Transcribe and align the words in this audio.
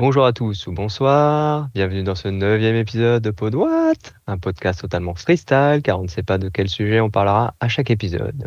Bonjour 0.00 0.24
à 0.24 0.32
tous 0.32 0.66
ou 0.66 0.72
bonsoir, 0.72 1.68
bienvenue 1.74 2.02
dans 2.02 2.14
ce 2.14 2.28
neuvième 2.28 2.74
épisode 2.74 3.22
de 3.22 3.30
Pod 3.30 3.54
What, 3.54 3.92
un 4.26 4.38
podcast 4.38 4.80
totalement 4.80 5.14
freestyle 5.14 5.82
car 5.84 6.00
on 6.00 6.04
ne 6.04 6.08
sait 6.08 6.22
pas 6.22 6.38
de 6.38 6.48
quel 6.48 6.70
sujet 6.70 7.00
on 7.00 7.10
parlera 7.10 7.52
à 7.60 7.68
chaque 7.68 7.90
épisode. 7.90 8.46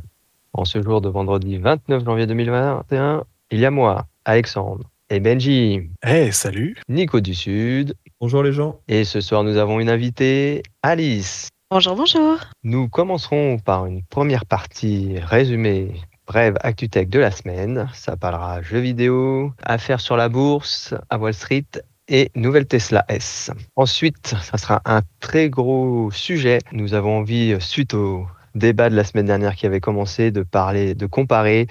En 0.54 0.66
ce 0.66 0.82
jour 0.82 1.00
de 1.00 1.10
vendredi 1.10 1.60
29 1.60 2.06
janvier 2.06 2.26
2021, 2.26 3.24
il 3.52 3.60
y 3.60 3.68
a 3.68 3.70
moi, 3.70 4.08
Alexandre, 4.26 4.90
et 5.12 5.20
Benji. 5.20 5.92
Hey, 6.02 6.34
salut 6.34 6.76
Nico 6.90 7.20
du 7.20 7.36
Sud. 7.36 7.94
Bonjour 8.20 8.42
les 8.42 8.52
gens. 8.52 8.80
Et 8.88 9.04
ce 9.04 9.22
soir, 9.22 9.44
nous 9.44 9.58
avons 9.58 9.80
une 9.80 9.92
invitée, 9.92 10.64
Alice. 10.82 11.50
Bonjour, 11.70 11.96
bonjour. 11.96 12.40
Nous 12.64 12.90
commencerons 12.90 13.60
par 13.60 13.86
une 13.86 14.02
première 14.02 14.48
partie 14.48 15.20
résumée 15.20 16.02
brève 16.28 16.58
ActuTech 16.62 17.10
de 17.10 17.20
la 17.20 17.32
semaine. 17.32 17.90
Ça 17.94 18.18
parlera 18.18 18.62
jeux 18.62 18.80
vidéo, 18.80 19.54
affaires 19.64 20.00
sur 20.00 20.18
la 20.18 20.30
bourse, 20.30 20.94
à 21.10 21.18
Wall 21.18 21.34
Street 21.34 21.66
et 22.08 22.32
nouvelle 22.36 22.66
Tesla 22.66 23.06
S. 23.08 23.52
Ensuite, 23.76 24.36
ça 24.42 24.58
sera 24.58 24.82
un 24.86 25.02
très 25.20 25.50
gros 25.50 26.12
sujet. 26.12 26.60
Nous 26.72 26.94
avons 26.94 27.20
envie, 27.20 27.56
suite 27.60 27.94
au 27.94 28.28
débat 28.56 28.90
de 28.90 28.96
la 28.96 29.04
semaine 29.04 29.26
dernière 29.26 29.56
qui 29.56 29.66
avait 29.66 29.80
commencé, 29.80 30.32
de 30.32 30.44
parler, 30.44 30.96
de 30.96 31.06
comparer 31.06 31.68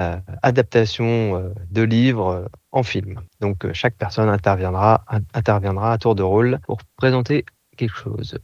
euh, 0.00 0.18
adaptation 0.42 1.36
euh, 1.36 1.54
de 1.70 1.82
livres 1.82 2.28
euh, 2.28 2.46
en 2.72 2.82
film. 2.82 3.20
Donc 3.40 3.70
chaque 3.72 3.94
personne 3.94 4.28
interviendra, 4.28 5.04
interviendra 5.34 5.92
à 5.92 5.98
tour 5.98 6.16
de 6.16 6.22
rôle 6.22 6.58
pour 6.66 6.78
présenter 6.96 7.44
quelque 7.76 7.94
chose. 7.94 8.38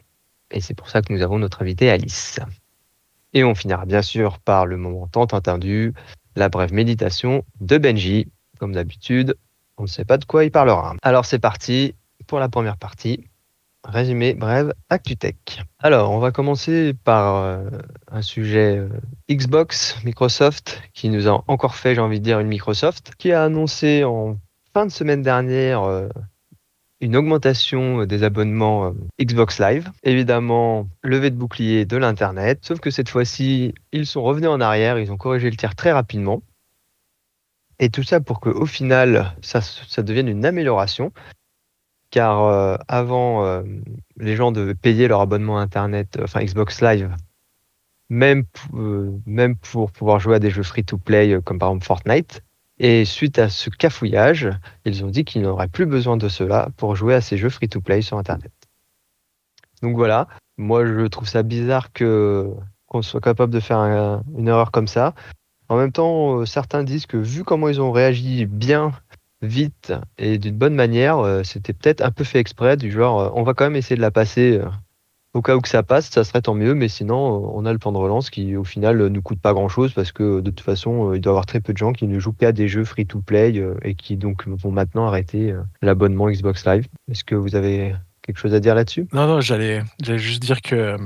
Et 0.52 0.60
c'est 0.60 0.74
pour 0.74 0.88
ça 0.88 1.02
que 1.02 1.12
nous 1.12 1.22
avons 1.22 1.38
notre 1.38 1.62
invité 1.62 1.90
Alice. 1.90 2.38
Et 3.32 3.44
on 3.44 3.54
finira 3.54 3.86
bien 3.86 4.02
sûr 4.02 4.38
par 4.40 4.66
le 4.66 4.76
moment 4.76 5.06
tant 5.06 5.26
attendu, 5.26 5.94
la 6.36 6.48
brève 6.48 6.72
méditation 6.72 7.44
de 7.60 7.78
Benji. 7.78 8.28
Comme 8.58 8.72
d'habitude, 8.72 9.36
on 9.78 9.84
ne 9.84 9.88
sait 9.88 10.04
pas 10.04 10.18
de 10.18 10.24
quoi 10.24 10.44
il 10.44 10.50
parlera. 10.50 10.94
Alors 11.02 11.24
c'est 11.24 11.38
parti 11.38 11.94
pour 12.26 12.40
la 12.40 12.48
première 12.48 12.76
partie. 12.76 13.24
Résumé 13.84 14.34
bref 14.34 14.68
ActuTech. 14.90 15.62
Alors, 15.78 16.10
on 16.10 16.18
va 16.18 16.32
commencer 16.32 16.94
par 17.04 17.36
euh, 17.36 17.70
un 18.12 18.20
sujet 18.20 18.76
euh, 18.76 18.88
Xbox, 19.30 19.96
Microsoft, 20.04 20.82
qui 20.92 21.08
nous 21.08 21.28
a 21.28 21.42
encore 21.48 21.74
fait, 21.74 21.94
j'ai 21.94 22.00
envie 22.02 22.20
de 22.20 22.24
dire, 22.24 22.40
une 22.40 22.48
Microsoft, 22.48 23.12
qui 23.16 23.32
a 23.32 23.42
annoncé 23.42 24.04
en 24.04 24.36
fin 24.74 24.84
de 24.84 24.90
semaine 24.90 25.22
dernière 25.22 25.82
euh, 25.84 26.08
une 27.00 27.16
augmentation 27.16 28.04
des 28.04 28.22
abonnements 28.22 28.94
Xbox 29.20 29.58
Live. 29.58 29.90
Évidemment, 30.02 30.88
levée 31.02 31.30
de 31.30 31.36
bouclier 31.36 31.84
de 31.86 31.96
l'Internet, 31.96 32.60
sauf 32.62 32.80
que 32.80 32.90
cette 32.90 33.08
fois-ci, 33.08 33.74
ils 33.92 34.06
sont 34.06 34.22
revenus 34.22 34.50
en 34.50 34.60
arrière, 34.60 34.98
ils 34.98 35.10
ont 35.10 35.16
corrigé 35.16 35.50
le 35.50 35.56
tir 35.56 35.74
très 35.74 35.92
rapidement. 35.92 36.42
Et 37.78 37.88
tout 37.88 38.02
ça 38.02 38.20
pour 38.20 38.40
qu'au 38.40 38.66
final, 38.66 39.34
ça, 39.40 39.60
devienne 40.02 40.28
une 40.28 40.44
amélioration 40.44 41.12
car 42.10 42.44
euh, 42.44 42.76
avant, 42.88 43.44
euh, 43.46 43.62
les 44.16 44.36
gens 44.36 44.52
devaient 44.52 44.74
payer 44.74 45.08
leur 45.08 45.20
abonnement 45.20 45.58
Internet, 45.58 46.16
euh, 46.18 46.24
enfin 46.24 46.42
Xbox 46.42 46.82
Live, 46.82 47.14
même, 48.08 48.44
même 49.26 49.56
pour 49.56 49.92
pouvoir 49.92 50.18
jouer 50.18 50.36
à 50.36 50.38
des 50.40 50.50
jeux 50.50 50.64
free-to-play 50.64 51.38
comme 51.44 51.58
par 51.58 51.70
exemple 51.70 51.86
Fortnite. 51.86 52.42
Et 52.82 53.04
suite 53.04 53.38
à 53.38 53.50
ce 53.50 53.68
cafouillage, 53.68 54.48
ils 54.86 55.04
ont 55.04 55.08
dit 55.08 55.26
qu'ils 55.26 55.42
n'auraient 55.42 55.68
plus 55.68 55.84
besoin 55.84 56.16
de 56.16 56.28
cela 56.28 56.70
pour 56.78 56.96
jouer 56.96 57.14
à 57.14 57.20
ces 57.20 57.36
jeux 57.36 57.50
free-to-play 57.50 58.00
sur 58.00 58.16
Internet. 58.16 58.52
Donc 59.82 59.96
voilà, 59.96 60.28
moi 60.56 60.86
je 60.86 61.06
trouve 61.06 61.28
ça 61.28 61.42
bizarre 61.42 61.92
qu'on 61.92 63.02
soit 63.02 63.20
capable 63.20 63.52
de 63.52 63.60
faire 63.60 63.78
une 63.78 64.48
erreur 64.48 64.70
comme 64.70 64.88
ça. 64.88 65.14
En 65.68 65.76
même 65.76 65.92
temps, 65.92 66.44
certains 66.46 66.82
disent 66.82 67.04
que 67.04 67.18
vu 67.18 67.44
comment 67.44 67.68
ils 67.68 67.82
ont 67.82 67.92
réagi 67.92 68.46
bien 68.46 68.92
vite 69.42 69.92
et 70.18 70.38
d'une 70.38 70.56
bonne 70.56 70.74
manière, 70.74 71.18
euh, 71.18 71.42
c'était 71.42 71.72
peut-être 71.72 72.02
un 72.02 72.10
peu 72.10 72.24
fait 72.24 72.38
exprès, 72.38 72.76
du 72.76 72.90
genre, 72.90 73.20
euh, 73.20 73.30
on 73.34 73.42
va 73.42 73.54
quand 73.54 73.64
même 73.64 73.76
essayer 73.76 73.96
de 73.96 74.00
la 74.00 74.10
passer 74.10 74.58
euh, 74.58 74.68
au 75.34 75.42
cas 75.42 75.56
où 75.56 75.60
que 75.60 75.68
ça 75.68 75.82
passe, 75.82 76.10
ça 76.10 76.24
serait 76.24 76.42
tant 76.42 76.54
mieux, 76.54 76.74
mais 76.74 76.88
sinon, 76.88 77.16
on 77.54 77.64
a 77.64 77.72
le 77.72 77.78
plan 77.78 77.92
de 77.92 77.98
relance 77.98 78.30
qui, 78.30 78.56
au 78.56 78.64
final, 78.64 79.06
nous 79.06 79.22
coûte 79.22 79.40
pas 79.40 79.52
grand-chose 79.52 79.92
parce 79.92 80.12
que 80.12 80.40
de 80.40 80.50
toute 80.50 80.60
façon, 80.60 81.14
il 81.14 81.20
doit 81.20 81.30
y 81.30 81.34
avoir 81.34 81.46
très 81.46 81.60
peu 81.60 81.72
de 81.72 81.78
gens 81.78 81.92
qui 81.92 82.06
ne 82.06 82.18
jouent 82.18 82.32
qu'à 82.32 82.52
des 82.52 82.68
jeux 82.68 82.84
free-to-play 82.84 83.62
et 83.82 83.94
qui 83.94 84.16
donc 84.16 84.48
vont 84.48 84.72
maintenant 84.72 85.06
arrêter 85.06 85.54
l'abonnement 85.82 86.28
Xbox 86.28 86.66
Live. 86.66 86.86
Est-ce 87.10 87.24
que 87.24 87.34
vous 87.34 87.54
avez 87.54 87.94
quelque 88.22 88.38
chose 88.38 88.54
à 88.54 88.60
dire 88.60 88.74
là-dessus? 88.74 89.06
Non, 89.12 89.26
non, 89.26 89.40
j'allais 89.40 89.82
juste 90.18 90.42
dire 90.42 90.62
que 90.62 90.96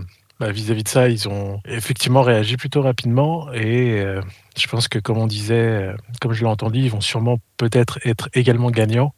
bah, 0.40 0.50
vis-à-vis 0.50 0.82
de 0.82 0.88
ça, 0.88 1.08
ils 1.08 1.28
ont 1.28 1.60
effectivement 1.64 2.22
réagi 2.22 2.56
plutôt 2.56 2.82
rapidement 2.82 3.52
et 3.52 4.00
euh, 4.00 4.20
je 4.56 4.66
pense 4.66 4.88
que, 4.88 4.98
comme 4.98 5.18
on 5.18 5.28
disait, 5.28 5.54
euh, 5.54 5.96
comme 6.20 6.32
je 6.32 6.40
l'ai 6.40 6.50
entendu, 6.50 6.80
ils 6.80 6.90
vont 6.90 7.00
sûrement 7.00 7.38
peut-être 7.56 8.00
être 8.04 8.28
également 8.34 8.70
gagnants 8.70 9.14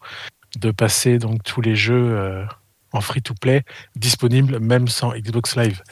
de 0.59 0.70
passer 0.70 1.19
donc 1.19 1.42
tous 1.42 1.62
les 1.62 1.75
jeux 1.75 1.94
euh, 1.94 2.44
en 2.92 3.00
free-to-play 3.00 3.62
disponibles 3.94 4.58
même 4.60 4.88
sans 4.88 5.12
Xbox 5.12 5.56
Live, 5.56 5.82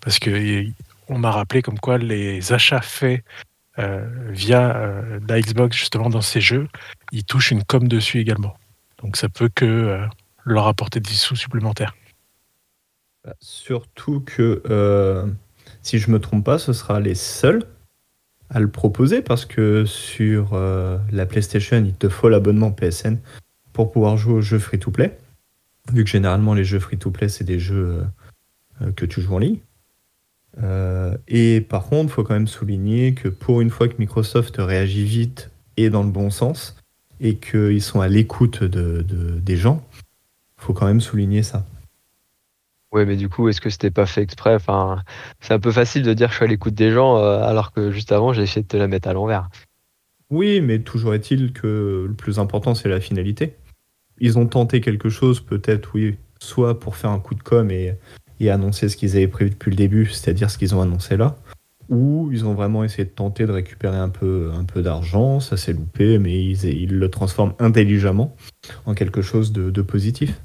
parce 0.00 0.18
que 0.18 0.64
on 1.08 1.18
m'a 1.18 1.30
rappelé 1.30 1.62
comme 1.62 1.78
quoi 1.78 1.98
les 1.98 2.52
achats 2.52 2.80
faits 2.80 3.22
via 3.76 4.80
la 5.28 5.40
Xbox 5.40 5.76
justement 5.76 6.08
dans 6.08 6.22
ces 6.22 6.40
jeux, 6.40 6.66
ils 7.12 7.24
touchent 7.24 7.50
une 7.50 7.62
com 7.62 7.86
dessus 7.86 8.20
également. 8.20 8.56
Donc 9.02 9.16
ça 9.16 9.28
peut 9.28 9.50
que 9.54 10.00
leur 10.46 10.66
apporter 10.66 11.00
des 11.00 11.10
sous 11.10 11.36
supplémentaires. 11.36 11.94
Bah, 13.26 13.34
surtout 13.40 14.20
que, 14.20 14.62
euh, 14.70 15.26
si 15.82 15.98
je 15.98 16.10
me 16.10 16.20
trompe 16.20 16.44
pas, 16.44 16.58
ce 16.58 16.72
sera 16.72 17.00
les 17.00 17.16
seuls 17.16 17.64
à 18.50 18.60
le 18.60 18.68
proposer 18.68 19.20
parce 19.20 19.44
que 19.44 19.84
sur 19.84 20.50
euh, 20.52 20.96
la 21.10 21.26
PlayStation, 21.26 21.82
il 21.84 21.94
te 21.94 22.08
faut 22.08 22.28
l'abonnement 22.28 22.70
PSN 22.70 23.18
pour 23.72 23.90
pouvoir 23.90 24.16
jouer 24.16 24.34
aux 24.34 24.40
jeux 24.40 24.60
free-to-play. 24.60 25.18
Vu 25.92 26.04
que 26.04 26.10
généralement 26.10 26.54
les 26.54 26.64
jeux 26.64 26.80
free-to-play, 26.80 27.28
c'est 27.28 27.44
des 27.44 27.58
jeux 27.58 28.04
euh, 28.82 28.92
que 28.92 29.06
tu 29.06 29.20
joues 29.20 29.34
en 29.34 29.38
ligne. 29.38 29.58
et 31.28 31.60
par 31.60 31.84
contre, 31.84 32.10
il 32.10 32.14
faut 32.14 32.24
quand 32.24 32.34
même 32.34 32.48
souligner 32.48 33.14
que 33.14 33.28
pour 33.28 33.60
une 33.60 33.70
fois 33.70 33.88
que 33.88 33.94
Microsoft 33.98 34.56
réagit 34.58 35.04
vite 35.04 35.50
et 35.76 35.90
dans 35.90 36.02
le 36.02 36.10
bon 36.10 36.30
sens, 36.30 36.76
et 37.20 37.36
qu'ils 37.36 37.82
sont 37.82 38.00
à 38.00 38.08
l'écoute 38.08 38.62
de, 38.62 39.02
des 39.02 39.56
gens, 39.56 39.86
il 40.58 40.64
faut 40.64 40.72
quand 40.72 40.86
même 40.86 41.00
souligner 41.00 41.42
ça. 41.42 41.64
Ouais, 42.92 43.04
mais 43.04 43.16
du 43.16 43.28
coup, 43.28 43.48
est-ce 43.48 43.60
que 43.60 43.68
c'était 43.68 43.90
pas 43.90 44.06
fait 44.06 44.22
exprès? 44.22 44.54
Enfin, 44.54 45.02
c'est 45.40 45.54
un 45.54 45.58
peu 45.58 45.72
facile 45.72 46.02
de 46.02 46.14
dire 46.14 46.28
que 46.28 46.32
je 46.32 46.36
suis 46.36 46.44
à 46.44 46.48
l'écoute 46.48 46.74
des 46.74 46.92
gens, 46.92 47.18
euh, 47.18 47.42
alors 47.42 47.72
que 47.72 47.90
juste 47.90 48.12
avant, 48.12 48.32
j'ai 48.32 48.42
essayé 48.42 48.62
de 48.62 48.68
te 48.68 48.76
la 48.76 48.88
mettre 48.88 49.08
à 49.08 49.12
l'envers. 49.12 49.48
Oui, 50.30 50.60
mais 50.60 50.78
toujours 50.80 51.14
est-il 51.14 51.52
que 51.52 52.06
le 52.08 52.14
plus 52.14 52.38
important, 52.38 52.74
c'est 52.74 52.88
la 52.88 53.00
finalité. 53.00 53.56
Ils 54.18 54.38
ont 54.38 54.46
tenté 54.46 54.80
quelque 54.80 55.08
chose, 55.08 55.40
peut-être, 55.40 55.90
oui, 55.94 56.16
soit 56.38 56.78
pour 56.78 56.96
faire 56.96 57.10
un 57.10 57.18
coup 57.18 57.34
de 57.34 57.42
com 57.42 57.70
et, 57.70 57.94
annoncer 58.48 58.88
ce 58.88 58.96
qu'ils 58.96 59.16
avaient 59.16 59.28
prévu 59.28 59.50
depuis 59.50 59.70
le 59.70 59.76
début, 59.76 60.06
c'est-à-dire 60.06 60.50
ce 60.50 60.58
qu'ils 60.58 60.74
ont 60.74 60.82
annoncé 60.82 61.16
là, 61.16 61.36
ou 61.88 62.30
ils 62.32 62.44
ont 62.44 62.54
vraiment 62.54 62.84
essayé 62.84 63.04
de 63.04 63.10
tenter 63.10 63.46
de 63.46 63.52
récupérer 63.52 63.96
un 63.96 64.08
peu, 64.08 64.50
un 64.54 64.64
peu 64.64 64.82
d'argent, 64.82 65.40
ça 65.40 65.56
s'est 65.56 65.72
loupé, 65.72 66.18
mais 66.18 66.44
ils, 66.44 66.98
le 66.98 67.10
transforment 67.10 67.54
intelligemment 67.58 68.36
en 68.84 68.94
quelque 68.94 69.22
chose 69.22 69.52
de 69.52 69.82
positif. 69.82 70.38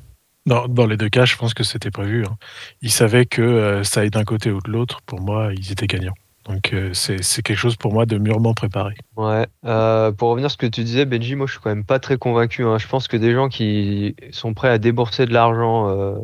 Dans, 0.47 0.87
les 0.87 0.97
deux 0.97 1.09
cas, 1.09 1.25
je 1.25 1.35
pense 1.35 1.53
que 1.53 1.63
c'était 1.63 1.91
prévu. 1.91 2.25
Hein. 2.25 2.35
Ils 2.81 2.91
savaient 2.91 3.25
que 3.25 3.41
euh, 3.41 3.83
ça 3.83 4.01
aille 4.01 4.09
d'un 4.09 4.23
côté 4.23 4.51
ou 4.51 4.59
de 4.59 4.71
l'autre. 4.71 5.01
Pour 5.05 5.21
moi, 5.21 5.51
ils 5.53 5.71
étaient 5.71 5.85
gagnants. 5.85 6.15
Donc 6.45 6.73
euh, 6.73 6.91
c'est 6.93 7.41
quelque 7.43 7.57
chose 7.57 7.75
pour 7.75 7.93
moi 7.93 8.05
de 8.05 8.17
mûrement 8.17 8.53
préparé. 8.53 8.95
Ouais. 9.15 9.47
Euh, 9.65 10.11
pour 10.11 10.29
revenir 10.29 10.47
à 10.47 10.49
ce 10.49 10.57
que 10.57 10.65
tu 10.65 10.83
disais, 10.83 11.05
Benji, 11.05 11.35
moi 11.35 11.45
je 11.45 11.53
suis 11.53 11.61
quand 11.61 11.69
même 11.69 11.85
pas 11.85 11.99
très 11.99 12.17
convaincu. 12.17 12.65
Hein. 12.65 12.77
Je 12.77 12.87
pense 12.87 13.07
que 13.07 13.17
des 13.17 13.33
gens 13.33 13.47
qui 13.47 14.15
sont 14.31 14.53
prêts 14.53 14.69
à 14.69 14.77
débourser 14.77 15.25
de 15.25 15.33
l'argent 15.33 16.19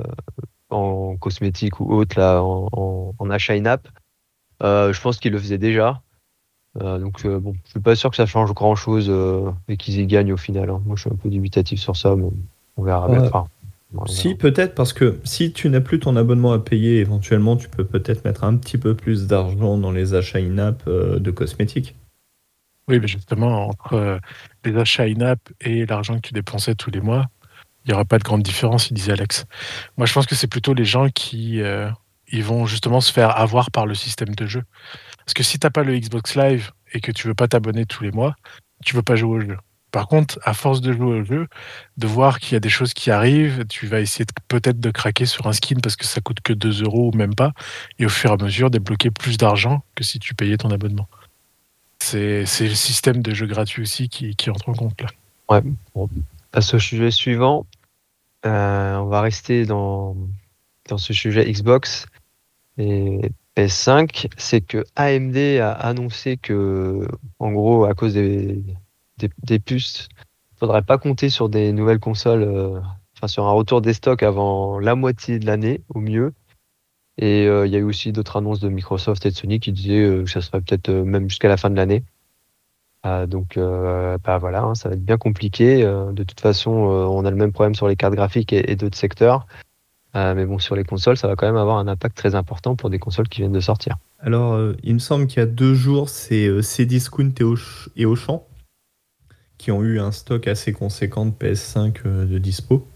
en 0.69 1.15
cosmétique 1.17 1.79
ou 1.79 1.93
autre, 1.93 2.19
là, 2.19 2.41
en, 2.41 3.29
achat 3.29 3.53
in-app, 3.53 3.87
je 4.61 5.01
pense 5.01 5.19
qu'ils 5.19 5.33
le 5.33 5.39
faisaient 5.39 5.59
déjà. 5.59 6.01
donc 6.79 7.25
bon, 7.27 7.55
je 7.65 7.71
suis 7.71 7.79
pas 7.79 7.95
sûr 7.95 8.09
que 8.09 8.15
ça 8.15 8.25
change 8.25 8.53
grand 8.53 8.75
chose 8.75 9.13
et 9.67 9.77
qu'ils 9.77 9.99
y 9.99 10.07
gagnent 10.07 10.33
au 10.33 10.37
final. 10.37 10.71
Hein. 10.71 10.81
Moi 10.85 10.95
je 10.95 11.01
suis 11.01 11.11
un 11.11 11.15
peu 11.15 11.29
dubitatif 11.29 11.79
sur 11.79 11.95
ça, 11.95 12.15
mais 12.15 12.27
on 12.75 12.83
verra. 12.83 13.07
Si, 14.07 14.35
peut-être, 14.35 14.75
parce 14.75 14.91
que 14.91 15.19
si 15.23 15.53
tu 15.53 15.69
n'as 15.69 15.79
plus 15.79 15.99
ton 15.99 16.15
abonnement 16.17 16.51
à 16.51 16.59
payer, 16.59 16.97
éventuellement, 16.97 17.55
tu 17.55 17.69
peux 17.69 17.85
peut-être 17.85 18.25
mettre 18.25 18.43
un 18.43 18.57
petit 18.57 18.77
peu 18.77 18.95
plus 18.95 19.27
d'argent 19.27 19.77
dans 19.77 19.91
les 19.91 20.13
achats 20.13 20.39
in-app 20.39 20.83
euh, 20.87 21.19
de 21.19 21.31
cosmétiques. 21.31 21.95
Oui, 22.89 22.99
mais 22.99 23.07
justement, 23.07 23.67
entre 23.69 23.93
euh, 23.93 24.19
les 24.65 24.75
achats 24.77 25.03
in-app 25.03 25.39
et 25.61 25.85
l'argent 25.85 26.15
que 26.15 26.27
tu 26.27 26.33
dépensais 26.33 26.75
tous 26.75 26.91
les 26.91 26.99
mois, 26.99 27.27
il 27.85 27.91
n'y 27.91 27.93
aura 27.93 28.05
pas 28.05 28.17
de 28.17 28.23
grande 28.23 28.43
différence, 28.43 28.89
il 28.89 28.93
disait 28.93 29.13
Alex. 29.13 29.45
Moi, 29.95 30.05
je 30.05 30.13
pense 30.13 30.25
que 30.25 30.35
c'est 30.35 30.47
plutôt 30.47 30.73
les 30.73 30.85
gens 30.85 31.07
qui 31.09 31.61
euh, 31.61 31.89
ils 32.29 32.43
vont 32.43 32.65
justement 32.65 33.01
se 33.01 33.11
faire 33.11 33.37
avoir 33.37 33.71
par 33.71 33.85
le 33.85 33.95
système 33.95 34.35
de 34.35 34.45
jeu. 34.45 34.63
Parce 35.19 35.33
que 35.33 35.43
si 35.43 35.59
tu 35.59 35.65
n'as 35.65 35.71
pas 35.71 35.83
le 35.83 35.97
Xbox 35.97 36.35
Live 36.35 36.71
et 36.93 36.99
que 36.99 37.11
tu 37.11 37.27
veux 37.27 37.35
pas 37.35 37.47
t'abonner 37.47 37.85
tous 37.85 38.03
les 38.03 38.11
mois, 38.11 38.35
tu 38.85 38.95
veux 38.95 39.01
pas 39.01 39.15
jouer 39.15 39.37
au 39.37 39.41
jeu. 39.41 39.57
Par 39.97 40.07
contre, 40.07 40.37
à 40.43 40.53
force 40.53 40.79
de 40.81 40.93
jouer 40.93 41.21
au 41.21 41.23
jeu, 41.23 41.47
de 41.97 42.05
voir 42.05 42.39
qu'il 42.39 42.53
y 42.53 42.55
a 42.55 42.59
des 42.59 42.69
choses 42.69 42.93
qui 42.93 43.09
arrivent, 43.09 43.65
tu 43.67 43.87
vas 43.87 43.99
essayer 43.99 44.25
peut-être 44.47 44.79
de 44.79 44.91
craquer 44.91 45.25
sur 45.25 45.47
un 45.47 45.53
skin 45.53 45.77
parce 45.81 45.95
que 45.95 46.05
ça 46.05 46.21
coûte 46.21 46.39
que 46.41 46.53
2 46.53 46.83
euros 46.83 47.09
ou 47.11 47.17
même 47.17 47.33
pas, 47.33 47.51
et 47.97 48.05
au 48.05 48.09
fur 48.09 48.29
et 48.29 48.33
à 48.33 48.37
mesure 48.37 48.69
débloquer 48.69 49.09
plus 49.09 49.37
d'argent 49.37 49.81
que 49.95 50.03
si 50.03 50.19
tu 50.19 50.35
payais 50.35 50.55
ton 50.55 50.69
abonnement. 50.69 51.07
C'est 51.97 52.43
le 52.43 52.75
système 52.75 53.23
de 53.23 53.33
jeu 53.33 53.47
gratuit 53.47 53.81
aussi 53.81 54.07
qui, 54.07 54.35
entre 54.51 54.69
en 54.69 54.73
compte 54.73 55.01
là. 55.01 55.07
Ouais, 55.49 55.63
passe 56.51 56.75
au 56.75 56.79
sujet 56.79 57.09
suivant. 57.09 57.65
on 58.43 59.05
va 59.09 59.21
rester 59.21 59.65
dans, 59.65 60.15
dans 60.89 60.99
ce 60.99 61.11
sujet 61.11 61.51
Xbox 61.51 62.05
et 62.77 63.31
PS5. 63.55 64.27
C'est 64.37 64.61
que 64.61 64.85
AMD 64.95 65.59
a 65.59 65.71
annoncé 65.71 66.37
que, 66.37 67.07
en 67.39 67.51
gros, 67.51 67.85
à 67.85 67.95
cause 67.95 68.13
des, 68.13 68.61
des, 69.17 69.59
puces, 69.59 70.09
il 70.51 70.59
faudrait 70.59 70.81
pas 70.81 70.97
compter 70.97 71.29
sur 71.29 71.49
des 71.49 71.71
nouvelles 71.71 71.99
consoles, 71.99 72.81
enfin 73.15 73.27
sur 73.27 73.45
un 73.45 73.51
retour 73.51 73.81
des 73.81 73.93
stocks 73.93 74.23
avant 74.23 74.79
la 74.79 74.95
moitié 74.95 75.39
de 75.39 75.45
l'année, 75.45 75.81
au 75.89 75.99
mieux. 75.99 76.33
Et 77.17 77.47
euh, 77.47 77.65
il 77.65 77.73
y 77.73 77.75
a 77.75 77.79
eu 77.79 77.83
aussi 77.83 78.11
d'autres 78.11 78.37
annonces 78.37 78.59
de 78.59 78.69
Microsoft 78.69 79.25
et 79.25 79.31
de 79.31 79.35
Sony 79.35 79.59
qui 79.59 79.71
disaient 79.71 80.03
euh, 80.03 80.23
que 80.23 80.29
ça 80.29 80.41
serait 80.41 80.61
peut-être 80.61 80.89
euh, 80.89 81.03
même 81.03 81.29
jusqu'à 81.29 81.47
la 81.47 81.57
fin 81.57 81.69
de 81.69 81.75
l'année. 81.75 82.03
donc 83.27 83.57
bah 83.57 84.37
voilà, 84.37 84.63
hein, 84.63 84.75
ça 84.75 84.89
va 84.89 84.95
être 84.95 85.05
bien 85.05 85.17
compliqué. 85.17 85.81
de 85.83 86.23
toute 86.23 86.41
façon, 86.41 86.71
on 86.71 87.23
a 87.23 87.29
le 87.31 87.37
même 87.37 87.53
problème 87.53 87.73
sur 87.73 87.87
les 87.87 87.95
cartes 87.95 88.15
graphiques 88.15 88.51
et, 88.51 88.75
d'autres 88.75 88.97
secteurs. 88.97 89.47
mais 90.13 90.45
bon, 90.45 90.59
sur 90.59 90.75
les 90.75 90.83
consoles, 90.83 91.15
ça 91.15 91.29
va 91.29 91.37
quand 91.37 91.45
même 91.45 91.55
avoir 91.55 91.77
un 91.77 91.87
impact 91.87 92.17
très 92.17 92.35
important 92.35 92.75
pour 92.75 92.89
des 92.89 92.99
consoles 92.99 93.29
qui 93.29 93.39
viennent 93.41 93.53
de 93.53 93.61
sortir. 93.61 93.95
Alors, 94.19 94.59
il 94.83 94.93
me 94.93 94.99
semble 94.99 95.27
qu'il 95.27 95.39
y 95.39 95.43
a 95.43 95.45
deux 95.45 95.73
jours, 95.73 96.09
c'est 96.09 96.49
Cdiscount 96.61 97.31
et, 97.95 98.05
Auchan 98.05 98.45
qui 99.57 99.71
ont 99.71 99.83
eu 99.83 99.99
un 99.99 100.11
stock 100.11 100.47
assez 100.47 100.73
conséquent 100.73 101.25
de 101.25 101.31
PS5 101.31 102.03
de 102.03 102.37
dispo. 102.37 102.87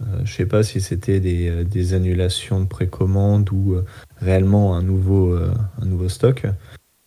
Euh, 0.00 0.20
je 0.24 0.32
sais 0.32 0.46
pas 0.46 0.62
si 0.62 0.80
c'était 0.80 1.20
des, 1.20 1.48
euh, 1.48 1.64
des, 1.64 1.94
annulations 1.94 2.60
de 2.60 2.66
précommande 2.66 3.50
ou 3.52 3.74
euh, 3.74 3.84
réellement 4.20 4.76
un 4.76 4.82
nouveau, 4.82 5.36
un 5.36 5.84
nouveau 5.84 6.08
stock. 6.08 6.46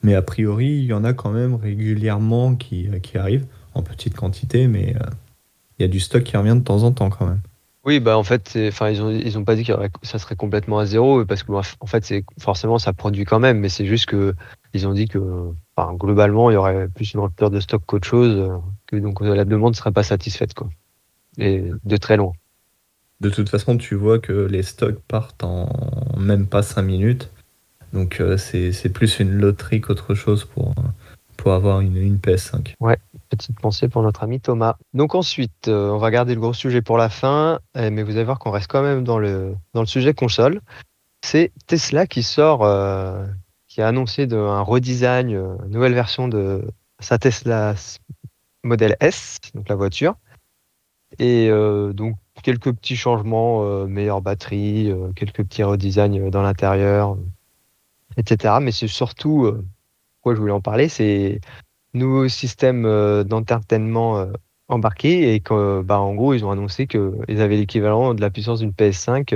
Mais 0.03 0.15
a 0.15 0.21
priori, 0.21 0.67
il 0.67 0.85
y 0.85 0.93
en 0.93 1.03
a 1.03 1.13
quand 1.13 1.31
même 1.31 1.55
régulièrement 1.55 2.55
qui, 2.55 2.87
qui 3.01 3.17
arrivent, 3.17 3.45
en 3.73 3.81
petite 3.81 4.15
quantité, 4.15 4.67
mais 4.67 4.95
il 5.77 5.81
y 5.81 5.85
a 5.85 5.87
du 5.87 5.99
stock 5.99 6.23
qui 6.23 6.37
revient 6.37 6.55
de 6.55 6.63
temps 6.63 6.83
en 6.83 6.91
temps 6.91 7.09
quand 7.09 7.25
même. 7.25 7.41
Oui, 7.83 7.99
bah 7.99 8.17
en 8.17 8.23
fait, 8.23 8.57
enfin 8.67 8.89
ils 8.89 9.01
ont 9.01 9.09
ils 9.09 9.37
ont 9.37 9.45
pas 9.45 9.55
dit 9.55 9.63
que 9.63 9.71
ça 10.03 10.19
serait 10.19 10.35
complètement 10.35 10.77
à 10.77 10.85
zéro 10.85 11.23
parce 11.25 11.43
que 11.43 11.51
en 11.53 11.85
fait 11.85 12.03
c'est 12.03 12.25
forcément 12.37 12.79
ça 12.79 12.91
produit 12.91 13.23
quand 13.23 13.39
même, 13.39 13.59
mais 13.59 13.69
c'est 13.69 13.85
juste 13.85 14.07
que 14.07 14.35
ils 14.73 14.87
ont 14.87 14.93
dit 14.93 15.07
que 15.07 15.19
globalement 15.93 16.51
il 16.51 16.55
y 16.55 16.57
aurait 16.57 16.89
plus 16.89 17.13
une 17.13 17.21
rupture 17.21 17.49
de 17.49 17.59
stock 17.59 17.81
qu'autre 17.85 18.07
chose, 18.07 18.51
que 18.87 18.95
donc 18.95 19.21
la 19.21 19.45
demande 19.45 19.73
ne 19.73 19.77
serait 19.77 19.91
pas 19.91 20.03
satisfaite 20.03 20.53
quoi, 20.53 20.69
et 21.37 21.63
de 21.83 21.97
très 21.97 22.17
loin. 22.17 22.33
De 23.19 23.29
toute 23.29 23.49
façon, 23.49 23.77
tu 23.77 23.95
vois 23.95 24.19
que 24.19 24.31
les 24.31 24.63
stocks 24.63 24.99
partent 25.07 25.43
en 25.43 25.69
même 26.17 26.45
pas 26.47 26.61
5 26.61 26.83
minutes. 26.83 27.31
Donc 27.93 28.19
euh, 28.19 28.37
c'est 28.37 28.89
plus 28.89 29.19
une 29.19 29.31
loterie 29.31 29.81
qu'autre 29.81 30.13
chose 30.13 30.45
pour, 30.45 30.73
pour 31.35 31.53
avoir 31.53 31.81
une, 31.81 31.97
une, 31.97 32.17
PS5. 32.17 32.73
Ouais, 32.79 32.97
petite 33.29 33.59
pensée 33.59 33.87
pour 33.87 34.03
notre 34.03 34.23
ami 34.23 34.39
Thomas. 34.39 34.75
Donc 34.93 35.15
ensuite, 35.15 35.67
euh, 35.67 35.89
on 35.89 35.97
va 35.97 36.11
garder 36.11 36.35
le 36.35 36.41
gros 36.41 36.53
sujet 36.53 36.81
pour 36.81 36.97
la 36.97 37.09
fin, 37.09 37.59
eh, 37.75 37.89
mais 37.89 38.03
vous 38.03 38.11
allez 38.11 38.23
voir 38.23 38.39
qu'on 38.39 38.51
reste 38.51 38.69
quand 38.69 38.83
même 38.83 39.03
dans 39.03 39.17
le, 39.17 39.55
dans 39.73 39.81
le 39.81 39.87
sujet 39.87 40.13
console. 40.13 40.61
C'est 41.23 41.51
Tesla 41.65 42.05
qui 42.05 42.21
sort, 42.23 42.63
euh, 42.63 43.25
qui 43.67 43.81
a 43.81 43.87
annoncé 43.87 44.27
de, 44.27 44.37
un 44.37 44.61
redesign, 44.61 45.31
une 45.31 45.71
nouvelle 45.71 45.93
version 45.93 46.27
de 46.27 46.65
sa 46.99 47.17
Tesla 47.17 47.75
Model 48.67 48.95
S, 48.99 49.37
donc 49.53 49.67
la 49.69 49.75
voiture. 49.75 50.15
Et 51.19 51.49
donc 51.93 52.17
quelques 52.43 52.71
petits 52.73 52.95
changements, 52.95 53.63
euh, 53.63 53.87
meilleure 53.87 54.21
batterie, 54.21 54.91
euh, 54.91 55.11
quelques 55.15 55.43
petits 55.43 55.63
redesigns 55.63 56.29
dans 56.29 56.41
l'intérieur, 56.41 57.17
etc. 58.17 58.55
Mais 58.61 58.71
c'est 58.71 58.87
surtout, 58.87 59.51
pourquoi 60.15 60.35
je 60.35 60.39
voulais 60.39 60.53
en 60.53 60.61
parler, 60.61 60.89
c'est 60.89 61.39
nouveau 61.93 62.27
système 62.27 62.83
d'entertainment 63.23 64.27
embarqué 64.67 65.33
et 65.33 65.39
que, 65.39 65.81
bah, 65.81 65.99
en 65.99 66.13
gros, 66.13 66.33
ils 66.33 66.45
ont 66.45 66.51
annoncé 66.51 66.87
qu'ils 66.87 67.41
avaient 67.41 67.57
l'équivalent 67.57 68.13
de 68.13 68.21
la 68.21 68.29
puissance 68.29 68.59
d'une 68.59 68.71
PS5 68.71 69.33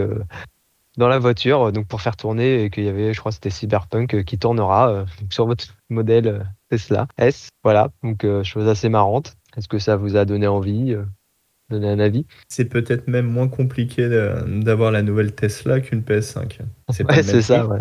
dans 0.97 1.07
la 1.07 1.19
voiture, 1.19 1.71
donc 1.71 1.88
pour 1.88 2.01
faire 2.01 2.17
tourner, 2.17 2.63
et 2.63 2.69
qu'il 2.69 2.83
y 2.83 2.89
avait, 2.89 3.13
je 3.13 3.19
crois, 3.19 3.31
c'était 3.31 3.49
Cyberpunk 3.49 4.23
qui 4.23 4.38
tournera 4.38 5.05
sur 5.29 5.45
votre 5.45 5.65
modèle 5.89 6.45
Tesla 6.69 7.07
S. 7.17 7.49
Voilà, 7.63 7.89
donc 8.03 8.25
chose 8.43 8.67
assez 8.67 8.89
marrante. 8.89 9.35
Est-ce 9.55 9.67
que 9.67 9.79
ça 9.79 9.95
vous 9.95 10.15
a 10.15 10.25
donné 10.25 10.47
envie 10.47 10.95
donner 11.71 11.89
un 11.89 11.99
avis? 11.99 12.25
C'est 12.47 12.65
peut-être 12.65 13.07
même 13.07 13.25
moins 13.25 13.47
compliqué 13.47 14.07
d'avoir 14.45 14.91
la 14.91 15.01
nouvelle 15.01 15.33
Tesla 15.33 15.79
qu'une 15.79 16.01
PS5. 16.01 16.59
C'est 16.89 17.09
ouais, 17.09 17.41
ça. 17.41 17.65
Ouais. 17.65 17.79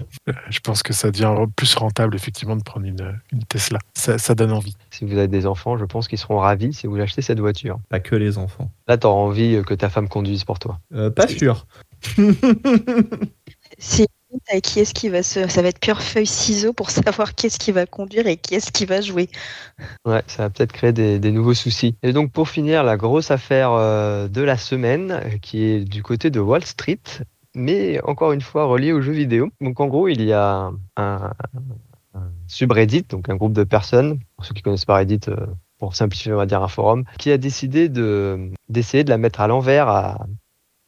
Je 0.48 0.60
pense 0.60 0.82
que 0.82 0.92
ça 0.92 1.10
devient 1.10 1.34
plus 1.56 1.74
rentable 1.74 2.14
effectivement 2.14 2.56
de 2.56 2.62
prendre 2.62 2.86
une, 2.86 3.18
une 3.32 3.44
Tesla. 3.44 3.78
Ça, 3.94 4.16
ça, 4.18 4.34
donne 4.34 4.52
envie. 4.52 4.76
Si 4.90 5.04
vous 5.04 5.18
avez 5.18 5.28
des 5.28 5.46
enfants, 5.46 5.76
je 5.76 5.84
pense 5.84 6.08
qu'ils 6.08 6.18
seront 6.18 6.38
ravis 6.38 6.72
si 6.72 6.86
vous 6.86 6.98
achetez 6.98 7.22
cette 7.22 7.40
voiture. 7.40 7.78
Pas 7.88 8.00
que 8.00 8.14
les 8.14 8.38
enfants. 8.38 8.70
Là, 8.88 8.96
tu 8.96 9.06
auras 9.06 9.20
envie 9.20 9.62
que 9.66 9.74
ta 9.74 9.90
femme 9.90 10.08
conduise 10.08 10.44
pour 10.44 10.58
toi. 10.58 10.80
Euh, 10.94 11.10
pas 11.10 11.26
sûr. 11.26 11.66
Si 13.78 14.06
qui 14.62 14.80
est-ce 14.80 14.94
qui 14.94 15.08
va 15.08 15.22
se. 15.22 15.48
Ça 15.48 15.62
va 15.62 15.68
être 15.68 15.78
cœur, 15.78 16.02
feuille, 16.02 16.26
ciseaux 16.26 16.72
pour 16.72 16.90
savoir 16.90 17.34
qui 17.34 17.46
est-ce 17.46 17.58
qui 17.58 17.72
va 17.72 17.86
conduire 17.86 18.26
et 18.26 18.36
qui 18.36 18.54
est-ce 18.54 18.72
qui 18.72 18.86
va 18.86 19.00
jouer. 19.00 19.28
Ouais, 20.04 20.22
ça 20.26 20.44
va 20.44 20.50
peut-être 20.50 20.72
créer 20.72 20.92
des, 20.92 21.32
nouveaux 21.32 21.54
soucis. 21.54 21.94
Et 22.02 22.12
donc, 22.12 22.32
pour 22.32 22.48
finir, 22.48 22.82
la 22.84 22.96
grosse 22.96 23.30
affaire 23.30 23.72
euh, 23.72 24.28
de 24.28 24.42
la 24.42 24.56
semaine, 24.56 25.12
euh, 25.12 25.38
qui 25.40 25.64
est 25.64 25.84
du 25.84 26.02
côté 26.02 26.30
de 26.30 26.40
Wall 26.40 26.64
Street, 26.64 27.00
mais 27.54 28.00
encore 28.02 28.32
une 28.32 28.40
fois 28.40 28.64
reliée 28.64 28.92
aux 28.92 29.00
jeux 29.00 29.12
vidéo. 29.12 29.50
Donc, 29.60 29.80
en 29.80 29.86
gros, 29.86 30.08
il 30.08 30.22
y 30.22 30.32
a 30.32 30.70
un, 30.96 31.32
subreddit, 32.48 33.04
donc 33.08 33.28
un 33.28 33.36
groupe 33.36 33.52
de 33.52 33.64
personnes, 33.64 34.18
pour 34.36 34.44
ceux 34.44 34.54
qui 34.54 34.62
connaissent 34.62 34.84
pas 34.84 34.96
Reddit, 34.96 35.20
euh, 35.28 35.46
pour 35.78 35.94
simplifier, 35.94 36.32
on 36.32 36.36
va 36.36 36.46
dire 36.46 36.62
un 36.62 36.68
forum, 36.68 37.04
qui 37.18 37.30
a 37.30 37.38
décidé 37.38 37.88
d'essayer 37.88 39.04
de 39.04 39.10
la 39.10 39.18
mettre 39.18 39.40
à 39.40 39.46
l'envers 39.46 39.88
à, 39.88 40.26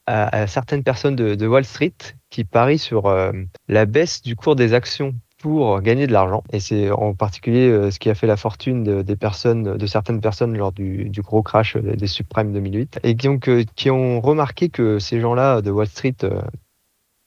à, 0.07 0.47
certaines 0.47 0.83
personnes 0.83 1.17
de, 1.17 1.47
Wall 1.47 1.65
Street 1.65 1.95
qui 2.31 2.45
parient 2.45 2.79
sur 2.79 3.07
euh, 3.07 3.33
la 3.69 3.87
baisse 3.87 4.23
du 4.23 4.37
cours 4.37 4.57
des 4.57 4.75
actions 4.75 5.15
pour 5.39 5.81
gagner 5.81 6.07
de 6.07 6.13
l'argent. 6.13 6.43
Et 6.53 6.61
c'est 6.61 6.91
en 6.91 7.15
particulier 7.15 7.69
euh, 7.69 7.91
ce 7.91 7.99
qui 7.99 8.11
a 8.11 8.15
fait 8.15 8.27
la 8.27 8.37
fortune 8.37 8.85
de, 8.85 9.03
des 9.03 9.17
personnes, 9.17 9.77
de 9.77 9.87
certaines 9.87 10.21
personnes 10.21 10.57
lors 10.57 10.73
du, 10.73 11.11
gros 11.19 11.43
crash 11.43 11.77
des 11.77 12.07
subprimes 12.07 12.53
2008, 12.53 13.01
et 13.03 13.17
qui 13.17 13.29
ont, 13.29 13.39
qui 13.39 13.91
ont 13.91 14.21
remarqué 14.21 14.69
que 14.69 14.99
ces 14.99 15.21
gens-là 15.21 15.61
de 15.63 15.71
Wall 15.71 15.89
Street 15.89 16.17
euh, 16.25 16.41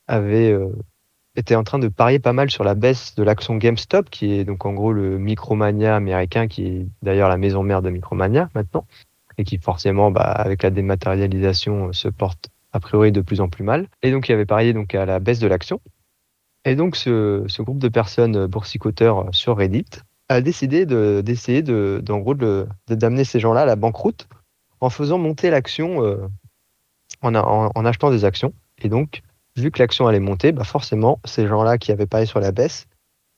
avaient 0.07 0.57
été 1.35 1.55
en 1.55 1.63
train 1.63 1.79
de 1.79 1.87
parier 1.87 2.19
pas 2.19 2.33
mal 2.33 2.49
sur 2.49 2.63
la 2.63 2.75
baisse 2.75 3.15
de 3.15 3.23
l'action 3.23 3.57
GameStop, 3.57 4.09
qui 4.09 4.33
est 4.33 4.45
donc 4.45 4.65
en 4.65 4.73
gros 4.73 4.93
le 4.93 5.17
Micromania 5.17 5.95
américain, 5.95 6.47
qui 6.47 6.67
est 6.67 6.87
d'ailleurs 7.01 7.29
la 7.29 7.37
maison 7.37 7.63
mère 7.63 7.81
de 7.81 7.89
Micromania 7.89 8.49
maintenant, 8.55 8.85
et 9.37 9.43
qui 9.43 9.57
forcément, 9.57 10.11
bah, 10.11 10.21
avec 10.21 10.63
la 10.63 10.69
dématérialisation, 10.69 11.91
se 11.91 12.07
porte 12.07 12.49
a 12.75 12.79
priori 12.81 13.13
de 13.13 13.21
plus 13.21 13.39
en 13.39 13.47
plus 13.47 13.63
mal. 13.63 13.87
Et 14.03 14.11
donc, 14.11 14.27
il 14.27 14.33
avait 14.33 14.45
parié 14.45 14.73
donc 14.73 14.93
à 14.95 15.05
la 15.05 15.19
baisse 15.19 15.39
de 15.39 15.47
l'action. 15.47 15.79
Et 16.65 16.75
donc, 16.75 16.97
ce, 16.97 17.61
groupe 17.61 17.79
de 17.79 17.87
personnes 17.87 18.47
boursicoteurs 18.47 19.29
sur 19.31 19.55
Reddit 19.57 19.85
a 20.27 20.41
décidé 20.41 20.85
d'essayer 20.85 21.61
de, 21.61 22.01
d'en 22.03 22.19
gros, 22.19 22.35
d'amener 22.35 23.23
ces 23.23 23.39
gens-là 23.39 23.61
à 23.61 23.65
la 23.65 23.77
banqueroute 23.77 24.27
en 24.81 24.89
faisant 24.89 25.17
monter 25.17 25.49
l'action, 25.51 26.03
euh, 26.03 26.27
en, 27.21 27.33
en, 27.33 27.85
achetant 27.85 28.11
des 28.11 28.25
actions. 28.25 28.53
Et 28.81 28.89
donc, 28.89 29.21
vu 29.55 29.71
que 29.71 29.79
l'action 29.79 30.07
allait 30.07 30.19
monter, 30.19 30.51
bah 30.51 30.65
forcément, 30.65 31.19
ces 31.23 31.47
gens-là 31.47 31.77
qui 31.77 31.93
avaient 31.93 32.07
parié 32.07 32.25
sur 32.25 32.41
la 32.41 32.51
baisse 32.51 32.87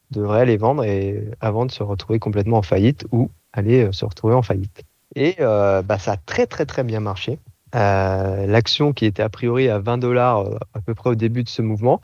devraient 0.10 0.46
les 0.48 0.58
vendre 0.58 0.84
et, 0.84 1.30
avant 1.42 1.68
de 1.68 1.72
se 1.72 1.84
retrouver 1.84 2.18
complètement 2.18 2.58
en 2.58 2.64
faillite 2.64 3.06
ou 3.12 3.30
aller 3.54 3.84
euh, 3.84 3.92
se 3.92 4.06
retrouver 4.06 4.34
en 4.34 4.42
faillite. 4.42 4.84
Et 5.16 5.36
euh, 5.42 5.84
bah, 5.84 6.00
ça 6.00 6.14
a 6.14 6.18
très 6.18 6.48
très 6.48 6.66
très 6.66 6.84
bien 6.84 7.02
marché. 7.02 7.38
Euh, 7.76 8.46
l'action 8.46 8.94
qui 8.94 9.06
était 9.06 9.24
a 9.24 9.30
priori 9.30 9.70
à 9.70 9.80
20 9.80 9.98
dollars 9.98 10.40
euh, 10.40 10.58
à 10.74 10.80
peu 10.80 10.96
près 10.96 11.10
au 11.10 11.16
début 11.16 11.44
de 11.44 11.50
ce 11.50 11.62
mouvement 11.62 12.00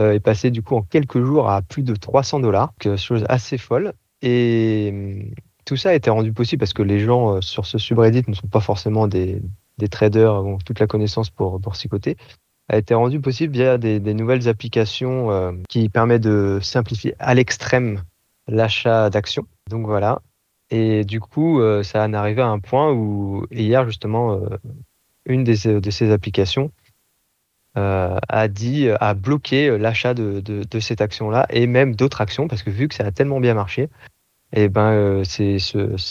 euh, 0.00 0.12
est 0.12 0.20
passée 0.20 0.50
du 0.50 0.62
coup 0.62 0.74
en 0.74 0.82
quelques 0.82 1.22
jours 1.22 1.48
à 1.48 1.62
plus 1.62 1.84
de 1.84 1.94
300 1.94 2.40
dollars, 2.40 2.72
chose 2.96 3.24
assez 3.28 3.56
folle. 3.56 3.92
Et 4.22 4.90
hum, 4.92 5.34
tout 5.64 5.76
ça 5.76 5.90
a 5.90 5.94
été 5.94 6.10
rendu 6.10 6.32
possible 6.32 6.60
parce 6.60 6.72
que 6.72 6.82
les 6.82 7.00
gens 7.00 7.40
sur 7.40 7.66
ce 7.66 7.78
subreddit 7.78 8.24
ne 8.28 8.34
sont 8.34 8.46
pas 8.48 8.60
forcément 8.60 9.08
des, 9.08 9.42
traders, 9.90 10.44
ont 10.44 10.58
toute 10.58 10.78
la 10.78 10.86
connaissance 10.86 11.30
pour 11.30 11.58
boursicoter, 11.58 12.16
a 12.68 12.76
été 12.78 12.94
rendu 12.94 13.20
possible 13.20 13.52
via 13.52 13.76
des, 13.76 14.14
nouvelles 14.14 14.48
applications 14.48 15.60
qui 15.68 15.88
permettent 15.88 16.22
de 16.22 16.60
simplifier 16.62 17.16
à 17.18 17.34
l'extrême 17.34 18.04
l'achat 18.46 19.10
d'actions. 19.10 19.46
Donc 19.68 19.86
voilà. 19.86 20.22
Et 20.70 21.04
du 21.04 21.18
coup, 21.18 21.60
ça 21.82 22.04
en 22.04 22.14
arrivé 22.14 22.42
à 22.42 22.46
un 22.46 22.60
point 22.60 22.92
où 22.92 23.44
hier 23.50 23.84
justement, 23.86 24.38
une 25.26 25.44
de 25.44 25.90
ces 25.90 26.10
applications 26.10 26.70
euh, 27.76 28.16
a 28.30 28.48
dit, 28.48 28.88
a 28.88 29.12
bloqué 29.12 29.68
euh, 29.68 29.76
l'achat 29.76 30.14
de, 30.14 30.80
cette 30.80 31.02
action-là 31.02 31.46
et 31.50 31.66
même 31.66 31.94
d'autres 31.94 32.22
actions 32.22 32.48
parce 32.48 32.62
que 32.62 32.70
vu 32.70 32.88
que 32.88 32.94
ça 32.94 33.04
a 33.04 33.10
tellement 33.10 33.38
bien 33.38 33.52
marché, 33.52 33.90
eh 34.54 34.68
ben 34.70 34.92
euh, 34.92 35.24
ces 35.24 35.58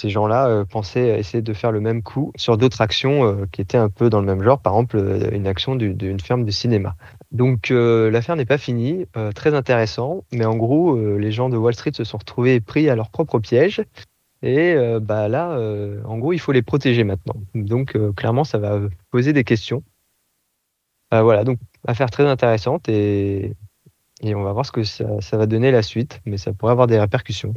gens-là 0.09 0.63
pensaient 0.69 1.19
essayer 1.19 1.41
de 1.41 1.53
faire 1.53 1.71
le 1.71 1.79
même 1.79 2.03
coup 2.03 2.31
sur 2.35 2.57
d'autres 2.57 2.81
actions 2.81 3.47
qui 3.51 3.61
étaient 3.61 3.79
un 3.79 3.89
peu 3.89 4.11
dans 4.11 4.19
le 4.19 4.27
même 4.27 4.43
genre, 4.43 4.59
par 4.59 4.73
exemple 4.73 5.29
une 5.31 5.47
action 5.47 5.75
d'une 5.75 6.19
ferme 6.19 6.45
de 6.45 6.51
cinéma. 6.51 6.95
Donc 7.31 7.69
l'affaire 7.69 8.35
n'est 8.35 8.45
pas 8.45 8.59
finie, 8.59 9.07
très 9.33 9.55
intéressant, 9.55 10.23
mais 10.31 10.45
en 10.45 10.57
gros 10.57 10.99
les 11.17 11.31
gens 11.31 11.49
de 11.49 11.57
Wall 11.57 11.73
Street 11.73 11.93
se 11.93 12.03
sont 12.03 12.17
retrouvés 12.17 12.59
pris 12.59 12.89
à 12.89 12.95
leur 12.95 13.09
propre 13.09 13.39
piège 13.39 13.81
Et 14.45 14.75
euh, 14.75 14.99
bah 14.99 15.27
là, 15.27 15.57
euh, 15.57 16.03
en 16.05 16.19
gros, 16.19 16.31
il 16.31 16.37
faut 16.37 16.51
les 16.51 16.61
protéger 16.61 17.03
maintenant. 17.03 17.33
Donc 17.55 17.95
euh, 17.95 18.13
clairement, 18.13 18.43
ça 18.43 18.59
va 18.59 18.79
poser 19.09 19.33
des 19.33 19.43
questions. 19.43 19.83
Voilà, 21.11 21.45
donc 21.45 21.59
affaire 21.87 22.11
très 22.11 22.27
intéressante 22.27 22.89
et, 22.89 23.53
on 24.21 24.43
va 24.43 24.51
voir 24.51 24.65
ce 24.65 24.73
que 24.73 24.83
ça, 24.83 25.37
va 25.37 25.45
donner 25.45 25.71
la 25.71 25.81
suite, 25.81 26.19
mais 26.25 26.35
ça 26.35 26.51
pourrait 26.51 26.73
avoir 26.73 26.87
des 26.87 26.99
répercussions. 26.99 27.51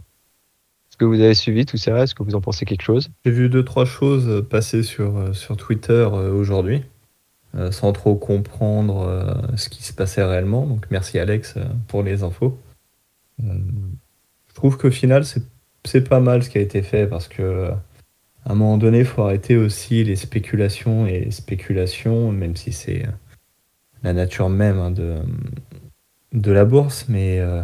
Est-ce 0.88 0.97
que 0.97 1.04
vous 1.04 1.21
avez 1.21 1.35
suivi 1.35 1.66
tout 1.66 1.76
ça? 1.76 2.04
Est-ce 2.04 2.14
que 2.14 2.23
vous 2.23 2.37
en 2.37 2.40
pensez 2.40 2.66
quelque 2.66 2.85
chose? 2.85 3.11
J'ai 3.25 3.33
vu 3.33 3.49
deux, 3.49 3.64
trois 3.64 3.85
choses 3.85 4.47
passer 4.49 4.85
sur, 4.85 5.35
sur 5.35 5.57
Twitter 5.57 6.04
aujourd'hui, 6.04 6.85
sans 7.73 7.92
trop 7.92 8.14
comprendre 8.14 9.42
ce 9.57 9.68
qui 9.68 9.83
se 9.83 9.92
passait 9.92 10.23
réellement. 10.23 10.64
Donc 10.64 10.87
merci 10.92 11.18
Alex 11.18 11.57
pour 11.88 12.04
les 12.04 12.23
infos. 12.23 12.57
Je 13.40 14.54
trouve 14.54 14.78
qu'au 14.78 14.92
final, 14.92 15.25
c'est 15.25 15.42
c'est 15.88 16.09
pas 16.09 16.21
mal 16.21 16.42
ce 16.42 16.50
qui 16.50 16.59
a 16.59 16.61
été 16.61 16.83
fait 16.83 17.07
parce 17.07 17.28
que 17.28 17.73
à 18.49 18.52
un 18.52 18.54
moment 18.54 18.78
donné, 18.78 19.00
il 19.00 19.04
faut 19.04 19.23
arrêter 19.23 19.59
aussi 19.59 20.04
les 20.04 20.16
spéculations 20.16 21.07
et 21.07 21.21
les 21.21 21.30
spéculations, 21.30 22.33
même 22.33 22.57
si 22.57 22.73
c'est 22.73 23.04
euh, 23.04 23.11
la 24.02 24.14
nature 24.14 24.49
même 24.49 24.78
hein, 24.78 24.90
de, 24.90 26.50
la 26.50 26.64
bourse. 26.64 27.07
Mais 27.09 27.40
euh, 27.40 27.61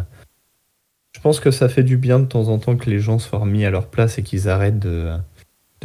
je 1.13 1.19
pense 1.21 1.39
que 1.39 1.49
ça 1.49 1.69
fait 1.69 1.83
du 1.83 1.97
bien 1.97 2.19
de 2.19 2.25
temps 2.25 2.49
en 2.49 2.59
temps 2.59 2.75
que 2.75 2.87
les 2.89 2.99
gens 2.99 3.17
soient 3.17 3.39
remis 3.39 3.65
à 3.65 3.71
leur 3.71 3.87
place 3.87 4.19
et 4.19 4.23
qu'ils 4.23 4.47
arrêtent 4.47 4.79
de, 4.79 5.17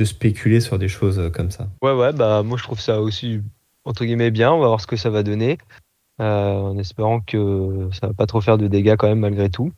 spéculer 0.03 0.61
sur 0.61 0.79
des 0.79 0.89
choses 0.89 1.19
euh, 1.19 1.29
comme 1.29 1.51
ça. 1.51 1.69
Ouais, 1.83 1.93
ouais, 1.93 2.15
bah 2.15 2.43
moi 2.43 2.57
je 2.57 2.63
trouve 2.63 2.81
ça 2.81 3.03
aussi 3.03 3.43
entre 3.85 4.07
guillemets 4.07 4.31
bien. 4.31 4.51
On 4.51 4.59
va 4.59 4.69
voir 4.69 4.81
ce 4.81 4.87
que 4.87 4.97
ça 4.97 5.11
va 5.11 5.23
donner, 5.23 5.59
en 6.19 6.77
espérant 6.79 7.21
que 7.21 7.89
ça 7.93 8.07
va 8.07 8.15
pas 8.15 8.27
trop 8.27 8.41
faire 8.41 8.57
de 8.57 8.67
dégâts 8.67 8.97
quand 8.97 9.09
même 9.09 9.21
malgré 9.21 9.51
tout. 9.51 9.73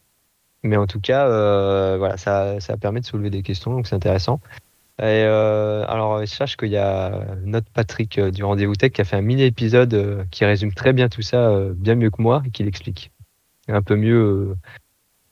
Mais 0.62 0.76
en 0.76 0.87
tout 0.87 1.00
cas, 1.00 1.26
euh, 1.26 1.97
voilà, 1.99 2.16
ça, 2.16 2.61
ça 2.61 2.76
permet 2.76 3.00
de 3.00 3.07
soulever 3.07 3.31
des 3.31 3.42
questions, 3.42 3.73
donc 3.73 3.87
c'est 3.87 3.97
intéressant. 3.97 4.40
Et 4.99 5.25
euh, 5.25 5.85
alors, 5.88 6.26
sache 6.28 6.57
qu'il 6.57 6.69
y 6.69 6.76
a 6.76 7.25
notre 7.45 7.69
Patrick 7.73 8.19
euh, 8.19 8.31
du 8.31 8.45
Rendez-vous 8.45 8.76
Tech 8.76 8.92
qui 8.92 9.00
a 9.00 9.04
fait 9.04 9.16
un 9.16 9.23
mini 9.23 9.42
épisode 9.42 9.95
euh, 9.95 10.25
qui 10.31 10.45
résume 10.45 10.73
très 10.73 10.92
bien 10.92 11.09
tout 11.09 11.23
ça, 11.23 11.49
euh, 11.49 11.73
bien 11.75 11.95
mieux 11.97 12.11
que 12.11 12.23
moi, 12.23 12.42
et 12.47 12.50
qui 12.50 12.62
l'explique. 12.62 13.11
Un 13.69 13.83
peu 13.83 13.97
mieux, 13.97 14.21
euh, 14.23 14.57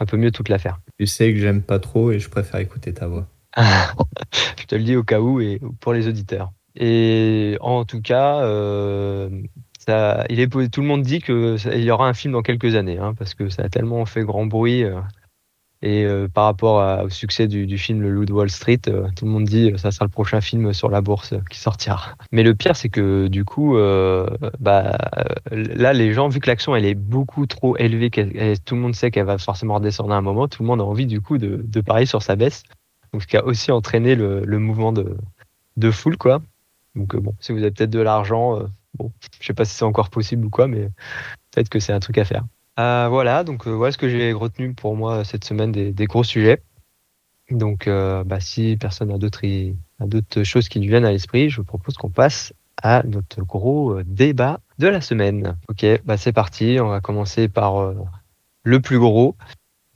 un 0.00 0.06
peu 0.06 0.16
mieux 0.16 0.32
toute 0.32 0.48
l'affaire. 0.48 0.80
Tu 0.98 1.06
sais 1.06 1.32
que 1.32 1.38
j'aime 1.38 1.62
pas 1.62 1.78
trop 1.78 2.10
et 2.10 2.18
je 2.18 2.28
préfère 2.28 2.58
écouter 2.60 2.92
ta 2.94 3.06
voix. 3.06 3.26
Je 4.58 4.64
te 4.66 4.74
le 4.74 4.82
dis 4.82 4.96
au 4.96 5.02
cas 5.02 5.20
où 5.20 5.40
et 5.40 5.60
pour 5.80 5.92
les 5.92 6.08
auditeurs. 6.08 6.52
Et 6.76 7.56
en 7.60 7.84
tout 7.84 8.00
cas, 8.00 8.42
euh, 8.44 9.28
ça, 9.78 10.24
il 10.30 10.40
est, 10.40 10.48
tout 10.70 10.80
le 10.80 10.86
monde 10.86 11.02
dit 11.02 11.20
que 11.20 11.56
ça- 11.56 11.74
il 11.74 11.82
y 11.82 11.90
aura 11.90 12.08
un 12.08 12.14
film 12.14 12.32
dans 12.32 12.42
quelques 12.42 12.74
années, 12.76 12.98
hein, 12.98 13.14
parce 13.18 13.34
que 13.34 13.48
ça 13.48 13.62
a 13.64 13.68
tellement 13.68 14.06
fait 14.06 14.22
grand 14.22 14.46
bruit. 14.46 14.84
euh, 14.84 15.00
et 15.82 16.04
euh, 16.04 16.28
par 16.28 16.44
rapport 16.44 17.04
au 17.04 17.08
succès 17.08 17.48
du, 17.48 17.78
film 17.78 18.02
Le 18.02 18.10
Loup 18.10 18.26
de 18.26 18.32
Wall 18.32 18.50
Street, 18.50 18.80
euh, 18.88 19.08
tout 19.16 19.24
le 19.24 19.30
monde 19.30 19.44
dit 19.44 19.72
que 19.72 19.78
ça 19.78 19.90
sera 19.90 20.04
le 20.04 20.10
prochain 20.10 20.40
film 20.40 20.72
sur 20.72 20.90
la 20.90 21.00
bourse 21.00 21.32
euh, 21.32 21.40
qui 21.50 21.58
sortira. 21.58 22.14
Mais 22.32 22.42
le 22.42 22.54
pire, 22.54 22.76
c'est 22.76 22.90
que 22.90 23.28
du 23.28 23.44
coup, 23.44 23.76
euh, 23.76 24.28
bah, 24.58 24.98
euh, 25.16 25.64
là, 25.74 25.92
les 25.92 26.12
gens, 26.12 26.28
vu 26.28 26.40
que 26.40 26.48
l'action 26.48 26.76
elle 26.76 26.84
est 26.84 26.94
beaucoup 26.94 27.46
trop 27.46 27.76
élevée, 27.78 28.10
tout 28.10 28.74
le 28.74 28.80
monde 28.80 28.94
sait 28.94 29.10
qu'elle 29.10 29.26
va 29.26 29.38
forcément 29.38 29.74
redescendre 29.76 30.12
à 30.12 30.16
un 30.16 30.20
moment, 30.20 30.48
tout 30.48 30.62
le 30.62 30.68
monde 30.68 30.80
a 30.80 30.84
envie 30.84 31.06
du 31.06 31.20
coup 31.20 31.38
de, 31.38 31.80
parier 31.80 32.06
sur 32.06 32.22
sa 32.22 32.36
baisse. 32.36 32.62
Donc, 33.12 33.22
ce 33.22 33.26
qui 33.26 33.36
a 33.36 33.44
aussi 33.44 33.72
entraîné 33.72 34.14
le, 34.14 34.58
mouvement 34.58 34.92
de, 34.92 35.16
de 35.76 35.90
foule, 35.90 36.16
quoi. 36.16 36.42
Donc, 36.94 37.14
euh, 37.14 37.20
bon, 37.20 37.34
si 37.40 37.52
vous 37.52 37.58
avez 37.58 37.70
peut-être 37.70 37.90
de 37.90 38.00
l'argent, 38.00 38.58
euh, 38.58 38.66
bon, 38.94 39.12
je 39.40 39.46
sais 39.46 39.54
pas 39.54 39.64
si 39.64 39.74
c'est 39.74 39.84
encore 39.84 40.10
possible 40.10 40.44
ou 40.44 40.50
quoi, 40.50 40.66
mais 40.66 40.88
peut-être 41.50 41.68
que 41.68 41.80
c'est 41.80 41.92
un 41.92 42.00
truc 42.00 42.18
à 42.18 42.24
faire. 42.24 42.44
Euh, 42.80 43.08
voilà, 43.08 43.44
donc 43.44 43.66
euh, 43.66 43.70
voilà 43.70 43.92
ce 43.92 43.98
que 43.98 44.08
j'ai 44.08 44.32
retenu 44.32 44.72
pour 44.72 44.96
moi 44.96 45.24
cette 45.24 45.44
semaine 45.44 45.72
des, 45.72 46.06
gros 46.06 46.24
sujets. 46.24 46.62
Donc, 47.50 47.86
euh, 47.86 48.24
bah, 48.24 48.40
si 48.40 48.76
personne 48.80 49.08
n'a 49.08 49.18
d'autres 49.18 50.42
choses 50.44 50.68
qui 50.68 50.78
lui 50.78 50.88
viennent 50.88 51.04
à 51.04 51.10
l'esprit, 51.10 51.50
je 51.50 51.58
vous 51.58 51.64
propose 51.64 51.96
qu'on 51.96 52.10
passe 52.10 52.54
à 52.82 53.02
notre 53.02 53.42
gros 53.42 53.98
euh, 53.98 54.04
débat 54.06 54.60
de 54.78 54.88
la 54.88 55.00
semaine. 55.00 55.56
Ok, 55.68 55.84
bah 56.04 56.16
c'est 56.16 56.32
parti. 56.32 56.78
On 56.80 56.88
va 56.88 57.00
commencer 57.00 57.48
par 57.48 57.78
euh, 57.78 57.94
le 58.62 58.80
plus 58.80 58.98
gros, 58.98 59.36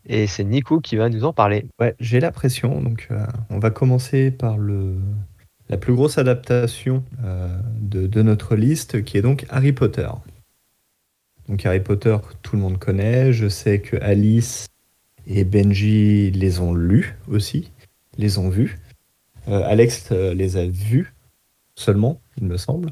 et 0.07 0.27
c'est 0.27 0.45
Nico 0.45 0.81
qui 0.81 0.97
va 0.97 1.09
nous 1.09 1.25
en 1.25 1.33
parler. 1.33 1.67
Ouais, 1.81 1.95
j'ai 2.01 2.21
la 2.21 2.33
pression, 2.33 2.81
donc 2.81 3.09
euh, 3.11 3.25
on 3.51 3.59
va 3.59 3.71
commencer 3.71 4.31
par 4.31 4.59
le, 4.59 4.97
la 5.69 5.79
plus 5.79 5.95
grosse 5.95 6.19
adaptation 6.19 7.03
euh, 7.25 7.49
de 7.81 8.23
notre 8.23 8.57
liste, 8.57 9.05
qui 9.05 9.17
est 9.17 9.23
donc 9.23 9.47
Harry 9.49 9.73
Potter. 9.73 10.09
Donc 11.49 11.65
Harry 11.67 11.81
Potter, 11.81 12.17
tout 12.43 12.57
le 12.57 12.63
monde 12.63 12.79
connaît. 12.79 13.33
Je 13.33 13.49
sais 13.49 13.81
que 13.81 13.97
Alice 13.97 14.67
et 15.27 15.45
Benji 15.45 16.31
les 16.31 16.61
ont 16.61 16.75
lus 16.75 17.17
aussi, 17.29 17.71
les 18.19 18.39
ont 18.39 18.49
vus. 18.49 18.79
Euh, 19.49 19.63
Alex 19.67 20.09
euh, 20.13 20.33
les 20.35 20.57
a 20.57 20.65
vus 20.67 21.13
seulement, 21.77 22.21
il 22.41 22.45
me 22.47 22.57
semble. 22.57 22.91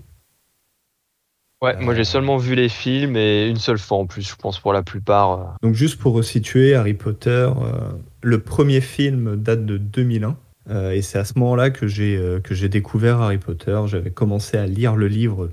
Ouais, 1.62 1.76
moi 1.80 1.94
j'ai 1.94 2.04
seulement 2.04 2.38
vu 2.38 2.56
les 2.56 2.68
films 2.68 3.16
et 3.16 3.46
une 3.48 3.56
seule 3.56 3.78
fois 3.78 3.98
en 3.98 4.06
plus, 4.06 4.28
je 4.28 4.34
pense 4.34 4.58
pour 4.58 4.72
la 4.72 4.82
plupart. 4.82 5.32
euh. 5.32 5.44
Donc 5.62 5.74
juste 5.74 5.98
pour 5.98 6.12
resituer, 6.14 6.74
Harry 6.74 6.94
Potter, 6.94 7.30
euh, 7.30 7.92
le 8.20 8.40
premier 8.40 8.80
film 8.80 9.36
date 9.36 9.64
de 9.64 9.78
2001. 9.78 10.36
euh, 10.70 10.90
et 10.90 11.02
c'est 11.02 11.18
à 11.18 11.24
ce 11.24 11.38
moment-là 11.38 11.70
que 11.70 11.86
j'ai 11.86 12.20
que 12.42 12.54
j'ai 12.54 12.68
découvert 12.68 13.20
Harry 13.20 13.38
Potter. 13.38 13.80
J'avais 13.86 14.10
commencé 14.10 14.58
à 14.58 14.66
lire 14.66 14.96
le 14.96 15.06
livre 15.08 15.50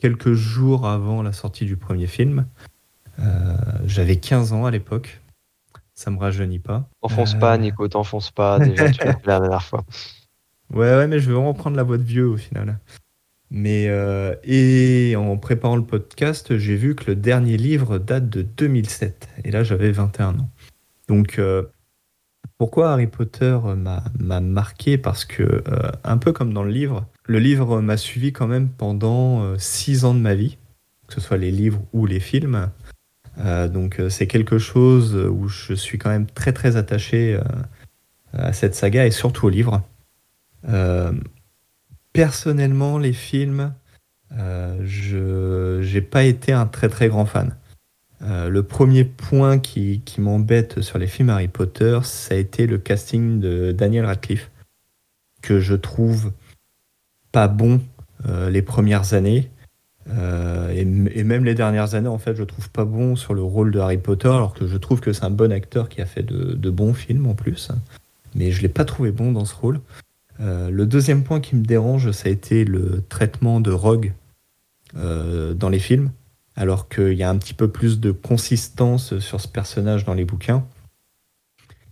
quelques 0.00 0.32
jours 0.32 0.86
avant 0.86 1.22
la 1.22 1.32
sortie 1.32 1.64
du 1.66 1.76
premier 1.76 2.06
film. 2.06 2.46
Euh, 3.18 3.54
J'avais 3.84 4.16
15 4.16 4.52
ans 4.52 4.64
à 4.66 4.70
l'époque. 4.70 5.20
Ça 5.94 6.10
me 6.10 6.18
rajeunit 6.18 6.58
pas. 6.58 6.88
T'enfonces 7.02 7.34
Euh. 7.34 7.38
pas, 7.38 7.58
Nico, 7.58 7.86
t'enfonces 7.88 8.30
pas. 8.30 8.58
Déjà, 8.58 8.90
tu 8.90 9.04
l'as 9.04 9.12
fait 9.18 9.26
la 9.26 9.40
dernière 9.40 9.62
fois. 9.62 9.84
Ouais, 10.72 10.96
ouais, 10.96 11.06
mais 11.06 11.18
je 11.20 11.28
vais 11.28 11.34
vraiment 11.34 11.54
prendre 11.54 11.76
la 11.76 11.82
voix 11.82 11.98
de 11.98 12.02
vieux 12.02 12.26
au 12.28 12.36
final. 12.36 12.78
Mais 13.50 13.88
euh, 13.88 14.34
et 14.44 15.16
en 15.16 15.36
préparant 15.36 15.76
le 15.76 15.84
podcast, 15.84 16.56
j'ai 16.56 16.76
vu 16.76 16.94
que 16.94 17.04
le 17.08 17.16
dernier 17.16 17.56
livre 17.56 17.98
date 17.98 18.28
de 18.30 18.42
2007. 18.42 19.28
Et 19.44 19.50
là, 19.50 19.64
j'avais 19.64 19.90
21 19.90 20.38
ans. 20.38 20.48
Donc, 21.08 21.38
euh, 21.38 21.64
pourquoi 22.56 22.92
Harry 22.92 23.08
Potter 23.08 23.58
m'a 23.76 24.04
m'a 24.18 24.40
marqué? 24.40 24.96
Parce 24.96 25.24
que, 25.24 25.62
un 26.04 26.18
peu 26.18 26.32
comme 26.32 26.52
dans 26.54 26.62
le 26.62 26.70
livre, 26.70 27.06
le 27.26 27.38
livre 27.38 27.80
m'a 27.80 27.96
suivi 27.96 28.32
quand 28.32 28.46
même 28.46 28.68
pendant 28.68 29.56
6 29.58 30.04
ans 30.04 30.14
de 30.14 30.20
ma 30.20 30.34
vie, 30.34 30.56
que 31.06 31.14
ce 31.14 31.20
soit 31.20 31.36
les 31.36 31.50
livres 31.50 31.82
ou 31.92 32.06
les 32.06 32.20
films. 32.20 32.70
Euh, 33.38 33.68
donc, 33.68 34.00
euh, 34.00 34.08
c'est 34.08 34.26
quelque 34.26 34.58
chose 34.58 35.14
où 35.14 35.48
je 35.48 35.74
suis 35.74 35.98
quand 35.98 36.10
même 36.10 36.26
très 36.26 36.52
très 36.52 36.76
attaché 36.76 37.34
euh, 37.34 37.42
à 38.32 38.52
cette 38.52 38.74
saga 38.74 39.06
et 39.06 39.10
surtout 39.10 39.46
au 39.46 39.50
livre. 39.50 39.82
Euh, 40.68 41.12
personnellement, 42.12 42.98
les 42.98 43.12
films, 43.12 43.72
euh, 44.32 44.78
je 44.84 45.80
j'ai 45.82 46.00
pas 46.00 46.24
été 46.24 46.52
un 46.52 46.66
très 46.66 46.88
très 46.88 47.08
grand 47.08 47.24
fan. 47.24 47.56
Euh, 48.22 48.50
le 48.50 48.62
premier 48.62 49.04
point 49.04 49.58
qui, 49.58 50.02
qui 50.04 50.20
m'embête 50.20 50.82
sur 50.82 50.98
les 50.98 51.06
films 51.06 51.30
Harry 51.30 51.48
Potter, 51.48 52.00
ça 52.02 52.34
a 52.34 52.38
été 52.38 52.66
le 52.66 52.76
casting 52.76 53.40
de 53.40 53.72
Daniel 53.72 54.04
Radcliffe, 54.04 54.50
que 55.40 55.58
je 55.58 55.74
trouve 55.74 56.32
pas 57.32 57.48
bon 57.48 57.80
euh, 58.28 58.50
les 58.50 58.62
premières 58.62 59.14
années. 59.14 59.48
Euh, 60.08 60.70
et, 60.70 61.24
même 61.24 61.44
les 61.44 61.54
dernières 61.54 61.94
années, 61.94 62.08
en 62.08 62.18
fait, 62.18 62.34
je 62.34 62.42
trouve 62.42 62.68
pas 62.70 62.84
bon 62.84 63.16
sur 63.16 63.34
le 63.34 63.42
rôle 63.42 63.70
de 63.70 63.78
Harry 63.78 63.98
Potter, 63.98 64.28
alors 64.28 64.54
que 64.54 64.66
je 64.66 64.76
trouve 64.76 65.00
que 65.00 65.12
c'est 65.12 65.24
un 65.24 65.30
bon 65.30 65.52
acteur 65.52 65.88
qui 65.88 66.00
a 66.00 66.06
fait 66.06 66.22
de, 66.22 66.70
bons 66.70 66.94
films 66.94 67.26
en 67.26 67.34
plus. 67.34 67.70
Mais 68.34 68.50
je 68.50 68.62
l'ai 68.62 68.68
pas 68.68 68.84
trouvé 68.84 69.12
bon 69.12 69.32
dans 69.32 69.44
ce 69.44 69.54
rôle. 69.54 69.80
Euh, 70.40 70.70
le 70.70 70.86
deuxième 70.86 71.22
point 71.22 71.40
qui 71.40 71.54
me 71.54 71.64
dérange, 71.64 72.10
ça 72.12 72.28
a 72.28 72.32
été 72.32 72.64
le 72.64 73.04
traitement 73.08 73.60
de 73.60 73.70
Rogue 73.70 74.12
dans 74.92 75.68
les 75.68 75.78
films, 75.78 76.10
alors 76.56 76.88
qu'il 76.88 77.12
y 77.12 77.22
a 77.22 77.30
un 77.30 77.38
petit 77.38 77.54
peu 77.54 77.68
plus 77.68 78.00
de 78.00 78.10
consistance 78.10 79.20
sur 79.20 79.40
ce 79.40 79.46
personnage 79.46 80.04
dans 80.04 80.14
les 80.14 80.24
bouquins. 80.24 80.64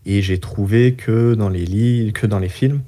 Et 0.04 0.20
j'ai 0.20 0.40
trouvé 0.40 0.94
que 0.94 1.34
dans 1.34 1.48
les 1.48 2.10
que 2.12 2.26
dans 2.26 2.40
les 2.40 2.48
films, 2.48 2.80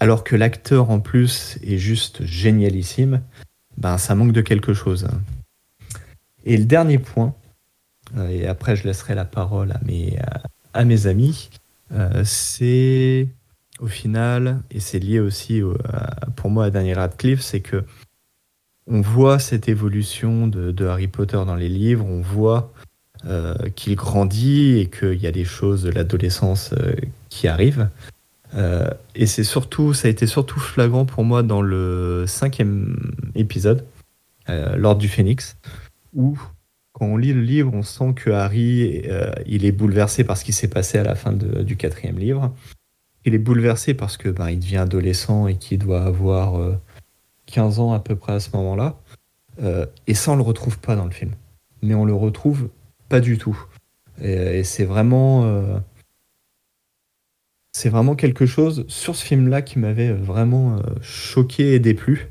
alors 0.00 0.24
que 0.24 0.36
l'acteur 0.36 0.90
en 0.90 1.00
plus 1.00 1.58
est 1.62 1.78
juste 1.78 2.24
génialissime, 2.24 3.22
ben 3.76 3.98
ça 3.98 4.14
manque 4.14 4.32
de 4.32 4.40
quelque 4.40 4.74
chose. 4.74 5.08
Et 6.44 6.56
le 6.56 6.64
dernier 6.64 6.98
point, 6.98 7.34
euh, 8.16 8.28
et 8.28 8.46
après 8.46 8.76
je 8.76 8.84
laisserai 8.84 9.14
la 9.14 9.24
parole 9.24 9.72
à 9.72 10.84
mes, 10.84 11.06
amis, 11.06 11.50
euh, 11.92 12.22
c'est 12.24 13.28
au 13.80 13.86
final, 13.86 14.60
et 14.70 14.80
c'est 14.80 14.98
lié 14.98 15.20
aussi 15.20 15.60
pour 16.36 16.50
moi 16.50 16.66
à 16.66 16.70
Daniel 16.70 16.98
Radcliffe, 16.98 17.40
c'est 17.40 17.60
que 17.60 17.84
on 18.86 19.00
voit 19.00 19.38
cette 19.38 19.68
évolution 19.68 20.46
de, 20.46 20.86
Harry 20.86 21.08
Potter 21.08 21.42
dans 21.46 21.56
les 21.56 21.70
livres, 21.70 22.04
on 22.04 22.20
voit 22.20 22.72
euh, 23.24 23.54
qu'il 23.74 23.96
grandit 23.96 24.78
et 24.78 24.90
qu'il 24.90 25.20
y 25.20 25.26
a 25.26 25.32
des 25.32 25.44
choses 25.44 25.82
de 25.82 25.90
l'adolescence 25.90 26.74
qui 27.30 27.48
arrivent. 27.48 27.88
Euh, 28.54 28.88
et 29.14 29.26
c'est 29.26 29.44
surtout, 29.44 29.94
ça 29.94 30.08
a 30.08 30.10
été 30.10 30.26
surtout 30.26 30.60
flagrant 30.60 31.04
pour 31.04 31.24
moi 31.24 31.42
dans 31.42 31.62
le 31.62 32.24
cinquième 32.26 33.12
épisode, 33.34 33.84
euh, 34.48 34.94
du 34.94 35.08
Phénix, 35.08 35.56
où 36.12 36.38
quand 36.92 37.06
on 37.06 37.16
lit 37.16 37.32
le 37.32 37.42
livre, 37.42 37.72
on 37.74 37.82
sent 37.82 38.14
que 38.14 38.30
Harry, 38.30 39.02
euh, 39.06 39.32
il 39.46 39.64
est 39.64 39.72
bouleversé 39.72 40.22
par 40.22 40.36
ce 40.36 40.44
qui 40.44 40.52
s'est 40.52 40.68
passé 40.68 40.96
à 40.96 41.02
la 41.02 41.16
fin 41.16 41.32
du 41.32 41.76
quatrième 41.76 42.18
livre. 42.18 42.54
Il 43.24 43.34
est 43.34 43.38
bouleversé 43.38 43.94
parce 43.94 44.16
que 44.16 44.28
ben, 44.28 44.50
il 44.50 44.60
devient 44.60 44.76
adolescent 44.76 45.48
et 45.48 45.56
qu'il 45.56 45.78
doit 45.78 46.04
avoir 46.04 46.60
euh, 46.60 46.78
15 47.46 47.80
ans 47.80 47.92
à 47.92 47.98
peu 47.98 48.14
près 48.14 48.34
à 48.34 48.40
ce 48.40 48.50
moment-là. 48.54 48.96
Euh, 49.60 49.86
et 50.06 50.14
ça, 50.14 50.32
on 50.32 50.36
le 50.36 50.42
retrouve 50.42 50.78
pas 50.78 50.94
dans 50.94 51.04
le 51.04 51.10
film. 51.10 51.32
Mais 51.82 51.94
on 51.94 52.04
le 52.04 52.14
retrouve 52.14 52.68
pas 53.08 53.20
du 53.20 53.38
tout. 53.38 53.58
Et, 54.22 54.62
c'est 54.62 54.84
vraiment, 54.84 55.44
euh, 55.44 55.78
c'est 57.76 57.88
vraiment 57.88 58.14
quelque 58.14 58.46
chose 58.46 58.84
sur 58.88 59.16
ce 59.16 59.24
film-là 59.24 59.60
qui 59.60 59.78
m'avait 59.78 60.12
vraiment 60.12 60.76
euh, 60.76 60.80
choqué 61.02 61.74
et 61.74 61.78
déplu. 61.80 62.30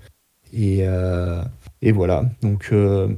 Et, 0.54 0.80
euh, 0.88 1.44
voilà. 1.94 2.24
Donc 2.42 2.70
euh, 2.72 3.10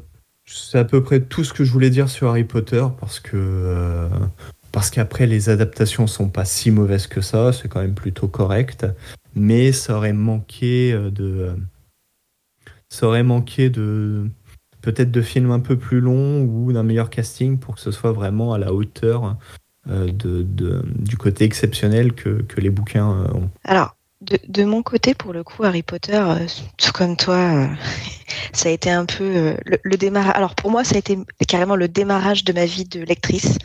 c'est 0.45 0.79
à 0.79 0.85
peu 0.85 1.03
près 1.03 1.21
tout 1.21 1.43
ce 1.43 1.53
que 1.53 1.63
je 1.63 1.71
voulais 1.71 1.89
dire 1.89 2.09
sur 2.09 2.29
Harry 2.29 2.43
Potter 2.43 2.83
parce 2.99 3.19
que 3.19 3.31
euh, 3.35 4.09
parce 4.71 4.89
qu'après 4.89 5.27
les 5.27 5.49
adaptations 5.49 6.07
sont 6.07 6.29
pas 6.29 6.45
si 6.45 6.71
mauvaises 6.71 7.07
que 7.07 7.21
ça, 7.21 7.53
c'est 7.53 7.67
quand 7.67 7.81
même 7.81 7.95
plutôt 7.95 8.27
correct, 8.27 8.85
mais 9.35 9.71
ça 9.71 9.97
aurait 9.97 10.13
manqué 10.13 10.93
euh, 10.93 11.11
de 11.11 11.51
ça 12.89 13.07
aurait 13.07 13.23
manqué 13.23 13.69
de 13.69 14.29
peut-être 14.81 15.11
de 15.11 15.21
films 15.21 15.51
un 15.51 15.59
peu 15.59 15.77
plus 15.77 15.99
longs 15.99 16.43
ou 16.43 16.71
d'un 16.73 16.83
meilleur 16.83 17.09
casting 17.09 17.57
pour 17.57 17.75
que 17.75 17.81
ce 17.81 17.91
soit 17.91 18.11
vraiment 18.11 18.53
à 18.53 18.57
la 18.57 18.73
hauteur 18.73 19.25
euh, 19.25 19.31
de- 19.87 20.83
du 20.85 21.17
côté 21.17 21.43
exceptionnel 21.45 22.13
que, 22.13 22.45
les 22.57 22.69
bouquins 22.69 23.11
euh, 23.11 23.33
ont. 23.33 23.49
Alors, 23.63 23.95
de, 24.21 24.63
mon 24.63 24.81
côté, 24.81 25.13
pour 25.13 25.33
le 25.33 25.43
coup, 25.43 25.63
Harry 25.63 25.83
Potter, 25.83 26.15
euh, 26.15 26.47
tout 26.77 26.91
comme 26.91 27.15
toi, 27.15 27.35
euh, 27.35 27.67
ça 28.53 28.69
a 28.69 28.71
été 28.71 28.89
un 28.89 29.05
peu 29.05 29.23
euh, 29.23 29.57
le, 29.65 29.97
démarrage. 29.97 30.35
Alors, 30.35 30.55
pour 30.55 30.71
moi, 30.71 30.83
ça 30.83 30.95
a 30.95 30.99
été 30.99 31.17
carrément 31.47 31.75
le 31.75 31.87
démarrage 31.87 32.43
de 32.43 32.53
ma 32.53 32.65
vie 32.65 32.85
de 32.85 33.01
lectrice, 33.01 33.57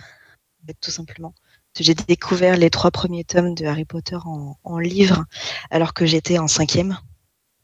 tout 0.80 0.90
simplement. 0.90 1.34
J'ai 1.78 1.94
découvert 1.94 2.56
les 2.56 2.68
trois 2.68 2.90
premiers 2.90 3.24
tomes 3.24 3.54
de 3.54 3.64
Harry 3.64 3.84
Potter 3.84 4.18
en, 4.24 4.78
livre, 4.78 5.24
alors 5.70 5.94
que 5.94 6.04
j'étais 6.04 6.38
en 6.38 6.48
cinquième. 6.48 6.98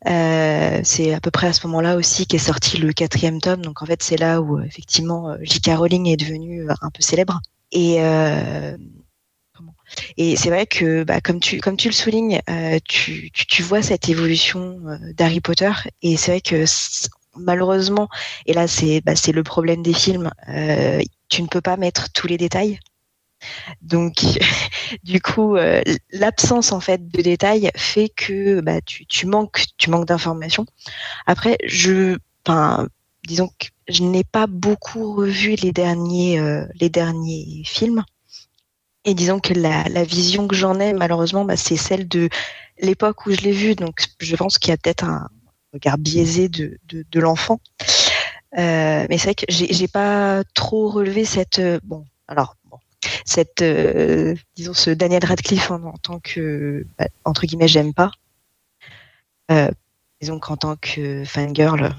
Euh, 0.06 0.80
c'est 0.84 1.12
à 1.12 1.20
peu 1.20 1.32
près 1.32 1.48
à 1.48 1.52
ce 1.52 1.66
moment-là 1.66 1.96
aussi 1.96 2.26
qu'est 2.26 2.38
sorti 2.38 2.76
le 2.76 2.92
quatrième 2.92 3.40
tome. 3.40 3.62
Donc, 3.62 3.82
en 3.82 3.86
fait, 3.86 4.02
c'est 4.02 4.16
là 4.16 4.40
où, 4.40 4.58
euh, 4.58 4.62
effectivement, 4.62 5.30
euh, 5.30 5.36
J.K. 5.42 5.70
Rowling 5.76 6.06
est 6.06 6.16
devenue 6.16 6.70
euh, 6.70 6.74
un 6.82 6.90
peu 6.90 7.02
célèbre. 7.02 7.40
Et 7.72 7.96
euh, 8.00 8.76
et 10.16 10.36
c'est 10.36 10.50
vrai 10.50 10.66
que, 10.66 11.04
bah, 11.04 11.20
comme 11.20 11.40
tu 11.40 11.60
comme 11.60 11.76
tu 11.76 11.88
le 11.88 11.94
soulignes, 11.94 12.40
euh, 12.50 12.78
tu, 12.88 13.30
tu, 13.32 13.46
tu 13.46 13.62
vois 13.62 13.82
cette 13.82 14.08
évolution 14.08 14.80
euh, 14.86 15.12
d'Harry 15.14 15.40
Potter. 15.40 15.70
Et 16.02 16.16
c'est 16.16 16.32
vrai 16.32 16.40
que 16.40 16.64
malheureusement, 17.36 18.08
et 18.46 18.52
là 18.52 18.66
c'est 18.68 19.00
bah, 19.02 19.12
le 19.32 19.42
problème 19.42 19.82
des 19.82 19.94
films, 19.94 20.30
euh, 20.48 21.00
tu 21.28 21.42
ne 21.42 21.48
peux 21.48 21.60
pas 21.60 21.76
mettre 21.76 22.12
tous 22.12 22.26
les 22.26 22.36
détails. 22.38 22.78
Donc, 23.82 24.22
du 25.04 25.20
coup, 25.20 25.56
euh, 25.56 25.82
l'absence 26.10 26.72
en 26.72 26.80
fait 26.80 27.08
de 27.08 27.22
détails 27.22 27.70
fait 27.76 28.08
que 28.08 28.60
bah, 28.60 28.80
tu, 28.80 29.06
tu 29.06 29.26
manques 29.26 29.64
tu 29.78 29.90
manques 29.90 30.06
d'informations. 30.06 30.66
Après, 31.26 31.58
je, 31.64 32.16
disons 33.26 33.48
que 33.58 33.66
je 33.88 34.02
n'ai 34.02 34.24
pas 34.24 34.46
beaucoup 34.46 35.14
revu 35.14 35.54
les 35.56 35.72
derniers 35.72 36.38
euh, 36.38 36.66
les 36.80 36.88
derniers 36.88 37.62
films. 37.64 38.04
Et 39.04 39.14
disons 39.14 39.38
que 39.38 39.54
la, 39.54 39.84
la 39.84 40.02
vision 40.02 40.48
que 40.48 40.56
j'en 40.56 40.80
ai, 40.80 40.92
malheureusement, 40.92 41.44
bah, 41.44 41.56
c'est 41.56 41.76
celle 41.76 42.08
de 42.08 42.28
l'époque 42.80 43.26
où 43.26 43.30
je 43.30 43.40
l'ai 43.40 43.52
vu. 43.52 43.76
Donc, 43.76 44.00
je 44.18 44.34
pense 44.34 44.58
qu'il 44.58 44.70
y 44.70 44.74
a 44.74 44.76
peut-être 44.76 45.04
un 45.04 45.28
regard 45.72 45.96
biaisé 45.96 46.48
de, 46.48 46.76
de, 46.88 47.04
de 47.08 47.20
l'enfant. 47.20 47.60
Euh, 48.58 49.06
mais 49.08 49.18
c'est 49.18 49.26
vrai 49.26 49.34
que 49.34 49.44
j'ai 49.48 49.88
pas 49.88 50.42
trop 50.54 50.88
relevé 50.88 51.24
cette 51.26 51.58
euh, 51.58 51.78
bon 51.82 52.06
alors 52.26 52.56
bon 52.70 52.78
cette 53.26 53.60
euh, 53.60 54.34
disons 54.54 54.72
ce 54.72 54.88
Daniel 54.90 55.24
Radcliffe 55.26 55.70
en, 55.70 55.82
en 55.82 55.98
tant 55.98 56.20
que 56.20 56.86
bah, 56.96 57.06
entre 57.24 57.44
guillemets 57.44 57.68
j'aime 57.68 57.92
pas 57.92 58.12
euh, 59.50 59.70
disons 60.22 60.38
qu'en 60.38 60.56
tant 60.56 60.76
que 60.76 61.22
fangirl 61.26 61.94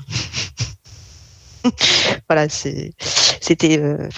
voilà 2.30 2.50
c'était 2.50 3.80
euh, 3.80 4.10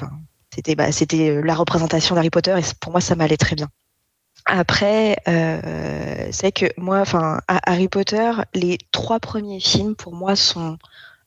bah, 0.75 0.85
euh, 1.13 1.41
la 1.43 1.55
représentation 1.55 2.15
d'Harry 2.15 2.29
Potter 2.29 2.55
et 2.57 2.63
pour 2.79 2.91
moi 2.91 3.01
ça 3.01 3.15
m'allait 3.15 3.38
très 3.38 3.55
bien. 3.55 3.69
Après, 4.45 5.17
euh, 5.27 6.27
c'est 6.31 6.51
que 6.51 6.65
moi, 6.77 7.01
enfin, 7.01 7.41
Harry 7.47 7.88
Potter, 7.88 8.31
les 8.53 8.77
trois 8.91 9.19
premiers 9.19 9.59
films 9.59 9.95
pour 9.95 10.15
moi 10.15 10.35
sont 10.35 10.77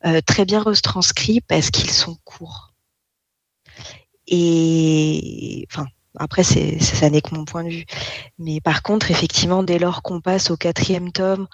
euh, 0.05 0.21
très 0.27 0.45
bien 0.45 0.61
retranscrits 0.61 1.41
parce 1.41 1.71
qu'ils 1.71 1.91
sont 1.91 2.17
courts. 2.25 2.73
Et 4.27 5.67
enfin, 5.71 5.87
après, 6.19 6.43
ça 6.43 7.11
n'est 7.11 7.21
que 7.21 7.35
mon 7.35 7.45
point 7.45 7.65
de 7.65 7.71
vue. 7.71 7.87
Mais 8.39 8.61
par 8.61 8.83
contre, 8.83 9.11
effectivement, 9.11 9.63
dès 9.63 9.79
lors 9.79 10.03
qu'on 10.03 10.21
passe 10.21 10.51
au 10.51 10.57
quatrième 10.57 11.13
tome, 11.13 11.47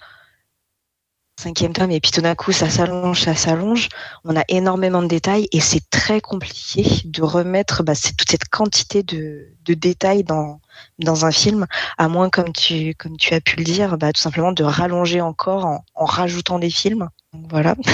cinquième 1.39 1.73
tome, 1.73 1.91
et 1.91 2.01
puis 2.01 2.11
tout 2.11 2.21
d'un 2.21 2.35
coup, 2.35 2.53
ça 2.53 2.69
s'allonge, 2.69 3.23
ça 3.23 3.35
s'allonge, 3.35 3.89
on 4.25 4.37
a 4.37 4.43
énormément 4.49 5.03
de 5.03 5.09
détails 5.09 5.49
et 5.53 5.61
c'est 5.61 5.89
très 5.89 6.21
compliqué 6.21 6.85
de 7.05 7.23
remettre 7.23 7.83
bah, 7.85 7.95
toute 7.95 8.31
cette 8.31 8.49
quantité 8.49 9.03
de, 9.03 9.47
de 9.65 9.75
détails 9.75 10.25
dans, 10.25 10.61
dans 10.99 11.25
un 11.25 11.31
film, 11.31 11.67
à 11.97 12.09
moins, 12.09 12.29
comme 12.29 12.53
tu, 12.53 12.95
comme 12.95 13.17
tu 13.17 13.35
as 13.35 13.41
pu 13.41 13.57
le 13.57 13.65
dire, 13.65 13.99
bah, 13.99 14.13
tout 14.13 14.21
simplement 14.21 14.53
de 14.53 14.65
rallonger 14.65 15.21
encore 15.21 15.65
en, 15.65 15.85
en 15.95 16.05
rajoutant 16.05 16.59
des 16.59 16.71
films. 16.71 17.09
Donc, 17.33 17.47
voilà. 17.51 17.77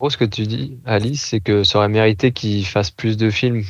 En 0.00 0.04
gros, 0.04 0.10
ce 0.10 0.16
que 0.16 0.24
tu 0.24 0.46
dis, 0.46 0.78
Alice, 0.84 1.24
c'est 1.24 1.40
que 1.40 1.64
ça 1.64 1.78
aurait 1.78 1.88
mérité 1.88 2.30
qu'il 2.30 2.64
fasse 2.64 2.92
plus 2.92 3.16
de 3.16 3.30
films. 3.30 3.64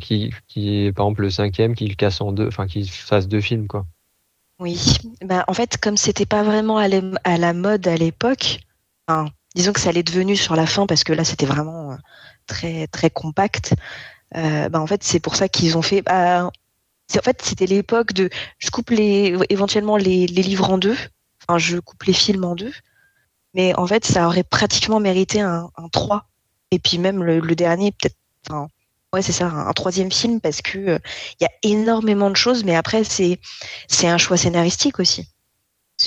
Qui, 0.00 0.32
qui, 0.46 0.92
par 0.94 1.06
exemple, 1.06 1.22
le 1.22 1.30
cinquième, 1.30 1.74
qu'il 1.74 1.96
casse 1.96 2.20
en 2.20 2.30
deux, 2.30 2.46
enfin, 2.46 2.68
qu'il 2.68 2.88
fasse 2.88 3.26
deux 3.26 3.40
films, 3.40 3.66
quoi. 3.66 3.84
Oui, 4.58 4.78
bah, 5.22 5.44
en 5.48 5.54
fait, 5.54 5.76
comme 5.78 5.96
c'était 5.96 6.24
pas 6.26 6.42
vraiment 6.42 6.78
à, 6.78 6.88
la 6.88 7.52
mode 7.52 7.86
à 7.88 7.96
l'époque, 7.96 8.60
disons 9.54 9.72
que 9.72 9.80
ça 9.80 9.92
l'est 9.92 10.02
devenu 10.02 10.36
sur 10.36 10.56
la 10.56 10.66
fin 10.66 10.86
parce 10.86 11.04
que 11.04 11.12
là 11.12 11.24
c'était 11.24 11.46
vraiment 11.46 11.92
euh, 11.92 11.96
très 12.46 12.86
très 12.88 13.10
compact. 13.10 13.74
euh, 14.36 14.68
bah, 14.70 14.80
en 14.80 14.86
fait, 14.88 15.04
c'est 15.04 15.20
pour 15.20 15.36
ça 15.36 15.48
qu'ils 15.48 15.78
ont 15.78 15.82
fait. 15.82 16.02
Bah, 16.02 16.46
en 16.46 17.22
fait, 17.22 17.42
c'était 17.42 17.66
l'époque 17.66 18.12
de. 18.14 18.30
Je 18.58 18.70
coupe 18.70 18.90
les 18.90 19.36
éventuellement 19.50 19.96
les, 19.98 20.26
les 20.28 20.42
livres 20.42 20.70
en 20.70 20.78
deux. 20.78 20.96
Enfin, 21.48 21.58
je 21.58 21.78
coupe 21.78 22.04
les 22.04 22.14
films 22.14 22.44
en 22.44 22.54
deux. 22.56 22.72
Mais 23.54 23.74
en 23.76 23.86
fait, 23.86 24.04
ça 24.04 24.26
aurait 24.28 24.44
pratiquement 24.44 25.00
mérité 25.00 25.40
un, 25.40 25.70
un 25.76 25.88
3. 25.90 26.28
Et 26.72 26.78
puis 26.78 26.98
même 26.98 27.22
le, 27.24 27.40
le 27.40 27.54
dernier, 27.56 27.92
peut-être. 27.92 28.16
Enfin, 28.50 28.68
ouais, 29.16 29.22
c'est 29.22 29.32
ça, 29.32 29.46
un, 29.46 29.66
un 29.66 29.72
troisième 29.72 30.12
film 30.12 30.40
parce 30.40 30.60
que 30.60 30.78
euh, 30.78 30.98
il 31.40 31.44
y 31.44 31.46
a 31.46 31.50
énormément 31.62 32.30
de 32.30 32.36
choses. 32.36 32.64
Mais 32.64 32.76
après, 32.76 33.02
c'est 33.02 33.40
c'est 33.88 34.08
un 34.08 34.18
choix 34.18 34.36
scénaristique 34.36 35.00
aussi. 35.00 35.26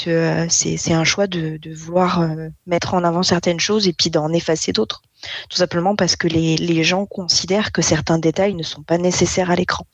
Euh, 0.06 0.46
C'est 0.50 0.94
un 0.94 1.04
choix 1.04 1.26
de, 1.26 1.58
de 1.58 1.74
vouloir 1.74 2.22
euh, 2.22 2.50
mettre 2.68 2.94
en 2.94 3.04
avant 3.04 3.24
certaines 3.24 3.60
choses 3.60 3.88
et 3.88 3.94
puis 3.94 4.12
d'en 4.12 4.32
effacer 4.32 4.72
d'autres. 4.72 5.02
Tout 5.50 5.58
simplement 5.58 5.96
parce 5.96 6.16
que 6.16 6.28
les, 6.28 6.58
les 6.58 6.84
gens 6.84 7.08
considèrent 7.08 7.72
que 7.72 7.82
certains 7.82 8.20
détails 8.20 8.54
ne 8.54 8.62
sont 8.62 8.84
pas 8.84 9.00
nécessaires 9.00 9.50
à 9.50 9.56
l'écran. 9.56 9.88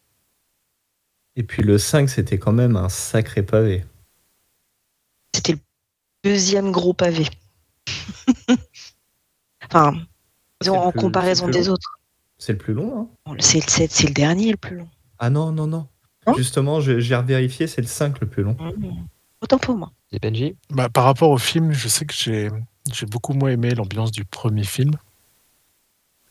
Et 1.38 1.44
puis 1.44 1.64
le 1.64 1.78
5, 1.78 2.10
c'était 2.10 2.38
quand 2.38 2.52
même 2.52 2.76
un 2.76 2.90
sacré 2.90 3.42
pavé. 3.42 3.86
C'était 5.34 5.54
le 5.54 5.60
deuxième 6.26 6.72
gros 6.72 6.94
pavé. 6.94 7.28
enfin, 9.64 9.94
disons, 10.60 10.78
en 10.78 10.92
comparaison 10.92 11.48
des 11.48 11.70
autres. 11.70 11.95
C'est 12.38 12.54
le 12.54 12.58
plus 12.58 12.74
long, 12.74 13.00
hein 13.00 13.08
Bon, 13.26 13.36
C'est 13.40 14.04
le 14.04 14.14
dernier 14.14 14.52
le 14.52 14.58
plus 14.58 14.78
long. 14.78 14.90
Ah 15.20 15.30
non, 15.30 15.52
non, 15.52 15.68
non. 15.68 15.88
Justement, 16.36 16.80
j'ai 16.82 17.16
revérifié, 17.16 17.68
c'est 17.68 17.82
le 17.82 17.88
5 17.88 18.20
le 18.20 18.28
plus 18.28 18.44
long. 18.44 18.58
Mmh. 18.60 19.06
Autant 19.42 19.60
pour 19.60 19.76
moi. 19.76 19.92
Et 20.12 20.20
Benji? 20.20 20.56
Bah, 20.72 20.90
par 20.90 21.04
rapport 21.04 21.30
au 21.30 21.38
film, 21.38 21.72
je 21.72 21.88
sais 21.88 22.06
que 22.06 22.14
j'ai 22.16 22.50
j'ai 22.94 23.06
beaucoup 23.06 23.34
moins 23.34 23.50
aimé 23.50 23.74
l'ambiance 23.74 24.12
du 24.12 24.26
premier 24.26 24.64
film. 24.64 24.92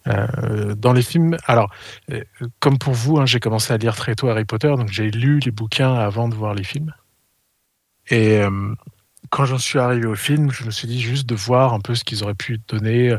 Euh, 0.06 0.74
dans 0.74 0.92
les 0.92 1.02
films, 1.02 1.36
alors, 1.46 1.72
euh, 2.10 2.22
comme 2.60 2.78
pour 2.78 2.92
vous, 2.92 3.18
hein, 3.18 3.26
j'ai 3.26 3.40
commencé 3.40 3.72
à 3.72 3.76
lire 3.78 3.96
très 3.96 4.14
tôt 4.14 4.28
Harry 4.28 4.44
Potter, 4.44 4.68
donc 4.68 4.88
j'ai 4.90 5.10
lu 5.10 5.40
les 5.40 5.50
bouquins 5.50 5.94
avant 5.94 6.28
de 6.28 6.34
voir 6.34 6.54
les 6.54 6.64
films. 6.64 6.92
Et 8.10 8.38
euh, 8.38 8.74
quand 9.34 9.46
j'en 9.46 9.58
suis 9.58 9.80
arrivé 9.80 10.06
au 10.06 10.14
film, 10.14 10.52
je 10.52 10.62
me 10.62 10.70
suis 10.70 10.86
dit 10.86 11.00
juste 11.00 11.28
de 11.28 11.34
voir 11.34 11.74
un 11.74 11.80
peu 11.80 11.96
ce 11.96 12.04
qu'ils 12.04 12.22
auraient 12.22 12.36
pu 12.36 12.60
donner. 12.68 13.16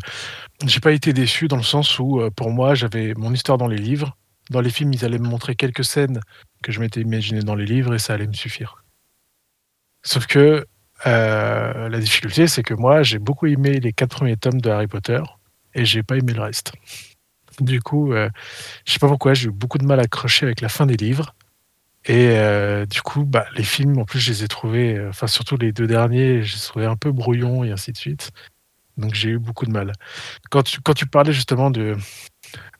J'ai 0.65 0.79
pas 0.79 0.93
été 0.93 1.11
déçu 1.11 1.49
dans 1.49 1.57
le 1.57 1.63
sens 1.63 1.99
où, 1.99 2.21
euh, 2.21 2.29
pour 2.29 2.51
moi, 2.51 2.73
j'avais 2.73 3.13
mon 3.15 3.33
histoire 3.33 3.57
dans 3.57 3.67
les 3.67 3.77
livres. 3.77 4.15
Dans 4.49 4.61
les 4.61 4.69
films, 4.69 4.93
ils 4.93 5.03
allaient 5.03 5.19
me 5.19 5.27
montrer 5.27 5.55
quelques 5.55 5.83
scènes 5.83 6.21
que 6.63 6.71
je 6.71 6.79
m'étais 6.79 7.01
imaginé 7.01 7.41
dans 7.41 7.53
les 7.53 7.65
livres 7.65 7.93
et 7.93 7.99
ça 7.99 8.13
allait 8.13 8.27
me 8.27 8.33
suffire. 8.33 8.81
Sauf 10.03 10.25
que 10.25 10.65
euh, 11.05 11.89
la 11.89 11.99
difficulté, 11.99 12.47
c'est 12.47 12.63
que 12.63 12.73
moi, 12.73 13.03
j'ai 13.03 13.19
beaucoup 13.19 13.47
aimé 13.47 13.81
les 13.81 13.91
quatre 13.91 14.15
premiers 14.15 14.37
tomes 14.37 14.61
de 14.61 14.69
Harry 14.69 14.87
Potter 14.87 15.21
et 15.73 15.83
j'ai 15.83 16.01
pas 16.01 16.15
aimé 16.15 16.31
le 16.31 16.43
reste. 16.43 16.71
Du 17.59 17.81
coup, 17.81 18.13
euh, 18.13 18.29
je 18.85 18.93
sais 18.93 18.99
pas 18.99 19.09
pourquoi, 19.09 19.33
j'ai 19.33 19.49
eu 19.49 19.51
beaucoup 19.51 19.79
de 19.79 19.85
mal 19.85 19.99
à 19.99 20.03
accrocher 20.03 20.45
avec 20.45 20.61
la 20.61 20.69
fin 20.69 20.85
des 20.85 20.95
livres. 20.95 21.35
Et 22.07 22.37
euh, 22.37 22.85
du 22.85 23.01
coup, 23.01 23.25
bah, 23.25 23.47
les 23.55 23.63
films, 23.63 23.97
en 23.97 24.05
plus, 24.05 24.19
je 24.19 24.31
les 24.31 24.43
ai 24.43 24.47
trouvés, 24.47 24.95
euh, 24.95 25.09
enfin 25.09 25.25
surtout 25.27 25.57
les 25.57 25.71
deux 25.71 25.87
derniers, 25.87 26.43
je 26.43 26.53
les 26.53 26.61
ai 26.61 26.65
trouvés 26.65 26.85
un 26.85 26.95
peu 26.95 27.11
brouillons 27.11 27.63
et 27.63 27.71
ainsi 27.71 27.91
de 27.91 27.97
suite. 27.97 28.31
Donc 28.97 29.15
j'ai 29.15 29.29
eu 29.31 29.39
beaucoup 29.39 29.65
de 29.65 29.71
mal. 29.71 29.91
Quand 30.51 30.63
tu, 30.63 30.81
quand 30.81 30.93
tu 30.93 31.07
parlais 31.07 31.33
justement 31.33 31.71
de, 31.71 31.97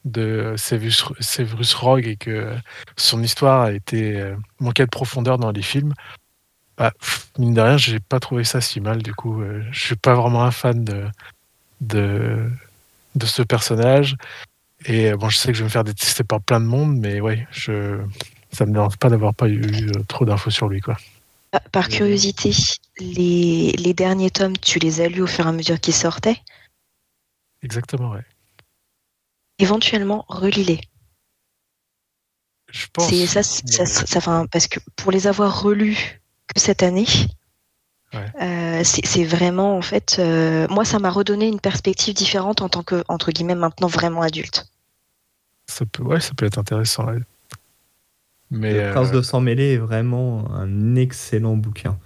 de 0.06 0.54
Severus, 0.58 1.74
Rogue 1.74 2.08
et 2.08 2.18
que 2.18 2.56
son 2.98 3.24
histoire 3.24 3.62
a 3.64 3.72
été 3.72 4.20
euh, 4.20 4.36
manquée 4.60 4.86
de 4.86 4.92
profondeur 4.92 5.40
dans 5.40 5.52
les 5.52 5.64
films, 5.64 5.94
bah, 6.78 6.94
mine 7.40 7.56
de 7.56 7.62
rien, 7.62 7.78
j'ai 7.78 8.00
pas 8.00 8.20
trouvé 8.20 8.44
ça 8.44 8.62
si 8.62 8.80
mal. 8.80 9.02
Du 9.02 9.14
coup, 9.14 9.42
je 9.72 9.80
suis 9.80 9.96
pas 9.96 10.14
vraiment 10.14 10.44
un 10.44 10.52
fan 10.52 10.84
de, 10.84 11.06
de, 11.82 12.48
de 13.16 13.26
ce 13.26 13.42
personnage. 13.42 14.18
Et 14.86 15.14
bon, 15.14 15.30
je 15.30 15.38
sais 15.38 15.48
que 15.48 15.54
je 15.56 15.64
vais 15.64 15.66
me 15.66 15.70
faire 15.70 15.84
détester 15.84 16.24
par 16.24 16.42
plein 16.42 16.60
de 16.60 16.66
monde, 16.66 16.98
mais 17.00 17.22
ouais, 17.22 17.48
je, 17.50 18.02
ça 18.56 18.66
me 18.66 18.74
dérange 18.74 18.98
pas 18.98 19.10
d'avoir 19.10 19.34
pas 19.36 19.48
eu 19.50 19.62
euh, 19.90 20.04
trop 20.08 20.26
d'infos 20.26 20.50
sur 20.50 20.68
lui, 20.68 20.82
quoi. 20.82 20.98
Par 21.72 21.88
curiosité, 21.88 22.52
les, 23.00 23.72
les 23.74 23.94
derniers 23.94 24.32
tomes, 24.32 24.58
tu 24.58 24.80
les 24.80 25.00
as 25.02 25.08
lus 25.08 25.22
au 25.22 25.28
fur 25.28 25.46
et 25.46 25.50
à 25.50 25.52
mesure 25.52 25.80
qu'ils 25.80 25.94
sortaient? 25.94 26.42
Exactement, 27.62 28.12
ouais. 28.12 28.26
Éventuellement, 29.60 30.26
relis-les. 30.28 30.82
Je 32.72 32.88
pense. 32.92 33.14
Ça, 33.26 33.42
ça, 33.44 33.62
ça, 33.66 33.86
ça- 33.86 34.18
enfin, 34.18 34.48
parce 34.52 34.68
que 34.68 34.80
pour 34.98 35.12
les 35.12 35.28
avoir 35.28 35.62
relus 35.62 36.20
que 36.54 36.60
cette 36.60 36.84
année, 36.84 37.08
Ouais. 38.14 38.32
euh, 38.42 38.82
c'est 38.84 39.06
c'est 39.06 39.26
vraiment 39.26 39.78
en 39.78 39.82
fait, 39.82 40.18
euh, 40.20 40.68
moi 40.70 40.86
ça 40.86 41.00
m'a 41.00 41.10
redonné 41.10 41.48
une 41.48 41.60
perspective 41.60 42.14
différente 42.14 42.62
en 42.62 42.70
tant 42.70 42.84
que 42.84 43.04
entre 43.08 43.32
guillemets 43.32 43.56
maintenant 43.56 43.88
vraiment 43.88 44.22
adulte. 44.22 44.68
Ça 45.68 45.86
peut, 45.86 46.04
ouais, 46.04 46.20
ça 46.22 46.32
peut 46.36 46.46
être 46.46 46.58
intéressant. 46.58 47.06
ouais. 47.08 47.20
Mais 48.52 48.88
Le 48.88 48.92
Prince 48.92 49.10
euh, 49.10 49.18
de 49.18 49.22
sang 49.22 49.42
mêlé 49.42 49.74
est 49.74 49.78
vraiment 49.78 50.54
un 50.54 50.96
excellent 50.96 51.58
bouquin. 51.58 51.98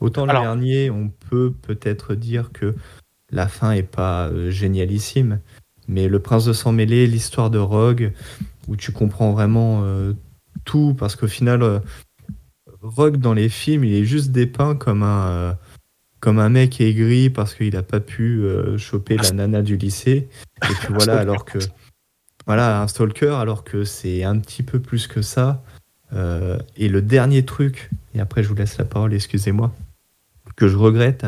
Autant 0.00 0.24
le 0.24 0.30
Alors- 0.30 0.42
dernier, 0.42 0.90
on 0.90 1.10
peut 1.30 1.52
peut-être 1.62 2.14
dire 2.14 2.52
que 2.52 2.74
la 3.30 3.48
fin 3.48 3.72
est 3.72 3.82
pas 3.82 4.28
euh, 4.28 4.50
génialissime, 4.50 5.40
mais 5.88 6.08
le 6.08 6.20
Prince 6.20 6.44
de 6.44 6.52
sang 6.52 6.72
mêlé, 6.72 7.06
l'histoire 7.06 7.50
de 7.50 7.58
Rogue, 7.58 8.12
où 8.68 8.76
tu 8.76 8.92
comprends 8.92 9.32
vraiment 9.32 9.80
euh, 9.82 10.12
tout, 10.64 10.94
parce 10.96 11.16
qu'au 11.16 11.26
final, 11.26 11.62
euh, 11.62 11.80
Rogue 12.82 13.16
dans 13.16 13.34
les 13.34 13.48
films, 13.48 13.84
il 13.84 13.94
est 13.94 14.04
juste 14.04 14.30
dépeint 14.30 14.76
comme 14.76 15.02
un 15.02 15.28
euh, 15.28 15.52
comme 16.20 16.38
un 16.38 16.48
mec 16.48 16.80
aigri 16.80 17.30
parce 17.30 17.54
qu'il 17.54 17.74
n'a 17.74 17.82
pas 17.82 18.00
pu 18.00 18.42
choper 18.76 19.16
la 19.16 19.30
nana 19.30 19.62
du 19.62 19.76
lycée. 19.76 20.28
Et 20.68 20.74
puis 20.74 20.88
voilà, 20.90 21.18
alors 21.18 21.44
que 21.44 21.58
voilà, 22.46 22.82
un 22.82 22.88
stalker, 22.88 23.34
alors 23.34 23.62
que 23.62 23.84
c'est 23.84 24.24
un 24.24 24.38
petit 24.40 24.64
peu 24.64 24.80
plus 24.80 25.06
que 25.06 25.22
ça. 25.22 25.62
Euh, 26.12 26.58
et 26.76 26.88
le 26.88 27.02
dernier 27.02 27.44
truc, 27.44 27.90
et 28.14 28.20
après 28.20 28.42
je 28.42 28.48
vous 28.48 28.54
laisse 28.54 28.78
la 28.78 28.84
parole, 28.84 29.12
excusez-moi, 29.14 29.74
que 30.56 30.68
je 30.68 30.76
regrette, 30.76 31.26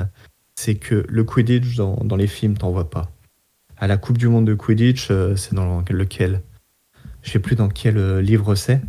c'est 0.54 0.74
que 0.74 1.04
le 1.08 1.24
Quidditch 1.24 1.76
dans, 1.76 1.96
dans 2.04 2.16
les 2.16 2.26
films, 2.26 2.56
t'en 2.56 2.70
vois 2.70 2.90
pas. 2.90 3.10
À 3.76 3.86
la 3.86 3.96
Coupe 3.96 4.18
du 4.18 4.28
Monde 4.28 4.46
de 4.46 4.54
Quidditch, 4.54 5.10
euh, 5.10 5.36
c'est 5.36 5.54
dans 5.54 5.82
lequel? 5.88 6.42
Je 7.22 7.30
sais 7.30 7.38
plus 7.38 7.56
dans 7.56 7.68
quel 7.68 7.98
euh, 7.98 8.20
livre 8.20 8.54
c'est. 8.54 8.80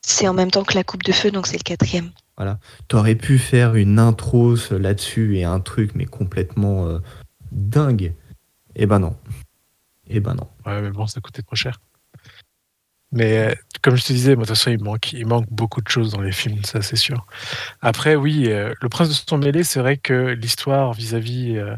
C'est 0.00 0.26
en 0.26 0.34
même 0.34 0.50
temps 0.50 0.64
que 0.64 0.74
la 0.74 0.82
coupe 0.82 1.04
de 1.04 1.12
feu, 1.12 1.30
donc 1.30 1.46
c'est 1.46 1.58
le 1.58 1.62
quatrième. 1.62 2.10
T'aurais 2.88 3.14
pu 3.14 3.38
faire 3.38 3.76
une 3.76 3.98
intro 3.98 4.56
là-dessus 4.70 5.36
et 5.36 5.44
un 5.44 5.60
truc, 5.60 5.92
mais 5.94 6.06
complètement 6.06 6.86
euh, 6.88 6.98
dingue. 7.52 8.12
Eh 8.74 8.86
ben 8.86 8.98
non. 8.98 9.16
Eh 10.08 10.20
ben 10.20 10.34
non. 10.34 10.48
Ouais, 10.66 10.82
mais 10.82 10.90
bon, 10.90 11.06
ça 11.06 11.20
coûtait 11.20 11.42
trop 11.42 11.54
cher. 11.54 11.80
Mais 13.12 13.38
euh, 13.38 13.54
comme 13.82 13.96
je 13.96 14.04
te 14.04 14.12
disais, 14.12 14.34
moi, 14.34 14.44
de 14.44 14.48
toute 14.48 14.56
façon, 14.56 14.70
il 14.70 14.82
manque, 15.26 15.46
beaucoup 15.50 15.82
de 15.82 15.88
choses 15.88 16.12
dans 16.12 16.22
les 16.22 16.32
films, 16.32 16.64
ça 16.64 16.80
c'est 16.82 16.96
sûr. 16.96 17.26
Après, 17.82 18.16
oui, 18.16 18.46
euh, 18.48 18.72
le 18.80 18.88
prince 18.88 19.08
de 19.08 19.14
son 19.14 19.38
mêlé, 19.38 19.64
c'est 19.64 19.80
vrai 19.80 19.98
que 19.98 20.28
l'histoire 20.30 20.92
vis-à-vis 20.94 21.58
euh, 21.58 21.76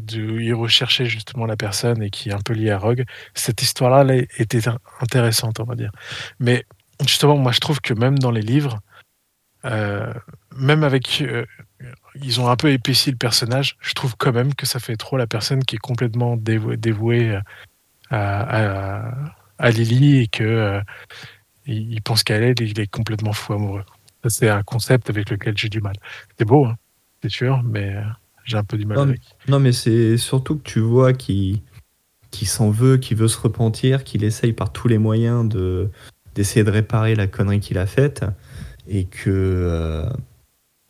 de 0.00 0.40
il 0.40 0.54
recherchait 0.54 1.06
justement 1.06 1.46
la 1.46 1.56
personne 1.56 2.02
et 2.02 2.10
qui 2.10 2.30
est 2.30 2.32
un 2.32 2.40
peu 2.40 2.52
liée 2.54 2.70
à 2.70 2.78
Rogue, 2.78 3.04
cette 3.34 3.60
histoire-là 3.60 4.04
là, 4.04 4.22
était 4.38 4.68
in- 4.68 4.78
intéressante, 5.00 5.58
on 5.60 5.64
va 5.64 5.74
dire. 5.74 5.90
Mais 6.38 6.64
justement, 7.00 7.36
moi, 7.36 7.52
je 7.52 7.60
trouve 7.60 7.80
que 7.80 7.94
même 7.94 8.18
dans 8.18 8.30
les 8.30 8.42
livres, 8.42 8.78
même 9.64 10.84
avec 10.84 11.24
ils 12.14 12.40
ont 12.40 12.48
un 12.48 12.54
peu 12.54 12.70
épaissi 12.70 13.10
le 13.10 13.16
personnage, 13.16 13.76
je 13.80 13.94
trouve 13.94 14.16
quand 14.16 14.32
même 14.32 14.54
que 14.54 14.64
ça 14.64 14.78
fait 14.78 14.96
trop 14.96 15.16
la 15.16 15.26
personne 15.26 15.64
qui 15.64 15.74
est 15.74 15.80
complètement 15.80 16.36
dévouée, 16.36 17.36
à, 18.10 19.10
à 19.58 19.70
Lily 19.70 20.18
et 20.18 20.26
que 20.28 20.44
euh, 20.44 20.80
il, 21.66 22.00
pense 22.02 22.22
qu'à 22.22 22.36
elle, 22.36 22.60
il 22.60 22.78
est 22.78 22.86
complètement 22.86 23.32
fou 23.32 23.54
amoureux. 23.54 23.84
C'est 24.28 24.48
un 24.48 24.62
concept 24.62 25.10
avec 25.10 25.30
lequel 25.30 25.56
j'ai 25.56 25.68
du 25.68 25.80
mal. 25.80 25.94
C'est 26.38 26.44
beau, 26.44 26.66
hein, 26.66 26.76
c'est 27.22 27.30
sûr, 27.30 27.62
mais 27.62 27.94
euh, 27.94 28.02
j'ai 28.44 28.56
un 28.56 28.64
peu 28.64 28.76
du 28.76 28.86
mal 28.86 28.98
Non, 28.98 29.02
avec. 29.04 29.20
Non, 29.48 29.60
mais 29.60 29.72
c'est 29.72 30.16
surtout 30.16 30.56
que 30.56 30.68
tu 30.68 30.80
vois 30.80 31.12
qu'il 31.12 31.60
qu'il 32.32 32.48
s'en 32.48 32.70
veut, 32.70 32.98
qu'il 32.98 33.16
veut 33.16 33.28
se 33.28 33.38
repentir, 33.38 34.04
qu'il 34.04 34.22
essaye 34.24 34.52
par 34.52 34.72
tous 34.72 34.88
les 34.88 34.98
moyens 34.98 35.48
de 35.48 35.90
d'essayer 36.34 36.64
de 36.64 36.70
réparer 36.70 37.14
la 37.14 37.26
connerie 37.26 37.60
qu'il 37.60 37.78
a 37.78 37.86
faite 37.86 38.24
et 38.88 39.04
que 39.04 39.30
euh, 39.30 40.10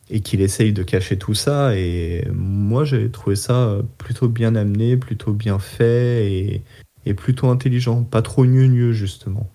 et 0.09 0.21
qu'il 0.21 0.41
essaye 0.41 0.73
de 0.73 0.83
cacher 0.83 1.17
tout 1.17 1.35
ça. 1.35 1.75
Et 1.75 2.27
moi, 2.33 2.85
j'ai 2.85 3.09
trouvé 3.11 3.35
ça 3.35 3.77
plutôt 3.97 4.29
bien 4.29 4.55
amené, 4.55 4.97
plutôt 4.97 5.33
bien 5.33 5.59
fait 5.59 6.31
et, 6.31 6.63
et 7.07 7.13
plutôt 7.13 7.49
intelligent, 7.49 8.03
pas 8.03 8.21
trop 8.21 8.45
gneu 8.45 8.91
justement. 8.91 9.49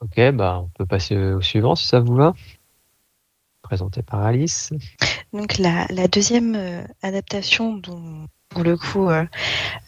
Ok, 0.00 0.20
bah 0.32 0.60
on 0.62 0.68
peut 0.68 0.86
passer 0.86 1.16
au 1.16 1.40
suivant 1.40 1.74
si 1.74 1.86
ça 1.86 2.00
vous 2.00 2.14
va. 2.14 2.34
Présenté 3.62 4.02
par 4.02 4.20
Alice. 4.22 4.72
Donc 5.32 5.58
la, 5.58 5.86
la 5.88 6.06
deuxième 6.06 6.54
euh, 6.54 6.82
adaptation 7.02 7.74
dont 7.74 8.26
pour 8.50 8.62
le 8.62 8.76
coup 8.76 9.08
euh, 9.08 9.24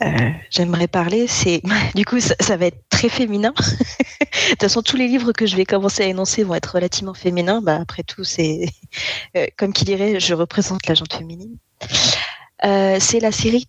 euh, 0.03 0.31
j'aimerais 0.51 0.89
parler, 0.89 1.27
c'est 1.27 1.63
du 1.95 2.05
coup 2.05 2.19
ça, 2.21 2.35
ça 2.41 2.57
va 2.57 2.67
être 2.67 2.83
très 2.89 3.11
féminin. 3.11 3.53
de 4.21 4.51
toute 4.51 4.61
façon, 4.63 4.83
tous 4.83 4.97
les 4.97 5.09
livres 5.09 5.33
que 5.33 5.47
je 5.47 5.57
vais 5.57 5.65
commencer 5.65 6.03
à 6.03 6.07
énoncer 6.07 6.45
vont 6.45 6.55
être 6.55 6.75
relativement 6.75 7.15
féminins. 7.15 7.61
Bah, 7.61 7.79
après 7.81 8.03
tout, 8.03 8.25
c'est 8.25 8.67
euh, 9.37 9.47
comme 9.57 9.73
qui 9.73 9.85
dirait, 9.85 10.21
je 10.21 10.35
représente 10.35 10.87
la 10.87 10.95
gente 10.95 11.13
féminine. 11.13 11.57
Euh, 12.65 12.97
c'est 13.01 13.21
la 13.21 13.33
série 13.33 13.67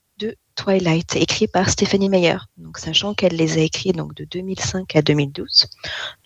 Twilight, 0.58 1.16
écrite 1.16 1.52
par 1.52 1.70
Stephanie 1.70 2.10
Meyer. 2.10 2.38
Donc, 2.58 2.80
sachant 2.80 3.14
qu'elle 3.14 3.36
les 3.36 3.58
a 3.58 3.62
écrits 3.62 3.94
donc 3.94 4.16
de 4.16 4.26
2005 4.26 4.96
à 4.96 5.02
2012. 5.02 5.68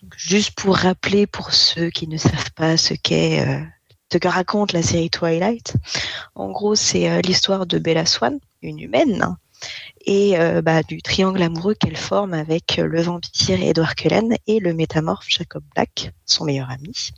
Donc, 0.02 0.14
juste 0.16 0.52
pour 0.52 0.76
rappeler 0.76 1.26
pour 1.26 1.52
ceux 1.52 1.90
qui 1.90 2.08
ne 2.08 2.16
savent 2.16 2.50
pas 2.56 2.76
ce 2.76 2.94
qu'est 2.94 3.46
euh, 3.46 3.60
que 4.18 4.28
raconte 4.28 4.72
la 4.72 4.82
série 4.82 5.10
Twilight. 5.10 5.74
En 6.34 6.50
gros, 6.50 6.74
c'est 6.74 7.10
euh, 7.10 7.20
l'histoire 7.20 7.66
de 7.66 7.78
Bella 7.78 8.06
Swan, 8.06 8.40
une 8.62 8.80
humaine, 8.80 9.36
et 10.06 10.38
euh, 10.38 10.62
bah, 10.62 10.82
du 10.82 11.02
triangle 11.02 11.42
amoureux 11.42 11.74
qu'elle 11.74 11.96
forme 11.96 12.32
avec 12.32 12.78
le 12.78 13.02
vampire 13.02 13.62
Edward 13.62 13.94
Cullen 13.94 14.36
et 14.46 14.60
le 14.60 14.72
métamorphe 14.72 15.28
Jacob 15.28 15.62
Black, 15.74 16.12
son 16.24 16.46
meilleur 16.46 16.70
ami, 16.70 17.10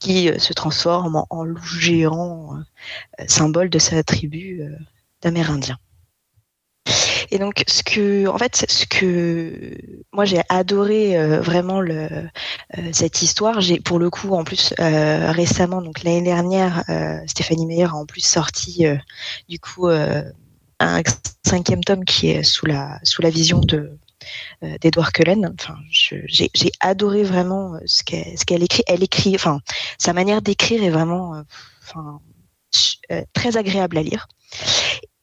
qui 0.00 0.28
se 0.38 0.52
transforme 0.52 1.16
en, 1.16 1.26
en 1.30 1.44
loup 1.44 1.64
géant, 1.78 2.58
symbole 3.26 3.70
de 3.70 3.78
sa 3.78 4.02
tribu 4.02 4.62
d'Amérindiens. 5.22 5.78
Et 7.30 7.38
donc, 7.38 7.62
ce 7.66 7.82
que, 7.82 8.26
en 8.26 8.38
fait, 8.38 8.64
ce 8.68 8.86
que 8.86 9.76
moi 10.12 10.24
j'ai 10.24 10.40
adoré 10.48 11.18
euh, 11.18 11.40
vraiment 11.40 11.80
euh, 11.80 12.26
cette 12.92 13.22
histoire. 13.22 13.60
J'ai, 13.60 13.80
pour 13.80 13.98
le 13.98 14.10
coup, 14.10 14.34
en 14.34 14.44
plus 14.44 14.74
euh, 14.80 15.30
récemment, 15.30 15.82
donc 15.82 16.02
l'année 16.02 16.22
dernière, 16.22 16.84
Stéphanie 17.26 17.66
Meyer 17.66 17.84
a 17.84 17.94
en 17.94 18.06
plus 18.06 18.24
sorti 18.24 18.86
du 19.48 19.58
coup 19.58 19.88
un 19.88 21.02
cinquième 21.44 21.84
tome 21.84 22.04
qui 22.04 22.30
est 22.30 22.42
sous 22.42 22.66
la 22.66 22.98
sous 23.02 23.22
la 23.22 23.30
vision 23.30 23.60
de 23.60 23.98
d'Edouard 24.80 25.12
Cullen. 25.12 25.54
Enfin, 25.58 25.76
j'ai, 25.90 26.50
adoré 26.80 27.22
vraiment 27.22 27.78
ce 27.86 28.02
qu'elle, 28.02 28.62
écrit. 28.62 28.82
Elle 28.86 29.02
écrit, 29.02 29.34
enfin, 29.34 29.60
sa 29.98 30.12
manière 30.12 30.42
d'écrire 30.42 30.82
est 30.82 30.90
vraiment, 30.90 31.42
très 33.32 33.56
agréable 33.56 33.98
à 33.98 34.02
lire. 34.02 34.28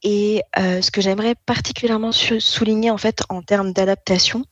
Et 0.05 0.43
euh, 0.59 0.83
ce 0.83 0.91
que 0.91 1.01
j'aimerais 1.01 1.33
particulièrement 1.47 2.11
souligner 2.11 2.91
en 2.91 2.97
fait 2.97 3.23
en 3.29 3.41
termes 3.41 3.73
d'adaptation, 3.73 4.45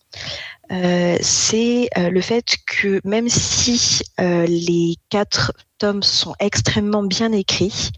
euh, 0.72 1.16
c'est 1.22 1.90
euh, 1.96 2.10
le 2.10 2.22
fait 2.22 2.58
que 2.66 3.00
même 3.04 3.30
si 3.30 4.02
les 4.18 4.96
quatre 5.10 5.54
tomes 5.78 6.02
sont 6.02 6.34
extrêmement 6.40 7.04
bien 7.04 7.32
écrits, 7.32 7.92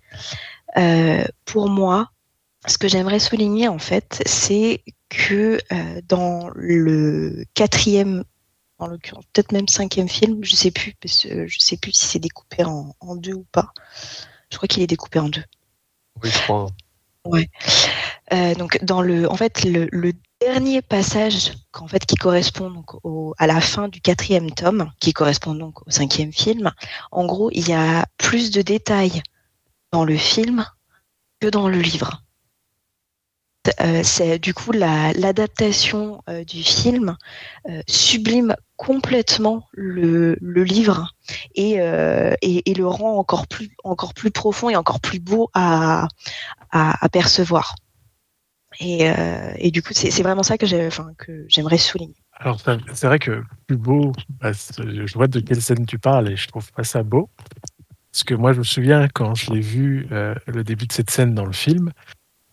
pour 1.46 1.70
moi, 1.70 2.10
ce 2.68 2.78
que 2.78 2.90
j'aimerais 2.90 3.20
souligner 3.20 3.70
en 3.70 3.80
fait, 3.80 4.22
c'est 4.26 4.84
que 5.08 5.58
dans 6.10 6.50
le 6.56 7.46
quatrième, 7.54 8.26
en 8.80 8.88
l'occurrence 8.88 9.24
peut-être 9.32 9.54
même 9.54 9.70
cinquième 9.70 10.10
film, 10.10 10.44
je 10.44 10.56
sais 10.58 10.72
plus, 10.72 10.94
parce 11.02 11.24
que 11.24 11.48
sais 11.58 11.78
plus 11.78 11.94
si 11.94 12.06
c'est 12.06 12.20
découpé 12.20 12.66
en 12.66 13.16
deux 13.16 13.34
ou 13.34 13.46
pas. 13.54 13.72
Je 14.50 14.58
crois 14.58 14.68
qu'il 14.68 14.84
est 14.84 14.88
découpé 14.88 15.20
en 15.20 15.30
deux. 15.30 15.44
Oui, 16.22 16.30
je 16.30 16.40
crois. 16.40 16.68
Euh, 18.34 18.56
donc 18.56 18.84
dans 18.84 19.02
le, 19.02 19.30
en 19.32 19.36
fait, 19.36 19.64
le, 19.64 19.88
le 19.92 20.14
dernier 20.42 20.82
passage 20.82 21.54
qu'en 21.72 21.88
fait 21.88 22.06
qui 22.06 22.16
correspond 22.16 22.70
donc 22.70 22.94
au, 23.04 23.34
à 23.38 23.48
la 23.48 23.62
fin 23.62 23.88
du 23.88 24.02
quatrième 24.02 24.52
tome, 24.52 24.92
qui 25.00 25.14
correspond 25.14 25.56
donc 25.56 25.86
au 25.88 25.92
cinquième 25.92 26.34
film. 26.34 26.72
En 27.12 27.26
gros, 27.26 27.52
il 27.52 27.68
y 27.68 27.74
a 27.74 28.06
plus 28.18 28.52
de 28.52 28.62
détails 28.62 29.22
dans 29.92 30.06
le 30.06 30.18
film 30.18 30.66
que 31.40 31.48
dans 31.48 31.68
le 31.70 31.80
livre. 31.80 32.25
Euh, 33.82 34.02
c'est 34.04 34.40
du 34.40 34.54
coup 34.54 34.72
l'adaptation 34.72 36.22
euh, 36.30 36.44
du 36.44 36.64
film 36.64 37.18
euh, 37.70 37.82
sublime 37.88 38.56
complètement 38.78 39.68
le, 39.72 40.38
le 40.42 40.64
livre 40.64 41.16
et, 41.56 41.76
et, 42.42 42.70
et, 42.70 42.74
le 42.74 42.88
rend 42.88 43.18
encore 43.18 43.48
plus 43.48 43.70
encore 43.86 44.14
plus 44.14 44.32
profond 44.32 44.70
et 44.70 44.76
encore 44.76 45.00
plus 45.00 45.20
beau 45.20 45.50
à, 45.54 46.10
à, 46.72 47.06
à 47.06 47.10
percevoir. 47.10 47.76
Et, 48.82 49.10
et, 49.56 49.72
du 49.72 49.82
coup, 49.82 49.94
c'est 49.94 50.22
vraiment 50.22 50.44
ça 50.44 50.58
que 50.58 50.66
j'aimerais 51.48 51.78
souligner. 51.78 52.18
Alors, 52.34 52.60
c'est 52.60 53.08
vrai 53.08 53.18
que 53.18 53.42
plus 53.66 53.78
beau, 53.78 54.12
bah, 54.42 54.52
je 54.52 55.14
vois 55.14 55.28
de 55.28 55.40
quelle 55.40 55.62
scène 55.62 55.86
tu 55.86 55.98
parles 55.98 56.30
et 56.30 56.36
je 56.36 56.50
trouve 56.50 56.70
pas 56.74 56.84
ça 56.84 57.02
beau. 57.02 57.30
Parce 58.12 58.26
que 58.26 58.34
moi, 58.34 58.52
je 58.52 58.60
me 58.60 58.64
souviens 58.66 59.08
quand 59.08 59.36
je 59.36 59.54
l'ai 59.54 59.62
vu, 59.62 60.06
le 60.10 60.64
début 60.64 60.86
de 60.86 60.92
cette 60.92 61.10
scène 61.10 61.34
dans 61.34 61.46
le 61.46 61.54
film, 61.54 61.94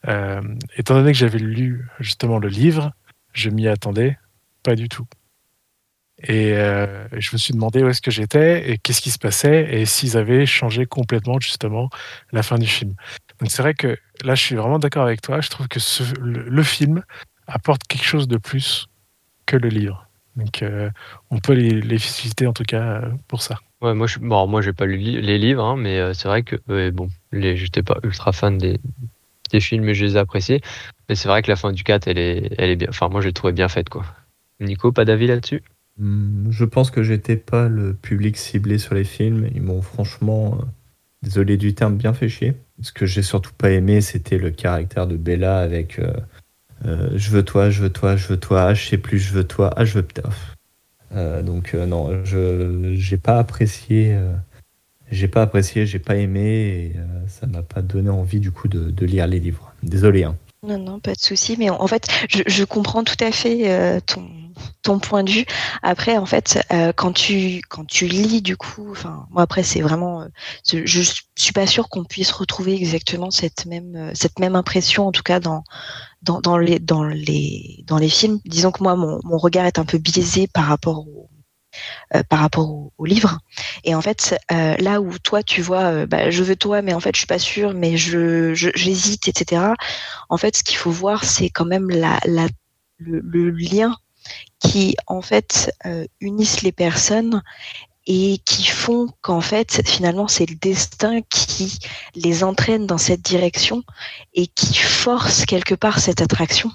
euh, 0.09 0.41
étant 0.77 0.95
donné 0.95 1.13
que 1.13 1.19
j'avais 1.19 1.39
lu 1.39 1.87
justement 2.01 2.39
le 2.39 2.49
livre, 2.49 2.93
je 3.33 3.51
m'y 3.51 3.69
attendais 3.69 4.19
pas 4.63 4.75
du 4.75 4.89
tout. 4.89 5.07
Et 6.25 6.53
euh, 6.53 7.09
je 7.13 7.31
me 7.33 7.39
suis 7.39 7.53
demandé 7.53 7.83
où 7.83 7.89
est-ce 7.89 8.03
que 8.03 8.11
j'étais 8.11 8.71
et 8.71 8.79
qu'est-ce 8.79 9.01
qui 9.01 9.11
se 9.11 9.19
passait 9.19 9.75
et 9.75 9.87
s'ils 9.87 10.17
avaient 10.17 10.47
changé 10.47 10.87
complètement 10.87 11.41
justement 11.41 11.91
la 12.31 12.43
fin 12.43 12.59
du 12.59 12.67
film. 12.67 12.95
Donc 13.41 13.51
c'est 13.51 13.63
vrai 13.63 13.75
que 13.75 13.99
là, 14.23 14.35
je 14.35 14.43
suis 14.43 14.55
vraiment 14.55 14.79
d'accord 14.79 15.05
avec 15.05 15.21
toi. 15.21 15.41
Je 15.41 15.51
trouve 15.51 15.67
que 15.67 15.81
le, 16.21 16.63
film 16.63 17.03
apporte 17.49 17.83
quelque 17.89 18.05
chose 18.05 18.29
de 18.29 18.37
plus 18.37 18.87
que 19.47 19.57
le 19.57 19.69
livre. 19.69 20.07
Donc 20.37 20.63
euh, 20.63 20.91
on 21.31 21.41
peut 21.41 21.55
les, 21.55 21.81
les, 21.81 21.99
féliciter 21.99 22.47
en 22.47 22.53
tout 22.53 22.65
cas 22.65 23.03
pour 23.27 23.43
ça. 23.43 23.59
Ouais, 23.81 23.95
moi, 23.95 24.07
je, 24.07 24.21
bon, 24.21 24.47
moi, 24.47 24.63
j'ai 24.63 24.73
pas 24.73 24.87
lu 24.87 24.97
les 24.97 25.39
livres, 25.39 25.65
hein, 25.65 25.77
mais 25.77 26.15
c'est 26.15 26.29
vrai 26.29 26.45
que 26.45 26.91
bon, 26.91 27.09
les, 27.33 27.57
j'étais 27.57 27.83
pas 27.83 27.99
ultra 28.05 28.31
fan 28.31 28.59
des, 28.59 28.79
des 29.53 29.61
films 29.61 29.89
et 29.89 29.95
je 29.95 30.05
les 30.05 30.17
ai 30.17 30.19
appréciés. 30.19 30.61
Mais 31.09 31.15
c'est 31.15 31.29
vrai 31.29 31.43
que 31.43 31.51
la 31.51 31.57
fin 31.57 31.73
du 31.73 31.85
4, 31.85 32.09
elle 32.09 32.19
est, 32.19 32.53
elle 32.59 32.71
est 32.71 32.77
bien. 32.77 32.89
Enfin, 32.91 33.09
moi, 33.09 33.21
je 33.21 33.29
l'ai 33.29 33.33
trouvé 33.33 33.53
bien 33.53 33.69
faite, 33.69 33.89
quoi. 33.89 34.05
Nico, 34.61 34.93
pas 34.93 35.05
d'avis 35.05 35.27
là-dessus? 35.27 35.63
Hmm, 35.99 36.51
Je 36.51 36.65
pense 36.65 36.91
que 36.91 37.03
j'étais 37.03 37.37
pas 37.37 37.69
le 37.69 37.95
public 37.95 38.37
ciblé 38.37 38.79
sur 38.79 38.95
les 38.95 39.05
films. 39.05 39.49
Ils 39.55 39.63
m'ont 39.63 39.83
franchement, 39.83 40.59
euh, 40.61 40.65
désolé 41.23 41.57
du 41.57 41.75
terme, 41.75 41.97
bien 41.97 42.13
fait 42.13 42.29
chier. 42.29 42.55
Ce 42.81 42.93
que 42.93 43.07
j'ai 43.07 43.23
surtout 43.23 43.53
pas 43.57 43.71
aimé, 43.71 44.01
c'était 44.01 44.39
le 44.39 44.51
caractère 44.51 45.07
de 45.07 45.17
Bella 45.17 45.61
avec 45.61 45.99
euh, 45.99 46.13
euh, 46.85 47.11
je 47.15 47.31
veux 47.31 47.45
toi, 47.45 47.71
je 47.71 47.83
veux 47.83 47.91
toi, 47.91 48.17
je 48.17 48.29
veux 48.29 48.39
toi, 48.39 48.75
je 48.75 48.89
sais 48.89 48.99
plus, 48.99 49.19
je 49.19 49.33
veux 49.33 49.45
toi, 49.45 49.73
ah, 49.77 49.85
je 49.85 49.99
veux. 49.99 50.07
Euh, 51.15 51.43
donc, 51.43 51.75
non, 51.75 52.25
je 52.25 52.95
j'ai 52.95 53.19
pas 53.19 53.39
apprécié 53.39 54.17
j'ai 55.13 55.29
pas 55.29 55.43
apprécié, 55.43 55.87
j'ai 55.87 55.99
pas 55.99 56.17
aimé 56.17 56.41
et 56.41 56.93
euh, 56.97 57.03
ça 57.29 57.47
m'a 57.47 57.63
pas 57.63 57.83
donné 57.83 58.09
envie 58.09 58.41
du 58.41 58.51
coup 58.51 58.67
de, 58.67 59.07
lire 59.07 59.27
les 59.27 59.39
livres. 59.39 59.73
Désolé. 59.83 60.25
Hein. 60.25 60.37
Non, 60.67 60.79
non, 60.79 61.01
pas 61.01 61.13
de 61.13 61.21
souci. 61.21 61.57
Mais 61.59 61.71
en 61.71 61.87
fait, 61.87 62.09
je, 62.29 62.65
comprends 62.65 63.05
tout 63.05 63.17
à 63.21 63.31
fait 63.31 63.71
euh, 63.71 64.01
ton, 64.01 64.27
ton 64.81 64.99
point 64.99 65.23
de 65.23 65.31
vue. 65.31 65.45
Après, 65.83 66.17
en 66.17 66.25
fait, 66.25 66.65
euh, 66.73 66.93
quand 66.95 67.13
tu 67.13 67.61
quand 67.69 67.85
tu 67.85 68.07
lis 68.07 68.41
du 68.41 68.57
coup, 68.57 68.89
enfin, 68.91 69.27
moi 69.31 69.43
après 69.43 69.65
c'est 69.65 69.83
vraiment, 69.83 70.27
je 70.73 71.03
suis 71.37 71.53
pas 71.53 71.67
sûre 71.67 71.89
qu'on 71.89 72.05
puisse 72.05 72.31
retrouver 72.31 72.75
exactement 72.75 73.31
cette 73.31 73.67
même 73.67 74.13
cette 74.15 74.39
même 74.39 74.57
impression, 74.57 75.09
en 75.09 75.13
tout 75.13 75.25
cas 75.25 75.41
dans 75.41 75.65
dans, 76.23 76.41
dans 76.41 76.57
les 76.57 76.79
dans 76.79 77.05
les 77.05 77.85
dans 77.87 77.99
les 77.99 78.09
films. 78.09 78.39
Disons 78.47 78.71
que 78.71 78.83
moi, 78.83 78.97
mon, 78.97 79.19
mon 79.25 79.37
regard 79.37 79.67
est 79.67 79.79
un 79.79 79.85
peu 79.85 79.99
biaisé 79.99 80.47
par 80.47 80.67
rapport 80.67 81.01
au 81.01 81.29
euh, 82.15 82.23
par 82.23 82.41
rapport 82.41 82.91
au, 82.99 83.05
livre. 83.05 83.39
Et 83.85 83.95
en 83.95 84.03
fait, 84.03 84.39
euh, 84.53 84.77
là 84.77 85.01
où 85.01 85.19
toi 85.19 85.43
tu 85.43 85.63
vois, 85.63 85.85
euh, 85.85 86.07
bah, 86.07 86.31
je 86.31 86.43
veux 86.43 86.57
toi, 86.57 86.83
mais 86.83 86.95
en 86.95 87.01
fait 87.01 87.15
je 87.15 87.21
suis 87.21 87.27
pas 87.27 87.39
sûre, 87.39 87.75
mais 87.75 87.97
je 87.97 88.55
j'hésite, 88.55 89.29
etc. 89.29 89.63
En 90.29 90.37
fait, 90.37 90.57
ce 90.57 90.63
qu'il 90.63 90.77
faut 90.77 90.91
voir, 90.91 91.25
c'est 91.25 91.49
quand 91.49 91.65
même 91.65 91.91
la, 91.91 92.21
la 92.27 92.47
le, 92.99 93.51
lien 93.51 93.97
qui 94.61 94.95
en 95.09 95.23
fait 95.23 95.73
unissent 96.21 96.63
les 96.63 96.71
personnes 96.71 97.43
et 98.07 98.39
qui 98.45 98.65
font 98.65 99.09
qu'en 99.21 99.41
fait 99.41 99.83
finalement 99.85 100.29
c'est 100.29 100.49
le 100.49 100.55
destin 100.55 101.21
qui 101.23 101.79
les 102.15 102.45
entraîne 102.45 102.87
dans 102.87 102.99
cette 102.99 103.23
direction 103.23 103.83
et 104.35 104.47
qui 104.47 104.75
force 104.75 105.45
quelque 105.47 105.75
part 105.75 105.99
cette 105.99 106.21
attraction. 106.21 106.71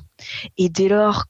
Et 0.57 0.67
dès 0.67 0.89
lors, 0.89 1.25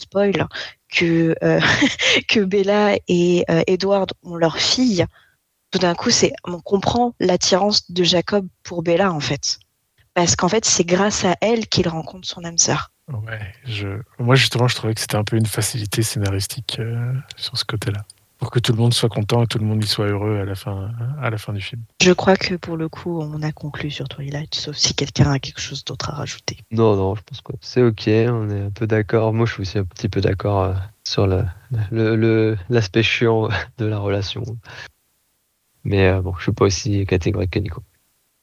spoil, 0.00 0.48
que, 0.90 1.34
euh, 1.42 1.60
que 2.28 2.40
Bella 2.40 2.96
et 3.08 3.44
euh, 3.50 3.62
Edward 3.66 4.12
ont 4.22 4.36
leur 4.36 4.58
fille, 4.58 5.04
tout 5.70 5.78
d'un 5.78 5.94
coup, 5.94 6.10
c'est 6.10 6.32
on 6.44 6.60
comprend 6.60 7.14
l'attirance 7.20 7.90
de 7.90 8.02
Jacob 8.02 8.46
pour 8.62 8.82
Bella 8.82 9.12
en 9.12 9.20
fait, 9.20 9.58
parce 10.14 10.36
qu'en 10.36 10.48
fait, 10.48 10.64
c'est 10.64 10.84
grâce 10.84 11.24
à 11.24 11.36
elle 11.40 11.66
qu'il 11.68 11.88
rencontre 11.88 12.26
son 12.26 12.44
âme 12.44 12.58
sœur. 12.58 12.90
Ouais, 13.08 13.40
je... 13.64 13.88
moi 14.18 14.36
justement, 14.36 14.68
je 14.68 14.76
trouvais 14.76 14.94
que 14.94 15.00
c'était 15.00 15.16
un 15.16 15.24
peu 15.24 15.36
une 15.36 15.46
facilité 15.46 16.02
scénaristique 16.02 16.78
euh, 16.78 17.12
sur 17.36 17.56
ce 17.58 17.64
côté-là 17.64 18.04
pour 18.40 18.50
que 18.50 18.58
tout 18.58 18.72
le 18.72 18.78
monde 18.78 18.94
soit 18.94 19.10
content 19.10 19.42
et 19.42 19.46
tout 19.46 19.58
le 19.58 19.66
monde 19.66 19.84
y 19.84 19.86
soit 19.86 20.06
heureux 20.06 20.38
à 20.38 20.46
la 20.46 20.54
fin, 20.54 20.90
à 21.20 21.28
la 21.28 21.36
fin 21.36 21.52
du 21.52 21.60
film. 21.60 21.82
Je 22.02 22.12
crois 22.12 22.36
que 22.36 22.54
pour 22.54 22.78
le 22.78 22.88
coup, 22.88 23.20
on 23.20 23.42
a 23.42 23.52
conclu 23.52 23.90
sur 23.90 24.08
Twilight, 24.08 24.54
sauf 24.54 24.76
si 24.76 24.94
quelqu'un 24.94 25.30
a 25.30 25.38
quelque 25.38 25.60
chose 25.60 25.84
d'autre 25.84 26.08
à 26.08 26.14
rajouter. 26.14 26.56
Non, 26.70 26.96
non, 26.96 27.14
je 27.14 27.20
pense 27.22 27.42
que 27.42 27.52
c'est 27.60 27.82
ok, 27.82 28.04
on 28.06 28.48
est 28.48 28.62
un 28.62 28.70
peu 28.70 28.86
d'accord. 28.86 29.34
Moi, 29.34 29.44
je 29.44 29.52
suis 29.52 29.60
aussi 29.60 29.78
un 29.78 29.84
petit 29.84 30.08
peu 30.08 30.22
d'accord 30.22 30.62
euh, 30.62 30.74
sur 31.06 31.26
l'aspect 31.26 31.50
le, 31.90 32.16
le, 32.16 33.02
chiant 33.02 33.48
de 33.78 33.84
la 33.84 33.98
relation. 33.98 34.42
Mais 35.84 36.08
euh, 36.08 36.22
bon, 36.22 36.34
je 36.38 36.44
suis 36.44 36.52
pas 36.52 36.64
aussi 36.64 37.04
catégorique 37.04 37.50
que 37.50 37.58
Nico. 37.58 37.82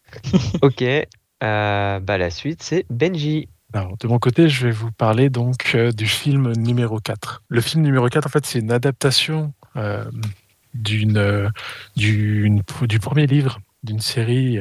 ok, 0.62 0.84
euh, 0.84 2.00
bah 2.00 2.18
la 2.20 2.30
suite, 2.30 2.62
c'est 2.62 2.86
Benji. 2.92 3.50
Alors, 3.74 3.98
de 3.98 4.08
mon 4.08 4.20
côté, 4.20 4.48
je 4.48 4.68
vais 4.68 4.72
vous 4.72 4.92
parler 4.92 5.30
donc 5.30 5.76
du 5.76 6.06
film 6.06 6.54
numéro 6.54 7.00
4. 7.00 7.44
Le 7.50 7.62
film 7.62 7.84
numéro 7.84 8.08
4, 8.08 8.26
en 8.28 8.30
fait, 8.30 8.46
c'est 8.46 8.60
une 8.60 8.72
adaptation 8.72 9.54
d'une, 10.74 11.18
euh, 11.18 11.50
du, 11.96 12.62
premier 13.02 13.28
livre 13.28 13.60
d'une 13.84 14.00
série 14.00 14.60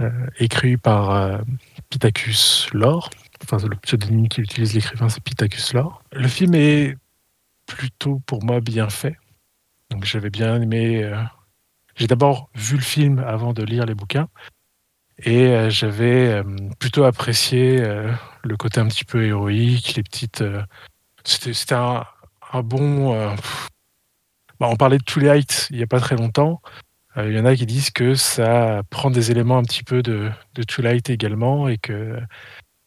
euh, 0.00 0.10
écrite 0.38 0.80
par 0.80 1.40
Pitacus 1.90 2.68
Lore. 2.72 3.10
Enfin, 3.42 3.58
le 3.66 3.76
pseudonyme 3.76 4.28
qui 4.28 4.40
utilise 4.40 4.74
l'écrivain, 4.74 5.08
c'est 5.08 5.22
Pitacus 5.22 5.74
Lore. 5.74 6.02
Le 6.12 6.28
film 6.28 6.54
est 6.54 6.96
plutôt, 7.66 8.20
pour 8.26 8.44
moi, 8.44 8.60
bien 8.60 8.88
fait. 8.88 9.16
Donc, 9.90 10.04
j'avais 10.04 10.30
bien 10.30 10.60
aimé. 10.60 11.10
J'ai 11.96 12.06
d'abord 12.06 12.48
vu 12.54 12.76
le 12.76 12.82
film 12.82 13.18
avant 13.18 13.52
de 13.52 13.62
lire 13.62 13.84
les 13.84 13.94
bouquins. 13.94 14.28
Et 15.18 15.70
j'avais 15.70 16.42
plutôt 16.78 17.04
apprécié 17.04 17.82
le 18.42 18.56
côté 18.56 18.80
un 18.80 18.88
petit 18.88 19.04
peu 19.04 19.24
héroïque, 19.26 19.94
les 19.96 20.02
petites. 20.02 20.42
C'était 21.24 21.74
un, 21.74 22.04
bon. 22.62 23.36
Bah, 24.64 24.70
on 24.72 24.76
parlait 24.76 24.96
de 24.96 25.04
Twilight 25.04 25.66
il 25.68 25.76
n'y 25.76 25.82
a 25.82 25.86
pas 25.86 26.00
très 26.00 26.16
longtemps. 26.16 26.62
Euh, 27.18 27.28
il 27.28 27.36
y 27.36 27.38
en 27.38 27.44
a 27.44 27.54
qui 27.54 27.66
disent 27.66 27.90
que 27.90 28.14
ça 28.14 28.80
prend 28.88 29.10
des 29.10 29.30
éléments 29.30 29.58
un 29.58 29.62
petit 29.62 29.82
peu 29.82 30.02
de, 30.02 30.30
de 30.54 30.62
Twilight 30.62 31.10
également 31.10 31.68
et 31.68 31.76
que 31.76 32.18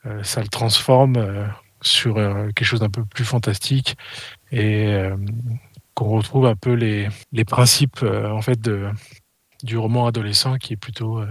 euh, 0.08 0.24
ça 0.24 0.42
le 0.42 0.48
transforme 0.48 1.18
euh, 1.18 1.46
sur 1.82 2.16
quelque 2.16 2.63
chose 2.63 2.80
d'un 2.80 2.90
peu 2.90 3.06
plus 3.06 3.26
fantastique 3.26 3.96
et 4.52 4.98
qu'on 5.94 6.10
retrouve 6.10 6.48
un 6.48 6.56
peu 6.56 6.74
les, 6.74 7.10
les 7.32 7.46
principes 7.46 8.02
en 8.02 8.42
fait 8.42 8.60
du 9.62 9.78
roman 9.78 10.08
adolescent 10.08 10.58
qui 10.58 10.74
est 10.74 10.78
plutôt 10.78 11.22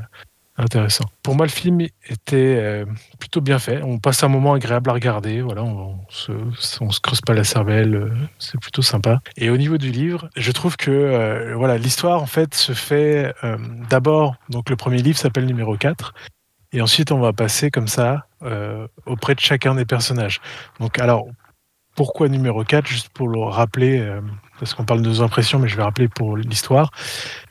Intéressant. 0.58 1.04
Pour 1.22 1.34
moi, 1.34 1.44
le 1.44 1.50
film 1.50 1.82
était 1.82 2.56
euh, 2.58 2.86
plutôt 3.18 3.42
bien 3.42 3.58
fait. 3.58 3.82
On 3.82 3.98
passe 3.98 4.22
un 4.22 4.28
moment 4.28 4.54
agréable 4.54 4.88
à 4.88 4.94
regarder. 4.94 5.42
Voilà, 5.42 5.62
on, 5.62 5.98
se, 6.08 6.32
se 6.58 7.00
creuse 7.00 7.20
pas 7.20 7.34
la 7.34 7.44
cervelle. 7.44 7.94
Euh, 7.94 8.10
c'est 8.38 8.58
plutôt 8.58 8.80
sympa. 8.80 9.20
Et 9.36 9.50
au 9.50 9.58
niveau 9.58 9.76
du 9.76 9.90
livre, 9.90 10.30
je 10.34 10.50
trouve 10.52 10.78
que 10.78 10.90
euh, 10.90 11.54
voilà, 11.56 11.76
l'histoire 11.76 12.22
en 12.22 12.26
fait 12.26 12.54
se 12.54 12.72
fait 12.72 13.34
d'abord. 13.90 14.36
Donc 14.48 14.70
le 14.70 14.76
premier 14.76 15.02
livre 15.02 15.18
s'appelle 15.18 15.44
numéro 15.44 15.76
4 15.76 16.14
et 16.72 16.80
ensuite 16.80 17.12
on 17.12 17.18
va 17.18 17.32
passer 17.32 17.70
comme 17.70 17.88
ça 17.88 18.26
auprès 19.06 19.34
de 19.34 19.40
chacun 19.40 19.74
des 19.74 19.84
personnages. 19.84 20.40
Donc 20.80 20.98
alors 20.98 21.26
pourquoi 21.94 22.28
numéro 22.28 22.64
4 22.64 22.86
Juste 22.86 23.08
pour 23.10 23.28
le 23.28 23.40
rappeler, 23.40 24.20
parce 24.58 24.74
qu'on 24.74 24.84
parle 24.84 25.02
de 25.02 25.08
nos 25.08 25.22
impressions, 25.22 25.58
mais 25.58 25.68
je 25.68 25.76
vais 25.76 25.82
rappeler 25.82 26.08
pour 26.08 26.36
l'histoire. 26.36 26.90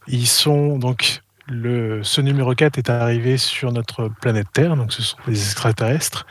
Ils 0.07 0.27
sont 0.27 0.77
donc 0.77 1.21
le, 1.47 2.03
ce 2.03 2.21
numéro 2.21 2.53
4 2.55 2.77
est 2.77 2.89
arrivé 2.89 3.37
sur 3.37 3.71
notre 3.71 4.09
planète 4.09 4.47
Terre, 4.53 4.75
donc 4.75 4.91
ce 4.93 5.01
sont 5.01 5.17
des 5.27 5.43
extraterrestres, 5.43 6.25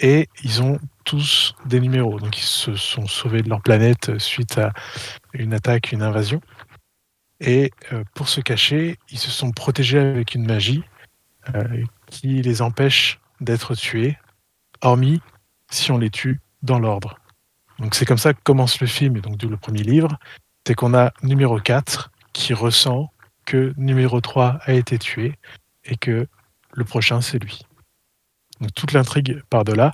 et 0.00 0.28
ils 0.42 0.62
ont 0.62 0.78
tous 1.04 1.54
des 1.66 1.80
numéros. 1.80 2.18
Donc 2.20 2.38
ils 2.38 2.44
se 2.44 2.74
sont 2.74 3.06
sauvés 3.06 3.42
de 3.42 3.48
leur 3.48 3.62
planète 3.62 4.18
suite 4.18 4.58
à 4.58 4.72
une 5.32 5.54
attaque, 5.54 5.92
une 5.92 6.02
invasion. 6.02 6.40
Et 7.40 7.70
euh, 7.92 8.02
pour 8.14 8.28
se 8.28 8.40
cacher, 8.40 8.98
ils 9.10 9.18
se 9.18 9.30
sont 9.30 9.50
protégés 9.52 9.98
avec 9.98 10.34
une 10.34 10.46
magie 10.46 10.82
euh, 11.54 11.84
qui 12.06 12.40
les 12.42 12.62
empêche 12.62 13.20
d'être 13.40 13.74
tués, 13.74 14.16
hormis 14.80 15.20
si 15.70 15.90
on 15.92 15.98
les 15.98 16.10
tue 16.10 16.40
dans 16.62 16.78
l'ordre. 16.78 17.18
Donc 17.78 17.94
c'est 17.94 18.06
comme 18.06 18.18
ça 18.18 18.32
que 18.32 18.40
commence 18.42 18.80
le 18.80 18.86
film, 18.86 19.16
et 19.16 19.20
donc 19.20 19.36
d'où 19.36 19.48
le 19.48 19.58
premier 19.58 19.82
livre, 19.82 20.18
c'est 20.66 20.74
qu'on 20.74 20.94
a 20.94 21.12
numéro 21.22 21.60
4 21.60 22.10
qui 22.32 22.54
ressent 22.54 23.10
que 23.46 23.72
numéro 23.76 24.20
3 24.20 24.58
a 24.62 24.72
été 24.72 24.98
tué 24.98 25.34
et 25.84 25.96
que 25.96 26.26
le 26.72 26.84
prochain, 26.84 27.20
c'est 27.20 27.38
lui. 27.38 27.62
Donc 28.60 28.74
toute 28.74 28.92
l'intrigue 28.92 29.42
part 29.48 29.64
de 29.64 29.72
là. 29.72 29.92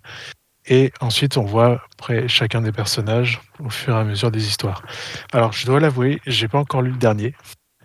Et 0.67 0.93
ensuite, 1.01 1.37
on 1.37 1.45
voit 1.45 1.85
après 1.93 2.29
chacun 2.29 2.63
des 2.63 2.73
personnages 2.73 3.41
au 3.59 3.71
fur 3.71 3.95
et 3.95 3.99
à 3.99 4.05
mesure 4.05 4.31
des 4.31 4.47
histoires. 4.47 4.83
Alors, 5.33 5.53
je 5.53 5.67
dois 5.67 5.81
l'avouer, 5.81 6.21
j'ai 6.27 6.47
pas 6.49 6.59
encore 6.59 6.83
lu 6.83 6.93
le 6.93 6.99
dernier. 6.99 7.35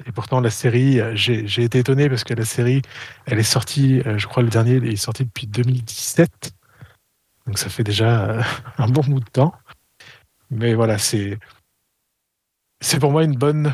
Et 0.06 0.12
pourtant, 0.12 0.42
la 0.42 0.52
série, 0.52 1.00
j'ai 1.16 1.64
été 1.64 1.80
étonné 1.80 2.08
parce 2.08 2.24
que 2.24 2.36
la 2.36 2.46
série, 2.46 2.84
elle 3.26 3.40
est 3.40 3.44
sortie, 3.44 4.02
euh, 4.06 4.20
je 4.20 4.28
crois, 4.28 4.44
le 4.44 4.50
dernier 4.50 4.76
est 4.76 4.96
sorti 4.96 5.26
depuis 5.26 5.48
2017. 5.48 6.52
Donc, 7.48 7.58
ça 7.58 7.70
fait 7.70 7.84
déjà 7.84 8.26
euh, 8.26 8.44
un 8.78 8.88
bon 8.88 9.02
bout 9.02 9.22
de 9.22 9.30
temps. 9.30 9.56
Mais 10.52 10.76
voilà, 10.76 11.00
c'est 11.00 11.40
c'est 12.80 13.00
pour 13.00 13.12
moi 13.12 13.24
une 13.24 13.36
bonne 13.36 13.74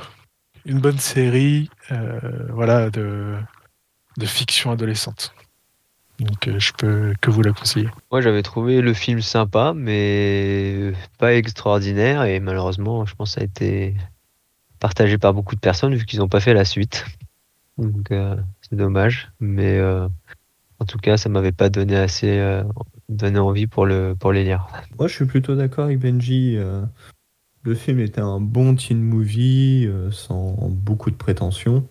une 0.65 0.79
bonne 0.79 0.99
série, 0.99 1.69
euh, 1.91 2.19
voilà, 2.49 2.89
de 2.89 3.35
de 4.17 4.25
fiction 4.25 4.71
adolescente. 4.71 5.33
Donc 6.19 6.49
je 6.57 6.71
peux 6.73 7.13
que 7.21 7.31
vous 7.31 7.41
la 7.41 7.51
conseiller. 7.51 7.89
Moi 8.11 8.21
j'avais 8.21 8.43
trouvé 8.43 8.81
le 8.81 8.93
film 8.93 9.21
sympa, 9.21 9.73
mais 9.75 10.93
pas 11.17 11.33
extraordinaire 11.33 12.23
et 12.23 12.39
malheureusement 12.39 13.05
je 13.05 13.15
pense 13.15 13.31
que 13.31 13.35
ça 13.35 13.41
a 13.41 13.43
été 13.43 13.95
partagé 14.79 15.17
par 15.17 15.33
beaucoup 15.33 15.55
de 15.55 15.59
personnes 15.59 15.95
vu 15.95 16.05
qu'ils 16.05 16.19
n'ont 16.19 16.27
pas 16.27 16.39
fait 16.39 16.53
la 16.53 16.65
suite. 16.65 17.05
Donc 17.77 18.11
euh, 18.11 18.35
c'est 18.61 18.75
dommage, 18.75 19.31
mais 19.39 19.77
euh, 19.79 20.07
en 20.79 20.85
tout 20.85 20.99
cas 20.99 21.17
ça 21.17 21.29
m'avait 21.29 21.51
pas 21.51 21.69
donné 21.69 21.95
assez 21.95 22.37
euh, 22.37 22.63
donné 23.09 23.39
envie 23.39 23.65
pour 23.65 23.85
le 23.85 24.15
pour 24.17 24.31
les 24.31 24.43
lire. 24.43 24.67
Moi 24.99 25.07
je 25.07 25.15
suis 25.15 25.25
plutôt 25.25 25.55
d'accord 25.55 25.85
avec 25.85 25.99
Benji. 25.99 26.57
Le 27.63 27.75
film 27.75 27.99
était 27.99 28.21
un 28.21 28.39
bon 28.39 28.75
teen 28.75 29.01
movie 29.01 29.89
sans 30.11 30.55
beaucoup 30.69 31.11
de 31.11 31.15
prétentions. 31.15 31.87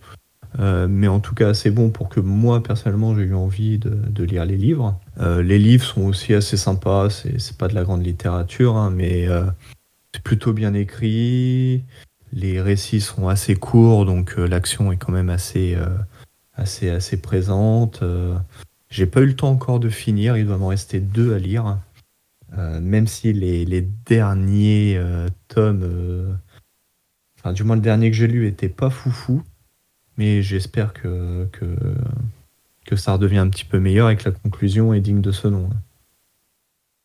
mais 0.58 1.08
en 1.08 1.20
tout 1.20 1.35
cas 1.35 1.48
assez 1.48 1.70
bon 1.70 1.90
pour 1.90 2.08
que 2.08 2.20
moi 2.20 2.62
personnellement 2.62 3.14
j'ai 3.14 3.22
eu 3.22 3.35
envie 3.35 3.78
de, 3.78 4.24
lire 4.24 4.44
les 4.44 4.56
livres. 4.56 5.00
les 5.18 5.58
livres 5.58 5.85
sont 5.85 6.02
aussi 6.02 6.35
assez 6.35 6.56
sympas, 6.56 7.08
c'est 7.11 7.56
pas 7.56 7.68
de 7.68 7.74
la 7.74 7.85
grande 7.85 8.04
littérature, 8.04 8.76
hein, 8.76 8.90
mais 8.90 9.28
c'est 10.14 10.22
plutôt 10.22 10.52
bien 10.52 10.74
écrit. 10.74 11.82
Les 12.32 12.61
récits 12.61 13.00
sont 13.00 13.28
assez 13.28 13.54
courts, 13.56 14.06
donc 14.06 14.35
euh, 14.38 14.46
l'action 14.46 14.90
est 14.92 14.96
quand 14.96 15.12
même 15.12 15.30
assez, 15.30 15.74
euh, 15.74 15.87
assez, 16.54 16.88
assez 16.88 17.20
présente. 17.20 18.02
Euh, 18.02 18.35
j'ai 18.90 19.06
pas 19.06 19.20
eu 19.20 19.26
le 19.26 19.37
temps 19.37 19.50
encore 19.50 19.80
de 19.80 19.88
finir, 19.88 20.37
il 20.37 20.46
doit 20.46 20.56
m'en 20.56 20.68
rester 20.68 21.00
deux 21.00 21.35
à 21.35 21.38
lire. 21.38 21.78
Même 22.57 23.07
si 23.07 23.33
les, 23.33 23.65
les 23.65 23.81
derniers 23.81 25.01
tomes, 25.49 26.38
enfin 27.38 27.53
du 27.53 27.65
moins 27.65 27.77
le 27.77 27.83
dernier 27.83 28.11
que 28.11 28.17
j'ai 28.17 28.27
lu 28.27 28.47
était 28.47 28.69
pas 28.69 28.91
foufou, 28.91 29.43
mais 30.17 30.43
j'espère 30.43 30.93
que, 30.93 31.49
que, 31.53 31.77
que 32.85 32.97
ça 32.97 33.15
redevient 33.15 33.38
un 33.38 33.49
petit 33.49 33.65
peu 33.65 33.79
meilleur 33.79 34.11
et 34.11 34.17
que 34.17 34.29
la 34.29 34.33
conclusion 34.33 34.93
est 34.93 35.01
digne 35.01 35.21
de 35.21 35.33
ce 35.33 35.49
nom. 35.49 35.71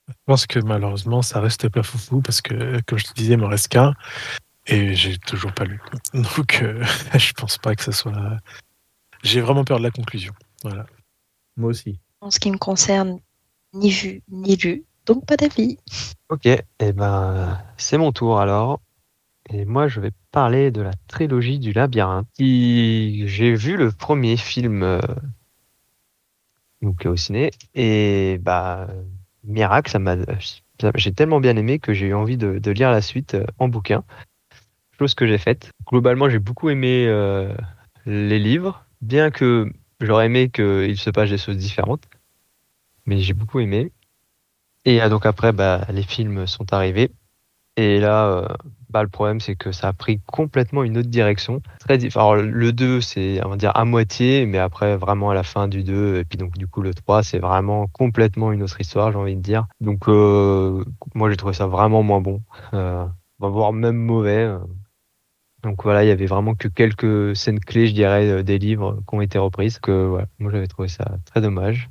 Je 0.07 0.13
pense 0.25 0.47
que 0.47 0.59
malheureusement 0.59 1.21
ça 1.21 1.39
reste 1.39 1.69
pas 1.69 1.83
foufou 1.83 2.21
parce 2.21 2.41
que, 2.41 2.81
comme 2.85 2.97
je 2.97 3.05
te 3.05 3.13
disais, 3.13 3.33
il 3.33 3.39
me 3.39 3.45
reste 3.45 3.69
qu'un. 3.69 3.93
Et 4.67 4.95
j'ai 4.95 5.17
toujours 5.17 5.53
pas 5.53 5.63
lu. 5.63 5.79
Donc, 6.13 6.61
euh, 6.61 6.83
je 7.17 7.33
pense 7.33 7.57
pas 7.57 7.75
que 7.75 7.83
ça 7.83 7.91
soit. 7.91 8.37
J'ai 9.23 9.41
vraiment 9.41 9.63
peur 9.63 9.77
de 9.79 9.83
la 9.83 9.91
conclusion. 9.91 10.33
Voilà. 10.63 10.85
Moi 11.55 11.69
aussi. 11.69 11.99
En 12.21 12.31
ce 12.31 12.39
qui 12.39 12.51
me 12.51 12.57
concerne, 12.57 13.19
ni 13.73 13.89
vu, 13.89 14.21
ni 14.29 14.55
lu. 14.57 14.83
Donc, 15.07 15.25
pas 15.25 15.37
d'avis. 15.37 15.77
Ok, 16.29 16.45
et 16.45 16.61
eh 16.79 16.91
ben, 16.91 17.57
c'est 17.77 17.97
mon 17.97 18.11
tour 18.11 18.39
alors. 18.39 18.81
Et 19.49 19.65
moi, 19.65 19.87
je 19.87 20.01
vais 20.01 20.11
parler 20.31 20.71
de 20.71 20.81
la 20.81 20.91
trilogie 21.07 21.59
du 21.59 21.71
labyrinthe. 21.71 22.27
J'ai 22.37 23.55
vu 23.55 23.77
le 23.77 23.91
premier 23.91 24.35
film 24.35 24.83
euh, 24.83 24.99
donc, 26.81 27.05
au 27.05 27.15
ciné. 27.15 27.51
Et 27.73 28.37
bah, 28.41 28.87
miracle, 29.45 29.89
ça 29.89 29.99
m'a. 29.99 30.17
J'ai 30.95 31.13
tellement 31.13 31.39
bien 31.39 31.55
aimé 31.55 31.79
que 31.79 31.93
j'ai 31.93 32.07
eu 32.07 32.13
envie 32.13 32.37
de, 32.37 32.59
de 32.59 32.71
lire 32.71 32.91
la 32.91 33.01
suite 33.01 33.35
euh, 33.35 33.45
en 33.57 33.67
bouquin 33.67 34.03
chose 34.97 35.13
que 35.13 35.27
j'ai 35.27 35.37
faite. 35.37 35.71
Globalement, 35.87 36.29
j'ai 36.29 36.39
beaucoup 36.39 36.69
aimé 36.69 37.05
euh, 37.07 37.53
les 38.05 38.39
livres, 38.39 38.85
bien 39.01 39.31
que 39.31 39.71
j'aurais 40.01 40.25
aimé 40.25 40.49
qu'il 40.49 40.97
se 40.97 41.09
passe 41.09 41.29
des 41.29 41.37
choses 41.37 41.57
différentes. 41.57 42.03
Mais 43.05 43.19
j'ai 43.19 43.33
beaucoup 43.33 43.59
aimé. 43.59 43.91
Et 44.87 45.01
euh, 45.01 45.09
donc 45.09 45.25
après, 45.25 45.51
bah, 45.51 45.81
les 45.91 46.01
films 46.01 46.47
sont 46.47 46.73
arrivés. 46.73 47.11
Et 47.75 47.99
là, 47.99 48.27
euh, 48.27 48.47
bah, 48.89 49.03
le 49.03 49.09
problème, 49.09 49.39
c'est 49.39 49.55
que 49.55 49.71
ça 49.71 49.89
a 49.89 49.93
pris 49.93 50.19
complètement 50.21 50.83
une 50.83 50.97
autre 50.97 51.09
direction. 51.09 51.61
Très 51.79 51.99
Alors, 52.15 52.35
le 52.37 52.71
2, 52.71 53.01
c'est, 53.01 53.45
on 53.45 53.55
dire, 53.55 53.71
à 53.75 53.85
moitié, 53.85 54.45
mais 54.45 54.57
après, 54.57 54.97
vraiment 54.97 55.29
à 55.29 55.35
la 55.35 55.43
fin 55.43 55.67
du 55.67 55.83
2, 55.83 56.17
et 56.17 56.25
puis 56.25 56.37
donc, 56.37 56.57
du 56.57 56.67
coup, 56.67 56.81
le 56.81 56.93
3, 56.93 57.21
c'est 57.21 57.37
vraiment 57.37 57.87
complètement 57.87 58.51
une 58.51 58.63
autre 58.63 58.81
histoire, 58.81 59.11
j'ai 59.11 59.17
envie 59.17 59.35
de 59.35 59.41
dire. 59.41 59.67
Donc, 59.81 60.07
moi, 60.07 61.29
j'ai 61.29 61.37
trouvé 61.37 61.53
ça 61.53 61.67
vraiment 61.67 62.01
moins 62.01 62.21
bon. 62.21 62.41
voire 63.39 63.73
même 63.73 63.97
mauvais. 63.97 64.49
Donc 65.63 65.83
voilà, 65.83 66.03
il 66.03 66.07
y 66.07 66.11
avait 66.11 66.27
vraiment 66.27 66.55
que 66.55 66.67
quelques 66.67 67.35
scènes 67.35 67.59
clés, 67.59 67.87
je 67.87 67.93
dirais, 67.93 68.27
euh, 68.29 68.43
des 68.43 68.59
livres 68.59 69.01
qui 69.07 69.15
ont 69.15 69.21
été 69.21 69.37
reprises. 69.37 69.79
Que 69.79 70.05
voilà, 70.05 70.27
moi 70.39 70.51
j'avais 70.51 70.67
trouvé 70.67 70.87
ça 70.87 71.17
très 71.25 71.41
dommage. 71.41 71.89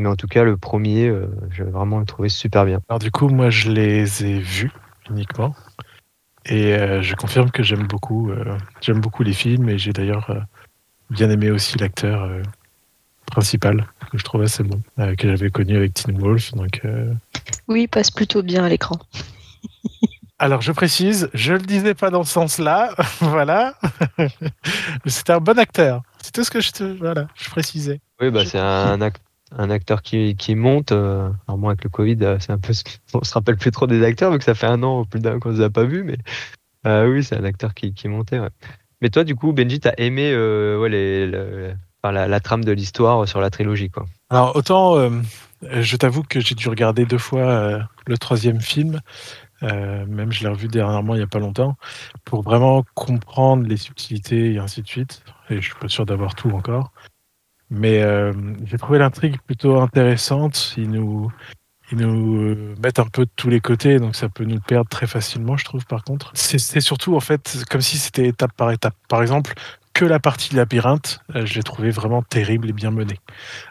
Mais 0.00 0.08
en 0.08 0.16
tout 0.16 0.28
cas, 0.28 0.44
le 0.44 0.56
premier, 0.56 1.08
euh, 1.08 1.26
j'avais 1.50 1.70
vraiment 1.70 2.02
trouvé 2.04 2.28
super 2.28 2.64
bien. 2.64 2.80
Alors 2.88 2.98
du 2.98 3.10
coup, 3.10 3.28
moi 3.28 3.50
je 3.50 3.70
les 3.70 4.24
ai 4.24 4.38
vus 4.38 4.72
uniquement. 5.10 5.54
Et 6.46 6.74
euh, 6.74 7.02
je 7.02 7.14
confirme 7.14 7.50
que 7.50 7.62
j'aime 7.62 7.86
beaucoup, 7.86 8.32
j'aime 8.80 9.00
beaucoup 9.00 9.22
les 9.22 9.34
films 9.34 9.68
et 9.68 9.78
j'ai 9.78 9.92
d'ailleurs 9.92 10.34
bien 11.10 11.28
aimé 11.28 11.50
aussi 11.50 11.76
l'acteur 11.76 12.30
principal 13.26 13.86
que 14.10 14.16
je 14.16 14.24
trouve 14.24 14.42
assez 14.42 14.62
bon, 14.62 14.80
que 15.18 15.28
j'avais 15.28 15.50
connu 15.50 15.76
avec 15.76 15.92
Teen 15.92 16.18
Wolf. 16.18 16.54
Donc, 16.54 16.80
Oui, 17.68 17.82
il 17.82 17.88
passe 17.88 18.10
plutôt 18.10 18.42
bien 18.42 18.64
à 18.64 18.70
l'écran. 18.70 18.98
Alors, 20.42 20.62
je 20.62 20.72
précise, 20.72 21.28
je 21.34 21.52
le 21.52 21.58
disais 21.58 21.92
pas 21.92 22.08
dans 22.08 22.24
ce 22.24 22.32
sens-là, 22.32 22.94
voilà. 23.20 23.74
C'était 25.06 25.34
un 25.34 25.40
bon 25.40 25.58
acteur. 25.58 26.00
C'est 26.22 26.32
tout 26.32 26.44
ce 26.44 26.50
que 26.50 26.62
je 26.62 26.70
te, 26.70 26.82
voilà, 26.82 27.28
je 27.34 27.50
précisais. 27.50 28.00
Oui, 28.22 28.30
bah 28.30 28.46
c'est 28.46 28.58
un, 28.58 28.98
un, 29.56 29.70
acteur 29.70 30.02
qui, 30.02 30.54
monte. 30.54 30.92
Euh, 30.92 31.30
alors 31.46 31.58
moi, 31.58 31.72
avec 31.72 31.84
le 31.84 31.90
Covid, 31.90 32.18
euh, 32.22 32.36
c'est 32.40 32.52
un 32.52 32.58
peu, 32.58 32.72
on 33.14 33.22
se 33.22 33.34
rappelle 33.34 33.56
plus 33.56 33.70
trop 33.70 33.86
des 33.86 34.04
acteurs, 34.04 34.32
vu 34.32 34.38
que 34.38 34.44
ça 34.44 34.54
fait 34.54 34.66
un 34.66 34.82
an 34.82 35.04
plus 35.04 35.20
d'un 35.20 35.38
qu'on 35.38 35.50
les 35.50 35.60
a 35.60 35.70
pas 35.70 35.84
vus, 35.84 36.04
mais 36.04 36.18
euh, 36.86 37.10
oui, 37.10 37.24
c'est 37.24 37.36
un 37.36 37.44
acteur 37.44 37.74
qui, 37.74 37.92
montait. 38.08 38.40
Mais 39.00 39.10
toi, 39.10 39.24
du 39.24 39.34
coup, 39.34 39.52
Benji, 39.52 39.80
t'as 39.80 39.94
aimé 39.98 40.30
les, 40.88 41.26
la, 42.02 42.40
trame 42.40 42.64
de 42.64 42.72
l'histoire 42.72 43.26
sur 43.28 43.40
la 43.40 43.50
trilogie, 43.50 43.90
quoi? 43.90 44.06
Alors 44.30 44.56
autant, 44.56 44.96
je 45.62 45.96
t'avoue 45.96 46.22
que 46.22 46.40
j'ai 46.40 46.54
dû 46.54 46.68
regarder 46.68 47.04
deux 47.04 47.18
fois 47.18 47.80
le 48.06 48.18
troisième 48.18 48.60
film. 48.60 49.00
Même 49.62 50.32
je 50.32 50.42
l'ai 50.42 50.48
revu 50.48 50.68
dernièrement 50.68 51.14
il 51.14 51.18
n'y 51.18 51.24
a 51.24 51.26
pas 51.26 51.38
longtemps, 51.38 51.76
pour 52.24 52.42
vraiment 52.42 52.84
comprendre 52.94 53.66
les 53.66 53.76
subtilités 53.76 54.54
et 54.54 54.58
ainsi 54.58 54.80
de 54.80 54.86
suite. 54.86 55.22
Et 55.50 55.56
je 55.56 55.66
suis 55.66 55.78
pas 55.78 55.88
sûr 55.88 56.06
d'avoir 56.06 56.34
tout 56.34 56.50
encore. 56.50 56.92
Mais 57.70 58.02
euh, 58.02 58.32
j'ai 58.64 58.78
trouvé 58.78 58.98
l'intrigue 58.98 59.36
plutôt 59.46 59.80
intéressante. 59.80 60.74
Ils 60.76 60.90
nous, 60.90 61.30
ils 61.92 61.98
nous 61.98 62.36
euh, 62.36 62.74
mettent 62.82 62.98
un 62.98 63.06
peu 63.06 63.24
de 63.24 63.30
tous 63.36 63.48
les 63.48 63.60
côtés, 63.60 63.98
donc 63.98 64.16
ça 64.16 64.28
peut 64.28 64.44
nous 64.44 64.60
perdre 64.60 64.88
très 64.88 65.06
facilement, 65.06 65.56
je 65.56 65.64
trouve, 65.64 65.86
par 65.86 66.02
contre. 66.02 66.32
C'est 66.34 66.80
surtout, 66.80 67.14
en 67.16 67.20
fait, 67.20 67.64
comme 67.70 67.80
si 67.80 67.98
c'était 67.98 68.26
étape 68.26 68.52
par 68.56 68.70
étape. 68.72 68.94
Par 69.08 69.22
exemple, 69.22 69.54
que 69.92 70.04
la 70.04 70.18
partie 70.18 70.54
labyrinthe, 70.54 71.20
je 71.34 71.54
l'ai 71.54 71.62
trouvé 71.62 71.90
vraiment 71.90 72.22
terrible 72.22 72.70
et 72.70 72.72
bien 72.72 72.90
menée. 72.90 73.18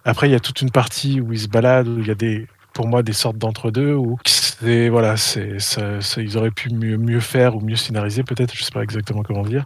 Après, 0.06 0.30
il 0.30 0.32
y 0.32 0.36
a 0.36 0.40
toute 0.40 0.62
une 0.62 0.72
partie 0.72 1.22
où 1.22 1.34
ils 1.34 1.40
se 1.40 1.48
baladent, 1.48 1.88
où 1.88 2.00
il 2.00 2.08
y 2.08 2.12
a 2.12 2.16
des, 2.16 2.48
pour 2.74 2.88
moi 2.88 3.04
des 3.04 3.14
sortes 3.14 3.38
d'entre-deux 3.38 3.94
où 3.94 4.18
c'est 4.26 4.90
voilà, 4.90 5.18
c'est 5.18 5.60
ça, 5.60 6.00
ils 6.18 6.38
auraient 6.38 6.52
pu 6.52 6.70
mieux, 6.70 6.98
mieux 6.98 7.20
faire 7.20 7.56
ou 7.56 7.62
mieux 7.62 7.76
scénariser 7.76 8.24
peut-être, 8.24 8.56
je 8.56 8.64
sais 8.64 8.72
pas 8.72 8.84
exactement 8.84 9.24
comment 9.24 9.44
dire, 9.44 9.66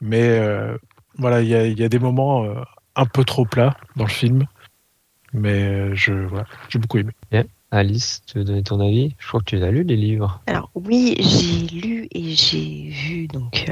mais 0.00 0.22
euh, 0.22 0.76
voilà, 1.18 1.42
il 1.42 1.48
y 1.48 1.54
a, 1.54 1.66
y 1.66 1.84
a, 1.84 1.88
des 1.88 1.98
moments 1.98 2.44
euh, 2.44 2.54
un 2.96 3.06
peu 3.06 3.24
trop 3.24 3.44
plats 3.44 3.76
dans 3.96 4.04
le 4.04 4.10
film, 4.10 4.44
mais 5.32 5.62
euh, 5.62 5.94
je 5.94 6.12
voilà, 6.12 6.46
j'ai 6.68 6.78
beaucoup 6.78 6.98
aimé. 6.98 7.12
Alice, 7.70 8.20
tu 8.26 8.38
veux 8.38 8.44
donner 8.44 8.62
ton 8.62 8.80
avis? 8.80 9.14
Je 9.18 9.28
crois 9.28 9.40
que 9.40 9.46
tu 9.46 9.62
as 9.62 9.70
lu 9.70 9.82
les 9.82 9.96
livres. 9.96 10.42
Alors 10.46 10.70
oui, 10.74 11.16
j'ai 11.18 11.74
lu 11.74 12.06
et 12.10 12.34
j'ai 12.34 12.90
vu 12.90 13.28
donc 13.28 13.66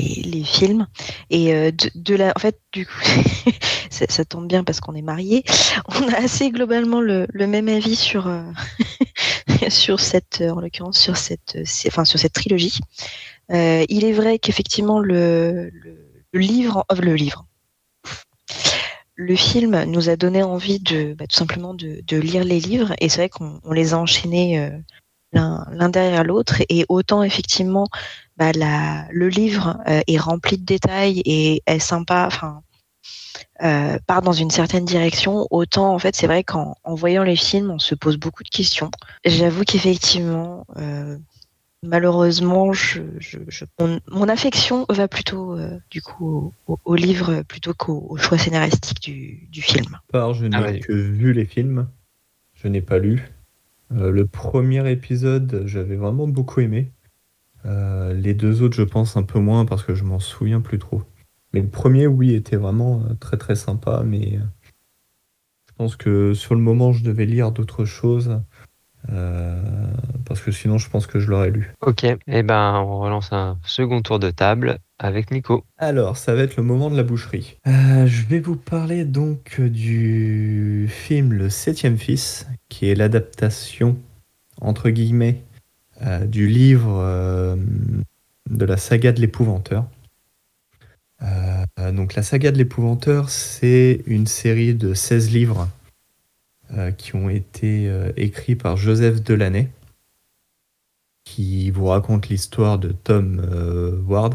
les 0.00 0.44
films. 0.44 0.86
Et 1.30 1.54
euh, 1.54 1.70
de, 1.94 2.14
la, 2.14 2.32
en 2.36 2.38
fait, 2.38 2.58
du 2.72 2.86
coup, 2.86 2.92
ça, 3.90 4.24
tombe 4.24 4.46
bien 4.46 4.64
parce 4.64 4.80
qu'on 4.80 4.94
est 4.94 5.02
mariés. 5.02 5.44
On 5.88 6.08
a 6.08 6.16
assez 6.16 6.50
globalement 6.50 7.00
le, 7.00 7.26
même 7.34 7.68
avis 7.68 7.96
sur 7.96 8.26
euh, 8.26 8.42
sur 9.68 10.00
cette, 10.00 10.42
en 10.42 10.60
l'occurrence 10.60 10.98
sur 10.98 11.16
cette, 11.16 11.58
enfin 11.86 12.04
sur 12.04 12.18
cette 12.18 12.32
trilogie. 12.32 12.80
Euh, 13.52 13.84
il 13.88 14.04
est 14.04 14.12
vrai 14.12 14.38
qu'effectivement 14.38 15.00
le, 15.00 15.72
livre, 16.32 16.84
le 17.02 17.14
livre, 17.14 17.46
le 19.20 19.36
film 19.36 19.84
nous 19.84 20.08
a 20.08 20.16
donné 20.16 20.42
envie 20.42 20.80
de 20.80 21.12
bah, 21.12 21.26
tout 21.26 21.36
simplement 21.36 21.74
de, 21.74 22.16
lire 22.16 22.42
les 22.42 22.58
livres 22.58 22.94
et 23.00 23.10
c'est 23.10 23.18
vrai 23.18 23.28
qu'on 23.28 23.60
les 23.70 23.92
a 23.92 23.98
enchaînés 23.98 24.70
l'un 25.32 25.88
derrière 25.90 26.24
l'autre 26.24 26.62
et 26.70 26.86
autant 26.88 27.22
effectivement 27.22 27.86
bah, 28.38 28.52
le 28.52 29.28
livre 29.28 29.78
euh, 29.86 30.00
est 30.06 30.16
rempli 30.16 30.56
de 30.56 30.64
détails 30.64 31.20
et 31.26 31.62
est 31.66 31.78
sympa. 31.78 32.24
Enfin, 32.26 32.62
part 34.06 34.22
dans 34.22 34.32
une 34.32 34.50
certaine 34.50 34.86
direction, 34.86 35.46
autant 35.50 35.94
en 35.94 35.98
fait 35.98 36.16
c'est 36.16 36.26
vrai 36.26 36.42
qu'en 36.42 36.74
voyant 36.86 37.22
les 37.22 37.36
films, 37.36 37.70
on 37.70 37.78
se 37.78 37.94
pose 37.94 38.16
beaucoup 38.16 38.42
de 38.42 38.48
questions. 38.48 38.90
J'avoue 39.26 39.64
qu'effectivement, 39.64 40.64
malheureusement, 41.82 42.72
je, 42.72 43.00
mon, 44.10 44.28
affection 44.28 44.86
va 44.88 45.08
plutôt 45.08 45.56
du 45.90 46.02
coup 46.02 46.52
au, 46.66 46.94
livre 46.94 47.42
plutôt 47.42 47.74
qu'au 47.74 48.16
choix 48.16 48.38
scénaristique 48.38 49.00
du, 49.50 49.62
film. 49.62 49.98
Par 50.12 50.34
je 50.34 50.46
n'ai 50.46 50.56
ah 50.56 50.72
que 50.78 50.92
vu 50.92 51.32
les 51.32 51.44
films, 51.44 51.88
je 52.54 52.68
n'ai 52.68 52.82
pas 52.82 52.98
lu. 52.98 53.30
le 53.90 54.26
premier 54.26 54.90
épisode, 54.90 55.62
j'avais 55.66 55.96
vraiment 55.96 56.28
beaucoup 56.28 56.60
aimé. 56.60 56.92
Euh, 57.66 58.12
les 58.14 58.34
deux 58.34 58.62
autres, 58.62 58.76
je 58.76 58.82
pense 58.82 59.16
un 59.16 59.22
peu 59.22 59.38
moins 59.38 59.66
parce 59.66 59.82
que 59.82 59.94
je 59.94 60.04
m'en 60.04 60.18
souviens 60.18 60.60
plus 60.60 60.78
trop. 60.78 61.02
Mais 61.52 61.60
le 61.60 61.68
premier, 61.68 62.06
oui, 62.06 62.34
était 62.34 62.56
vraiment 62.56 63.02
euh, 63.02 63.14
très 63.14 63.36
très 63.36 63.56
sympa, 63.56 64.02
mais 64.04 64.36
euh, 64.36 64.44
je 65.68 65.74
pense 65.76 65.96
que 65.96 66.34
sur 66.34 66.54
le 66.54 66.60
moment, 66.60 66.92
je 66.92 67.04
devais 67.04 67.26
lire 67.26 67.52
d'autres 67.52 67.84
choses. 67.84 68.40
Parce 69.06 70.40
que 70.40 70.52
sinon, 70.52 70.78
je 70.78 70.88
pense 70.88 71.06
que 71.06 71.18
je 71.18 71.28
l'aurais 71.28 71.50
lu. 71.50 71.72
Ok, 71.80 72.04
et 72.04 72.18
eh 72.28 72.42
ben 72.42 72.74
on 72.86 73.00
relance 73.00 73.32
un 73.32 73.58
second 73.64 74.02
tour 74.02 74.18
de 74.18 74.30
table 74.30 74.78
avec 74.98 75.30
Nico. 75.30 75.64
Alors, 75.78 76.16
ça 76.16 76.34
va 76.34 76.42
être 76.42 76.56
le 76.56 76.62
moment 76.62 76.90
de 76.90 76.96
la 76.96 77.02
boucherie. 77.02 77.56
je 77.66 78.26
vais 78.28 78.38
vous 78.40 78.56
parler 78.56 79.04
donc 79.04 79.60
du 79.60 80.88
film 80.88 81.32
Le 81.32 81.50
Septième 81.50 81.98
Fils, 81.98 82.46
qui 82.68 82.88
est 82.88 82.94
l'adaptation, 82.94 83.96
entre 84.60 84.90
guillemets, 84.90 85.40
euh, 86.02 86.24
du 86.24 86.46
livre 86.46 86.98
euh, 87.02 87.56
de 88.48 88.64
la 88.64 88.78
saga 88.78 89.12
de 89.12 89.20
l'épouvanteur. 89.20 89.84
Euh, 91.22 91.92
donc 91.92 92.14
la 92.14 92.22
saga 92.22 92.50
de 92.50 92.56
l'épouvanteur, 92.56 93.28
c'est 93.28 94.00
une 94.06 94.26
série 94.26 94.74
de 94.74 94.94
16 94.94 95.30
livres 95.30 95.68
qui 96.96 97.16
ont 97.16 97.28
été 97.28 97.92
écrits 98.16 98.54
par 98.54 98.76
Joseph 98.76 99.22
Delaney, 99.22 99.68
qui 101.24 101.70
vous 101.70 101.86
raconte 101.86 102.28
l'histoire 102.28 102.78
de 102.78 102.92
Tom 102.92 103.40
Ward, 104.06 104.34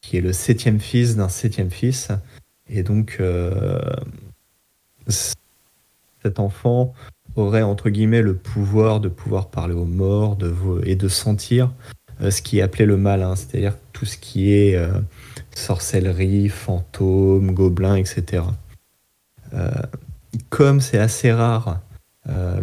qui 0.00 0.16
est 0.16 0.20
le 0.20 0.32
septième 0.32 0.78
fils 0.78 1.16
d'un 1.16 1.28
septième 1.28 1.70
fils. 1.70 2.08
Et 2.68 2.82
donc, 2.82 3.20
cet 6.22 6.38
enfant 6.38 6.94
aurait 7.36 7.62
entre 7.62 7.90
guillemets 7.90 8.22
le 8.22 8.34
pouvoir 8.34 9.00
de 9.00 9.08
pouvoir 9.08 9.48
parler 9.48 9.74
aux 9.74 9.84
morts 9.84 10.36
et 10.84 10.96
de 10.96 11.08
sentir 11.08 11.72
euh, 12.20 12.30
ce 12.30 12.42
qui 12.42 12.58
est 12.58 12.62
appelé 12.62 12.84
le 12.86 12.96
mal, 12.96 13.22
hein. 13.22 13.36
c'est-à-dire 13.36 13.74
tout 13.92 14.04
ce 14.04 14.16
qui 14.16 14.52
est 14.52 14.74
euh, 14.74 14.88
sorcellerie, 15.54 16.48
fantômes, 16.48 17.52
gobelins, 17.52 17.96
etc. 17.96 18.42
Euh, 20.38 20.44
comme 20.50 20.80
c'est 20.80 20.98
assez 20.98 21.32
rare, 21.32 21.80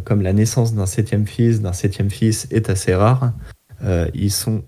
comme 0.03 0.21
la 0.21 0.31
naissance 0.31 0.75
d'un 0.75 0.85
septième 0.85 1.25
fils, 1.25 1.59
d'un 1.61 1.73
septième 1.73 2.11
fils 2.11 2.47
est 2.51 2.69
assez 2.69 2.93
rare, 2.93 3.33
ils 4.13 4.31
sont 4.31 4.63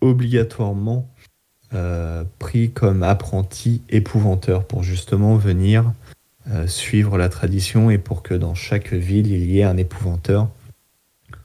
obligatoirement 0.00 1.06
pris 2.38 2.70
comme 2.70 3.02
apprentis 3.02 3.82
épouvanteurs 3.90 4.66
pour 4.66 4.82
justement 4.82 5.36
venir 5.36 5.92
euh, 6.50 6.66
suivre 6.66 7.18
la 7.18 7.28
tradition 7.28 7.90
et 7.90 7.98
pour 7.98 8.22
que 8.22 8.32
dans 8.32 8.54
chaque 8.54 8.94
ville 8.94 9.30
il 9.30 9.50
y 9.50 9.58
ait 9.58 9.64
un 9.64 9.76
épouvanteur 9.76 10.48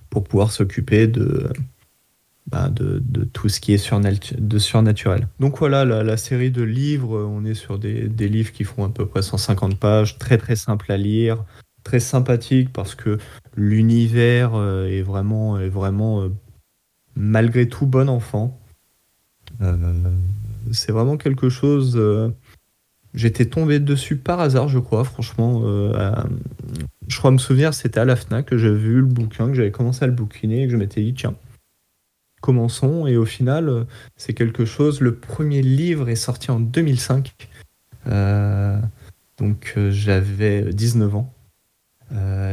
pour 0.09 0.23
pouvoir 0.23 0.51
s'occuper 0.51 1.07
de, 1.07 1.51
de, 2.69 3.23
tout 3.25 3.49
ce 3.49 3.59
qui 3.59 3.73
est 3.73 3.93
de 4.37 4.57
surnaturel. 4.59 5.27
Donc 5.39 5.57
voilà, 5.59 5.85
la, 5.85 6.17
série 6.17 6.51
de 6.51 6.63
livres, 6.63 7.19
on 7.23 7.45
est 7.45 7.53
sur 7.53 7.79
des, 7.79 8.07
livres 8.27 8.51
qui 8.51 8.63
font 8.63 8.85
à 8.85 8.89
peu 8.89 9.05
près 9.05 9.21
150 9.21 9.79
pages, 9.79 10.17
très 10.17 10.37
très 10.37 10.55
simple 10.55 10.91
à 10.91 10.97
lire, 10.97 11.43
très 11.83 11.99
sympathique 11.99 12.71
parce 12.71 12.95
que 12.95 13.17
l'univers 13.55 14.51
euh, 14.55 14.87
est 14.87 15.01
vraiment, 15.01 15.59
est 15.59 15.69
vraiment 15.69 16.21
euh, 16.21 16.29
malgré 17.15 17.67
tout 17.67 17.85
bon 17.85 18.09
enfant. 18.09 18.59
c'est 20.71 20.91
vraiment 20.91 21.17
quelque 21.17 21.49
chose 21.49 21.97
J'étais 23.13 23.45
tombé 23.45 23.79
dessus 23.79 24.15
par 24.15 24.39
hasard, 24.39 24.69
je 24.69 24.79
crois, 24.79 25.03
franchement. 25.03 25.61
Euh, 25.65 26.15
je 27.07 27.17
crois 27.17 27.29
me 27.29 27.37
souvenir, 27.37 27.73
c'était 27.75 27.99
à 27.99 28.05
la 28.05 28.15
FNAC 28.15 28.47
que 28.47 28.57
j'avais 28.57 28.75
vu 28.75 28.95
le 28.95 29.05
bouquin, 29.05 29.47
que 29.47 29.53
j'avais 29.53 29.71
commencé 29.71 30.03
à 30.03 30.07
le 30.07 30.13
bouquiner 30.13 30.63
et 30.63 30.65
que 30.65 30.71
je 30.71 30.77
m'étais 30.77 31.03
dit, 31.03 31.13
tiens, 31.13 31.35
commençons. 32.43 33.07
Et 33.07 33.17
au 33.17 33.25
final, 33.25 33.69
euh, 33.69 33.83
c'est 34.17 34.33
quelque 34.33 34.65
chose. 34.65 35.01
Le 35.01 35.15
premier 35.15 35.61
livre 35.61 36.09
est 36.09 36.15
sorti 36.15 36.51
en 36.51 36.59
2005. 36.59 37.33
Euh, 38.07 38.77
donc 39.37 39.75
j'avais 39.89 40.73
19 40.73 41.15
ans. 41.15 41.33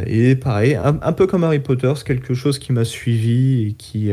et 0.07 0.37
pareil, 0.37 0.75
un, 0.77 1.13
peu 1.13 1.27
comme 1.27 1.45
Harry 1.45 1.59
Potter, 1.59 1.93
c'est 1.97 2.07
quelque 2.07 2.35
chose 2.35 2.59
qui 2.59 2.73
m'a 2.73 2.85
suivi 2.85 3.67
et 3.67 3.73
qui 3.75 4.11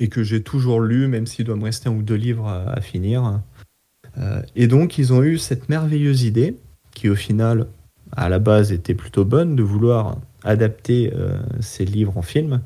et 0.00 0.08
que 0.08 0.22
j'ai 0.22 0.42
toujours 0.42 0.80
lu, 0.80 1.06
même 1.06 1.26
s'il 1.26 1.44
doit 1.44 1.56
me 1.56 1.64
rester 1.64 1.88
un 1.88 1.92
ou 1.92 2.02
deux 2.02 2.16
livres 2.16 2.48
à 2.48 2.80
finir. 2.80 3.40
Euh, 4.18 4.42
et 4.56 4.66
donc, 4.66 4.98
ils 4.98 5.12
ont 5.12 5.22
eu 5.22 5.38
cette 5.38 5.68
merveilleuse 5.68 6.24
idée, 6.24 6.56
qui 6.92 7.08
au 7.08 7.14
final, 7.14 7.66
à 8.12 8.28
la 8.28 8.38
base, 8.38 8.72
était 8.72 8.94
plutôt 8.94 9.24
bonne, 9.24 9.56
de 9.56 9.62
vouloir 9.62 10.18
adapter 10.44 11.12
euh, 11.14 11.38
ces 11.60 11.84
livres 11.84 12.16
en 12.16 12.22
film, 12.22 12.60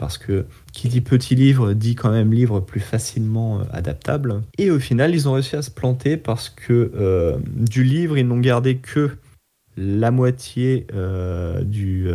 parce 0.00 0.18
que 0.18 0.46
qui 0.72 0.88
dit 0.88 1.00
petit 1.00 1.36
livre 1.36 1.74
dit 1.74 1.94
quand 1.94 2.10
même 2.10 2.32
livre 2.32 2.58
plus 2.58 2.80
facilement 2.80 3.60
euh, 3.60 3.64
adaptable. 3.72 4.42
Et 4.58 4.72
au 4.72 4.80
final, 4.80 5.14
ils 5.14 5.28
ont 5.28 5.34
réussi 5.34 5.54
à 5.54 5.62
se 5.62 5.70
planter 5.70 6.16
parce 6.16 6.48
que 6.48 7.38
du 7.54 7.84
livre, 7.84 8.18
ils 8.18 8.26
n'ont 8.26 8.40
gardé 8.40 8.76
que 8.76 9.10
la 9.76 10.10
moitié 10.10 10.86
du, 11.62 12.08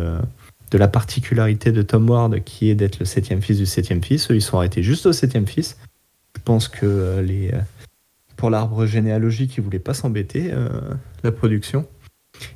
de 0.70 0.78
la 0.78 0.88
particularité 0.88 1.72
de 1.72 1.82
Tom 1.82 2.08
Ward, 2.10 2.44
qui 2.44 2.68
est 2.70 2.74
d'être 2.74 2.98
le 2.98 3.06
septième 3.06 3.40
fils 3.40 3.56
du 3.56 3.66
septième 3.66 4.04
fils. 4.04 4.28
Ils 4.30 4.42
sont 4.42 4.58
arrêtés 4.58 4.82
juste 4.82 5.06
au 5.06 5.12
septième 5.12 5.46
fils. 5.46 5.78
Je 6.36 6.42
pense 6.44 6.68
que 6.68 7.20
les 7.20 7.52
pour 8.36 8.50
l'arbre 8.50 8.86
généalogique, 8.86 9.56
ils 9.56 9.62
voulaient 9.62 9.78
pas 9.78 9.94
s'embêter, 9.94 10.50
euh, 10.52 10.68
la 11.24 11.32
production. 11.32 11.86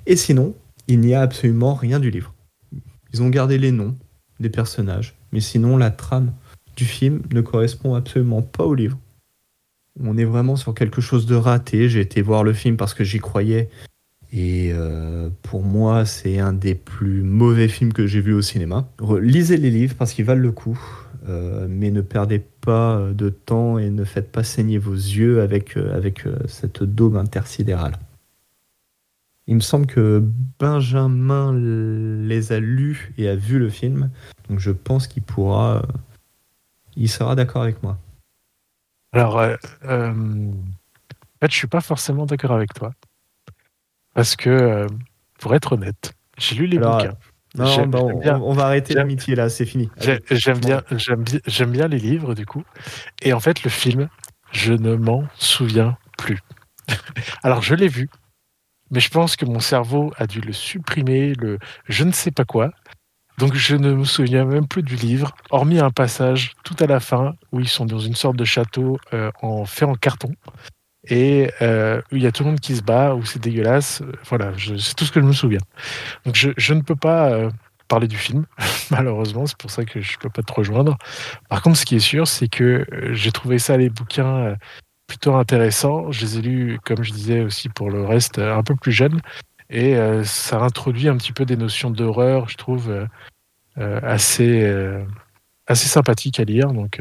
Et 0.07 0.17
sinon, 0.17 0.55
il 0.87 1.01
n'y 1.01 1.15
a 1.15 1.23
absolument 1.23 1.75
rien 1.75 1.99
du 1.99 2.11
livre. 2.11 2.35
Ils 3.13 3.23
ont 3.23 3.31
gardé 3.31 3.59
les 3.59 3.73
noms 3.73 3.97
des 4.39 4.51
personnages, 4.51 5.17
mais 5.33 5.41
sinon 5.41 5.77
la 5.77 5.91
trame 5.91 6.33
du 6.77 6.85
film 6.85 7.23
ne 7.33 7.41
correspond 7.41 7.95
absolument 7.95 8.43
pas 8.43 8.65
au 8.65 8.75
livre. 8.75 8.99
On 10.03 10.17
est 10.17 10.25
vraiment 10.25 10.57
sur 10.57 10.75
quelque 10.75 11.01
chose 11.01 11.27
de 11.27 11.35
raté. 11.35 11.89
J'ai 11.89 12.01
été 12.01 12.23
voir 12.23 12.45
le 12.45 12.53
film 12.53 12.77
parce 12.77 12.95
que 12.95 13.05
j'y 13.05 13.19
croyais. 13.19 13.69
Et 14.33 14.71
euh, 14.73 15.29
pour 15.43 15.63
moi, 15.63 16.05
c'est 16.05 16.39
un 16.39 16.53
des 16.53 16.75
plus 16.75 17.23
mauvais 17.23 17.69
films 17.69 17.93
que 17.93 18.07
j'ai 18.07 18.21
vu 18.21 18.33
au 18.33 18.43
cinéma. 18.43 18.89
Lisez 19.21 19.57
les 19.57 19.71
livres 19.71 19.97
parce 19.99 20.13
qu'ils 20.13 20.25
valent 20.25 20.41
le 20.41 20.53
coup. 20.53 20.79
Euh, 21.29 21.67
mais 21.69 21.91
ne 21.91 22.01
perdez 22.01 22.39
pas 22.39 23.09
de 23.13 23.29
temps 23.29 23.79
et 23.79 23.91
ne 23.91 24.05
faites 24.05 24.33
pas 24.33 24.43
saigner 24.43 24.79
vos 24.79 24.95
yeux 24.95 25.43
avec, 25.43 25.77
euh, 25.77 26.37
cette 26.47 26.83
dôme 26.83 27.17
intersidérale. 27.17 27.99
Il 29.51 29.57
me 29.57 29.61
semble 29.61 29.87
que 29.87 30.23
Benjamin 30.61 31.53
les 31.53 32.53
a 32.53 32.61
lus 32.61 33.13
et 33.19 33.29
a 33.29 33.35
vu 33.35 33.59
le 33.59 33.69
film, 33.69 34.09
donc 34.49 34.61
je 34.61 34.71
pense 34.71 35.09
qu'il 35.09 35.25
pourra, 35.25 35.83
il 36.95 37.09
sera 37.11 37.35
d'accord 37.35 37.63
avec 37.63 37.83
moi. 37.83 37.99
Alors, 39.13 39.39
en 39.39 39.57
fait, 41.41 41.51
je 41.51 41.57
suis 41.57 41.67
pas 41.67 41.81
forcément 41.81 42.27
d'accord 42.27 42.53
avec 42.53 42.73
toi, 42.75 42.93
parce 44.15 44.37
que, 44.37 44.87
pour 45.41 45.53
être 45.57 45.73
honnête, 45.73 46.13
j'ai 46.39 46.55
lu 46.55 46.67
les 46.67 46.79
bouquins. 46.79 47.17
Non, 47.57 47.87
bah, 47.89 47.99
on, 48.41 48.53
va 48.53 48.67
arrêter 48.67 48.95
l'amitié 48.95 49.35
là, 49.35 49.49
c'est 49.49 49.67
fini. 49.67 49.91
J'aime 50.31 50.61
bien, 50.61 50.83
j'aime 51.47 51.73
bien, 51.73 51.89
les 51.89 51.99
livres 51.99 52.37
du 52.37 52.47
coup. 52.47 52.63
Et 53.21 53.33
en 53.33 53.41
fait, 53.41 53.65
le 53.65 53.71
film, 53.71 54.09
je 54.53 54.73
ne 54.75 54.95
m'en 54.95 55.25
souviens 55.35 55.99
plus. 56.17 56.39
Alors, 57.43 57.63
je 57.63 57.75
l'ai 57.75 57.89
vu, 57.89 58.09
mais 58.91 59.01
je 59.01 59.11
pense 59.11 59.37
que 59.37 59.45
mon 59.45 59.61
cerveau 59.61 60.13
a 60.17 60.27
dû 60.27 60.41
le 60.41 60.53
supprimer, 60.53 61.35
le 61.35 61.59
je 61.89 62.05
ne 62.05 62.13
sais 62.13 62.31
pas 62.31 62.45
quoi. 62.45 62.71
Donc, 63.39 63.55
je 63.55 63.75
ne 63.75 63.95
me 63.95 64.05
souviens 64.05 64.45
même 64.45 64.69
plus 64.69 64.83
du 64.83 64.97
livre, 64.97 65.35
hormis 65.51 65.79
un 65.79 65.91
passage 65.91 66.53
tout 66.63 66.77
à 66.79 66.87
la 66.87 67.01
fin 67.01 67.37
où 67.53 67.61
ils 67.61 67.69
sont 67.69 67.87
dans 67.87 67.99
une 67.99 68.15
sorte 68.15 68.37
de 68.37 68.45
château 68.45 68.99
euh, 69.15 69.31
en 69.41 69.65
fait 69.65 69.87
en 69.87 69.95
carton 69.95 70.35
et 71.09 71.51
euh, 71.63 72.03
il 72.13 72.23
y 72.23 72.27
a 72.27 72.33
tout 72.33 72.45
le 72.45 72.51
monde 72.51 72.61
qui 72.61 72.77
se 72.77 72.83
bat, 72.83 73.15
où 73.15 73.25
c'est 73.25 73.39
dégueulasse. 73.39 74.03
Voilà, 74.29 74.53
c'est 74.59 74.95
tout 74.95 75.05
ce 75.05 75.13
que 75.13 75.21
je 75.21 75.25
me 75.25 75.33
souviens. 75.33 75.61
Donc 76.27 76.35
je, 76.37 76.75
ne 76.75 76.83
peux 76.83 76.97
pas 76.97 77.31
euh, 77.31 77.51
parler 77.89 78.07
du 78.07 78.19
film, 78.19 78.45
malheureusement, 78.91 79.47
c'est 79.47 79.57
pour 79.57 79.71
ça 79.71 79.85
que 79.85 80.01
je 80.01 80.13
ne 80.13 80.19
peux 80.19 80.29
pas 80.29 80.43
te 80.43 80.53
rejoindre. 80.53 80.99
Par 81.49 81.63
contre, 81.63 81.79
ce 81.79 81.87
qui 81.87 81.97
est 81.97 82.01
sûr, 82.01 82.29
c'est 82.29 82.49
que 82.49 82.85
j'ai 83.13 83.33
trouvé 83.33 83.59
ça, 83.59 83.77
les 83.77 83.89
bouquins, 83.89 84.57
plutôt 85.11 85.35
intéressants. 85.35 86.11
Je 86.13 86.21
les 86.25 86.39
ai 86.39 86.43
lus, 86.43 86.79
comme 86.85 87.03
je 87.03 87.13
disais 87.13 87.41
aussi 87.43 87.69
pour 87.69 87.91
le 87.91 88.05
reste, 88.05 88.39
un 88.39 88.63
peu 88.63 88.75
plus 88.77 88.93
jeunes. 88.93 89.21
Et 89.69 89.97
ça 90.25 90.61
introduit 90.63 91.09
un 91.09 91.17
petit 91.17 91.33
peu 91.33 91.45
des 91.45 91.57
notions 91.57 91.91
d'horreur, 91.91 92.49
je 92.49 92.57
trouve, 92.57 93.07
assez, 93.77 94.73
assez 95.67 95.89
sympathiques 95.89 96.41
à 96.41 96.45
lire. 96.45 96.73
Donc, 96.73 97.01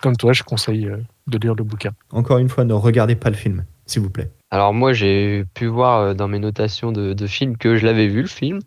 comme 0.00 0.16
toi, 0.16 0.32
je 0.32 0.42
conseille 0.42 0.90
de 1.26 1.38
lire 1.38 1.54
le 1.54 1.64
bouquin. 1.64 1.92
Encore 2.10 2.38
une 2.38 2.48
fois, 2.48 2.64
ne 2.64 2.74
regardez 2.74 3.16
pas 3.16 3.30
le 3.30 3.36
film. 3.36 3.64
s'il 3.86 4.02
vous 4.02 4.10
plaît. 4.10 4.30
Alors 4.50 4.74
moi, 4.74 4.92
j'ai 4.92 5.44
pu 5.54 5.66
voir 5.66 6.00
euh, 6.00 6.14
dans 6.14 6.28
mes 6.28 6.38
notations 6.38 6.92
de, 6.92 7.14
de 7.14 7.26
film 7.26 7.56
que 7.56 7.76
je 7.76 7.86
l'avais 7.86 8.06
vu 8.08 8.22
le 8.22 8.28
film 8.28 8.58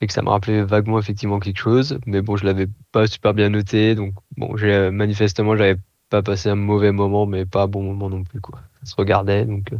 et 0.00 0.06
que 0.06 0.12
ça 0.12 0.22
me 0.22 0.28
rappelait 0.28 0.62
vaguement 0.62 0.98
effectivement 0.98 1.40
quelque 1.40 1.58
chose, 1.58 1.98
mais 2.06 2.20
bon, 2.20 2.36
je 2.36 2.44
l'avais 2.44 2.68
pas 2.92 3.06
super 3.06 3.34
bien 3.34 3.48
noté, 3.48 3.94
donc 3.94 4.12
bon, 4.36 4.56
j'ai 4.56 4.72
euh, 4.72 4.90
manifestement, 4.90 5.56
j'avais 5.56 5.76
pas 6.08 6.22
passé 6.22 6.48
un 6.48 6.54
mauvais 6.54 6.92
moment, 6.92 7.26
mais 7.26 7.44
pas 7.46 7.62
un 7.64 7.68
bon 7.68 7.82
moment 7.82 8.08
non 8.08 8.22
plus 8.24 8.40
quoi. 8.40 8.60
Ça 8.80 8.90
se 8.90 8.94
regardait, 8.96 9.44
donc 9.44 9.72
euh, 9.72 9.78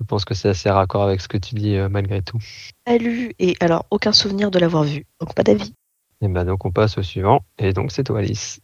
je 0.00 0.04
pense 0.04 0.24
que 0.24 0.34
c'est 0.34 0.48
assez 0.48 0.68
raccord 0.70 1.02
avec 1.02 1.20
ce 1.20 1.28
que 1.28 1.38
tu 1.38 1.54
dis 1.54 1.76
euh, 1.76 1.88
malgré 1.88 2.22
tout. 2.22 2.38
Salut 2.86 3.32
et 3.38 3.56
alors 3.60 3.86
aucun 3.90 4.12
souvenir 4.12 4.50
de 4.50 4.58
l'avoir 4.58 4.84
vu, 4.84 5.06
donc 5.20 5.34
pas 5.34 5.42
d'avis. 5.42 5.72
Et 6.22 6.28
ben 6.28 6.44
donc 6.44 6.64
on 6.64 6.72
passe 6.72 6.98
au 6.98 7.02
suivant, 7.02 7.40
et 7.58 7.72
donc 7.72 7.92
c'est 7.92 8.04
toi 8.04 8.18
Alice. 8.20 8.60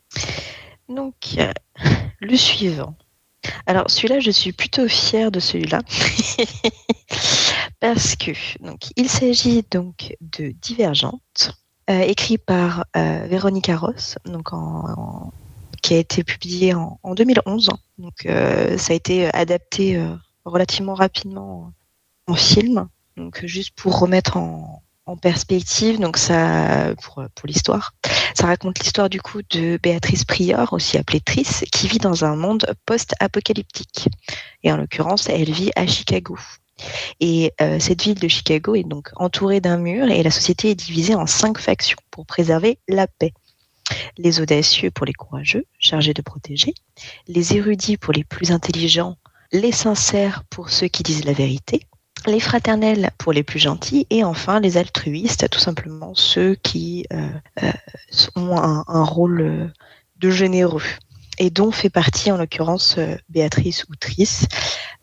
Donc 0.89 1.15
euh, 1.39 1.53
le 2.21 2.37
suivant. 2.37 2.97
Alors 3.67 3.91
celui-là, 3.91 4.21
je 4.21 4.31
suis 4.31 4.53
plutôt 4.53 4.87
fière 4.89 5.31
de 5.33 5.41
celui-là 5.41 5.81
parce 7.81 8.15
que 8.17 8.31
donc 8.65 8.81
il 8.97 9.09
s'agit 9.09 9.65
donc 9.71 10.15
de 10.21 10.51
Divergente, 10.63 11.53
écrit 11.89 12.39
par 12.39 12.85
Véronica 12.95 13.77
Ross, 13.77 14.17
donc 14.25 14.53
en, 14.53 14.85
en- 14.97 15.33
qui 15.83 15.95
a 15.95 15.99
été 15.99 16.25
publié 16.25 16.75
en, 16.75 16.99
en 17.03 17.15
2011. 17.15 17.71
Donc 17.99 18.27
euh, 18.27 18.79
ça 18.79 18.93
a 18.93 18.97
été 18.97 19.33
adapté 19.35 19.97
euh, 19.97 20.15
relativement 20.45 20.95
rapidement 20.95 21.73
en 22.27 22.35
film. 22.35 22.89
Donc 23.17 23.45
juste 23.45 23.73
pour 23.77 23.99
remettre 23.99 24.37
en, 24.37 24.83
en 25.07 25.17
perspective, 25.17 26.01
donc 26.01 26.17
ça 26.17 26.95
pour, 27.03 27.23
pour 27.35 27.47
l'histoire. 27.47 27.93
Ça 28.35 28.47
raconte 28.47 28.79
l'histoire 28.79 29.11
du 29.11 29.21
coup 29.21 29.43
de 29.51 29.79
Béatrice 29.83 30.25
Prior, 30.25 30.73
aussi 30.73 30.97
appelée 30.97 31.21
Trice, 31.21 31.65
qui 31.71 31.89
vit 31.89 31.99
dans 31.99 32.25
un 32.25 32.37
monde 32.37 32.65
post-apocalyptique. 32.87 34.09
Et 34.63 34.73
en 34.73 34.77
l'occurrence, 34.77 35.29
elle 35.29 35.51
vit 35.51 35.71
à 35.77 35.87
Chicago. 35.87 36.39
Et 37.21 37.53
euh, 37.61 37.79
cette 37.79 38.03
ville 38.03 38.19
de 38.19 38.29
Chicago 38.29 38.75
est 38.75 38.85
donc 38.85 39.11
entourée 39.17 39.61
d'un 39.61 39.77
mur 39.77 40.09
et 40.09 40.23
la 40.23 40.31
société 40.31 40.71
est 40.71 40.75
divisée 40.75 41.15
en 41.15 41.27
cinq 41.27 41.59
factions 41.59 41.99
pour 42.11 42.27
préserver 42.27 42.79
la 42.89 43.07
paix. 43.07 43.33
Les 44.19 44.41
audacieux 44.41 44.91
pour 44.91 45.07
les 45.07 45.13
courageux, 45.13 45.65
chargés 45.79 46.15
de 46.15 46.23
protéger. 46.23 46.75
Les 47.29 47.55
érudits 47.57 47.97
pour 47.97 48.13
les 48.13 48.25
plus 48.25 48.51
intelligents. 48.51 49.17
Les 49.53 49.73
sincères 49.73 50.45
pour 50.51 50.71
ceux 50.71 50.89
qui 50.89 51.03
disent 51.03 51.25
la 51.25 51.33
vérité 51.33 51.87
les 52.27 52.41
fraternels 52.41 53.11
pour 53.19 53.33
les 53.33 53.43
plus 53.43 53.59
gentils 53.59 54.07
et 54.11 54.25
enfin 54.25 54.61
les 54.61 54.77
altruistes, 54.77 55.49
tout 55.51 55.59
simplement 55.59 56.15
ceux 56.15 56.55
qui 56.55 57.05
euh, 57.13 57.29
euh, 57.63 57.73
ont 58.37 58.57
un, 58.57 59.05
rôle 59.05 59.41
euh, 59.41 59.67
de 60.19 60.31
généreux 60.31 60.85
et 61.39 61.51
dont 61.51 61.71
fait 61.71 61.91
partie 61.91 62.31
en 62.31 62.37
l'occurrence 62.37 62.99
Béatrice 63.29 63.85
ou 63.89 63.97
Trice 63.97 64.47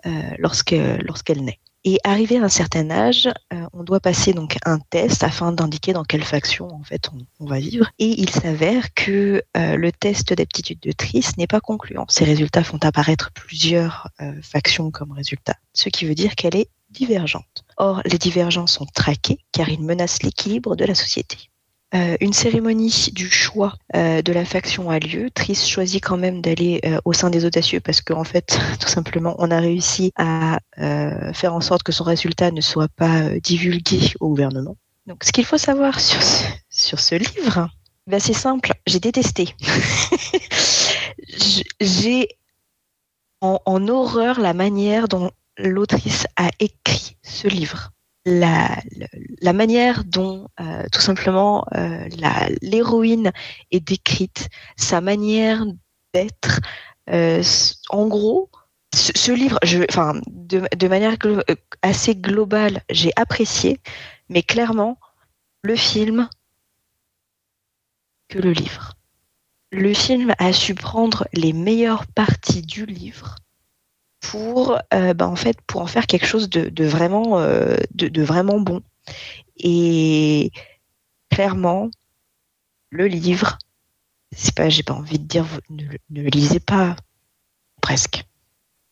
euh, 0.05 0.09
lorsque 0.37 0.75
lorsqu'elle 1.01 1.43
naît. 1.43 1.59
Et 1.85 1.97
arrivé 2.03 2.37
à 2.37 2.43
un 2.43 2.49
certain 2.49 2.89
âge, 2.91 3.29
euh, 3.53 3.65
on 3.71 3.83
doit 3.83 4.01
passer 4.01 4.33
donc 4.33 4.57
un 4.65 4.79
test 4.79 5.23
afin 5.23 5.53
d'indiquer 5.53 5.93
dans 5.93 6.03
quelle 6.03 6.23
faction 6.23 6.67
en 6.67 6.83
fait 6.83 7.09
on, 7.39 7.45
va 7.45 7.59
vivre. 7.59 7.89
Et 7.99 8.19
il 8.19 8.29
s'avère 8.29 8.93
que 8.93 9.43
euh, 9.55 9.75
le 9.77 9.91
test 9.91 10.33
d'aptitude 10.33 10.79
de 10.81 10.91
Trice 10.91 11.37
n'est 11.37 11.47
pas 11.47 11.61
concluant. 11.61 12.05
Ces 12.09 12.25
résultats 12.25 12.65
font 12.65 12.79
apparaître 12.81 13.31
plusieurs 13.31 14.09
euh, 14.19 14.33
factions 14.41 14.91
comme 14.91 15.13
résultat, 15.13 15.55
ce 15.73 15.87
qui 15.87 16.05
veut 16.05 16.15
dire 16.15 16.35
qu'elle 16.35 16.55
est 16.55 16.69
divergente. 16.89 17.63
Or, 17.77 18.01
les 18.05 18.17
divergents 18.17 18.67
sont 18.67 18.85
traqués 18.85 19.39
car 19.53 19.69
ils 19.69 19.81
menacent 19.81 20.23
l'équilibre 20.23 20.75
de 20.75 20.83
la 20.83 20.95
société. 20.95 21.49
Euh, 21.95 22.17
une 22.21 22.33
cérémonie 22.33 23.09
du 23.13 23.31
choix 23.31 23.73
euh, 23.95 24.21
de 24.21 24.31
la 24.31 24.45
faction 24.45 24.91
a 24.91 24.99
lieu. 24.99 25.31
Trice 25.31 25.67
choisit 25.67 26.03
quand 26.03 26.17
même 26.17 26.39
d'aller 26.39 26.79
euh, 26.85 26.99
au 27.03 27.13
sein 27.13 27.31
des 27.31 27.45
audacieux 27.45 27.79
parce 27.79 28.01
qu'en 28.01 28.23
fait, 28.23 28.59
tout 28.79 28.87
simplement, 28.87 29.35
on 29.39 29.49
a 29.49 29.59
réussi 29.59 30.11
à 30.15 30.59
faire 31.33 31.53
en 31.53 31.61
sorte 31.61 31.83
que 31.83 31.91
son 31.91 32.03
résultat 32.03 32.51
ne 32.51 32.61
soit 32.61 32.89
pas 32.89 33.29
divulgué 33.39 34.13
au 34.19 34.29
gouvernement. 34.29 34.77
Donc, 35.07 35.23
ce 35.23 35.31
qu'il 35.31 35.45
faut 35.45 35.57
savoir 35.57 35.99
sur 35.99 36.99
ce, 36.99 37.15
livre, 37.15 37.69
ben, 38.07 38.19
c'est 38.19 38.33
simple, 38.33 38.73
j'ai 38.85 38.99
détesté. 38.99 39.55
j'ai 41.81 42.27
en, 43.41 43.59
en 43.65 43.87
horreur 43.87 44.39
la 44.39 44.53
manière 44.53 45.07
dont 45.07 45.31
l'autrice 45.57 46.27
a 46.35 46.49
écrit 46.59 47.17
ce 47.23 47.47
livre. 47.47 47.91
La, 48.31 49.53
manière 49.53 50.03
dont 50.05 50.49
euh, 50.59 50.85
tout 50.91 51.01
simplement 51.01 51.65
euh, 51.73 52.07
l'héroïne 52.61 53.31
est 53.71 53.79
décrite, 53.79 54.49
sa 54.77 55.01
manière 55.01 55.65
d'être, 56.13 56.59
euh, 57.09 57.41
en 57.89 58.07
gros, 58.07 58.51
ce, 58.93 59.31
livre, 59.31 59.57
de, 60.27 60.63
de 60.75 60.87
manière 60.87 61.17
assez 61.81 62.15
globale, 62.15 62.83
j'ai 62.91 63.11
apprécié, 63.15 63.79
mais 64.29 64.43
clairement, 64.43 64.99
le 65.63 65.75
film 65.75 66.29
que 68.27 68.37
le 68.37 68.51
livre. 68.51 68.93
Le 69.71 69.91
film 69.95 70.35
a 70.37 70.53
su 70.53 70.75
prendre 70.75 71.27
les 71.33 71.53
meilleures 71.53 72.05
parties 72.05 72.61
du 72.61 72.85
livre 72.85 73.37
pour, 74.21 74.77
euh, 74.93 75.13
bah, 75.13 75.33
pour 75.67 75.81
en 75.81 75.87
faire 75.87 76.07
quelque 76.07 76.25
chose 76.25 76.49
de, 76.49 76.69
de 76.69 76.85
vraiment, 76.85 77.39
euh, 77.39 77.75
de, 77.93 78.21
vraiment 78.21 78.59
bon. 78.59 78.81
Et 79.57 80.51
clairement, 81.29 81.89
le 82.89 83.07
livre, 83.07 83.57
c'est 84.31 84.55
pas, 84.55 84.69
j'ai 84.69 84.83
pas 84.83 84.93
envie 84.93 85.19
de 85.19 85.25
dire, 85.25 85.45
ne, 85.69 85.83
le- 86.11 86.29
lisez 86.29 86.59
pas, 86.59 86.95
presque. 87.81 88.23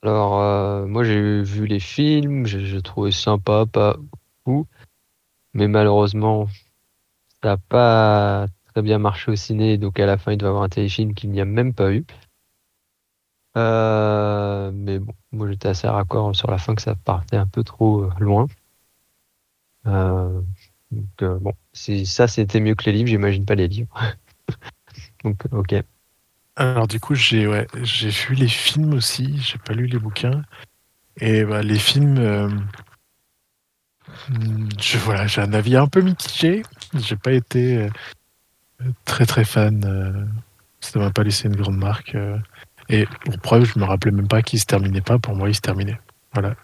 Alors, 0.03 0.39
euh, 0.39 0.85
moi 0.85 1.03
j'ai 1.03 1.41
vu 1.41 1.65
les 1.65 1.79
films, 1.79 2.45
j'ai 2.45 2.81
trouvé 2.81 3.11
sympa, 3.11 3.65
pas 3.65 3.97
fou, 4.45 4.67
mais 5.53 5.67
malheureusement, 5.67 6.47
ça 7.41 7.49
n'a 7.49 7.57
pas 7.57 8.47
très 8.73 8.81
bien 8.81 8.99
marché 8.99 9.31
au 9.31 9.35
ciné, 9.35 9.77
donc 9.77 9.99
à 9.99 10.05
la 10.05 10.17
fin 10.17 10.33
il 10.33 10.37
doit 10.37 10.49
y 10.49 10.51
avoir 10.51 10.63
un 10.63 10.69
téléfilm 10.69 11.13
qu'il 11.13 11.31
n'y 11.31 11.41
a 11.41 11.45
même 11.45 11.73
pas 11.73 11.91
eu. 11.91 12.05
Euh, 13.57 14.71
mais 14.71 14.99
bon, 14.99 15.13
moi 15.31 15.49
j'étais 15.49 15.69
assez 15.69 15.87
raccord 15.87 16.35
sur 16.35 16.51
la 16.51 16.59
fin 16.59 16.75
que 16.75 16.81
ça 16.81 16.93
partait 16.93 17.37
un 17.37 17.47
peu 17.47 17.63
trop 17.63 18.03
euh, 18.03 18.11
loin. 18.19 18.47
Euh, 19.87 20.41
donc, 20.91 21.05
euh, 21.23 21.39
bon, 21.39 21.53
ça 21.73 22.27
c'était 22.27 22.59
mieux 22.59 22.75
que 22.75 22.85
les 22.85 22.91
livres, 22.91 23.07
j'imagine 23.07 23.45
pas 23.45 23.55
les 23.55 23.67
livres. 23.67 23.89
donc, 25.23 25.43
ok. 25.51 25.75
Alors 26.55 26.87
du 26.87 26.99
coup, 26.99 27.15
j'ai 27.15 27.47
ouais, 27.47 27.67
vu 27.73 28.35
les 28.35 28.47
films 28.47 28.93
aussi, 28.93 29.39
j'ai 29.39 29.57
pas 29.57 29.73
lu 29.73 29.87
les 29.87 29.99
bouquins. 29.99 30.43
Et 31.19 31.43
bah, 31.43 31.63
les 31.63 31.79
films, 31.79 32.19
hmm, 34.29 34.69
je 34.79 34.97
voilà, 34.99 35.25
j'ai 35.25 35.41
un 35.41 35.53
avis 35.53 35.75
un 35.75 35.87
peu 35.87 36.01
mitigé. 36.01 36.61
J'ai 36.93 37.15
pas 37.15 37.31
été 37.31 37.89
très 39.05 39.25
très 39.25 39.45
fan. 39.45 40.29
ça 40.79 40.99
m'a 40.99 41.11
pas 41.11 41.23
laissé 41.23 41.47
une 41.47 41.55
grande 41.55 41.77
marque. 41.77 42.15
Euh. 42.91 42.95
et 42.95 43.05
pour 43.25 43.37
preuve, 43.39 43.65
je 43.65 43.79
me 43.79 43.85
rappelais 43.85 44.11
même 44.11 44.27
pas 44.27 44.41
qu'il 44.41 44.59
se 44.59 44.65
terminait 44.65 45.01
pas. 45.01 45.19
Pour 45.19 45.35
moi, 45.35 45.49
il 45.49 45.55
se 45.55 45.61
terminait. 45.61 45.99
Voilà. 46.33 46.55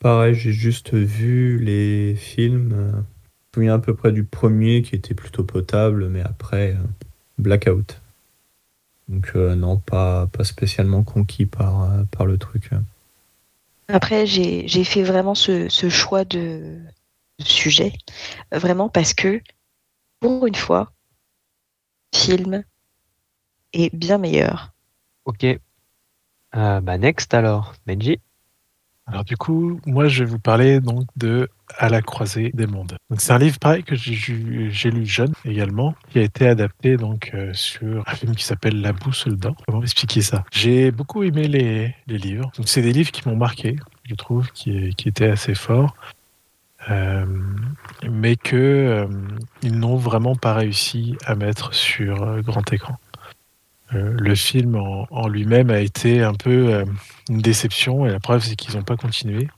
Pareil, 0.00 0.34
j'ai 0.34 0.52
juste 0.52 0.94
vu 0.94 1.58
les 1.58 2.14
films. 2.16 2.72
euh, 2.72 2.92
Je 2.92 2.96
me 2.98 3.02
souviens 3.54 3.74
à 3.74 3.78
peu 3.78 3.94
près 3.94 4.12
du 4.12 4.24
premier 4.24 4.82
qui 4.82 4.94
était 4.94 5.14
plutôt 5.14 5.44
potable, 5.44 6.08
mais 6.08 6.20
après, 6.22 6.72
euh, 6.72 6.86
blackout. 7.38 8.00
Donc 9.08 9.32
euh, 9.36 9.54
non, 9.54 9.78
pas, 9.78 10.26
pas 10.28 10.44
spécialement 10.44 11.02
conquis 11.02 11.46
par, 11.46 11.82
euh, 11.84 12.02
par 12.10 12.26
le 12.26 12.38
truc. 12.38 12.70
Après, 13.88 14.26
j'ai 14.26 14.68
j'ai 14.68 14.84
fait 14.84 15.02
vraiment 15.02 15.34
ce, 15.34 15.68
ce 15.68 15.88
choix 15.88 16.24
de, 16.24 16.78
sujet, 17.40 17.92
euh, 18.54 18.58
vraiment 18.58 18.88
parce 18.88 19.14
que, 19.14 19.40
pour 20.20 20.46
une 20.46 20.54
fois, 20.54 20.92
le 22.12 22.18
film 22.18 22.64
est 23.72 23.94
bien 23.94 24.18
meilleur. 24.18 24.72
Ok. 25.28 25.44
Euh, 25.44 26.80
bah 26.80 26.96
next 26.96 27.34
alors, 27.34 27.74
Benji. 27.86 28.18
Alors 29.06 29.24
du 29.24 29.36
coup, 29.36 29.78
moi 29.84 30.08
je 30.08 30.24
vais 30.24 30.30
vous 30.30 30.38
parler 30.38 30.80
donc 30.80 31.04
de 31.16 31.50
À 31.76 31.90
la 31.90 32.00
croisée 32.00 32.50
des 32.54 32.66
mondes. 32.66 32.96
C'est 33.18 33.32
un 33.32 33.38
livre 33.38 33.58
pareil 33.58 33.84
que 33.84 33.94
j'ai 33.94 34.90
lu 34.90 35.04
jeune 35.04 35.34
également, 35.44 35.94
qui 36.08 36.18
a 36.18 36.22
été 36.22 36.48
adapté 36.48 36.96
donc 36.96 37.32
euh, 37.34 37.52
sur 37.52 38.08
un 38.08 38.14
film 38.14 38.34
qui 38.34 38.44
s'appelle 38.44 38.80
La 38.80 38.94
boussole 38.94 39.36
d'or. 39.36 39.54
Comment 39.66 39.82
expliquer 39.82 40.22
ça? 40.22 40.44
J'ai 40.50 40.90
beaucoup 40.92 41.22
aimé 41.22 41.46
les, 41.46 41.94
livres. 42.06 42.50
Donc 42.56 42.66
c'est 42.66 42.80
des 42.80 42.94
livres 42.94 43.10
qui 43.10 43.28
m'ont 43.28 43.36
marqué, 43.36 43.76
je 44.04 44.14
trouve, 44.14 44.50
qui, 44.52 44.94
étaient 45.04 45.28
assez 45.28 45.54
forts, 45.54 45.94
euh, 46.88 47.26
mais 48.10 48.36
que 48.36 49.06
ils 49.62 49.78
n'ont 49.78 49.96
vraiment 49.96 50.36
pas 50.36 50.54
réussi 50.54 51.16
à 51.26 51.34
mettre 51.34 51.74
sur 51.74 52.42
grand 52.42 52.72
écran. 52.72 52.96
Euh, 53.94 54.14
le 54.18 54.34
film 54.34 54.76
en, 54.76 55.28
lui-même 55.28 55.70
a 55.70 55.80
été 55.80 56.22
un 56.22 56.34
peu 56.34 56.74
euh, 56.74 56.84
une 57.30 57.40
déception 57.40 58.04
et 58.06 58.10
la 58.10 58.20
preuve 58.20 58.42
c'est 58.42 58.56
qu'ils 58.56 58.76
n'ont 58.76 58.82
pas 58.82 58.96
continué. 58.96 59.48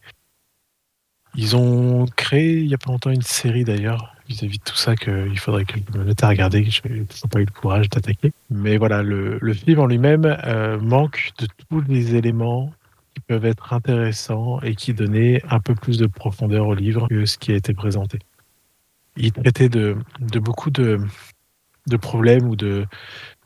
Ils 1.34 1.56
ont 1.56 2.06
créé 2.16 2.60
il 2.60 2.66
y 2.66 2.74
a 2.74 2.78
pas 2.78 2.90
longtemps 2.90 3.10
une 3.10 3.22
série 3.22 3.64
d'ailleurs 3.64 4.14
vis-à-vis 4.28 4.58
de 4.58 4.64
tout 4.64 4.76
ça 4.76 4.94
qu'il 4.94 5.38
faudrait 5.38 5.64
que 5.64 5.74
je 5.92 5.98
me 5.98 6.04
mette 6.04 6.22
à 6.22 6.28
regarder, 6.28 6.64
que 6.64 6.70
je 6.70 6.80
n'ai 6.88 7.04
pas 7.30 7.40
eu 7.40 7.44
le 7.44 7.52
courage 7.52 7.88
d'attaquer. 7.88 8.32
Mais 8.50 8.76
voilà, 8.76 9.02
le, 9.02 9.40
film 9.52 9.80
en 9.80 9.86
lui-même 9.86 10.24
euh, 10.24 10.78
manque 10.78 11.32
de 11.38 11.48
tous 11.68 11.80
les 11.88 12.14
éléments 12.14 12.72
qui 13.14 13.20
peuvent 13.22 13.44
être 13.44 13.72
intéressants 13.72 14.60
et 14.60 14.76
qui 14.76 14.94
donnaient 14.94 15.42
un 15.50 15.58
peu 15.58 15.74
plus 15.74 15.98
de 15.98 16.06
profondeur 16.06 16.68
au 16.68 16.74
livre 16.74 17.08
que 17.08 17.26
ce 17.26 17.38
qui 17.38 17.50
a 17.50 17.56
été 17.56 17.74
présenté. 17.74 18.20
Il 19.16 19.32
traitait 19.32 19.68
de, 19.68 19.96
beaucoup 20.36 20.70
de 20.70 21.00
problèmes 22.00 22.48
ou 22.48 22.54
de, 22.54 22.86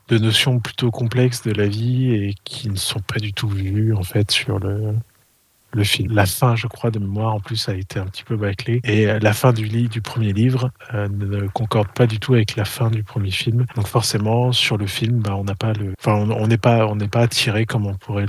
de 0.07 0.17
notions 0.17 0.59
plutôt 0.59 0.91
complexes 0.91 1.43
de 1.43 1.51
la 1.51 1.67
vie 1.67 2.13
et 2.13 2.35
qui 2.43 2.69
ne 2.69 2.75
sont 2.75 2.99
pas 2.99 3.19
du 3.19 3.33
tout 3.33 3.49
vues 3.49 3.93
en 3.93 4.03
fait 4.03 4.29
sur 4.31 4.59
le, 4.59 4.95
le 5.75 5.83
film. 5.83 6.13
La 6.13 6.25
fin, 6.25 6.55
je 6.55 6.67
crois, 6.67 6.89
de 6.89 6.99
mémoire, 6.99 7.33
en 7.33 7.39
plus, 7.39 7.67
a 7.69 7.75
été 7.75 7.99
un 7.99 8.05
petit 8.05 8.23
peu 8.23 8.37
bâclée. 8.37 8.79
Et 8.83 9.05
la 9.19 9.33
fin 9.33 9.51
du, 9.51 9.67
du 9.67 10.01
premier 10.01 10.33
livre 10.33 10.71
euh, 10.93 11.07
ne 11.09 11.47
concorde 11.47 11.89
pas 11.89 12.07
du 12.07 12.19
tout 12.19 12.33
avec 12.33 12.55
la 12.55 12.65
fin 12.65 12.89
du 12.89 13.03
premier 13.03 13.31
film. 13.31 13.65
Donc 13.75 13.87
forcément, 13.87 14.51
sur 14.53 14.77
le 14.77 14.87
film, 14.87 15.19
bah, 15.19 15.35
on 15.35 15.43
n'a 15.43 15.55
pas 15.55 15.73
le, 15.73 15.93
enfin, 15.99 16.15
on 16.15 16.47
n'est 16.47 16.57
pas, 16.57 16.87
on 16.87 16.95
n'est 16.95 17.09
pas 17.09 17.21
attiré 17.21 17.65
comme 17.65 17.85
on 17.85 17.95
pourrait 17.95 18.25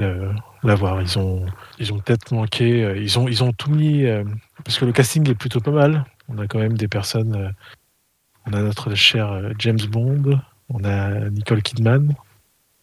l'avoir. 0.62 1.00
Ils 1.00 1.18
ont, 1.18 1.46
ils 1.78 1.92
ont 1.92 1.98
peut-être 2.00 2.32
manqué. 2.32 2.84
Euh, 2.84 2.98
ils 2.98 3.18
ont, 3.18 3.28
ils 3.28 3.44
ont 3.44 3.52
tout 3.52 3.70
mis 3.70 4.04
euh, 4.04 4.24
parce 4.64 4.78
que 4.78 4.84
le 4.84 4.92
casting 4.92 5.28
est 5.30 5.34
plutôt 5.34 5.60
pas 5.60 5.70
mal. 5.70 6.04
On 6.28 6.38
a 6.38 6.48
quand 6.48 6.58
même 6.58 6.76
des 6.76 6.88
personnes. 6.88 7.54
on 8.46 8.52
a 8.52 8.60
notre 8.60 8.94
cher 8.96 9.52
James 9.58 9.78
Bond. 9.88 10.40
On 10.68 10.84
a 10.84 11.30
Nicole 11.30 11.62
Kidman, 11.62 12.14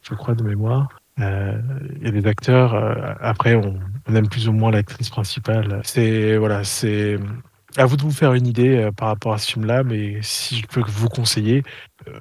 je 0.02 0.14
crois 0.16 0.36
de 0.36 0.44
mémoire. 0.44 0.90
Euh, 1.20 1.60
a 2.04 2.12
des 2.12 2.26
acteurs. 2.28 2.74
Euh, 2.74 3.14
après, 3.22 3.56
on, 3.56 3.80
aime 4.14 4.28
plus 4.28 4.48
ou 4.48 4.52
moins 4.52 4.72
l'actrice 4.72 5.10
principale. 5.10 5.82
C'est 5.84 6.38
voilà, 6.38 6.64
c'est 6.64 7.18
à 7.78 7.86
vous 7.86 7.98
de 7.98 8.02
vous 8.02 8.12
faire 8.12 8.34
une 8.34 8.48
idée 8.48 8.78
euh, 8.78 8.92
par 8.92 9.10
rapport 9.10 9.34
à 9.34 9.38
ce 9.38 9.52
film-là. 9.52 9.84
Mais 9.84 10.20
si 10.22 10.58
je 10.58 10.68
peux 10.68 10.82
vous 10.86 11.10
conseiller, 11.10 11.64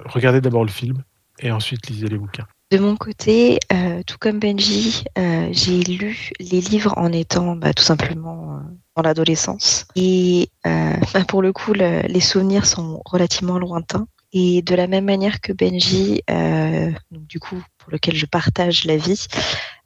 regardez 0.05 0.41
d'abord 0.41 0.63
le 0.63 0.71
film 0.71 1.03
et 1.39 1.51
ensuite 1.51 1.87
lisez 1.87 2.07
les 2.07 2.17
bouquins. 2.17 2.47
De 2.71 2.79
mon 2.79 2.95
côté, 2.95 3.59
tout 4.07 4.17
comme 4.19 4.39
Benji, 4.39 5.03
j'ai 5.51 5.83
lu 5.83 6.31
les 6.39 6.59
livres 6.59 6.93
en 6.97 7.11
étant 7.11 7.55
bah, 7.55 7.71
tout 7.71 7.83
simplement 7.83 8.61
dans 8.95 9.03
l'adolescence. 9.03 9.85
Et 9.95 10.49
pour 11.27 11.43
le 11.43 11.53
coup, 11.53 11.73
les 11.73 12.19
souvenirs 12.19 12.65
sont 12.65 13.01
relativement 13.05 13.59
lointains. 13.59 14.07
Et 14.33 14.63
de 14.63 14.73
la 14.73 14.87
même 14.87 15.05
manière 15.05 15.41
que 15.41 15.53
Benji, 15.53 16.23
euh, 16.29 16.91
donc 17.11 17.27
du 17.27 17.39
coup, 17.39 17.63
pour 17.77 17.91
lequel 17.91 18.15
je 18.15 18.25
partage 18.25 18.85
la 18.85 18.97
vie, 18.97 19.27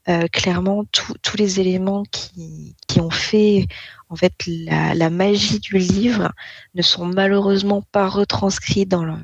euh, 0.08 0.28
clairement, 0.32 0.86
tous 0.94 1.38
les 1.38 1.60
éléments 1.60 2.04
qui, 2.04 2.74
qui, 2.88 3.02
ont 3.02 3.10
fait 3.10 3.68
en 4.08 4.16
fait 4.16 4.34
la, 4.48 4.96
la, 4.96 5.10
magie 5.10 5.60
du 5.60 5.78
livre 5.78 6.32
ne 6.76 6.82
sont 6.82 7.06
malheureusement 7.06 7.84
pas 7.92 8.08
retranscrits 8.08 8.86
dans 8.86 9.04
le, 9.04 9.16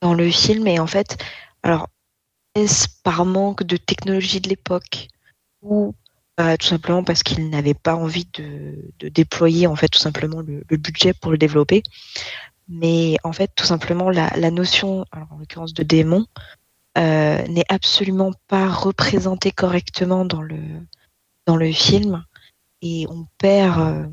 dans 0.00 0.14
le 0.14 0.28
film. 0.32 0.66
Et 0.66 0.80
en 0.80 0.88
fait, 0.88 1.16
alors, 1.62 1.88
est-ce 2.56 2.88
par 3.04 3.24
manque 3.24 3.62
de 3.62 3.76
technologie 3.76 4.40
de 4.40 4.48
l'époque 4.48 5.06
ou 5.62 5.94
euh, 6.40 6.56
tout 6.56 6.66
simplement 6.66 7.04
parce 7.04 7.22
qu'ils 7.22 7.48
n'avaient 7.50 7.74
pas 7.74 7.94
envie 7.94 8.26
de, 8.34 8.92
de, 8.98 9.08
déployer 9.08 9.68
en 9.68 9.76
fait 9.76 9.88
tout 9.88 9.98
simplement 9.98 10.40
le, 10.40 10.64
le 10.68 10.76
budget 10.76 11.12
pour 11.12 11.30
le 11.30 11.38
développer 11.38 11.82
mais 12.70 13.16
en 13.24 13.32
fait, 13.32 13.50
tout 13.56 13.66
simplement, 13.66 14.10
la, 14.10 14.50
notion, 14.50 15.04
en 15.12 15.38
l'occurrence 15.38 15.74
de 15.74 15.82
démon, 15.82 16.26
euh, 16.96 17.44
n'est 17.48 17.64
absolument 17.68 18.32
pas 18.46 18.68
représentée 18.68 19.50
correctement 19.50 20.24
dans 20.24 20.40
le, 20.40 20.60
dans 21.46 21.56
le 21.56 21.72
film, 21.72 22.24
et 22.80 23.06
on 23.08 23.26
perd, 23.38 23.80
euh, 23.80 24.06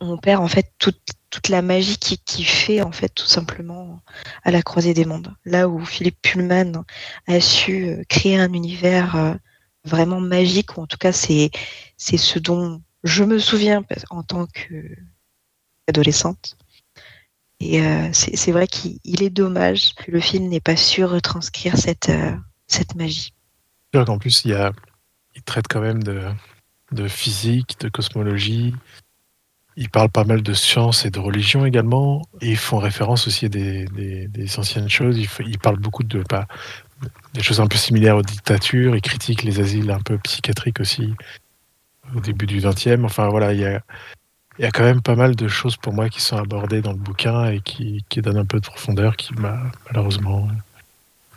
on 0.00 0.18
perd 0.18 0.42
en 0.42 0.48
fait 0.48 0.72
toute, 0.78 1.00
toute 1.30 1.48
la 1.48 1.62
magie 1.62 1.98
qui, 1.98 2.18
qui, 2.18 2.42
fait 2.42 2.82
en 2.82 2.90
fait 2.92 3.10
tout 3.10 3.26
simplement 3.26 4.00
à 4.42 4.50
la 4.50 4.62
croisée 4.62 4.92
des 4.92 5.04
mondes. 5.04 5.32
Là 5.44 5.68
où 5.68 5.84
Philippe 5.84 6.20
Pullman 6.22 6.84
a 7.28 7.40
su 7.40 7.86
euh, 7.86 8.02
créer 8.08 8.38
un 8.38 8.52
univers 8.52 9.38
vraiment 9.84 10.20
magique, 10.20 10.76
ou 10.76 10.80
en 10.82 10.86
tout 10.88 10.98
cas 10.98 11.12
c'est 11.12 11.50
ce 11.96 12.38
dont 12.40 12.82
je 13.04 13.22
me 13.22 13.38
souviens 13.38 13.84
en 14.10 14.24
tant 14.24 14.46
qu'adolescente. 15.86 16.56
Et 17.60 17.80
euh, 17.80 18.08
c'est 18.12 18.52
vrai 18.52 18.66
qu'il 18.66 19.22
est 19.22 19.30
dommage 19.30 19.94
que 19.94 20.10
le 20.10 20.20
film 20.20 20.48
n'ait 20.48 20.60
pas 20.60 20.76
su 20.76 21.04
retranscrire 21.04 21.76
cette, 21.76 22.10
euh, 22.10 22.36
magie. 22.94 23.32
En 23.94 24.18
plus, 24.18 24.44
il, 24.44 24.50
y 24.50 24.54
a, 24.54 24.72
il 25.34 25.42
traite 25.42 25.66
quand 25.68 25.80
même 25.80 26.02
de, 26.02 27.08
physique, 27.08 27.80
de 27.80 27.88
cosmologie. 27.88 28.74
Il 29.76 29.88
parle 29.88 30.10
pas 30.10 30.24
mal 30.24 30.42
de 30.42 30.52
science 30.52 31.06
et 31.06 31.10
de 31.10 31.18
religion 31.18 31.64
également. 31.64 32.22
Et 32.42 32.50
ils 32.50 32.56
font 32.58 32.78
référence 32.78 33.26
aussi 33.26 33.46
à 33.46 33.48
des, 33.48 34.58
anciennes 34.58 34.90
choses. 34.90 35.16
Il, 35.16 35.28
il, 35.46 35.58
parle 35.58 35.78
beaucoup 35.78 36.02
de 36.02 36.22
pas, 36.22 36.46
des 37.32 37.42
choses 37.42 37.60
un 37.60 37.66
peu 37.66 37.78
similaires 37.78 38.16
aux 38.16 38.22
dictatures. 38.22 38.94
Il 38.96 39.02
critique 39.02 39.42
les 39.44 39.60
asiles 39.60 39.90
un 39.90 40.00
peu 40.00 40.18
psychiatriques 40.18 40.80
aussi 40.80 41.14
au 42.14 42.20
début 42.20 42.46
du 42.46 42.58
XXe. 42.58 43.02
Enfin 43.02 43.28
voilà, 43.28 43.54
il 43.54 43.60
y 43.60 43.64
a, 43.64 43.82
il 44.58 44.62
y 44.62 44.64
a 44.64 44.70
quand 44.70 44.84
même 44.84 45.02
pas 45.02 45.16
mal 45.16 45.36
de 45.36 45.48
choses 45.48 45.76
pour 45.76 45.92
moi 45.92 46.08
qui 46.08 46.20
sont 46.20 46.36
abordées 46.36 46.80
dans 46.80 46.92
le 46.92 46.98
bouquin 46.98 47.46
et 47.46 47.60
qui, 47.60 48.04
qui 48.08 48.22
donnent 48.22 48.38
un 48.38 48.44
peu 48.44 48.58
de 48.58 48.66
profondeur, 48.66 49.16
qui 49.16 49.34
m'a 49.34 49.58
malheureusement 49.86 50.48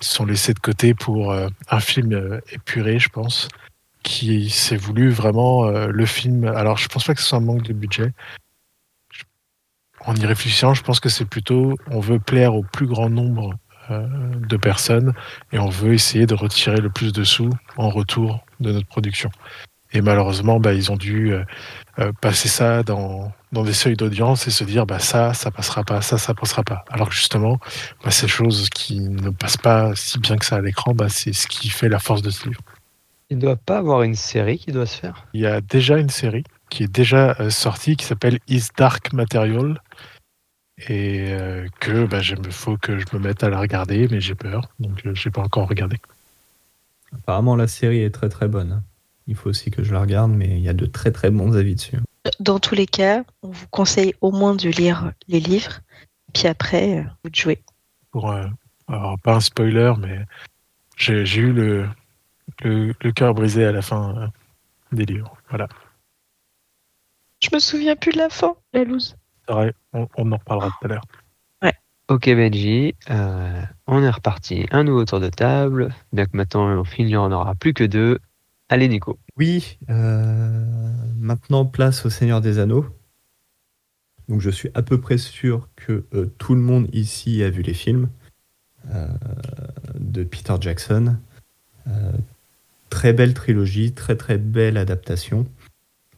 sont 0.02 0.26
laissées 0.26 0.54
de 0.54 0.60
côté 0.60 0.94
pour 0.94 1.32
euh, 1.32 1.50
un 1.70 1.80
film 1.80 2.14
euh, 2.14 2.40
épuré, 2.52 3.00
je 3.00 3.10
pense, 3.10 3.48
qui 4.04 4.50
s'est 4.50 4.78
voulu 4.78 5.10
vraiment 5.10 5.66
euh, 5.66 5.88
le 5.88 6.06
film. 6.06 6.46
Alors, 6.46 6.78
je 6.78 6.88
pense 6.88 7.04
pas 7.04 7.14
que 7.14 7.22
ce 7.22 7.28
soit 7.28 7.38
un 7.40 7.42
manque 7.42 7.64
de 7.64 7.74
budget. 7.74 8.12
En 10.06 10.16
y 10.16 10.26
réfléchissant, 10.26 10.74
je 10.74 10.82
pense 10.82 11.02
que 11.02 11.10
c'est 11.10 11.26
plutôt 11.26 11.76
on 11.92 12.00
veut 12.00 12.20
plaire 12.20 12.56
au 12.56 12.64
plus 12.64 12.88
grand 12.88 13.10
nombre 13.10 13.56
de 13.90 14.56
personnes 14.56 15.14
et 15.52 15.58
on 15.58 15.70
veut 15.70 15.96
essayer 15.96 16.28
de 16.28 16.36
retirer 16.36 16.78
le 16.78 16.92
plus 16.92 17.12
de 17.12 17.24
sous 17.24 17.50
en 17.76 17.90
retour 17.90 18.46
de 18.60 18.72
notre 18.72 18.86
production. 18.86 19.32
Et 19.92 20.02
malheureusement, 20.02 20.60
bah, 20.60 20.74
ils 20.74 20.92
ont 20.92 20.98
dû 20.98 21.34
euh, 21.34 21.44
euh, 21.98 22.12
passer 22.22 22.48
ça 22.48 22.84
dans, 22.84 23.32
dans 23.52 23.64
des 23.64 23.74
seuils 23.74 23.96
d'audience 23.96 24.48
et 24.48 24.52
se 24.52 24.64
dire 24.64 24.86
bah, 24.86 25.00
ça, 25.00 25.34
ça 25.34 25.50
passera 25.50 25.84
pas, 25.84 26.02
ça, 26.02 26.18
ça 26.18 26.34
passera 26.34 26.64
pas. 26.64 26.86
Alors 26.92 27.10
que 27.10 27.16
justement, 27.16 27.60
bah, 28.04 28.12
ces 28.12 28.28
choses 28.28 28.70
qui 28.70 29.00
ne 29.00 29.32
passent 29.32 29.58
pas 29.58 29.96
si 29.96 30.20
bien 30.20 30.38
que 30.38 30.46
ça 30.46 30.58
à 30.58 30.62
l'écran, 30.62 30.94
bah, 30.94 31.10
c'est 31.10 31.34
ce 31.34 31.48
qui 31.48 31.70
fait 31.70 31.90
la 31.90 32.00
force 32.00 32.22
de 32.22 32.30
ce 32.30 32.48
livre. 32.48 32.62
Il 33.32 33.38
ne 33.38 33.42
doit 33.42 33.56
pas 33.56 33.80
avoir 33.80 34.04
une 34.04 34.16
série 34.16 34.60
qui 34.60 34.72
doit 34.72 34.86
se 34.86 34.98
faire? 34.98 35.26
Il 35.34 35.42
y 35.42 35.48
a 35.48 35.62
déjà 35.62 35.98
une 35.98 36.10
série 36.10 36.44
qui 36.70 36.84
est 36.84 36.92
déjà 36.92 37.36
euh, 37.40 37.50
sortie 37.50 37.96
qui 37.96 38.06
s'appelle 38.06 38.40
Is 38.48 38.68
Dark 38.78 39.12
Material 39.14 39.82
et 40.88 41.36
que 41.82 42.06
bah, 42.06 42.22
il 42.22 42.52
faut 42.54 42.78
que 42.78 42.98
je 43.00 43.06
me 43.12 43.20
mette 43.20 43.44
à 43.44 43.50
la 43.50 43.60
regarder, 43.60 44.08
mais 44.10 44.22
j'ai 44.22 44.34
peur, 44.34 44.70
donc 44.80 45.02
je 45.04 45.10
n'ai 45.10 45.32
pas 45.32 45.42
encore 45.42 45.68
regardé. 45.68 45.98
Apparemment, 47.14 47.58
la 47.58 47.68
série 47.68 48.02
est 48.02 48.12
très 48.12 48.30
très 48.30 48.48
bonne. 48.48 48.82
Il 49.30 49.36
faut 49.36 49.50
aussi 49.50 49.70
que 49.70 49.84
je 49.84 49.94
la 49.94 50.02
regarde, 50.02 50.32
mais 50.32 50.48
il 50.48 50.60
y 50.60 50.70
a 50.70 50.74
de 50.74 50.88
très 50.88 51.12
très 51.12 51.30
bons 51.30 51.56
avis 51.56 51.76
dessus. 51.76 51.98
Dans 52.40 52.58
tous 52.58 52.74
les 52.74 52.88
cas, 52.88 53.24
on 53.44 53.50
vous 53.50 53.68
conseille 53.70 54.16
au 54.22 54.32
moins 54.32 54.56
de 54.56 54.70
lire 54.70 55.14
les 55.28 55.40
livres, 55.40 55.82
puis 56.34 56.48
après, 56.48 56.98
euh, 56.98 57.04
vous 57.24 57.30
de 57.30 57.36
jouer. 57.36 57.60
Pour, 58.10 58.32
euh, 58.32 58.48
pas 58.88 59.36
un 59.36 59.40
spoiler, 59.40 59.94
mais 60.00 60.26
j'ai 60.98 61.24
eu 61.38 61.54
le, 61.54 61.88
le, 62.64 63.12
cœur 63.12 63.36
brisé 63.36 63.66
à 63.66 63.72
la 63.72 63.84
fin 63.84 64.18
euh, 64.18 64.28
des 64.92 65.06
livres. 65.06 65.38
Voilà. 65.50 65.68
Je 67.44 67.50
me 67.54 67.60
souviens 67.60 67.96
plus 67.96 68.12
de 68.12 68.18
la 68.18 68.30
fin, 68.30 68.56
la 68.74 68.84
loose. 68.84 69.16
on, 69.48 69.72
on, 69.94 70.32
en 70.32 70.38
reparlera 70.38 70.70
tout 70.70 70.86
à 70.86 70.88
l'heure. 70.88 71.06
Ouais. 71.62 71.74
Ok 72.08 72.26
Benji, 72.26 72.96
on 73.08 74.04
est 74.04 74.10
reparti. 74.10 74.66
Un 74.72 74.84
nouveau 74.84 75.06
tour 75.06 75.20
de 75.20 75.30
table. 75.30 75.94
Bien 76.14 76.26
que 76.26 76.36
maintenant 76.36 76.84
il 76.98 77.06
n'y 77.06 77.16
en 77.16 77.32
aura 77.32 77.54
plus 77.54 77.76
que 77.76 77.84
deux. 77.84 78.18
Allez, 78.72 78.88
Nico. 78.88 79.18
Oui, 79.36 79.80
euh, 79.90 80.64
maintenant 81.18 81.66
place 81.66 82.06
au 82.06 82.12
Seigneur 82.12 82.40
des 82.40 82.60
Anneaux. 82.60 82.86
Donc 84.28 84.42
je 84.42 84.52
suis 84.52 84.70
à 84.76 84.84
peu 84.84 85.02
près 85.02 85.18
sûr 85.18 85.70
que 85.76 86.06
euh, 86.14 86.28
tout 86.38 86.54
le 86.54 86.62
monde 86.62 86.88
ici 86.94 87.42
a 87.42 87.50
vu 87.50 87.64
les 87.64 87.74
films 87.74 88.10
euh, 88.94 89.08
de 90.00 90.24
Peter 90.24 90.54
Jackson. 90.62 91.18
très 92.92 93.12
belle 93.12 93.34
trilogie, 93.34 93.92
très 93.94 94.16
très 94.16 94.38
belle 94.38 94.78
adaptation. 94.78 95.48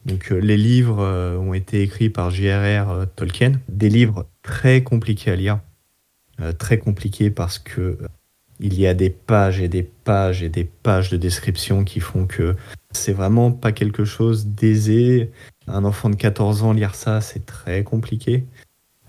Donc 0.05 0.31
les 0.31 0.57
livres 0.57 1.01
ont 1.39 1.53
été 1.53 1.81
écrits 1.83 2.09
par 2.09 2.31
J.R.R. 2.31 3.07
Tolkien, 3.15 3.53
des 3.69 3.87
livres 3.87 4.27
très 4.41 4.83
compliqués 4.83 5.31
à 5.31 5.35
lire, 5.37 5.59
très 6.57 6.79
compliqués 6.79 7.29
parce 7.29 7.59
que 7.59 7.97
il 8.61 8.79
y 8.79 8.85
a 8.85 8.93
des 8.93 9.09
pages 9.09 9.59
et 9.59 9.67
des 9.67 9.83
pages 9.83 10.43
et 10.43 10.49
des 10.49 10.63
pages 10.63 11.09
de 11.09 11.17
description 11.17 11.83
qui 11.83 11.99
font 11.99 12.27
que 12.27 12.55
c'est 12.91 13.11
vraiment 13.11 13.51
pas 13.51 13.71
quelque 13.71 14.05
chose 14.05 14.45
d'aisé. 14.45 15.31
Un 15.67 15.83
enfant 15.83 16.09
de 16.09 16.15
14 16.15 16.63
ans 16.63 16.71
lire 16.71 16.93
ça, 16.93 17.21
c'est 17.21 17.45
très 17.45 17.83
compliqué. 17.83 18.45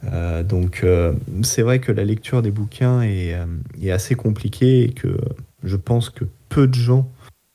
Euh, 0.04 0.42
donc 0.42 0.80
euh, 0.82 1.12
c'est 1.42 1.62
vrai 1.62 1.78
que 1.78 1.92
la 1.92 2.04
lecture 2.04 2.42
des 2.42 2.50
bouquins 2.50 3.02
est, 3.02 3.34
euh, 3.34 3.46
est, 3.80 3.90
assez 3.90 4.14
compliquée 4.14 4.82
et 4.82 4.92
que 4.92 5.16
je 5.62 5.76
pense 5.76 6.10
que 6.10 6.24
peu 6.48 6.66
de 6.66 6.74
gens 6.74 7.08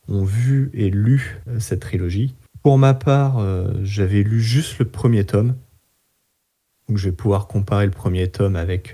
ont 0.07 0.23
vu 0.23 0.69
et 0.73 0.89
lu 0.89 1.41
cette 1.59 1.81
trilogie. 1.81 2.35
Pour 2.63 2.77
ma 2.77 2.93
part, 2.93 3.41
j'avais 3.83 4.23
lu 4.23 4.41
juste 4.41 4.79
le 4.79 4.85
premier 4.85 5.25
tome. 5.25 5.55
Donc 6.87 6.97
je 6.97 7.09
vais 7.09 7.15
pouvoir 7.15 7.47
comparer 7.47 7.85
le 7.85 7.91
premier 7.91 8.27
tome 8.29 8.55
avec 8.55 8.93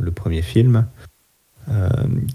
le 0.00 0.10
premier 0.10 0.42
film. 0.42 0.86
Euh, 1.70 1.88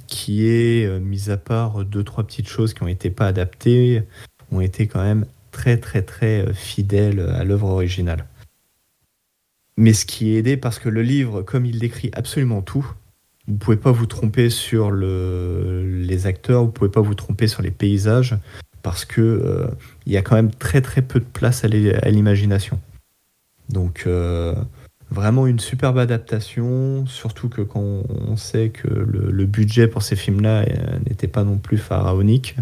qui 0.08 0.48
est, 0.48 0.88
euh, 0.88 1.00
mis 1.00 1.30
à 1.30 1.38
part 1.38 1.86
deux, 1.86 2.04
trois 2.04 2.24
petites 2.24 2.48
choses 2.48 2.74
qui 2.74 2.84
n'ont 2.84 2.90
été 2.90 3.12
pas 3.12 3.28
adaptées, 3.28 4.02
ont 4.52 4.60
été 4.60 4.88
quand 4.88 5.04
même 5.04 5.26
très 5.52 5.78
très 5.78 6.02
très 6.02 6.48
euh, 6.48 6.54
fidèles 6.54 7.20
à 7.20 7.44
l'œuvre 7.44 7.68
originale. 7.68 8.26
Mais 9.78 9.94
ce 9.94 10.06
qui 10.06 10.32
est 10.32 10.40
aidé 10.40 10.58
parce 10.58 10.80
que 10.80 10.90
le 10.90 11.04
livre, 11.04 11.44
comme 11.44 11.66
il 11.66 11.78
décrit 11.78 12.10
absolument 12.14 12.62
tout, 12.62 12.92
vous 13.48 13.56
pouvez 13.58 13.78
pas 13.78 13.92
vous 13.92 14.08
tromper 14.08 14.50
sur 14.50 14.92
le, 14.92 15.86
les 16.02 16.26
acteurs, 16.26 16.64
vous 16.64 16.72
pouvez 16.72 16.92
pas 16.92 17.02
vous 17.02 17.16
tromper 17.16 17.48
sur 17.48 17.62
les 17.62 17.72
paysages, 17.72 18.36
parce 18.82 19.06
que 19.06 19.22
euh, 19.22 19.68
il 20.06 20.14
y 20.14 20.18
a 20.18 20.22
quand 20.22 20.36
même 20.36 20.52
très 20.52 20.82
très 20.82 21.02
peu 21.02 21.20
de 21.20 21.26
place 21.26 21.64
à 21.64 21.68
l'imagination. 21.68 22.80
Donc 23.70 24.04
euh, 24.08 24.56
vraiment 25.12 25.48
une 25.48 25.60
superbe 25.60 25.98
adaptation, 25.98 27.06
surtout 27.06 27.50
que 27.50 27.62
quand 27.62 28.04
on 28.10 28.36
sait 28.36 28.70
que 28.70 28.88
le, 28.88 29.46
budget 29.46 29.88
pour 29.88 30.04
ces 30.04 30.16
films-là 30.16 30.62
euh, 30.62 31.00
n'était 31.08 31.28
pas 31.28 31.44
non 31.44 31.58
plus 31.58 31.78
pharaonique, 31.78 32.56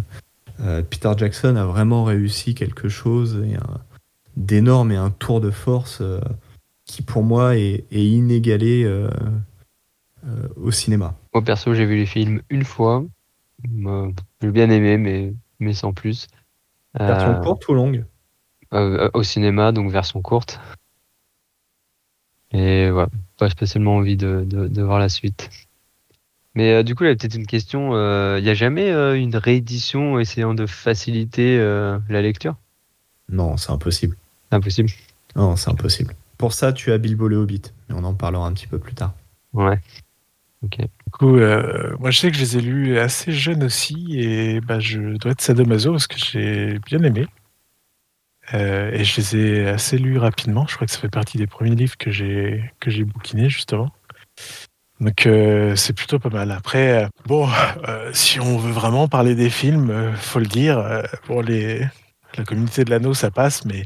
Peter 0.90 1.12
Jackson 1.16 1.56
a 1.56 1.66
vraiment 1.66 2.04
réussi 2.04 2.56
quelque 2.56 2.90
chose 2.90 3.46
d'énorme 4.36 4.92
et 4.92 4.96
un 4.96 5.12
tour 5.12 5.40
de 5.40 5.52
force 5.52 6.02
qui 6.86 7.04
pour 7.04 7.22
moi 7.22 7.56
est, 7.58 7.86
est 7.92 8.04
inégalé 8.04 8.84
euh, 10.28 10.48
au 10.58 10.72
cinéma. 10.72 11.16
Moi 11.34 11.44
perso, 11.44 11.74
j'ai 11.74 11.86
vu 11.86 11.96
les 11.96 12.06
films 12.06 12.42
une 12.50 12.64
fois. 12.64 13.06
j'ai 14.42 14.52
bien 14.52 14.70
aimé, 14.70 14.98
mais, 14.98 15.34
mais 15.60 15.74
sans 15.74 15.94
plus. 15.94 16.28
Version 17.00 17.32
euh, 17.32 17.40
courte 17.40 17.68
ou 17.70 17.74
longue? 17.74 18.04
euh, 18.74 19.10
Au 19.14 19.24
cinéma, 19.24 19.72
donc 19.72 19.92
version 19.92 20.22
courte. 20.22 20.60
Et 22.52 22.90
voilà, 22.90 23.10
pas 23.38 23.50
spécialement 23.50 23.98
envie 23.98 24.18
de, 24.18 24.46
de, 24.48 24.82
voir 24.82 25.00
la 25.00 25.10
suite. 25.10 25.50
Mais 26.56 26.84
du 26.84 26.96
coup, 26.96 27.04
il 27.04 27.08
y 27.08 27.12
a 27.12 27.16
peut-être 27.16 27.36
une 27.36 27.46
question. 27.46 27.92
Il 28.38 28.44
n'y 28.44 28.50
a 28.50 28.54
jamais 28.54 28.90
une 29.20 29.36
réédition 29.36 30.20
essayant 30.20 30.54
de 30.54 30.66
faciliter 30.66 31.58
la 31.58 32.22
lecture? 32.22 32.56
Non, 33.30 33.58
c'est 33.58 33.72
impossible. 33.72 34.16
Impossible 34.52 34.90
Non, 35.36 35.56
c'est 35.56 35.70
impossible. 35.70 36.16
Pour 36.38 36.54
ça, 36.54 36.74
tu 36.74 36.92
as 36.92 36.98
Bilbo 36.98 37.28
le 37.28 37.36
Hobbit. 37.36 37.64
Mais 37.90 37.96
on 37.96 38.04
en 38.04 38.14
parlera 38.14 38.48
un 38.48 38.54
petit 38.54 38.68
peu 38.68 38.80
plus 38.80 38.94
tard. 38.94 39.14
Ouais. 39.54 39.80
Du 40.62 40.88
coup, 41.12 41.38
euh, 41.38 41.96
moi 42.00 42.12
je 42.12 42.20
sais 42.20 42.32
que 42.32 42.38
je 42.38 42.42
les 42.42 42.58
ai 42.58 42.62
lus 42.62 42.98
assez 42.98 43.32
jeunes 43.32 43.64
aussi, 43.64 44.20
et 44.20 44.60
bah, 44.60 44.80
je 44.80 45.18
dois 45.18 45.32
être 45.32 45.42
sadomaso 45.42 45.92
parce 45.92 46.08
que 46.08 46.18
j'ai 46.18 46.80
bien 46.80 47.04
aimé. 47.04 47.28
Euh, 48.54 48.92
et 48.92 49.04
je 49.04 49.18
les 49.18 49.36
ai 49.36 49.68
assez 49.68 49.98
lus 49.98 50.18
rapidement. 50.18 50.66
Je 50.68 50.76
crois 50.76 50.88
que 50.88 50.94
ça 50.94 51.00
fait 51.00 51.10
partie 51.10 51.38
des 51.38 51.48
premiers 51.48 51.76
livres 51.76 51.98
que 51.98 52.12
j'ai 52.12 52.72
que 52.80 52.90
j'ai 52.90 53.04
bouquinés 53.04 53.50
justement. 53.50 53.92
Donc 55.00 55.26
euh, 55.26 55.76
c'est 55.76 55.94
plutôt 55.94 56.20
pas 56.20 56.30
mal. 56.30 56.52
Après, 56.52 57.08
bon, 57.26 57.48
si 58.14 58.40
on 58.40 58.58
veut 58.58 58.72
vraiment 58.72 59.08
parler 59.08 59.36
des 59.36 59.50
films, 59.50 60.14
faut 60.16 60.40
le 60.40 60.46
dire. 60.46 61.04
pour 61.26 61.44
les 61.44 61.86
la 62.38 62.44
communauté 62.44 62.84
de 62.84 62.90
l'anneau, 62.90 63.14
ça 63.14 63.32
passe, 63.32 63.66
mais 63.66 63.84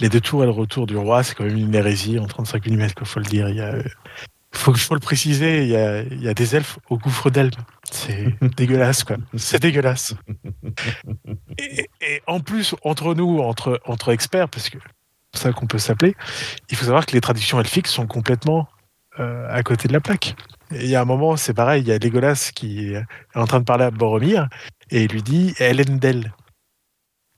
les 0.00 0.08
deux 0.08 0.20
tours 0.20 0.42
et 0.42 0.46
le 0.46 0.52
retour 0.52 0.86
du 0.86 0.96
roi, 0.96 1.22
c'est 1.22 1.34
quand 1.34 1.44
même 1.44 1.56
une 1.56 1.74
hérésie 1.74 2.18
en 2.18 2.26
35 2.26 2.66
mm, 2.66 2.88
il 3.00 3.06
faut 3.06 3.20
le 3.20 3.26
dire. 3.26 3.48
Il 3.48 3.56
y 3.56 3.60
a 3.60 3.74
faut, 4.56 4.74
faut 4.74 4.94
le 4.94 5.00
préciser, 5.00 5.62
il 5.62 5.68
y 5.68 5.76
a, 5.76 6.02
y 6.02 6.28
a, 6.28 6.34
des 6.34 6.56
elfes 6.56 6.78
au 6.88 6.98
gouffre 6.98 7.30
d'Elbe. 7.30 7.54
C'est 7.90 8.34
dégueulasse, 8.56 9.04
quoi. 9.04 9.16
C'est 9.36 9.60
dégueulasse. 9.60 10.14
Et, 11.58 12.22
en 12.26 12.40
plus, 12.40 12.74
entre 12.82 13.14
nous, 13.14 13.40
entre, 13.40 13.80
entre 13.84 14.12
experts, 14.12 14.48
parce 14.48 14.70
que 14.70 14.78
c'est 15.32 15.42
ça 15.42 15.52
qu'on 15.52 15.66
peut 15.66 15.78
s'appeler, 15.78 16.14
il 16.70 16.76
faut 16.76 16.84
savoir 16.84 17.06
que 17.06 17.12
les 17.12 17.20
traductions 17.20 17.60
elfiques 17.60 17.86
sont 17.86 18.06
complètement 18.06 18.68
euh, 19.18 19.46
à 19.50 19.62
côté 19.62 19.88
de 19.88 19.92
la 19.92 20.00
plaque. 20.00 20.34
Il 20.72 20.86
y 20.86 20.96
a 20.96 21.00
un 21.00 21.04
moment, 21.04 21.36
c'est 21.36 21.54
pareil, 21.54 21.82
il 21.82 21.88
y 21.88 21.92
a 21.92 21.98
Legolas 21.98 22.50
qui 22.54 22.92
est 22.92 23.04
en 23.34 23.46
train 23.46 23.60
de 23.60 23.64
parler 23.64 23.84
à 23.84 23.90
Boromir 23.90 24.48
et 24.90 25.04
il 25.04 25.10
lui 25.10 25.22
dit 25.22 25.54
Elendel. 25.58 26.34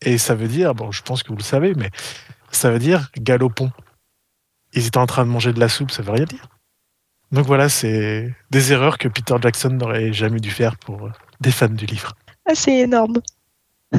Et 0.00 0.16
ça 0.18 0.34
veut 0.34 0.48
dire, 0.48 0.74
bon, 0.74 0.92
je 0.92 1.02
pense 1.02 1.22
que 1.22 1.28
vous 1.28 1.36
le 1.36 1.42
savez, 1.42 1.74
mais 1.74 1.90
ça 2.50 2.70
veut 2.70 2.78
dire 2.78 3.10
galopon. 3.16 3.70
Ils 4.72 4.86
étaient 4.86 4.98
en 4.98 5.06
train 5.06 5.24
de 5.24 5.30
manger 5.30 5.52
de 5.52 5.60
la 5.60 5.68
soupe, 5.68 5.90
ça 5.90 6.02
veut 6.02 6.12
rien 6.12 6.24
dire. 6.24 6.48
Donc 7.30 7.46
voilà, 7.46 7.68
c'est 7.68 8.32
des 8.50 8.72
erreurs 8.72 8.96
que 8.98 9.08
Peter 9.08 9.34
Jackson 9.40 9.70
n'aurait 9.70 10.12
jamais 10.12 10.40
dû 10.40 10.50
faire 10.50 10.76
pour 10.78 11.06
euh, 11.06 11.10
des 11.40 11.50
fans 11.50 11.68
du 11.68 11.84
livre. 11.86 12.16
Ah, 12.46 12.54
c'est 12.54 12.78
énorme. 12.78 13.18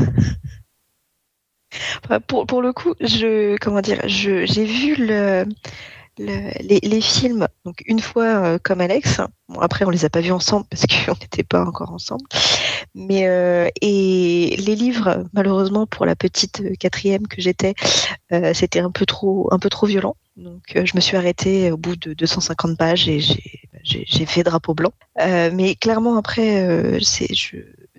pour, 2.28 2.48
pour, 2.48 2.62
le 2.62 2.74
coup, 2.74 2.96
je 3.00 3.56
comment 3.58 3.82
dire, 3.82 4.02
j'ai 4.06 4.46
vu 4.66 4.96
le, 4.96 5.46
les, 6.20 7.02
films 7.02 7.48
donc 7.66 7.82
une 7.86 8.00
fois 8.00 8.26
euh, 8.26 8.60
comme 8.62 8.82
Alex. 8.82 9.22
Bon, 9.48 9.60
après, 9.60 9.86
on 9.86 9.90
les 9.90 10.06
a 10.06 10.10
pas 10.10 10.22
vus 10.22 10.32
ensemble 10.32 10.66
parce 10.70 10.86
qu'on 11.06 11.14
n'était 11.14 11.44
pas 11.44 11.64
encore 11.64 11.92
ensemble. 11.92 12.26
Mais 12.96 13.28
euh, 13.28 13.68
et 13.82 14.56
les 14.58 14.76
livres, 14.76 15.26
malheureusement 15.34 15.88
pour 15.88 16.06
la 16.06 16.16
petite 16.16 16.78
quatrième 16.78 17.28
que 17.28 17.42
j'étais, 17.42 17.74
c'était 18.54 18.80
un 18.80 18.92
peu 18.92 19.06
trop 19.06 19.50
un 19.52 19.60
peu 19.60 19.70
trop 19.70 19.88
violent. 19.88 20.16
Donc, 20.40 20.76
euh, 20.76 20.86
je 20.86 20.96
me 20.96 21.02
suis 21.02 21.18
arrêtée 21.18 21.70
au 21.70 21.78
bout 21.78 21.98
de 21.98 22.14
250 22.14 22.78
pages 22.78 23.10
et 23.10 23.20
j'ai 23.84 24.26
fait 24.26 24.44
drapeau 24.44 24.74
blanc. 24.74 24.94
Euh, 25.20 25.52
mais 25.54 25.76
clairement, 25.76 26.18
après, 26.18 26.64
euh, 26.64 27.00
c'est, 27.02 27.28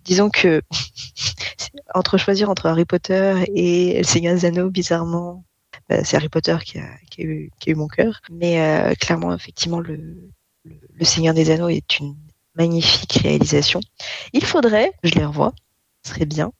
disons 0.04 0.30
que 0.30 0.62
entre 1.94 2.16
choisir 2.16 2.48
entre 2.48 2.66
Harry 2.66 2.86
Potter 2.86 3.34
et 3.54 3.98
Le 3.98 4.04
Seigneur 4.04 4.34
des 4.38 4.62
bizarrement, 4.70 5.34
bah, 5.34 5.49
c'est 6.05 6.16
Harry 6.16 6.28
Potter 6.28 6.57
qui 6.64 6.78
a, 6.78 6.88
eu, 7.18 7.51
mon 7.74 7.88
cœur. 7.88 8.20
Mais 8.30 8.95
clairement, 9.01 9.34
effectivement, 9.34 9.80
le, 9.80 10.30
Seigneur 11.03 11.34
des 11.34 11.51
Anneaux 11.51 11.68
est 11.68 11.99
une 11.99 12.14
magnifique 12.57 13.20
réalisation. 13.22 13.80
Il 14.32 14.45
faudrait, 14.45 14.93
je 15.03 15.14
les 15.14 15.24
revois, 15.24 15.55
ce 16.05 16.12
serait 16.12 16.26
bien. 16.26 16.53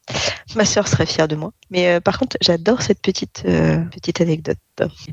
Ma 0.57 0.64
sœur 0.64 0.89
serait 0.89 1.07
fière 1.07 1.28
de 1.28 1.37
moi. 1.37 1.53
Mais 1.70 1.89
euh, 1.89 2.01
par 2.01 2.18
contre, 2.18 2.37
j'adore 2.41 2.83
cette 2.83 3.01
petite, 3.01 3.43
euh, 3.47 3.78
petite 3.85 4.20
anecdote. 4.20 4.59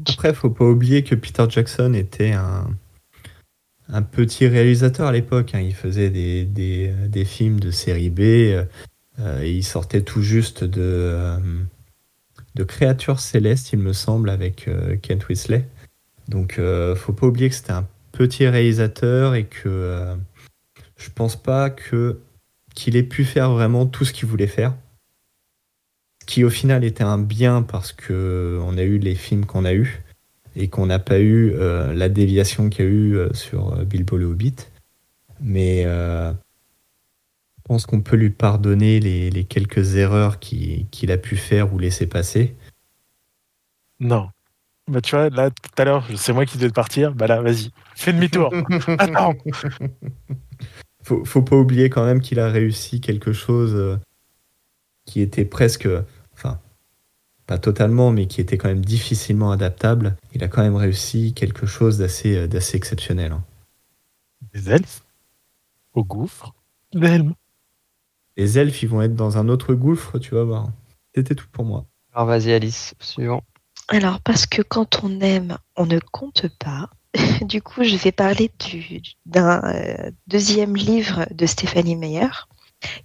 Après, 0.09 0.33
faut 0.33 0.49
pas 0.49 0.65
oublier 0.65 1.03
que 1.03 1.15
Peter 1.15 1.45
Jackson 1.49 1.93
était 1.93 2.33
un, 2.33 4.01
petit 4.11 4.47
réalisateur 4.47 5.07
à 5.07 5.11
l'époque. 5.11 5.51
Hein. 5.53 5.61
Il 5.61 5.75
faisait 5.75 6.09
des, 6.09 6.45
des, 6.45 7.25
films 7.25 7.59
de 7.59 7.71
série 7.71 8.09
B. 8.09 8.21
Euh, 8.21 8.65
il 9.43 9.63
sortait 9.63 10.01
tout 10.01 10.21
juste 10.21 10.63
de, 10.63 11.37
de 12.57 12.63
Créatures 12.63 13.19
célestes, 13.19 13.71
il 13.71 13.79
me 13.79 13.93
semble, 13.93 14.29
avec 14.29 14.69
Kent 15.01 15.27
Whistler. 15.29 15.63
Donc, 16.27 16.59
faut 16.95 17.13
pas 17.13 17.27
oublier 17.27 17.49
que 17.49 17.55
c'était 17.55 17.71
un 17.71 17.87
petit 18.11 18.47
réalisateur 18.47 19.35
et 19.35 19.45
que 19.45 20.15
je 20.97 21.09
pense 21.13 21.35
pas 21.35 21.69
que 21.69 22.19
qu'il 22.75 22.95
ait 22.95 23.03
pu 23.03 23.25
faire 23.25 23.51
vraiment 23.51 23.85
tout 23.87 24.05
ce 24.05 24.13
qu'il 24.13 24.27
voulait 24.27 24.47
faire. 24.47 24.75
Ce 26.21 26.27
qui 26.27 26.43
au 26.43 26.49
final 26.49 26.83
était 26.83 27.03
un 27.03 27.17
bien 27.17 27.63
parce 27.63 27.91
que 27.91 28.59
on 28.63 28.77
a 28.77 28.83
eu 28.83 28.99
les 28.99 29.15
films 29.15 29.45
qu'on 29.45 29.65
a 29.65 29.73
eu 29.73 30.03
et 30.55 30.67
qu'on 30.67 30.87
n'a 30.87 30.99
pas 30.99 31.19
eu 31.19 31.53
euh, 31.53 31.93
la 31.93 32.09
déviation 32.09 32.69
qu'il 32.69 32.85
y 32.85 32.87
a 32.87 32.91
eu 32.91 33.15
euh, 33.15 33.33
sur 33.33 33.73
euh, 33.73 33.83
Bilbo 33.83 34.17
le 34.17 34.25
Hobbit. 34.25 34.55
Mais 35.39 35.85
pense 37.67 37.85
qu'on 37.85 38.01
peut 38.01 38.15
lui 38.15 38.29
pardonner 38.29 38.99
les, 38.99 39.43
quelques 39.43 39.95
erreurs 39.95 40.39
qu'il 40.39 41.11
a 41.11 41.17
pu 41.17 41.35
faire 41.35 41.73
ou 41.73 41.79
laisser 41.79 42.07
passer. 42.07 42.55
Non. 43.99 44.29
Bah 44.87 45.01
tu 45.01 45.15
vois, 45.15 45.29
là, 45.29 45.49
tout 45.49 45.81
à 45.81 45.83
l'heure, 45.83 46.07
c'est 46.15 46.31
moi 46.31 46.45
qui 46.45 46.57
devais 46.57 46.71
partir. 46.71 47.13
Bah 47.13 47.27
là, 47.27 47.41
vas-y, 47.41 47.71
fais 47.95 48.13
demi-tour. 48.13 48.53
Attends 48.97 49.35
faut, 51.07 51.23
faut 51.23 51.41
pas 51.41 51.55
oublier 51.55 51.89
quand 51.89 52.05
même 52.05 52.21
qu'il 52.21 52.39
a 52.39 52.49
réussi 52.49 52.99
quelque 52.99 53.31
chose 53.31 53.73
euh, 53.75 53.97
qui 55.05 55.21
était 55.21 55.45
presque, 55.45 55.87
enfin, 56.33 56.59
pas 57.45 57.57
totalement, 57.57 58.11
mais 58.11 58.27
qui 58.27 58.41
était 58.41 58.57
quand 58.57 58.67
même 58.67 58.83
difficilement 58.83 59.51
adaptable. 59.51 60.17
Il 60.33 60.43
a 60.43 60.49
quand 60.49 60.61
même 60.61 60.75
réussi 60.75 61.33
quelque 61.33 61.65
chose 61.65 61.97
d'assez, 61.97 62.35
euh, 62.35 62.47
d'assez 62.47 62.75
exceptionnel. 62.75 63.31
Hein. 63.31 63.43
Des 64.53 64.69
elfes 64.69 65.03
Au 65.93 66.03
gouffre 66.03 66.53
Des 66.93 67.21
Les 68.37 68.59
elfes, 68.59 68.83
ils 68.83 68.89
vont 68.89 69.01
être 69.01 69.15
dans 69.15 69.39
un 69.39 69.49
autre 69.49 69.73
gouffre, 69.73 70.19
tu 70.19 70.35
vas 70.35 70.43
voir. 70.43 70.67
C'était 71.15 71.33
tout 71.33 71.47
pour 71.51 71.65
moi. 71.65 71.85
Alors 72.13 72.27
vas-y 72.27 72.53
Alice, 72.53 72.93
suivant. 72.99 73.41
Alors 73.87 74.21
parce 74.21 74.45
que 74.45 74.61
quand 74.61 75.03
on 75.03 75.19
aime, 75.21 75.57
on 75.75 75.87
ne 75.87 75.99
compte 75.99 76.47
pas. 76.59 76.89
du 77.41 77.63
coup, 77.63 77.83
je 77.83 77.95
vais 77.95 78.11
parler 78.11 78.51
d'un 79.25 79.61
euh, 79.63 80.11
deuxième 80.27 80.75
livre 80.75 81.25
de 81.31 81.45
Stéphanie 81.47 81.95
Meyer, 81.95 82.29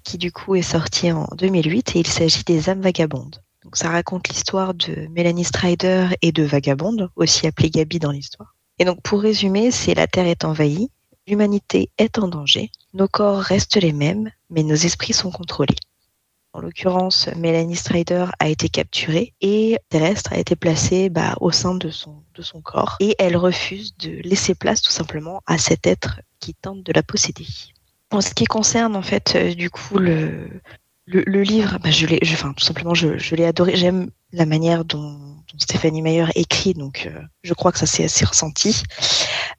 qui 0.04 0.18
du 0.18 0.32
coup 0.32 0.54
est 0.54 0.62
sorti 0.62 1.10
en 1.10 1.26
2008 1.36 1.96
et 1.96 2.00
il 2.00 2.06
s'agit 2.06 2.44
des 2.44 2.68
âmes 2.68 2.82
vagabondes. 2.82 3.42
Donc 3.64 3.76
ça 3.76 3.88
raconte 3.88 4.28
l'histoire 4.28 4.74
de 4.74 5.06
Mélanie 5.12 5.44
Strider 5.44 6.08
et 6.20 6.32
de 6.32 6.42
Vagabonde, 6.42 7.10
aussi 7.16 7.46
appelée 7.46 7.70
Gabi 7.70 8.00
dans 8.00 8.10
l'histoire. 8.10 8.54
Et 8.78 8.84
donc 8.84 9.00
pour 9.02 9.22
résumer, 9.22 9.70
c'est 9.70 9.94
la 9.94 10.06
Terre 10.06 10.26
est 10.26 10.44
envahie, 10.44 10.90
l'humanité 11.26 11.90
est 11.98 12.18
en 12.18 12.28
danger, 12.28 12.70
nos 12.94 13.08
corps 13.08 13.38
restent 13.38 13.76
les 13.76 13.92
mêmes, 13.92 14.30
mais 14.50 14.62
nos 14.62 14.74
esprits 14.74 15.12
sont 15.12 15.30
contrôlés. 15.30 15.76
En 16.54 16.60
l'occurrence, 16.60 17.28
Mélanie 17.36 17.76
Strider 17.76 18.26
a 18.38 18.48
été 18.48 18.68
capturée 18.68 19.32
et 19.40 19.78
Terrestre 19.88 20.34
a 20.34 20.38
été 20.38 20.54
placée 20.54 21.08
bah, 21.08 21.34
au 21.40 21.50
sein 21.50 21.74
de 21.74 21.88
son, 21.88 22.22
corps. 22.62 22.96
Et 23.00 23.14
elle 23.18 23.38
refuse 23.38 23.96
de 23.96 24.10
laisser 24.22 24.54
place 24.54 24.82
tout 24.82 24.90
simplement 24.90 25.40
à 25.46 25.56
cet 25.56 25.86
être 25.86 26.20
qui 26.40 26.52
tente 26.54 26.82
de 26.82 26.92
la 26.92 27.02
posséder. 27.02 27.46
En 28.10 28.20
ce 28.20 28.34
qui 28.34 28.44
concerne 28.44 28.96
en 28.96 29.02
fait 29.02 29.32
euh, 29.34 29.54
du 29.54 29.70
coup 29.70 29.96
le, 29.96 30.60
le, 31.06 31.42
livre, 31.42 31.78
bah, 31.82 31.90
je 31.90 32.06
l'ai, 32.06 32.20
enfin, 32.22 32.52
tout 32.56 32.64
simplement, 32.64 32.94
je, 32.94 33.34
l'ai 33.34 33.44
adoré. 33.44 33.76
J'aime 33.76 34.10
la 34.32 34.46
manière 34.46 34.84
dont, 34.84 35.18
Stéphanie 35.58 36.00
Meyer 36.00 36.26
écrit, 36.34 36.72
donc 36.74 37.06
euh, 37.06 37.20
je 37.42 37.52
crois 37.52 37.72
que 37.72 37.78
ça 37.78 37.86
s'est 37.86 38.04
assez 38.04 38.24
ressenti. 38.24 38.82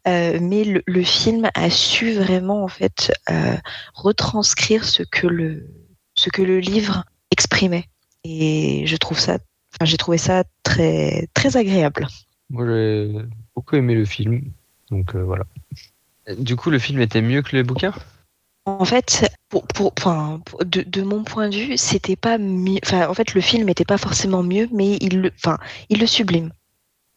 Euh, 0.08 0.39
mais 0.41 0.82
le, 0.86 1.04
film 1.04 1.50
a 1.54 1.70
su 1.70 2.14
vraiment 2.14 2.64
en 2.64 2.68
fait 2.68 3.14
euh, 3.30 3.56
retranscrire 3.94 4.86
ce 4.86 5.04
que 5.04 5.28
le 5.28 5.70
ce 6.16 6.30
que 6.30 6.41
le 6.41 6.60
livre 6.60 7.06
exprimait, 7.32 7.89
et 8.24 8.86
je 8.88 8.96
trouve 8.98 9.20
ça, 9.20 9.34
enfin, 9.74 9.86
j'ai 9.86 9.98
trouvé 9.98 10.18
ça 10.18 10.44
très 10.64 11.28
très 11.34 11.58
agréable. 11.58 12.08
Moi, 12.50 12.66
j'ai 12.66 13.12
beaucoup 13.56 13.76
aimé 13.76 13.94
le 13.94 14.06
film, 14.06 14.52
donc 14.89 15.16
voilà. 15.16 15.46
Du 16.38 16.56
coup, 16.56 16.70
le 16.70 16.80
film 16.80 17.02
était 17.02 17.22
mieux 17.22 17.41
que 17.41 17.56
le 17.56 17.64
bouquin? 17.64 17.94
En 18.66 18.86
fait, 18.86 19.30
pour, 19.49 19.66
de, 20.66 21.01
mon 21.01 21.24
point 21.24 21.49
de 21.49 21.55
vue, 21.55 21.78
c'était 21.78 22.16
pas 22.16 22.38
en 22.38 23.14
fait, 23.14 23.34
le 23.34 23.41
film 23.41 23.66
n'était 23.66 23.86
pas 23.86 23.97
forcément 23.97 24.43
mieux, 24.43 24.70
mais 24.72 24.97
il 25.01 25.22
le, 25.22 25.32
enfin, 25.36 25.57
il 25.89 25.99
le 25.99 26.07
sublime 26.07 26.51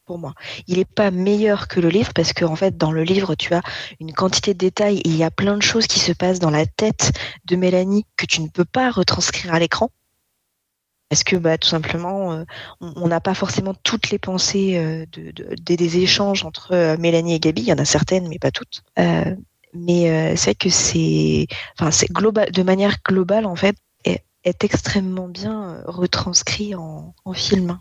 pour 0.07 0.18
moi. 0.18 0.34
Il 0.66 0.78
n'est 0.78 0.84
pas 0.84 1.11
meilleur 1.11 1.68
que 1.68 1.80
le 1.80 1.88
livre 1.88 2.12
parce 2.14 2.32
que 2.32 2.44
en 2.44 2.57
fait, 2.57 2.76
dans 2.76 2.92
le 2.92 3.03
livre, 3.03 3.34
tu 3.34 3.55
as 3.55 3.62
une 4.01 4.12
quantité 4.12 4.55
de 4.55 4.59
détails 4.59 4.99
et 4.99 5.09
il 5.09 5.16
y 5.16 5.24
a 5.24 5.30
plein 5.30 5.57
de 5.57 5.62
choses 5.62 5.86
qui 5.86 6.01
se 6.01 6.12
passent 6.12 6.38
dans 6.38 6.51
la 6.51 6.66
tête 6.66 7.12
de 7.44 7.57
Mélanie 7.57 8.07
que 8.16 8.26
tu 8.26 8.40
ne 8.40 8.49
peux 8.49 8.64
pas 8.64 8.90
retranscrire 8.90 9.55
à 9.55 9.59
l'écran. 9.59 9.90
Parce 11.09 11.22
que 11.22 11.36
bah, 11.36 11.57
tout 11.57 11.68
simplement, 11.68 12.32
euh, 12.32 12.44
on 12.80 13.07
n'a 13.07 13.20
pas 13.20 13.34
forcément 13.34 13.74
toutes 13.84 14.11
les 14.11 14.18
pensées 14.18 14.76
euh, 14.76 15.07
de, 15.12 15.32
des 15.55 15.99
échanges 15.99 16.44
entre 16.44 16.72
euh, 16.72 16.97
Mélanie 16.99 17.34
et 17.34 17.40
Gabi. 17.40 17.62
Il 17.62 17.68
y 17.68 17.72
en 17.72 17.78
a 17.78 17.84
certaines, 17.84 18.28
mais 18.28 18.40
pas 18.40 18.51
toutes 18.51 18.82
mais 19.77 20.11
euh, 20.11 20.37
c'est 20.37 20.55
que 20.55 20.70
c'est, 20.70 21.47
enfin, 21.79 21.91
c'est 21.91 22.11
global, 22.11 22.51
de 22.51 22.62
manière 22.62 22.97
globale 23.07 23.47
en 23.47 23.57
fait, 23.57 23.77
est, 24.05 24.22
extrêmement 24.62 25.27
bien 25.27 25.70
euh, 25.70 25.83
retranscrit 25.87 26.74
en, 26.74 27.14
film. 27.35 27.79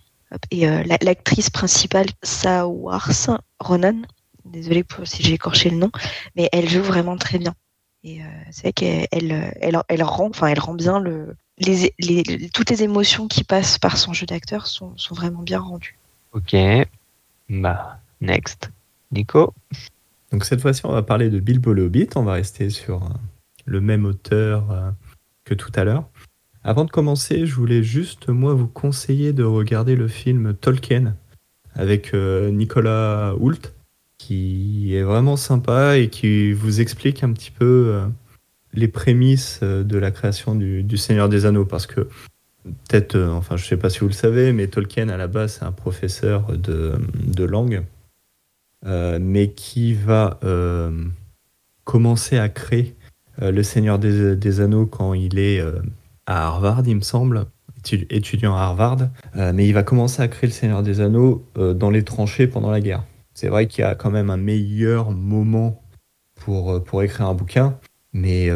Et 0.49 0.67
euh, 0.67 0.83
l'actrice 1.01 1.49
principale, 1.49 2.07
Sawars 2.23 3.39
Ronan, 3.59 4.01
désolée 4.43 4.83
si 5.03 5.23
j'ai 5.23 5.33
écorché 5.33 5.69
le 5.69 5.77
nom, 5.77 5.91
mais 6.35 6.49
elle 6.51 6.67
joue 6.67 6.81
vraiment 6.81 7.17
très 7.17 7.37
bien. 7.37 7.53
Et 8.03 8.21
c'est 8.51 8.63
vrai 8.63 8.73
qu'elle 8.73 9.07
elle, 9.61 9.81
elle, 9.87 10.03
rend, 10.03 10.29
enfin, 10.29 10.47
elle 10.47 10.59
rend 10.59 10.75
bien 10.75 10.99
le, 10.99 11.35
les, 11.57 11.93
les, 11.99 12.49
toutes 12.49 12.69
les 12.69 12.83
émotions 12.83 13.27
qui 13.27 13.43
passent 13.43 13.79
par 13.79 13.97
son 13.97 14.13
jeu 14.13 14.25
d'acteur 14.25 14.67
sont, 14.67 14.95
sont 14.97 15.15
vraiment 15.15 15.41
bien 15.41 15.59
rendues. 15.59 15.97
Ok, 16.33 16.55
bah 17.49 17.99
next, 18.21 18.69
Nico? 19.11 19.53
Donc 20.35 20.43
cette 20.43 20.59
fois-ci, 20.59 20.85
on 20.85 20.91
va 20.91 21.01
parler 21.01 21.29
de 21.29 21.39
Bilbo 21.39 21.71
le 21.71 21.85
Hobbit. 21.85 22.09
On 22.15 22.23
va 22.23 22.33
rester 22.33 22.69
sur 22.69 23.03
euh, 23.03 23.07
le 23.63 23.79
même 23.79 24.03
auteur 24.03 24.69
euh, 24.69 24.91
que 25.45 25.53
tout 25.53 25.71
à 25.75 25.85
l'heure. 25.85 26.09
Avant 26.61 26.83
de 26.83 26.91
commencer, 26.91 27.45
je 27.45 27.55
voulais 27.55 27.83
juste, 27.83 28.27
moi, 28.27 28.53
vous 28.53 28.67
conseiller 28.67 29.31
de 29.31 29.45
regarder 29.45 29.95
le 29.95 30.09
film 30.09 30.53
Tolkien 30.53 31.15
avec 31.73 32.13
euh, 32.13 32.51
Nicolas 32.51 33.33
Hoult, 33.39 33.73
qui 34.17 34.93
est 34.93 35.03
vraiment 35.03 35.37
sympa 35.37 35.97
et 35.99 36.09
qui 36.09 36.51
vous 36.51 36.81
explique 36.81 37.23
un 37.23 37.31
petit 37.31 37.51
peu 37.51 38.01
les 38.73 38.89
prémices 38.89 39.63
de 39.63 39.97
la 39.97 40.11
création 40.11 40.53
du, 40.53 40.97
Seigneur 40.97 41.29
des 41.29 41.45
Anneaux. 41.45 41.63
Parce 41.63 41.87
que, 41.87 42.09
peut-être, 42.65 43.17
enfin, 43.17 43.55
je 43.55 43.63
ne 43.63 43.67
sais 43.69 43.77
pas 43.77 43.89
si 43.89 43.99
vous 43.99 44.07
le 44.07 44.11
savez, 44.11 44.51
mais 44.51 44.67
Tolkien, 44.67 45.07
à 45.07 45.15
la 45.15 45.27
base, 45.27 45.59
c'est 45.59 45.65
un 45.65 45.71
professeur 45.71 46.57
de 46.57 47.43
langue 47.45 47.85
mais 48.85 49.51
qui 49.51 49.93
va 49.93 50.39
euh, 50.43 50.91
commencer 51.83 52.37
à 52.37 52.49
créer 52.49 52.95
euh, 53.41 53.51
Le 53.51 53.63
Seigneur 53.63 53.99
des, 53.99 54.61
Anneaux 54.61 54.85
quand 54.85 55.13
il 55.13 55.39
est 55.39 55.61
à 56.25 56.47
Harvard, 56.47 56.83
il 56.85 56.95
me 56.95 57.01
semble, 57.01 57.45
étudiant 58.09 58.55
à 58.55 58.61
Harvard, 58.61 59.09
mais 59.35 59.67
il 59.67 59.73
va 59.73 59.83
commencer 59.83 60.21
à 60.21 60.27
créer 60.27 60.47
le 60.47 60.53
Seigneur 60.53 60.81
des 60.81 61.01
Anneaux 61.01 61.45
dans 61.55 61.89
les 61.89 62.03
tranchées 62.03 62.47
pendant 62.47 62.71
la 62.71 62.79
guerre. 62.79 63.03
C'est 63.33 63.47
vrai 63.47 63.67
qu'il 63.67 63.81
y 63.81 63.85
a 63.85 63.95
quand 63.95 64.09
même 64.09 64.29
un 64.29 64.37
meilleur 64.37 65.11
moment 65.11 65.83
pour, 66.35 66.83
pour 66.83 67.03
écrire 67.03 67.27
un 67.27 67.35
bouquin, 67.35 67.77
mais 68.13 68.49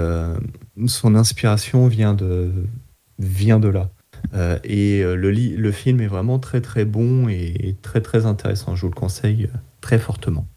son 0.88 1.13
inspiration 1.13 1.88
vient 1.88 2.15
de, 2.15 2.51
vient 3.19 3.59
de 3.59 3.67
là. 3.67 3.89
et 4.63 5.03
le, 5.03 5.32
le 5.32 5.71
film 5.71 6.01
est 6.01 6.07
vraiment 6.07 6.39
très 6.39 6.61
très 6.61 6.86
bon 6.86 7.30
et 7.30 7.75
très 7.84 8.01
très 8.01 8.25
intéressant. 8.25 8.75
Je 8.75 8.82
vous 8.82 8.91
le 8.91 8.95
conseille 8.95 9.47
très 9.82 9.99
fortement. 9.99 10.47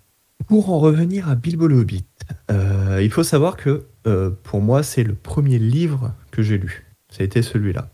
Pour 0.46 0.70
en 0.70 0.78
revenir 0.78 1.28
à 1.28 1.34
Bilbo 1.34 1.66
le 1.66 1.80
Hobbit, 1.80 2.04
euh, 2.50 3.00
il 3.02 3.10
faut 3.10 3.22
savoir 3.22 3.56
que 3.56 3.84
euh, 4.06 4.30
pour 4.42 4.60
moi, 4.60 4.82
c'est 4.82 5.04
le 5.04 5.14
premier 5.14 5.58
livre 5.58 6.12
que 6.30 6.42
j'ai 6.42 6.58
lu. 6.58 6.84
Ça 7.10 7.22
a 7.22 7.24
été 7.24 7.42
celui-là. 7.42 7.88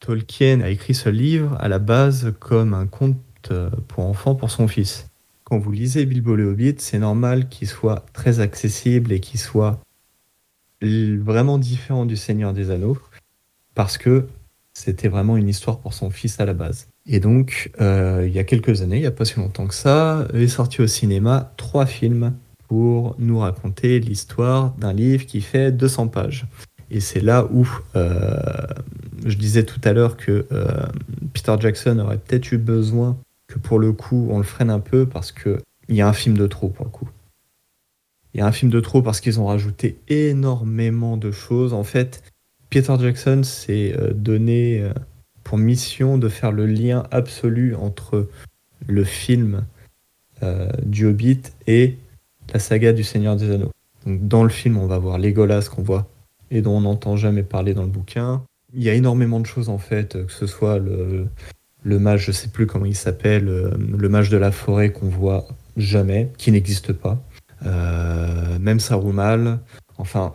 Tolkien 0.00 0.60
a 0.60 0.68
écrit 0.68 0.94
ce 0.94 1.08
livre 1.08 1.56
à 1.60 1.68
la 1.68 1.78
base 1.78 2.34
comme 2.40 2.74
un 2.74 2.86
conte 2.86 3.16
euh, 3.50 3.70
pour 3.88 4.04
enfants 4.04 4.34
pour 4.34 4.50
son 4.50 4.68
fils. 4.68 5.08
Quand 5.44 5.58
vous 5.58 5.70
lisez 5.70 6.06
Bilbo 6.06 6.34
le 6.34 6.50
Hobbit, 6.50 6.76
c'est 6.78 6.98
normal 6.98 7.48
qu'il 7.48 7.68
soit 7.68 8.04
très 8.12 8.40
accessible 8.40 9.12
et 9.12 9.20
qu'il 9.20 9.38
soit 9.38 9.80
vraiment 10.82 11.58
différent 11.58 12.04
du 12.04 12.16
Seigneur 12.16 12.52
des 12.52 12.70
Anneaux, 12.70 12.98
parce 13.74 13.96
que 13.96 14.26
c'était 14.76 15.08
vraiment 15.08 15.38
une 15.38 15.48
histoire 15.48 15.78
pour 15.78 15.94
son 15.94 16.10
fils 16.10 16.38
à 16.38 16.44
la 16.44 16.52
base. 16.52 16.88
Et 17.06 17.18
donc, 17.18 17.70
euh, 17.80 18.24
il 18.26 18.34
y 18.34 18.38
a 18.38 18.44
quelques 18.44 18.82
années, 18.82 18.96
il 18.96 19.00
n'y 19.00 19.06
a 19.06 19.10
pas 19.10 19.24
si 19.24 19.36
longtemps 19.36 19.66
que 19.66 19.74
ça, 19.74 20.28
est 20.34 20.48
sorti 20.48 20.82
au 20.82 20.86
cinéma 20.86 21.50
trois 21.56 21.86
films 21.86 22.34
pour 22.68 23.16
nous 23.18 23.38
raconter 23.38 23.98
l'histoire 24.00 24.74
d'un 24.76 24.92
livre 24.92 25.24
qui 25.24 25.40
fait 25.40 25.72
200 25.72 26.08
pages. 26.08 26.46
Et 26.90 27.00
c'est 27.00 27.20
là 27.20 27.48
où 27.50 27.66
euh, 27.96 28.38
je 29.24 29.36
disais 29.38 29.64
tout 29.64 29.80
à 29.82 29.94
l'heure 29.94 30.18
que 30.18 30.46
euh, 30.52 30.86
Peter 31.32 31.54
Jackson 31.58 31.98
aurait 31.98 32.18
peut-être 32.18 32.52
eu 32.52 32.58
besoin 32.58 33.16
que 33.48 33.58
pour 33.58 33.78
le 33.78 33.92
coup 33.92 34.28
on 34.30 34.36
le 34.36 34.44
freine 34.44 34.70
un 34.70 34.80
peu 34.80 35.06
parce 35.06 35.32
qu'il 35.32 35.58
y 35.88 36.02
a 36.02 36.08
un 36.08 36.12
film 36.12 36.36
de 36.36 36.46
trop 36.46 36.68
pour 36.68 36.84
le 36.84 36.90
coup. 36.90 37.08
Il 38.34 38.40
y 38.40 38.42
a 38.42 38.46
un 38.46 38.52
film 38.52 38.70
de 38.70 38.80
trop 38.80 39.00
parce 39.00 39.22
qu'ils 39.22 39.40
ont 39.40 39.46
rajouté 39.46 39.98
énormément 40.08 41.16
de 41.16 41.30
choses. 41.30 41.72
En 41.72 41.84
fait, 41.84 42.22
Peter 42.70 42.94
Jackson 43.00 43.42
s'est 43.42 43.96
donné 44.14 44.88
pour 45.44 45.58
mission 45.58 46.18
de 46.18 46.28
faire 46.28 46.52
le 46.52 46.66
lien 46.66 47.04
absolu 47.10 47.74
entre 47.74 48.28
le 48.86 49.04
film 49.04 49.64
euh, 50.42 50.68
du 50.84 51.06
Hobbit 51.06 51.40
et 51.66 51.96
la 52.52 52.58
saga 52.58 52.92
du 52.92 53.04
Seigneur 53.04 53.36
des 53.36 53.50
Anneaux. 53.50 53.70
Donc, 54.04 54.28
dans 54.28 54.42
le 54.42 54.50
film, 54.50 54.76
on 54.76 54.86
va 54.86 54.98
voir 54.98 55.18
Legolas 55.18 55.68
qu'on 55.74 55.82
voit 55.82 56.06
et 56.50 56.60
dont 56.60 56.76
on 56.76 56.82
n'entend 56.82 57.16
jamais 57.16 57.42
parler 57.42 57.74
dans 57.74 57.82
le 57.82 57.88
bouquin. 57.88 58.42
Il 58.74 58.82
y 58.82 58.90
a 58.90 58.94
énormément 58.94 59.40
de 59.40 59.46
choses 59.46 59.68
en 59.68 59.78
fait, 59.78 60.26
que 60.26 60.32
ce 60.32 60.46
soit 60.46 60.78
le, 60.78 61.28
mage, 61.84 62.26
je 62.26 62.32
sais 62.32 62.48
plus 62.48 62.66
comment 62.66 62.84
il 62.84 62.94
s'appelle, 62.94 63.48
euh, 63.48 63.70
le 63.96 64.08
mage 64.08 64.28
de 64.28 64.36
la 64.36 64.52
forêt 64.52 64.90
qu'on 64.90 65.08
voit 65.08 65.48
jamais, 65.76 66.30
qui 66.36 66.52
n'existe 66.52 66.92
pas. 66.92 67.22
Euh, 67.64 68.58
même 68.58 68.80
Saruman. 68.80 69.58
Enfin, 69.98 70.34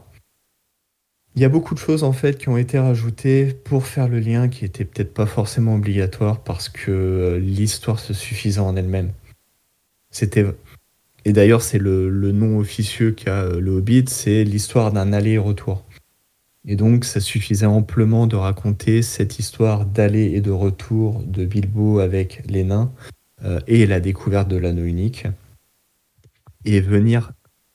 il 1.35 1.41
y 1.41 1.45
a 1.45 1.49
beaucoup 1.49 1.73
de 1.73 1.79
choses 1.79 2.03
en 2.03 2.11
fait 2.11 2.37
qui 2.37 2.49
ont 2.49 2.57
été 2.57 2.77
rajoutées 2.77 3.53
pour 3.53 3.87
faire 3.87 4.07
le 4.07 4.19
lien 4.19 4.49
qui 4.49 4.65
était 4.65 4.83
peut-être 4.83 5.13
pas 5.13 5.25
forcément 5.25 5.75
obligatoire 5.75 6.43
parce 6.43 6.67
que 6.67 6.91
euh, 6.91 7.39
l'histoire 7.39 7.99
se 7.99 8.13
suffisait 8.13 8.59
en 8.59 8.75
elle-même. 8.75 9.11
C'était 10.09 10.45
et 11.23 11.33
d'ailleurs 11.33 11.61
c'est 11.61 11.77
le, 11.77 12.09
nom 12.31 12.57
officieux 12.57 13.11
qu'a 13.11 13.43
euh, 13.43 13.59
le 13.61 13.71
Hobbit, 13.71 14.05
c'est 14.07 14.43
l'histoire 14.43 14.91
d'un 14.91 15.13
aller-retour. 15.13 15.85
Et 16.65 16.75
donc 16.75 17.05
ça 17.05 17.21
suffisait 17.21 17.65
amplement 17.65 18.27
de 18.27 18.35
raconter 18.35 19.01
cette 19.01 19.39
histoire 19.39 19.85
d'aller 19.85 20.33
et 20.33 20.41
de 20.41 20.51
retour 20.51 21.23
de 21.23 21.45
Bilbo 21.45 21.99
avec 21.99 22.43
les 22.47 22.65
nains 22.65 22.91
euh, 23.45 23.61
et 23.67 23.87
la 23.87 24.01
découverte 24.01 24.49
de 24.49 24.57
l'anneau 24.57 24.83
unique 24.83 25.27
et 26.65 26.81
venir 26.81 27.31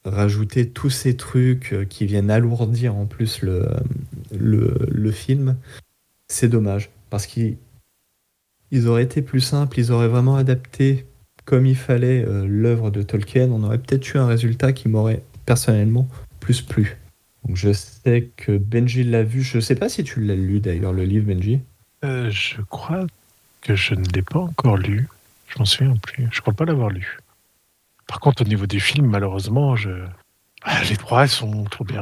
rajouter 0.06 0.68
tous 0.68 0.90
ces 0.90 1.16
trucs 1.16 1.72
euh, 1.72 1.84
qui 1.84 2.06
viennent 2.06 2.30
alourdir 2.30 2.94
en 2.94 3.06
plus 3.06 3.42
le, 3.42 3.68
le, 4.32 5.10
film, 5.10 5.56
c'est 6.28 6.48
dommage. 6.48 6.90
Parce 7.10 7.26
qu'ils 7.26 7.56
ils 8.70 8.88
auraient 8.88 9.04
été 9.04 9.22
plus 9.22 9.40
simples, 9.40 9.78
ils 9.78 9.92
auraient 9.92 10.08
vraiment 10.08 10.36
adapté 10.36 11.06
comme 11.44 11.66
il 11.66 11.76
fallait 11.76 12.24
euh, 12.26 12.44
l'œuvre 12.48 12.90
de 12.90 13.02
Tolkien, 13.02 13.48
on 13.50 13.62
aurait 13.62 13.78
peut-être 13.78 14.12
eu 14.12 14.18
un 14.18 14.26
résultat 14.26 14.72
qui 14.72 14.88
m'aurait 14.88 15.22
personnellement 15.44 16.08
plus 16.40 16.60
plu. 16.60 16.96
Donc 17.46 17.56
je 17.56 17.72
sais 17.72 18.30
que 18.36 18.58
Benji 18.58 19.04
l'a 19.04 19.22
vu, 19.22 19.42
je 19.42 19.60
sais 19.60 19.76
pas 19.76 19.88
si 19.88 20.02
tu 20.02 20.20
l'as 20.20 20.34
lu 20.34 20.58
d'ailleurs 20.58 20.92
le 20.92 21.04
livre 21.04 21.26
Benji. 21.26 21.60
Euh, 22.04 22.28
je 22.30 22.60
crois 22.62 23.06
que 23.60 23.76
je 23.76 23.94
ne 23.94 24.04
l'ai 24.14 24.22
pas 24.22 24.40
encore 24.40 24.76
lu. 24.76 25.08
Je 25.48 25.58
m'en 25.60 25.64
souviens 25.64 25.94
plus. 25.96 26.26
Je 26.32 26.40
crois 26.40 26.52
pas 26.52 26.64
l'avoir 26.64 26.90
lu. 26.90 27.18
Par 28.06 28.20
contre, 28.20 28.42
au 28.42 28.44
niveau 28.44 28.66
des 28.66 28.80
films, 28.80 29.06
malheureusement, 29.06 29.76
je... 29.76 29.90
Ah, 30.62 30.82
les 30.88 30.96
trois 30.96 31.26
sont 31.28 31.64
trop 31.64 31.84
bien. 31.84 32.00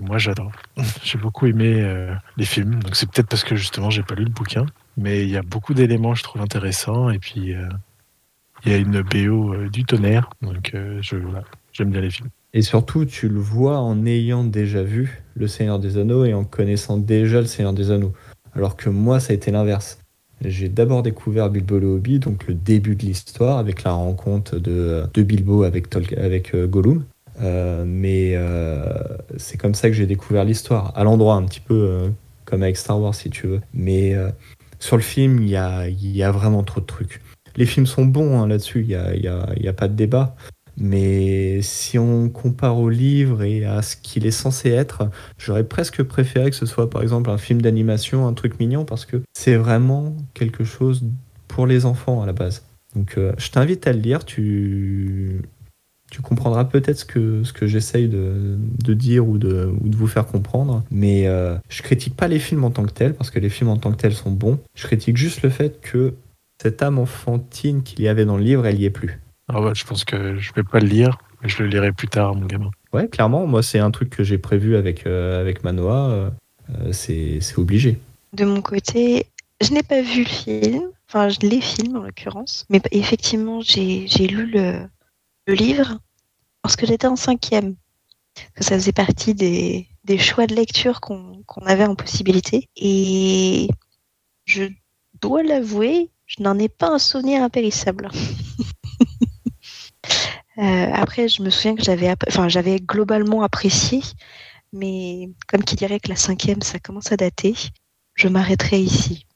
Moi, 0.00 0.18
j'adore. 0.18 0.52
J'ai 1.02 1.18
beaucoup 1.18 1.46
aimé 1.46 1.82
euh, 1.82 2.14
les 2.36 2.46
films. 2.46 2.76
Donc, 2.76 2.96
c'est 2.96 3.10
peut-être 3.10 3.28
parce 3.28 3.44
que 3.44 3.56
justement, 3.56 3.90
j'ai 3.90 4.02
pas 4.02 4.14
lu 4.14 4.24
le 4.24 4.30
bouquin. 4.30 4.64
Mais 4.96 5.22
il 5.22 5.28
y 5.28 5.36
a 5.36 5.42
beaucoup 5.42 5.74
d'éléments, 5.74 6.14
je 6.14 6.22
trouve 6.22 6.40
intéressants. 6.40 7.10
Et 7.10 7.18
puis, 7.18 7.52
euh, 7.52 7.68
il 8.64 8.72
y 8.72 8.74
a 8.74 8.78
une 8.78 9.02
BO 9.02 9.52
euh, 9.52 9.68
du 9.68 9.84
tonnerre. 9.84 10.30
Donc, 10.40 10.74
j'aime 11.72 11.90
bien 11.90 12.00
les 12.00 12.10
films. 12.10 12.30
Et 12.54 12.62
surtout, 12.62 13.04
tu 13.04 13.28
le 13.28 13.38
vois 13.38 13.80
en 13.80 14.06
ayant 14.06 14.42
déjà 14.42 14.82
vu 14.82 15.22
Le 15.34 15.46
Seigneur 15.46 15.78
des 15.78 15.98
Anneaux 15.98 16.24
et 16.24 16.32
en 16.32 16.44
connaissant 16.44 16.96
déjà 16.96 17.40
Le 17.40 17.46
Seigneur 17.46 17.74
des 17.74 17.90
Anneaux. 17.90 18.14
Alors 18.54 18.76
que 18.76 18.88
moi, 18.88 19.20
ça 19.20 19.32
a 19.32 19.36
été 19.36 19.50
l'inverse. 19.50 19.98
J'ai 20.44 20.68
d'abord 20.68 21.02
découvert 21.02 21.50
Bilbo 21.50 21.78
le 21.78 21.86
Hobbit, 21.86 22.18
donc 22.18 22.46
le 22.46 22.54
début 22.54 22.94
de 22.94 23.02
l'histoire, 23.02 23.58
avec 23.58 23.84
la 23.84 23.92
rencontre 23.92 24.58
de, 24.58 25.04
de 25.12 25.22
Bilbo 25.22 25.62
avec, 25.62 25.94
avec 26.16 26.54
euh, 26.54 26.66
Gollum. 26.66 27.04
Euh, 27.40 27.84
mais 27.86 28.32
euh, 28.34 28.84
c'est 29.36 29.58
comme 29.58 29.74
ça 29.74 29.88
que 29.88 29.94
j'ai 29.94 30.06
découvert 30.06 30.44
l'histoire, 30.44 30.92
à 30.94 31.04
l'endroit 31.04 31.34
un 31.34 31.44
petit 31.44 31.60
peu 31.60 32.10
comme 32.44 32.62
avec 32.62 32.76
Star 32.76 33.00
Wars 33.00 33.14
si 33.14 33.30
tu 33.30 33.46
veux. 33.46 33.60
Mais 33.74 34.14
sur 34.78 34.96
le 34.96 35.02
film, 35.02 35.42
il 35.42 35.48
y 35.48 35.56
a, 35.56 36.32
vraiment 36.32 36.62
trop 36.62 36.80
de 36.80 36.86
trucs. 36.86 37.20
Les 37.56 37.66
films 37.66 37.86
sont 37.86 38.04
bons 38.04 38.38
hein, 38.38 38.46
là-dessus, 38.46 38.82
il 38.82 38.88
n'y 38.88 38.94
a, 38.94 39.14
y 39.14 39.68
a, 39.68 39.72
pas 39.72 39.88
de 39.88 39.94
débat. 39.94 40.36
Mais 40.78 41.62
si 41.62 41.98
on 41.98 42.28
compare 42.28 42.78
au 42.78 42.88
livre 42.88 43.42
et 43.42 43.64
à 43.64 43.82
ce 43.82 43.96
qu'il 43.96 44.26
est 44.26 44.30
censé 44.30 44.70
être, 44.70 45.08
j'aurais 45.38 45.64
presque 45.64 46.02
préféré 46.02 46.50
que 46.50 46.56
ce 46.56 46.66
soit 46.66 46.90
par 46.90 47.02
exemple 47.02 47.30
un 47.30 47.38
film 47.38 47.62
d'animation, 47.62 48.26
un 48.26 48.34
truc 48.34 48.60
mignon, 48.60 48.84
parce 48.84 49.06
que 49.06 49.22
c'est 49.32 49.56
vraiment 49.56 50.14
quelque 50.34 50.64
chose 50.64 51.02
pour 51.48 51.66
les 51.66 51.86
enfants 51.86 52.22
à 52.22 52.26
la 52.26 52.32
base. 52.32 52.64
Donc 52.94 53.16
euh, 53.16 53.32
je 53.38 53.50
t'invite 53.50 53.86
à 53.86 53.92
le 53.92 54.00
lire, 54.00 54.24
tu, 54.24 55.42
tu 56.10 56.22
comprendras 56.22 56.64
peut-être 56.64 56.98
ce 56.98 57.04
que, 57.04 57.42
ce 57.44 57.52
que 57.52 57.66
j'essaye 57.66 58.08
de, 58.08 58.58
dire 58.94 59.26
ou 59.26 59.38
de, 59.38 59.70
ou 59.80 59.88
de 59.88 59.96
vous 59.96 60.06
faire 60.06 60.26
comprendre. 60.26 60.84
Mais 60.90 61.26
euh, 61.26 61.56
je 61.68 61.82
critique 61.82 62.16
pas 62.16 62.28
les 62.28 62.38
films 62.38 62.64
en 62.64 62.70
tant 62.70 62.84
que 62.84 62.92
tels, 62.92 63.14
parce 63.14 63.30
que 63.30 63.38
les 63.38 63.50
films 63.50 63.70
en 63.70 63.76
tant 63.76 63.92
que 63.92 63.96
tels 63.96 64.14
sont 64.14 64.30
bons. 64.30 64.58
Je 64.74 64.86
critique 64.86 65.16
juste 65.16 65.42
le 65.42 65.50
fait 65.50 65.80
que 65.80 66.14
cette 66.62 66.82
âme 66.82 66.98
enfantine 66.98 67.82
qu'il 67.82 68.02
y 68.02 68.08
avait 68.08 68.24
dans 68.24 68.36
le 68.36 68.44
livre, 68.44 68.66
elle 68.66 68.80
y 68.80 68.84
est 68.84 68.90
plus. 68.90 69.20
Ah 69.48 69.60
ouais, 69.60 69.74
je 69.74 69.84
pense 69.84 70.04
que 70.04 70.38
je 70.38 70.52
vais 70.54 70.64
pas 70.64 70.80
le 70.80 70.88
lire, 70.88 71.18
mais 71.40 71.48
je 71.48 71.62
le 71.62 71.68
lirai 71.68 71.92
plus 71.92 72.08
tard, 72.08 72.34
mon 72.34 72.46
gamin. 72.46 72.70
Ouais, 72.92 73.08
clairement, 73.08 73.46
moi 73.46 73.62
c'est 73.62 73.78
un 73.78 73.90
truc 73.90 74.10
que 74.10 74.24
j'ai 74.24 74.38
prévu 74.38 74.76
avec, 74.76 75.06
euh, 75.06 75.40
avec 75.40 75.62
Manoa, 75.62 76.10
euh, 76.10 76.30
euh, 76.70 76.92
c'est 76.92 77.40
obligé. 77.56 77.98
De 78.32 78.44
mon 78.44 78.60
côté, 78.60 79.26
je 79.60 79.72
n'ai 79.72 79.84
pas 79.84 80.02
vu 80.02 80.24
le 80.24 80.28
film, 80.28 80.90
enfin 81.08 81.28
les 81.42 81.60
films 81.60 81.96
en 81.96 82.02
l'occurrence, 82.02 82.66
mais 82.70 82.80
effectivement 82.90 83.60
j'ai 83.60 84.06
lu 84.26 84.46
le, 84.46 84.80
le, 85.46 85.54
livre 85.54 85.98
lorsque 86.64 86.84
j'étais 86.84 87.06
en 87.06 87.16
cinquième. 87.16 87.76
Ça 88.58 88.74
faisait 88.74 88.92
partie 88.92 89.34
des, 89.34 89.86
des 90.04 90.18
choix 90.18 90.46
de 90.46 90.54
lecture 90.54 91.00
qu'on 91.00 91.44
avait 91.64 91.86
en 91.86 91.94
possibilité. 91.94 92.68
Et 92.76 93.68
je 94.44 94.64
dois 95.20 95.42
l'avouer, 95.42 96.10
je 96.26 96.42
n'en 96.42 96.58
ai 96.58 96.68
pas 96.68 96.88
un 96.88 96.98
souvenir 96.98 97.42
impérissable. 97.42 98.10
Euh, 100.58 100.90
après, 100.94 101.28
je 101.28 101.42
me 101.42 101.50
souviens 101.50 101.74
que 101.74 101.82
j'avais, 101.82 102.12
enfin, 102.28 102.48
j'avais 102.48 102.80
globalement 102.80 103.42
apprécié, 103.42 104.00
mais 104.72 105.30
comme 105.48 105.62
qui 105.62 105.76
dirait 105.76 106.00
que 106.00 106.08
la 106.08 106.16
cinquième, 106.16 106.62
ça 106.62 106.78
commence 106.78 107.12
à 107.12 107.16
dater, 107.16 107.54
je 108.14 108.28
m'arrêterai 108.28 108.78
ici. 108.78 109.26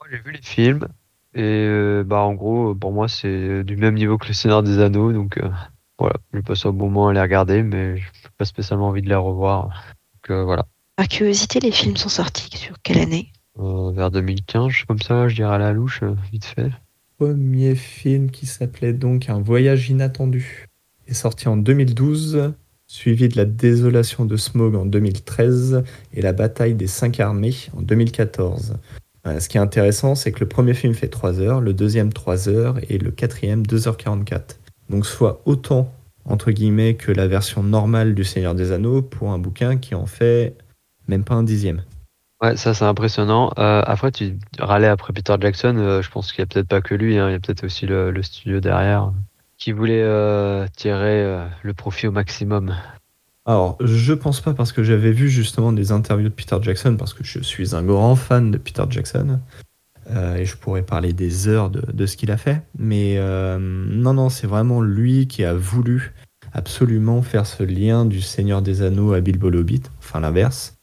Moi, 0.00 0.08
j'ai 0.10 0.18
vu 0.18 0.32
les 0.32 0.42
films 0.42 0.88
et 1.34 1.42
euh, 1.42 2.02
bah 2.04 2.20
en 2.20 2.34
gros, 2.34 2.74
pour 2.74 2.92
moi, 2.92 3.08
c'est 3.08 3.62
du 3.64 3.76
même 3.76 3.94
niveau 3.94 4.18
que 4.18 4.26
le 4.28 4.34
Seigneur 4.34 4.62
des 4.62 4.80
Anneaux, 4.80 5.12
donc 5.12 5.38
euh, 5.38 5.48
voilà, 5.98 6.16
je 6.32 6.40
passe 6.40 6.66
un 6.66 6.72
bon 6.72 6.90
moment 6.90 7.08
à 7.08 7.12
les 7.12 7.20
regarder, 7.20 7.62
mais 7.62 7.96
je 7.96 8.02
n'ai 8.02 8.30
pas 8.36 8.44
spécialement 8.44 8.88
envie 8.88 9.02
de 9.02 9.08
les 9.08 9.14
revoir, 9.14 9.68
donc 10.14 10.36
voilà. 10.44 10.66
Par 10.96 11.08
curiosité, 11.08 11.60
les 11.60 11.72
films 11.72 11.96
sont 11.96 12.08
sortis 12.08 12.56
sur 12.56 12.76
quelle 12.82 12.98
année? 12.98 13.32
Vers 13.56 14.10
2015, 14.10 14.72
comme 14.88 15.00
ça, 15.00 15.28
je 15.28 15.36
dirais 15.36 15.54
à 15.54 15.58
la 15.58 15.72
louche, 15.72 16.02
vite 16.32 16.44
fait 16.44 16.70
premier 17.18 17.74
film 17.74 18.30
qui 18.30 18.46
s'appelait 18.46 18.92
donc 18.92 19.28
Un 19.28 19.40
voyage 19.40 19.90
inattendu 19.90 20.66
est 21.06 21.14
sorti 21.14 21.48
en 21.48 21.56
2012, 21.56 22.52
suivi 22.86 23.28
de 23.28 23.36
La 23.36 23.44
désolation 23.44 24.24
de 24.24 24.36
Smog 24.36 24.74
en 24.74 24.86
2013 24.86 25.84
et 26.12 26.22
La 26.22 26.32
bataille 26.32 26.74
des 26.74 26.86
cinq 26.86 27.20
armées 27.20 27.54
en 27.76 27.82
2014. 27.82 28.74
Euh, 29.26 29.40
ce 29.40 29.48
qui 29.48 29.56
est 29.56 29.60
intéressant, 29.60 30.14
c'est 30.14 30.32
que 30.32 30.40
le 30.40 30.48
premier 30.48 30.74
film 30.74 30.94
fait 30.94 31.08
3 31.08 31.40
heures, 31.40 31.60
le 31.60 31.72
deuxième 31.72 32.12
3 32.12 32.48
heures 32.48 32.78
et 32.88 32.98
le 32.98 33.10
quatrième 33.10 33.62
2h44. 33.62 34.58
Donc 34.90 35.06
soit 35.06 35.40
autant, 35.46 35.90
entre 36.24 36.50
guillemets, 36.50 36.94
que 36.94 37.10
la 37.10 37.26
version 37.26 37.62
normale 37.62 38.14
du 38.14 38.24
Seigneur 38.24 38.54
des 38.54 38.72
Anneaux 38.72 39.02
pour 39.02 39.30
un 39.30 39.38
bouquin 39.38 39.76
qui 39.76 39.94
en 39.94 40.06
fait 40.06 40.56
même 41.08 41.24
pas 41.24 41.34
un 41.34 41.42
dixième. 41.42 41.82
Ouais, 42.44 42.58
ça 42.58 42.74
c'est 42.74 42.84
impressionnant. 42.84 43.52
Euh, 43.58 43.80
après, 43.86 44.12
tu 44.12 44.36
râlais 44.58 44.88
après 44.88 45.14
Peter 45.14 45.34
Jackson. 45.40 45.76
Euh, 45.78 46.02
je 46.02 46.10
pense 46.10 46.30
qu'il 46.30 46.42
n'y 46.42 46.50
a 46.50 46.52
peut-être 46.52 46.68
pas 46.68 46.82
que 46.82 46.94
lui, 46.94 47.16
hein, 47.16 47.30
il 47.30 47.32
y 47.32 47.34
a 47.34 47.38
peut-être 47.38 47.64
aussi 47.64 47.86
le, 47.86 48.22
studio 48.22 48.60
derrière 48.60 49.12
qui 49.56 49.72
voulait 49.72 50.02
euh, 50.02 50.66
tirer 50.76 51.46
le 51.62 51.72
profit 51.72 52.06
au 52.06 52.12
maximum. 52.12 52.74
Alors, 53.46 53.78
je 53.80 54.12
pense 54.12 54.42
pas 54.42 54.52
parce 54.52 54.72
que 54.72 54.82
j'avais 54.82 55.12
vu 55.12 55.30
justement 55.30 55.72
des 55.72 55.90
interviews 55.90 56.28
de 56.28 56.34
Peter 56.34 56.56
Jackson, 56.60 56.96
parce 56.98 57.14
que 57.14 57.24
je 57.24 57.38
suis 57.40 57.74
un 57.74 57.82
grand 57.82 58.14
fan 58.14 58.50
de 58.50 58.58
Peter 58.58 58.84
Jackson. 58.90 59.40
et 60.36 60.44
je 60.44 60.56
pourrais 60.58 60.82
parler 60.82 61.14
des 61.14 61.48
heures 61.48 61.70
de, 61.70 61.80
de 61.90 62.04
ce 62.04 62.18
qu'il 62.18 62.30
a 62.30 62.36
fait. 62.36 62.60
Mais 62.78 63.18
non, 63.58 64.12
non, 64.12 64.28
c'est 64.28 64.46
vraiment 64.46 64.82
lui 64.82 65.28
qui 65.28 65.44
a 65.44 65.54
voulu 65.54 66.12
absolument 66.52 67.22
faire 67.22 67.46
ce 67.46 67.62
lien 67.62 68.04
du 68.04 68.20
Seigneur 68.20 68.60
des 68.60 68.82
Anneaux 68.82 69.14
à 69.14 69.20
Bilbo 69.22 69.48
Hobbit, 69.48 69.84
enfin 69.98 70.20
l'inverse. 70.20 70.73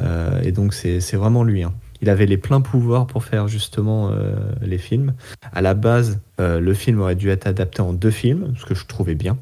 Euh, 0.00 0.40
et 0.42 0.52
donc 0.52 0.74
c'est 0.74 1.16
vraiment 1.16 1.44
lui. 1.44 1.62
Hein. 1.62 1.72
Il 2.00 2.10
avait 2.10 2.26
les 2.26 2.36
pleins 2.36 2.60
pouvoirs 2.60 3.06
pour 3.06 3.22
faire 3.22 3.46
justement 3.46 4.10
euh, 4.10 4.34
les 4.60 4.78
films. 4.78 5.14
À 5.52 5.62
la 5.62 5.74
base, 5.74 6.20
euh, 6.40 6.58
le 6.58 6.74
film 6.74 7.00
aurait 7.00 7.14
dû 7.14 7.30
être 7.30 7.46
adapté 7.46 7.80
en 7.80 7.92
deux 7.92 8.10
films, 8.10 8.54
ce 8.58 8.66
que 8.66 8.74
je 8.74 8.86
trouvais 8.86 9.14
bien. 9.14 9.38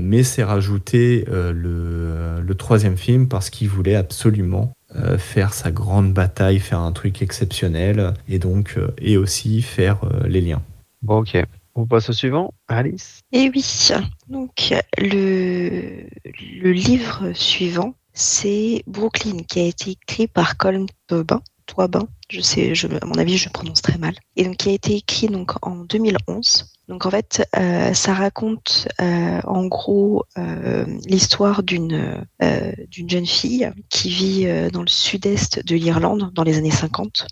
mais 0.00 0.24
c'est 0.24 0.42
rajouté 0.42 1.24
le, 1.28 2.40
le, 2.40 2.54
troisième 2.54 2.96
film 2.96 3.28
parce 3.28 3.50
qu'il 3.50 3.68
voulait 3.68 3.94
absolument 3.94 4.72
faire 5.18 5.54
sa 5.54 5.70
grande 5.70 6.12
bataille, 6.12 6.58
faire 6.58 6.80
un 6.80 6.90
truc 6.90 7.22
exceptionnel, 7.22 8.12
et 8.28 8.40
donc 8.40 8.76
et 8.98 9.16
aussi 9.16 9.62
faire 9.62 10.00
les 10.26 10.40
liens. 10.40 10.62
Bon, 11.02 11.20
ok. 11.20 11.44
On 11.76 11.86
passe 11.86 12.10
au 12.10 12.12
suivant, 12.12 12.52
Alice? 12.66 13.20
Et 13.32 13.44
eh 13.44 13.50
oui, 13.54 13.90
donc 14.28 14.74
le, 14.98 16.02
le 16.60 16.72
livre 16.72 17.30
suivant 17.32 17.94
c'est 18.20 18.84
Brooklyn 18.86 19.38
qui 19.48 19.60
a 19.60 19.64
été 19.64 19.92
écrit 19.92 20.28
par 20.28 20.56
Colin 20.58 20.86
Tobin. 21.06 21.40
Toibin, 21.66 22.08
je 22.28 22.40
sais, 22.40 22.72
à 23.00 23.06
mon 23.06 23.14
avis, 23.14 23.38
je 23.38 23.48
prononce 23.48 23.80
très 23.80 23.96
mal. 23.96 24.14
Et 24.36 24.44
donc, 24.44 24.56
qui 24.56 24.70
a 24.70 24.72
été 24.72 24.96
écrit 24.96 25.28
donc 25.28 25.52
en 25.64 25.76
2011. 25.76 26.66
Donc, 26.88 27.06
en 27.06 27.10
fait, 27.10 27.48
euh, 27.56 27.94
ça 27.94 28.12
raconte 28.12 28.88
euh, 29.00 29.40
en 29.44 29.66
gros 29.66 30.24
euh, 30.36 30.84
l'histoire 31.06 31.62
d'une 31.62 32.26
d'une 32.88 33.08
jeune 33.08 33.26
fille 33.26 33.70
qui 33.88 34.10
vit 34.10 34.70
dans 34.72 34.82
le 34.82 34.88
sud-est 34.88 35.64
de 35.64 35.76
l'Irlande 35.76 36.30
dans 36.34 36.42
les 36.42 36.58
années 36.58 36.70
50. 36.70 37.26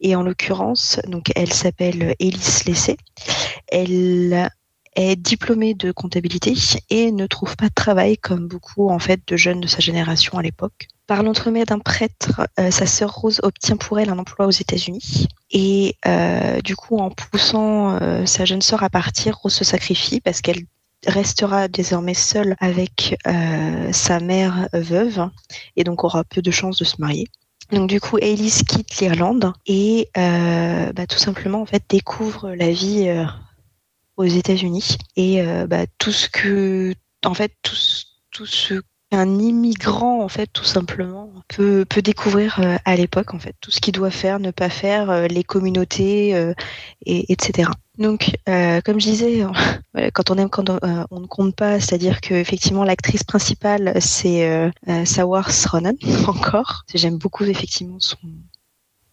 Et 0.00 0.14
en 0.16 0.22
l'occurrence, 0.22 1.00
donc, 1.06 1.32
elle 1.36 1.52
s'appelle 1.52 2.14
Elise 2.18 2.64
Lessé. 2.64 2.96
Elle 3.68 4.50
est 4.96 5.16
diplômée 5.16 5.74
de 5.74 5.92
comptabilité 5.92 6.54
et 6.90 7.12
ne 7.12 7.26
trouve 7.26 7.54
pas 7.56 7.68
de 7.68 7.74
travail 7.74 8.16
comme 8.16 8.48
beaucoup 8.48 8.90
en 8.90 8.98
fait 8.98 9.20
de 9.26 9.36
jeunes 9.36 9.60
de 9.60 9.68
sa 9.68 9.80
génération 9.80 10.38
à 10.38 10.42
l'époque. 10.42 10.88
Par 11.06 11.22
l'entremet 11.22 11.64
d'un 11.64 11.78
prêtre, 11.78 12.48
euh, 12.58 12.72
sa 12.72 12.86
sœur 12.86 13.14
Rose 13.14 13.40
obtient 13.44 13.76
pour 13.76 14.00
elle 14.00 14.10
un 14.10 14.18
emploi 14.18 14.46
aux 14.46 14.50
États-Unis 14.50 15.28
et 15.52 15.94
euh, 16.06 16.60
du 16.62 16.74
coup 16.74 16.98
en 16.98 17.10
poussant 17.10 17.96
euh, 18.02 18.26
sa 18.26 18.44
jeune 18.44 18.62
sœur 18.62 18.82
à 18.82 18.90
partir, 18.90 19.36
Rose 19.36 19.54
se 19.54 19.64
sacrifie 19.64 20.20
parce 20.20 20.40
qu'elle 20.40 20.64
restera 21.06 21.68
désormais 21.68 22.14
seule 22.14 22.56
avec 22.58 23.16
sa 23.92 24.18
mère 24.18 24.68
veuve 24.72 25.28
et 25.76 25.84
donc 25.84 26.02
aura 26.02 26.24
peu 26.24 26.42
de 26.42 26.50
chances 26.50 26.78
de 26.78 26.84
se 26.84 26.96
marier. 26.98 27.28
Donc 27.70 27.88
du 27.88 28.00
coup, 28.00 28.16
Alice 28.16 28.64
quitte 28.64 28.98
l'Irlande 28.98 29.52
et 29.66 30.08
bah, 30.16 31.06
tout 31.08 31.18
simplement 31.18 31.60
en 31.60 31.66
fait 31.66 31.84
découvre 31.88 32.50
la 32.54 32.70
vie 32.70 33.24
aux 34.16 34.24
États-Unis 34.24 34.96
et 35.16 35.42
euh, 35.42 35.66
bah, 35.66 35.86
tout 35.98 36.12
ce 36.12 36.28
que, 36.28 36.94
en 37.24 37.34
fait, 37.34 37.52
tout, 37.62 37.76
tout 38.30 38.46
ce 38.46 38.80
qu'un 39.10 39.38
immigrant, 39.38 40.22
en 40.22 40.28
fait, 40.28 40.48
tout 40.52 40.64
simplement, 40.64 41.32
peut, 41.48 41.84
peut 41.88 42.02
découvrir 42.02 42.58
euh, 42.60 42.76
à 42.84 42.96
l'époque, 42.96 43.34
en 43.34 43.38
fait, 43.38 43.54
tout 43.60 43.70
ce 43.70 43.80
qu'il 43.80 43.92
doit 43.92 44.10
faire, 44.10 44.40
ne 44.40 44.50
pas 44.50 44.68
faire, 44.68 45.10
euh, 45.10 45.26
les 45.26 45.44
communautés, 45.44 46.30
et, 47.04 47.32
etc. 47.32 47.70
Donc, 47.98 48.36
comme 48.46 49.00
je 49.00 49.06
disais, 49.06 49.42
quand 50.14 50.30
on 50.30 50.36
aime, 50.36 50.50
quand 50.50 50.70
on, 50.70 51.20
ne 51.20 51.26
compte 51.26 51.54
pas, 51.54 51.80
c'est-à-dire 51.80 52.20
que 52.20 52.34
effectivement 52.34 52.84
l'actrice 52.84 53.24
principale 53.24 53.94
c'est 54.00 54.48
euh, 54.48 55.04
Saoirse 55.04 55.66
Ronan 55.66 55.94
encore. 56.26 56.84
J'aime 56.94 57.16
beaucoup 57.16 57.44
effectivement 57.44 57.98
son, 58.00 58.18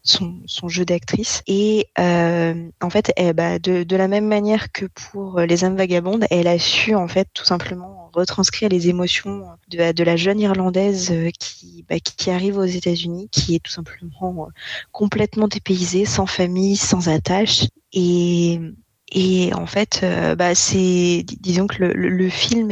son, 0.04 0.68
jeu 0.68 0.86
d'actrice. 0.86 1.42
Et 1.48 1.88
euh, 2.00 2.70
en 2.82 2.90
fait, 2.90 3.12
eh 3.18 3.34
bah, 3.34 3.60
de, 3.60 3.96
la 3.96 4.08
même 4.08 4.28
manière 4.28 4.72
que 4.72 4.86
pour 4.86 5.40
Les 5.42 5.64
âmes 5.64 5.78
vagabondes, 5.78 6.26
elle 6.30 6.48
a 6.48 6.60
su 6.60 6.96
en 6.96 7.08
fait 7.08 7.28
tout 7.34 7.46
simplement 7.46 8.10
retranscrire 8.14 8.70
les 8.70 8.90
émotions 8.90 9.46
de, 9.70 10.04
la 10.04 10.16
jeune 10.16 10.40
Irlandaise 10.40 11.10
euh, 11.12 11.30
qui, 11.40 11.86
bah, 11.90 12.00
qui 12.00 12.30
arrive 12.30 12.58
aux 12.58 12.66
États-Unis, 12.66 13.30
qui 13.32 13.56
est 13.56 13.64
tout 13.64 13.72
simplement 13.72 14.48
euh, 14.48 14.52
complètement 14.92 15.48
dépaysée, 15.48 16.06
sans 16.06 16.26
famille, 16.26 16.76
sans 16.76 17.10
attache. 17.10 17.66
Et, 17.94 18.60
Et 19.12 19.54
en 19.54 19.66
fait, 19.68 20.06
bah, 20.38 20.56
c'est, 20.56 21.24
disons 21.40 21.68
que 21.68 21.84
le, 21.84 22.30
film 22.30 22.72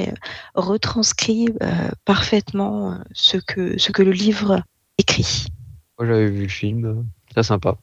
retranscrit 0.55 1.49
parfaitement 2.05 2.97
ce 3.13 3.37
que, 3.37 3.77
ce 3.77 3.91
que 3.91 4.01
le 4.01 4.11
livre 4.11 4.63
écrit. 4.97 5.45
Moi, 5.99 6.07
j'avais 6.07 6.31
vu 6.31 6.41
le 6.43 6.47
film, 6.47 7.05
très 7.31 7.43
sympa. 7.43 7.77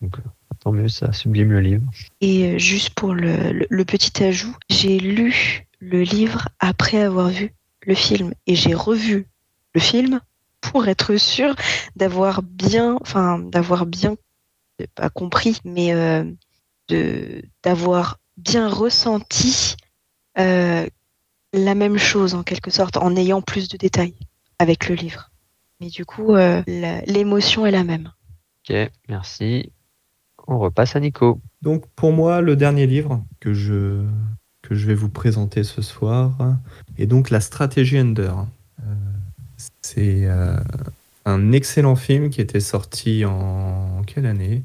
Donc, 0.00 0.16
tant 0.60 0.72
mieux, 0.72 0.88
ça 0.88 1.12
sublime 1.12 1.52
le 1.52 1.60
livre. 1.60 1.84
Et 2.20 2.58
juste 2.58 2.90
pour 2.90 3.14
le, 3.14 3.66
le 3.68 3.84
petit 3.84 4.22
ajout, 4.24 4.56
j'ai 4.68 4.98
lu 4.98 5.66
le 5.80 6.02
livre 6.02 6.48
après 6.60 7.02
avoir 7.02 7.28
vu 7.28 7.52
le 7.82 7.94
film 7.94 8.32
et 8.46 8.54
j'ai 8.54 8.74
revu 8.74 9.26
le 9.74 9.80
film 9.80 10.20
pour 10.60 10.88
être 10.88 11.16
sûr 11.16 11.54
d'avoir 11.96 12.42
bien, 12.42 12.96
enfin 13.00 13.38
d'avoir 13.38 13.86
bien 13.86 14.16
pas 14.94 15.10
compris, 15.10 15.58
mais 15.64 15.92
euh, 15.92 16.24
de 16.88 17.42
d'avoir 17.62 18.18
bien 18.36 18.68
ressenti 18.68 19.76
euh, 20.38 20.86
la 21.52 21.74
même 21.74 21.98
chose 21.98 22.34
en 22.34 22.42
quelque 22.42 22.70
sorte, 22.70 22.96
en 22.96 23.14
ayant 23.16 23.42
plus 23.42 23.68
de 23.68 23.76
détails 23.76 24.14
avec 24.58 24.88
le 24.88 24.94
livre. 24.94 25.30
Mais 25.80 25.88
du 25.88 26.04
coup, 26.04 26.34
euh, 26.34 26.62
l'émotion 27.06 27.66
est 27.66 27.70
la 27.72 27.84
même. 27.84 28.12
Ok, 28.68 28.90
merci. 29.08 29.72
On 30.46 30.58
repasse 30.58 30.96
à 30.96 31.00
Nico. 31.00 31.40
Donc 31.62 31.86
pour 31.96 32.12
moi, 32.12 32.40
le 32.40 32.56
dernier 32.56 32.86
livre 32.86 33.24
que 33.40 33.52
je 33.52 34.06
vais 34.70 34.94
vous 34.94 35.08
présenter 35.08 35.64
ce 35.64 35.82
soir 35.82 36.56
est 36.98 37.06
donc 37.06 37.30
la 37.30 37.40
stratégie 37.40 37.98
Under. 37.98 38.46
C'est 39.82 40.26
euh, 40.26 40.56
un 41.24 41.52
excellent 41.52 41.96
film 41.96 42.30
qui 42.30 42.40
était 42.40 42.60
sorti 42.60 43.24
en 43.24 44.02
quelle 44.06 44.26
année? 44.26 44.62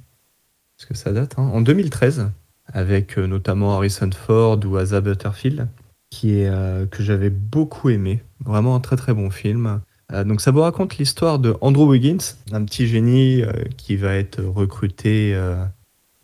Parce 0.77 0.87
que 0.87 0.95
ça 0.95 1.11
date, 1.11 1.35
hein? 1.37 1.49
En 1.53 1.61
2013, 1.61 2.29
avec 2.67 3.17
euh, 3.17 3.27
notamment 3.27 3.75
Harrison 3.75 4.09
Ford 4.11 4.59
ou 4.65 4.77
Asa 4.77 5.01
Butterfield, 5.01 5.67
qui 6.09 6.39
est, 6.39 6.49
euh, 6.49 6.85
que 6.85 7.03
j'avais 7.03 7.29
beaucoup 7.29 7.89
aimé. 7.89 8.21
Vraiment 8.45 8.75
un 8.75 8.79
très 8.79 8.95
très 8.95 9.13
bon 9.13 9.29
film. 9.29 9.81
Donc 10.25 10.39
ça 10.39 10.51
vous 10.51 10.61
raconte 10.61 10.97
l'histoire 10.97 11.37
de 11.37 11.55
Andrew 11.59 11.89
Wiggins, 11.89 12.35
un 12.53 12.63
petit 12.63 12.87
génie 12.87 13.43
qui 13.75 13.97
va 13.97 14.15
être 14.15 14.41
recruté 14.41 15.37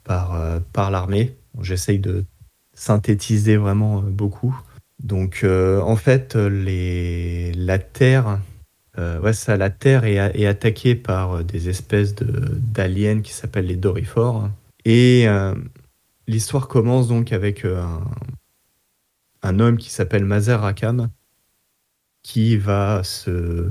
par, 0.06 0.40
par 0.72 0.90
l'armée. 0.90 1.36
J'essaye 1.62 2.00
de 2.00 2.24
synthétiser 2.74 3.58
vraiment 3.58 4.02
beaucoup. 4.02 4.58
Donc 5.04 5.46
en 5.46 5.96
fait, 5.98 6.36
les, 6.36 7.52
la 7.54 7.78
Terre 7.78 8.40
euh, 9.00 9.20
ouais, 9.20 9.34
ça, 9.34 9.58
la 9.58 9.70
Terre 9.70 10.06
est, 10.06 10.46
attaquée 10.46 10.96
par 10.96 11.34
euh, 11.34 11.44
des 11.44 11.70
espèces 11.70 12.14
d'aliens 12.16 13.22
qui 13.22 13.34
s'appellent 13.34 13.66
les 13.66 13.76
Dorifores. 13.76 14.50
Et 14.86 15.28
euh, 15.28 15.56
l'histoire 16.28 16.68
commence 16.68 17.08
donc 17.08 17.32
avec 17.32 17.66
un, 19.44 19.60
homme 19.60 19.78
qui 19.78 19.90
s'appelle 19.90 20.26
Mazer 20.26 20.62
Rakam 20.62 21.10
qui 22.24 22.58
va 22.58 23.04
se 23.04 23.70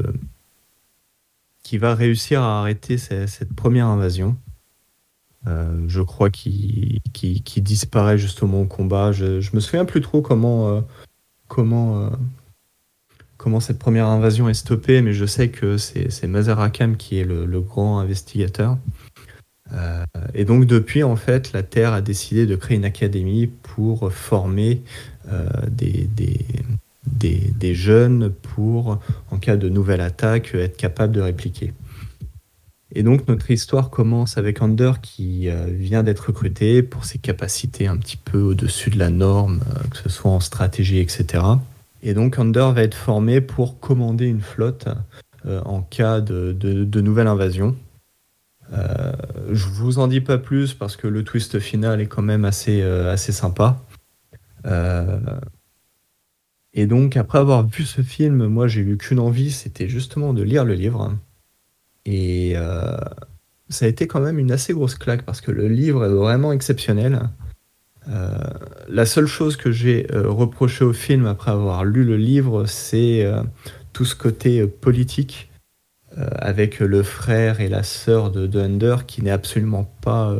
qui 1.62 1.78
va 1.78 1.94
réussir 1.94 2.42
à 2.42 2.60
arrêter 2.60 2.98
cette, 2.98 3.54
première 3.54 3.86
invasion. 3.86 4.36
je 5.46 6.02
crois 6.02 6.30
qu'il 6.30 7.00
disparaît 7.56 8.18
justement 8.18 8.62
au 8.62 8.66
combat. 8.66 9.12
Je, 9.12 9.40
je 9.40 9.50
me 9.54 9.60
souviens 9.60 9.84
plus 9.84 10.00
trop 10.00 10.22
comment 10.22 10.84
comment 11.48 12.10
comment 13.42 13.58
cette 13.58 13.80
première 13.80 14.06
invasion 14.06 14.48
est 14.48 14.54
stoppée, 14.54 15.02
mais 15.02 15.12
je 15.12 15.26
sais 15.26 15.48
que 15.48 15.76
c'est 15.76 16.26
Mazar 16.28 16.60
Akam 16.60 16.96
qui 16.96 17.18
est 17.18 17.24
le, 17.24 17.60
grand 17.60 17.98
investigateur. 17.98 18.78
Euh, 19.72 20.04
et 20.32 20.44
donc 20.44 20.66
depuis, 20.66 21.02
en 21.02 21.16
fait, 21.16 21.52
la 21.52 21.64
Terre 21.64 21.92
a 21.92 22.00
décidé 22.00 22.46
de 22.46 22.54
créer 22.54 22.76
une 22.76 22.84
académie 22.84 23.48
pour 23.48 24.12
former 24.12 24.82
euh, 25.28 25.48
des, 25.68 26.08
des, 27.06 27.74
jeunes 27.74 28.30
pour, 28.30 28.98
en 29.30 29.38
cas 29.38 29.56
de 29.56 29.68
nouvelle 29.68 30.00
attaque, 30.00 30.54
être 30.54 30.76
capable 30.76 31.12
de 31.12 31.20
répliquer. 31.20 31.72
Et 32.94 33.02
donc 33.02 33.26
notre 33.26 33.50
histoire 33.50 33.88
commence 33.88 34.36
avec 34.36 34.60
Ander 34.60 34.92
qui 35.00 35.48
euh, 35.48 35.66
vient 35.70 36.02
d'être 36.02 36.26
recruté 36.26 36.82
pour 36.82 37.06
ses 37.06 37.18
capacités 37.18 37.86
un 37.86 37.96
petit 37.96 38.18
peu 38.18 38.40
au-dessus 38.40 38.90
de 38.90 38.98
la 38.98 39.08
norme, 39.08 39.60
que 39.90 39.96
ce 39.96 40.10
soit 40.10 40.30
en 40.30 40.40
stratégie, 40.40 40.98
etc. 40.98 41.42
Et 42.02 42.14
donc 42.14 42.38
Under 42.38 42.72
va 42.72 42.82
être 42.82 42.94
formé 42.94 43.40
pour 43.40 43.80
commander 43.80 44.26
une 44.26 44.42
flotte 44.42 44.88
euh, 45.46 45.60
en 45.64 45.80
cas 45.80 46.20
de, 46.20 46.52
de, 46.52 47.00
nouvelle 47.00 47.26
invasion. 47.26 47.74
Euh, 48.72 49.12
je 49.50 49.66
vous 49.66 49.98
en 49.98 50.06
dis 50.06 50.20
pas 50.20 50.38
plus 50.38 50.74
parce 50.74 50.96
que 50.96 51.06
le 51.06 51.24
twist 51.24 51.58
final 51.58 52.00
est 52.00 52.06
quand 52.06 52.22
même 52.22 52.44
assez, 52.44 52.80
euh, 52.82 53.12
assez 53.12 53.32
sympa. 53.32 53.82
Euh, 54.66 55.18
et 56.74 56.86
donc 56.86 57.16
après 57.16 57.38
avoir 57.38 57.66
vu 57.66 57.84
ce 57.84 58.02
film, 58.02 58.46
moi 58.46 58.68
j'ai 58.68 58.80
eu 58.80 58.96
qu'une 58.96 59.18
envie, 59.18 59.50
c'était 59.50 59.88
justement 59.88 60.32
de 60.32 60.42
lire 60.42 60.64
le 60.64 60.74
livre. 60.74 61.14
Et 62.06 62.56
ça 63.72 63.86
a 63.86 63.88
été 63.88 64.06
quand 64.06 64.20
même 64.20 64.38
une 64.38 64.52
assez 64.52 64.72
grosse 64.72 64.94
claque 64.94 65.22
parce 65.22 65.40
que 65.40 65.50
le 65.50 65.68
livre 65.68 66.04
est 66.04 66.08
vraiment 66.08 66.52
exceptionnel. 66.52 67.28
Euh, 68.08 68.28
la 68.88 69.06
seule 69.06 69.26
chose 69.26 69.56
que 69.56 69.72
j'ai 69.72 70.12
euh, 70.12 70.28
reproché 70.28 70.84
au 70.84 70.92
film 70.92 71.26
après 71.26 71.52
avoir 71.52 71.84
lu 71.84 72.04
le 72.04 72.16
livre, 72.16 72.66
c'est 72.66 73.24
euh, 73.24 73.42
tout 73.92 74.04
ce 74.04 74.14
côté 74.14 74.66
politique 74.66 75.48
avec 76.14 76.80
le 76.80 77.02
frère 77.02 77.62
et 77.62 77.70
la 77.70 77.82
sœur 77.82 78.30
de, 78.30 78.46
de 78.46 78.96
qui 79.06 79.22
n'est 79.22 79.30
absolument 79.30 79.90
pas 80.02 80.36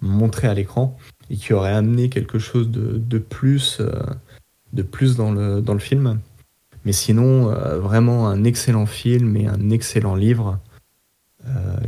montré 0.00 0.48
à 0.48 0.54
l'écran 0.54 0.98
et 1.30 1.36
qui 1.36 1.52
aurait 1.52 1.70
amené 1.70 2.08
quelque 2.08 2.40
chose 2.40 2.68
de, 2.72 3.18
plus, 3.18 3.80
de 4.72 4.82
plus 4.82 5.16
dans, 5.16 5.32
le, 5.32 5.78
film. 5.78 6.20
Mais 6.84 6.92
sinon, 6.92 7.46
vraiment 7.78 8.28
un 8.28 8.44
excellent 8.44 8.86
film 8.86 9.36
et 9.36 9.46
un 9.46 9.70
excellent 9.70 10.14
livre 10.14 10.58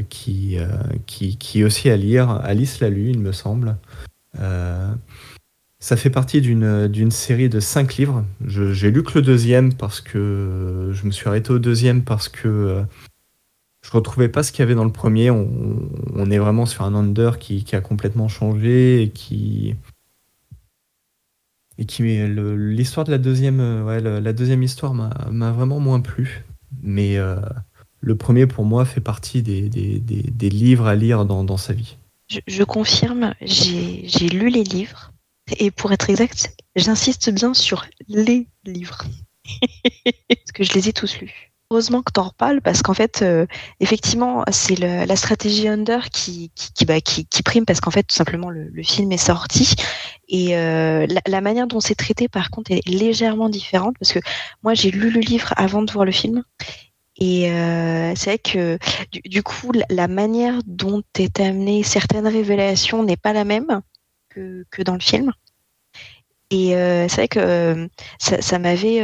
qui, 0.09 0.59
qui, 1.07 1.37
qui 1.37 1.61
est 1.61 1.65
aussi 1.65 1.91
à 1.91 1.97
lire. 1.97 2.31
Alice 2.43 2.81
l'a 2.81 2.91
lu, 2.91 3.11
il 3.11 3.19
me 3.19 3.33
semble. 3.33 3.77
Euh, 4.41 4.93
ça 5.81 5.97
fait 5.97 6.11
partie 6.11 6.41
d'une 6.41 7.11
série 7.11 7.49
de 7.49 7.61
cinq 7.61 7.97
livres. 7.97 8.25
J'ai 8.47 8.91
lu 8.91 9.03
que 9.03 9.19
le 9.19 9.23
deuxième 9.23 9.75
parce 9.75 10.01
que 10.01 10.91
je 10.93 11.07
me 11.07 11.11
suis 11.11 11.27
arrêté 11.27 11.53
au 11.53 11.59
deuxième 11.59 12.03
parce 12.03 12.29
que 12.29 12.49
euh, 12.49 12.83
je 13.85 13.91
retrouvais 13.91 14.29
pas 14.29 14.45
ce 14.45 14.53
qu'il 14.53 14.61
y 14.61 14.63
avait 14.63 14.77
dans 14.77 14.85
le 14.85 14.93
premier. 14.93 15.31
On, 15.31 16.31
est 16.31 16.39
vraiment 16.39 16.67
sur 16.67 16.85
un 16.85 16.95
under 16.95 17.41
qui, 17.41 17.65
a 17.73 17.81
complètement 17.81 18.29
changé 18.29 19.03
et 19.03 19.09
qui 19.11 19.75
et 21.79 21.85
qui 21.85 22.03
l'histoire 22.03 23.05
de 23.05 23.11
la 23.11 23.19
deuxième 23.19 23.61
euh, 23.61 23.85
ouais, 23.85 24.01
la 24.01 24.33
deuxième 24.33 24.63
histoire 24.63 24.95
m'a 24.95 25.53
vraiment 25.53 25.81
moins 25.81 26.01
plu. 26.01 26.45
Mais 26.83 27.19
le 28.01 28.17
premier 28.17 28.47
pour 28.47 28.65
moi 28.65 28.85
fait 28.85 29.01
partie 29.01 29.43
des, 29.43 29.69
des, 29.69 30.01
des, 30.01 30.51
livres 30.51 30.87
à 30.87 30.95
lire 30.95 31.25
dans, 31.25 31.45
dans 31.45 31.57
sa 31.57 31.73
vie. 31.73 31.97
Je, 32.47 32.65
confirme, 32.65 33.35
j'ai 33.43 34.29
lu 34.29 34.49
les 34.49 34.65
livres. 34.65 35.13
Et 35.59 35.71
pour 35.71 35.93
être 35.93 36.09
exact, 36.09 36.55
j'insiste 36.77 37.31
bien 37.31 37.53
sur 37.55 37.87
les 38.09 38.47
livres. 38.65 39.05
parce 40.29 40.53
que 40.53 40.65
je 40.65 40.73
les 40.73 40.89
ai 40.89 40.93
tous 40.93 41.21
lus. 41.21 41.52
Heureusement 41.73 42.03
que 42.03 42.13
tu 42.13 42.21
en 42.21 42.25
reparles 42.25 42.61
parce 42.61 42.83
qu'en 42.83 42.93
fait, 42.93 43.23
euh, 43.23 43.47
effectivement, 43.81 44.45
c'est 44.51 44.79
la 44.79 45.17
stratégie 45.17 45.69
Under 45.69 46.01
bah, 46.87 47.01
qui, 47.01 47.31
prime 47.47 47.65
parce 47.65 47.81
qu'en 47.81 47.91
fait, 47.91 48.03
tout 48.03 48.15
simplement, 48.15 48.51
le, 48.51 48.71
film 48.83 49.11
est 49.11 49.17
sorti. 49.17 49.75
Et 50.29 50.55
euh, 50.55 51.07
la, 51.27 51.41
manière 51.41 51.67
dont 51.67 51.81
c'est 51.81 51.95
traité, 51.95 52.29
par 52.29 52.51
contre, 52.51 52.73
est 52.73 52.87
légèrement 52.87 53.49
différente 53.49 53.97
parce 53.99 54.13
que 54.13 54.19
moi, 54.63 54.75
j'ai 54.75 54.91
lu 54.91 55.09
le 55.09 55.21
livre 55.21 55.55
avant 55.57 55.81
de 55.81 55.91
voir 55.91 56.05
le 56.05 56.13
film. 56.13 56.45
Et 57.17 57.51
euh, 57.51 58.13
c'est 58.17 58.33
vrai 58.33 58.39
que 58.39 58.79
du, 59.25 59.43
coup, 59.43 59.73
la, 59.89 60.09
manière 60.09 60.59
dont 60.67 61.03
est 61.19 61.41
amenée 61.41 61.83
certaines 61.85 62.29
révélations 62.29 63.03
n'est 63.03 63.17
pas 63.17 63.33
la 63.33 63.45
même 63.45 63.81
que, 64.29 64.83
dans 64.83 64.93
le 64.93 65.01
film. 65.01 65.33
Et 66.51 66.73
c'est 67.09 67.17
vrai 67.17 67.29
que 67.29 67.89
ça, 68.19 68.59
m'avait, 68.59 69.01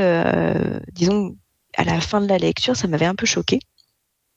disons, 0.93 1.35
à 1.78 1.84
la 1.84 2.00
fin 2.00 2.20
de 2.20 2.26
la 2.26 2.38
lecture, 2.38 2.76
ça 2.76 2.88
m'avait 2.88 3.06
un 3.06 3.14
peu 3.14 3.24
choqué. 3.24 3.60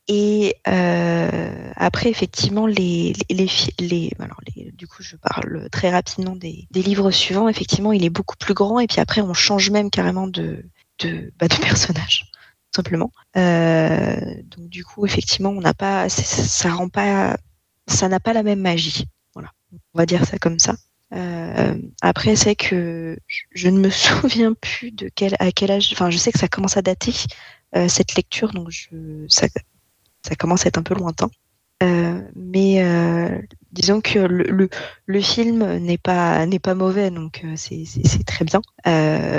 Et 0.07 0.55
euh, 0.68 1.72
après, 1.76 2.09
effectivement, 2.09 2.68
les, 2.68 3.13
les, 3.30 4.11
alors 4.19 4.39
du 4.73 4.88
coup, 4.88 5.01
je 5.03 5.15
parle 5.15 5.68
très 5.72 5.89
rapidement 5.89 6.35
des, 6.35 6.68
livres 6.73 7.11
suivants. 7.11 7.49
Effectivement, 7.49 7.91
il 7.91 8.05
est 8.05 8.09
beaucoup 8.09 8.35
plus 8.38 8.53
grand. 8.53 8.80
Et 8.80 8.88
puis 8.88 8.99
après, 8.99 9.22
on 9.22 9.34
change 9.34 9.69
même 9.72 9.89
carrément 9.89 10.27
de, 10.27 10.65
de, 10.99 11.34
bah, 11.39 11.47
de 11.47 11.55
personnage 11.61 12.31
simplement. 12.73 13.11
Euh, 13.38 14.15
donc 14.45 14.69
du 14.69 14.85
coup, 14.85 15.05
effectivement, 15.05 15.49
on 15.49 15.59
n'a 15.59 15.73
pas, 15.73 16.09
ça 16.09 16.72
rend 16.72 16.89
pas, 16.89 17.38
ça 17.88 18.07
n'a 18.07 18.19
pas 18.19 18.34
la 18.34 18.43
même 18.43 18.61
magie. 18.61 19.05
Voilà, 19.34 19.51
on 19.93 19.97
va 19.97 20.05
dire 20.05 20.26
ça 20.26 20.38
comme 20.38 20.59
ça. 20.59 20.76
Euh, 21.13 21.75
après, 22.01 22.35
c'est 22.35 22.55
que 22.55 23.17
je 23.51 23.69
ne 23.69 23.79
me 23.79 23.89
souviens 23.89 24.53
plus 24.53 24.91
de 24.91 25.09
quel, 25.13 25.35
à 25.39 25.51
quel 25.51 25.71
âge. 25.71 25.89
Enfin, 25.93 26.09
je 26.09 26.17
sais 26.17 26.31
que 26.31 26.39
ça 26.39 26.47
commence 26.47 26.77
à 26.77 26.81
dater 26.81 27.13
euh, 27.75 27.88
cette 27.88 28.15
lecture, 28.15 28.51
donc 28.51 28.69
je, 28.69 29.25
ça, 29.27 29.47
ça 30.25 30.35
commence 30.35 30.65
à 30.65 30.69
être 30.69 30.77
un 30.77 30.83
peu 30.83 30.95
lointain. 30.95 31.29
mais 32.35 32.83
disons 33.71 34.01
que 34.01 34.19
le, 34.19 34.69
le, 35.05 35.21
film 35.21 35.77
n'est 35.77 35.97
pas 35.97 36.45
n'est 36.45 36.59
pas 36.59 36.75
mauvais, 36.75 37.09
donc 37.11 37.43
c'est 37.55 38.25
très 38.25 38.45
bien. 38.45 38.61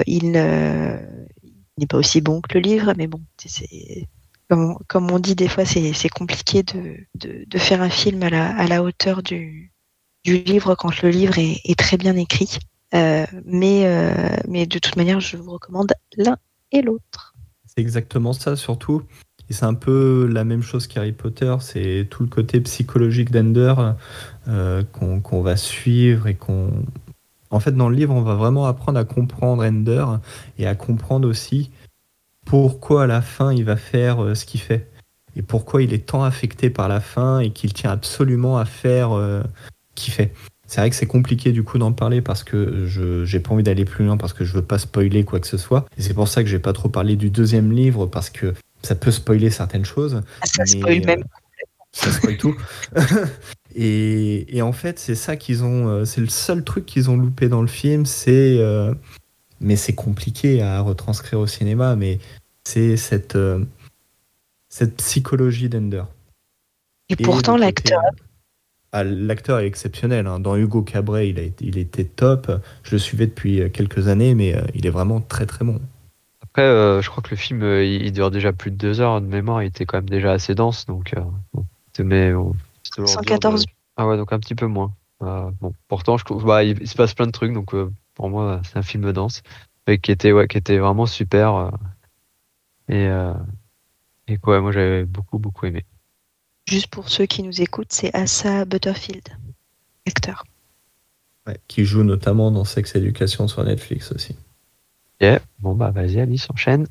il 0.06 0.32
n'est 0.32 1.86
pas 1.88 1.98
aussi 1.98 2.20
bon 2.20 2.40
que 2.40 2.54
le 2.54 2.60
livre, 2.60 2.94
mais 2.96 3.06
bon, 3.06 3.20
c'est 3.38 4.08
comme, 4.48 4.76
comme, 4.88 5.10
on 5.10 5.18
dit 5.18 5.34
des 5.34 5.48
fois, 5.48 5.64
c'est 5.64 6.08
compliqué 6.10 6.62
de, 6.62 6.96
de, 7.14 7.44
de, 7.46 7.58
faire 7.58 7.80
un 7.80 7.88
film 7.88 8.22
à 8.22 8.28
la, 8.28 8.54
à 8.54 8.66
la 8.66 8.82
hauteur 8.82 9.22
du, 9.22 9.71
du 10.24 10.38
livre 10.38 10.74
quand 10.74 11.02
le 11.02 11.10
livre 11.10 11.34
est, 11.38 11.78
très 11.78 11.96
bien 11.96 12.16
écrit. 12.16 12.58
Euh, 12.94 13.26
mais, 13.44 13.86
euh, 13.86 14.36
mais 14.48 14.66
de 14.66 14.78
toute 14.78 14.96
manière, 14.96 15.20
je 15.20 15.36
vous 15.36 15.52
recommande 15.52 15.92
l'un 16.16 16.36
et 16.72 16.82
l'autre. 16.82 17.34
C'est 17.66 17.80
exactement 17.80 18.32
ça, 18.32 18.56
surtout. 18.56 19.02
Et 19.48 19.54
c'est 19.54 19.64
un 19.64 19.74
peu 19.74 20.28
la 20.30 20.44
même 20.44 20.62
chose 20.62 20.86
qu'Harry 20.86 21.12
Potter, 21.12 21.54
c'est 21.60 22.06
tout 22.10 22.22
le 22.22 22.28
côté 22.28 22.60
psychologique 22.60 23.30
d'Ender 23.30 23.74
euh, 24.48 24.82
qu'on 24.92 25.42
va 25.42 25.56
suivre 25.56 26.26
et 26.26 26.34
qu'on. 26.34 26.70
En 27.50 27.60
fait, 27.60 27.72
dans 27.72 27.88
le 27.88 27.96
livre, 27.96 28.14
on 28.14 28.22
va 28.22 28.34
vraiment 28.34 28.66
apprendre 28.66 28.98
à 28.98 29.04
comprendre 29.04 29.64
Ender 29.64 30.04
et 30.58 30.66
à 30.66 30.74
comprendre 30.74 31.28
aussi 31.28 31.70
pourquoi 32.46 33.04
à 33.04 33.06
la 33.06 33.20
fin 33.20 33.52
il 33.52 33.64
va 33.64 33.76
faire 33.76 34.36
ce 34.36 34.44
qu'il 34.46 34.60
fait 34.60 34.90
et 35.36 35.42
pourquoi 35.42 35.82
il 35.82 35.92
est 35.92 36.06
tant 36.06 36.24
affecté 36.24 36.70
par 36.70 36.88
la 36.88 37.00
fin 37.00 37.40
et 37.40 37.50
qu'il 37.50 37.72
tient 37.72 37.90
absolument 37.90 38.58
à 38.58 38.64
faire 38.64 39.10
euh, 39.98 40.10
fait. 40.10 40.32
C'est 40.66 40.80
vrai 40.80 40.88
que 40.88 40.96
c'est 40.96 41.06
compliqué 41.06 41.52
du 41.52 41.64
coup 41.64 41.76
d'en 41.76 41.92
parler 41.92 42.22
parce 42.22 42.44
que 42.44 42.86
je 42.86 43.26
j'ai 43.26 43.40
pas 43.40 43.52
envie 43.52 43.62
d'aller 43.62 43.84
plus 43.84 44.06
loin 44.06 44.16
parce 44.16 44.32
que 44.32 44.44
je 44.44 44.54
veux 44.54 44.62
pas 44.62 44.78
spoiler 44.78 45.22
quoi 45.22 45.38
que 45.38 45.46
ce 45.46 45.58
soit. 45.58 45.84
Et 45.98 46.02
c'est 46.02 46.14
pour 46.14 46.28
ça 46.28 46.42
que 46.42 46.48
j'ai 46.48 46.58
pas 46.58 46.72
trop 46.72 46.88
parlé 46.88 47.14
du 47.16 47.28
deuxième 47.28 47.72
livre 47.72 48.06
parce 48.06 48.30
que 48.30 48.54
ça 48.82 48.94
peut 48.94 49.10
spoiler 49.10 49.50
certaines 49.50 49.84
choses. 49.84 50.22
Ah, 50.40 50.46
ça 50.46 50.66
spoil 50.66 51.04
même. 51.04 51.20
Euh, 51.20 51.66
ça 51.92 52.10
spoil 52.10 52.36
tout. 52.36 52.56
et, 53.74 54.56
et, 54.56 54.62
en 54.62 54.72
fait, 54.72 54.98
c'est 54.98 55.14
ça 55.14 55.36
qu'ils 55.36 55.62
ont. 55.62 55.88
Euh, 55.88 56.04
c'est 56.04 56.20
le 56.20 56.28
seul 56.28 56.64
truc 56.64 56.86
qu'ils 56.86 57.10
ont 57.10 57.16
loupé 57.16 57.48
dans 57.48 57.60
le 57.60 57.68
film. 57.68 58.06
C'est. 58.06 58.56
Euh, 58.58 58.94
mais 59.60 59.76
c'est 59.76 59.94
compliqué 59.94 60.62
à 60.62 60.80
retranscrire 60.80 61.38
au 61.38 61.46
cinéma. 61.46 61.96
Mais 61.96 62.18
c'est 62.64 62.96
cette. 62.96 63.38
cette 64.68 64.96
psychologie 64.96 65.68
d'Ender. 65.68 66.04
Et, 67.08 67.16
pourtant, 67.16 67.56
l'acteur 67.56 68.00
ah, 68.92 69.04
l'acteur 69.04 69.58
est 69.60 69.66
exceptionnel. 69.66 70.26
Hein. 70.26 70.38
Dans 70.38 70.54
Hugo 70.54 70.82
Cabret, 70.82 71.30
il, 71.30 71.54
il 71.60 71.78
était 71.78 72.04
top. 72.04 72.50
Je 72.82 72.92
le 72.92 72.98
suivais 72.98 73.26
depuis 73.26 73.62
euh, 73.62 73.70
quelques 73.70 74.08
années, 74.08 74.34
mais 74.34 74.54
euh, 74.54 74.60
il 74.74 74.86
est 74.86 74.90
vraiment 74.90 75.20
très 75.22 75.46
très 75.46 75.64
bon. 75.64 75.80
Après, 76.42 76.62
euh, 76.62 77.00
je 77.00 77.08
crois 77.08 77.22
que 77.22 77.30
le 77.30 77.36
film, 77.36 77.62
il 77.64 78.12
dure 78.12 78.30
déjà 78.30 78.52
plus 78.52 78.70
de 78.70 78.76
deux 78.76 79.00
heures 79.00 79.22
de 79.22 79.26
mémoire. 79.26 79.62
Il 79.62 79.66
était 79.66 79.86
quand 79.86 79.96
même 79.96 80.10
déjà 80.10 80.32
assez 80.32 80.54
dense, 80.54 80.84
donc. 80.84 81.14
Bon, 81.54 81.64
mais, 82.00 82.32
114. 83.02 83.64
Ah 83.96 84.06
ouais, 84.06 84.18
donc 84.18 84.30
un 84.32 84.38
petit 84.38 84.54
peu 84.54 84.66
moins. 84.66 84.92
bon, 85.20 85.72
pourtant, 85.88 86.18
je 86.18 86.26
trouve, 86.26 86.44
bah, 86.44 86.62
il, 86.62 86.86
se 86.86 86.94
passe 86.94 87.14
plein 87.14 87.26
de 87.26 87.32
trucs, 87.32 87.54
donc 87.54 87.74
pour 88.14 88.28
moi, 88.28 88.60
c'est 88.64 88.78
un 88.78 88.82
film 88.82 89.10
dense, 89.12 89.42
mais 89.86 89.96
qui 89.96 90.12
était, 90.12 90.32
ouais, 90.32 90.46
qui 90.46 90.58
était 90.58 90.76
vraiment 90.76 91.06
super. 91.06 91.70
et 92.90 93.08
et 94.28 94.36
quoi, 94.36 94.60
moi, 94.60 94.72
j'avais 94.72 95.04
beaucoup 95.04 95.38
beaucoup 95.38 95.64
aimé. 95.64 95.84
Juste 96.72 96.86
pour 96.86 97.10
ceux 97.10 97.26
qui 97.26 97.42
nous 97.42 97.60
écoutent, 97.60 97.92
c'est 97.92 98.16
Asa 98.16 98.64
Butterfield, 98.64 99.28
acteur. 100.06 100.42
qui 101.68 101.84
joue 101.84 102.02
notamment 102.02 102.50
dans 102.50 102.64
Sex 102.64 102.96
Education 102.96 103.46
sur 103.46 103.62
Netflix 103.62 104.10
aussi. 104.10 104.36
Yeah. 105.20 105.42
Bon 105.58 105.74
bah 105.74 105.90
vas-y 105.90 106.18
Alice, 106.18 106.48
enchaîne. 106.50 106.86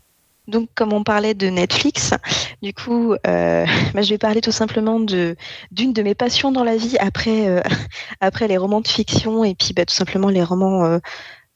Donc, 0.48 0.70
comme 0.76 0.94
on 0.94 1.04
parlait 1.04 1.34
de 1.34 1.48
Netflix, 1.48 2.14
du 2.62 2.76
coup, 2.76 3.14
euh, 3.14 3.66
bah, 3.96 4.04
je 4.04 4.10
vais 4.12 4.20
parler 4.20 4.42
tout 4.42 4.52
simplement 4.52 5.00
de 5.00 5.36
d'une 5.72 5.94
de 5.94 6.04
mes 6.04 6.14
passions 6.14 6.52
dans 6.52 6.64
la 6.64 6.78
vie 6.78 7.00
après 7.00 7.48
euh, 7.48 7.62
après 8.22 8.48
les 8.48 8.58
romans 8.58 8.82
de 8.82 8.88
fiction 8.88 9.44
et 9.44 9.56
puis 9.56 9.74
bah, 9.74 9.88
tout 9.88 9.96
simplement 9.96 10.30
les 10.30 10.44
romans 10.44 11.00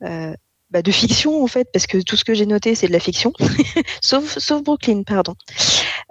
euh, 0.02 0.34
bah, 0.72 0.82
de 0.82 0.92
fiction 0.92 1.44
en 1.44 1.48
fait, 1.48 1.68
parce 1.72 1.88
que 1.88 2.00
tout 2.00 2.18
ce 2.18 2.24
que 2.24 2.34
j'ai 2.34 2.46
noté 2.46 2.76
c'est 2.76 2.88
de 2.88 2.94
la 2.94 3.00
fiction, 3.00 3.34
sauf 4.02 4.38
sauf 4.38 4.64
Brooklyn, 4.64 5.04
pardon. 5.04 5.36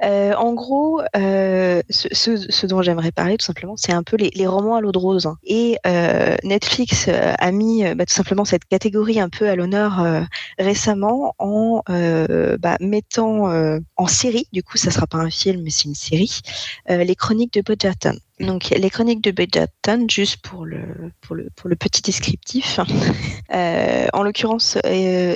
Euh, 0.02 0.34
en 0.34 0.52
gros, 0.54 1.00
euh, 1.16 1.82
ce, 1.88 2.66
dont 2.66 2.82
j'aimerais 2.82 3.12
parler 3.12 3.36
tout 3.36 3.46
simplement, 3.46 3.76
c'est 3.76 3.92
un 3.92 4.02
peu 4.02 4.16
les, 4.16 4.46
romans 4.46 4.76
à 4.76 4.80
l'eau 4.80 4.92
de 4.92 4.98
rose. 4.98 5.28
Et 5.44 5.76
euh, 5.86 6.36
Netflix 6.42 7.08
a 7.08 7.52
mis 7.52 7.84
bah, 7.94 8.04
tout 8.04 8.14
simplement 8.14 8.44
cette 8.44 8.64
catégorie 8.64 9.20
un 9.20 9.28
peu 9.28 9.48
à 9.48 9.56
l'honneur 9.56 10.26
récemment 10.58 11.34
en 11.38 11.82
bah, 11.88 12.76
mettant 12.80 13.80
en 13.96 14.06
série, 14.06 14.46
du 14.52 14.62
coup 14.62 14.76
ça 14.76 14.90
sera 14.90 15.06
pas 15.06 15.18
un 15.18 15.30
film 15.30 15.62
mais 15.62 15.70
c'est 15.70 15.84
une 15.84 15.94
série, 15.94 16.40
les 16.88 17.14
chroniques 17.14 17.54
de 17.54 17.62
Bridgerton. 17.62 18.18
Donc 18.40 18.70
les 18.70 18.90
chroniques 18.90 19.22
de 19.22 19.30
Bridgerton, 19.30 20.06
juste 20.10 20.38
pour 20.38 20.64
le, 20.66 21.12
pour 21.20 21.36
le, 21.36 21.50
pour 21.54 21.70
le 21.70 21.76
petit 21.76 22.02
descriptif, 22.02 22.80
en 23.50 24.22
l'occurrence 24.22 24.76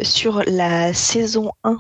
sur 0.03 0.43
la 0.47 0.93
saison 0.93 1.53
1 1.63 1.79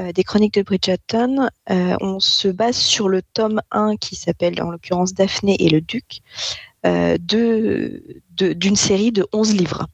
euh, 0.00 0.12
des 0.12 0.22
chroniques 0.22 0.54
de 0.54 0.62
Bridgerton, 0.62 1.48
euh, 1.70 1.96
on 2.00 2.20
se 2.20 2.46
base 2.48 2.76
sur 2.76 3.08
le 3.08 3.22
tome 3.22 3.60
1 3.72 3.96
qui 3.96 4.14
s'appelle 4.14 4.62
en 4.62 4.70
l'occurrence 4.70 5.12
Daphné 5.12 5.56
et 5.58 5.68
le 5.68 5.80
Duc, 5.80 6.20
euh, 6.86 7.18
d'une 7.18 8.76
série 8.76 9.10
de 9.10 9.26
11 9.32 9.54
livres. 9.54 9.86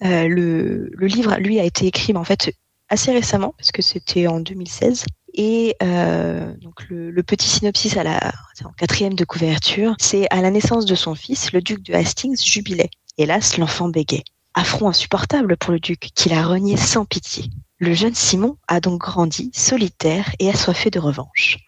Le, 0.00 0.90
livre, 1.00 1.36
lui, 1.38 1.60
a 1.60 1.64
été 1.64 1.86
écrit 1.86 2.14
en 2.16 2.24
fait 2.24 2.52
assez 2.88 3.12
récemment, 3.12 3.54
parce 3.56 3.70
que 3.70 3.82
c'était 3.82 4.26
en 4.26 4.40
2016. 4.40 5.04
Et 5.36 5.76
donc 6.60 6.86
le, 6.88 7.22
petit 7.22 7.48
synopsis 7.48 7.96
à 7.96 8.02
la 8.02 8.32
quatrième 8.78 9.14
de 9.14 9.24
couverture, 9.24 9.94
c'est 9.98 10.26
à 10.30 10.40
la 10.40 10.50
naissance 10.50 10.86
de 10.86 10.94
son 10.94 11.14
fils, 11.14 11.52
le 11.52 11.60
duc 11.60 11.82
de 11.82 11.94
Hastings 11.94 12.42
jubilait. 12.42 12.90
Hélas, 13.18 13.58
l'enfant 13.58 13.88
bégait. 13.88 14.24
Affront 14.54 14.88
insupportable 14.88 15.58
pour 15.58 15.72
le 15.72 15.80
duc, 15.80 16.10
qui 16.14 16.30
l'a 16.30 16.42
renié 16.42 16.78
sans 16.78 17.04
pitié. 17.04 17.50
Le 17.78 17.92
jeune 17.92 18.14
Simon 18.14 18.56
a 18.68 18.80
donc 18.80 19.02
grandi 19.02 19.50
solitaire 19.54 20.30
et 20.38 20.48
assoiffé 20.48 20.90
de 20.90 20.98
revanche. 20.98 21.58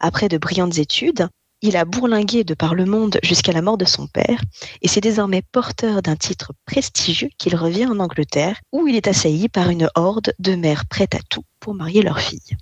Après 0.00 0.28
de 0.28 0.38
brillantes 0.38 0.78
études, 0.78 1.28
il 1.60 1.76
a 1.76 1.84
bourlingué 1.84 2.44
de 2.44 2.54
par 2.54 2.74
le 2.74 2.86
monde 2.86 3.18
jusqu'à 3.22 3.52
la 3.52 3.60
mort 3.60 3.76
de 3.76 3.84
son 3.84 4.06
père 4.06 4.40
et 4.80 4.88
c'est 4.88 5.00
désormais 5.00 5.42
porteur 5.42 6.00
d'un 6.02 6.16
titre 6.16 6.52
prestigieux 6.64 7.30
qu'il 7.36 7.56
revient 7.56 7.86
en 7.86 7.98
Angleterre 7.98 8.60
où 8.72 8.86
il 8.86 8.94
est 8.94 9.08
assailli 9.08 9.48
par 9.48 9.68
une 9.68 9.90
horde 9.94 10.32
de 10.38 10.54
mères 10.54 10.86
prêtes 10.86 11.16
à 11.16 11.20
tout 11.28 11.44
pour 11.60 11.74
marier 11.74 12.00
leur 12.02 12.20
fille. 12.20 12.56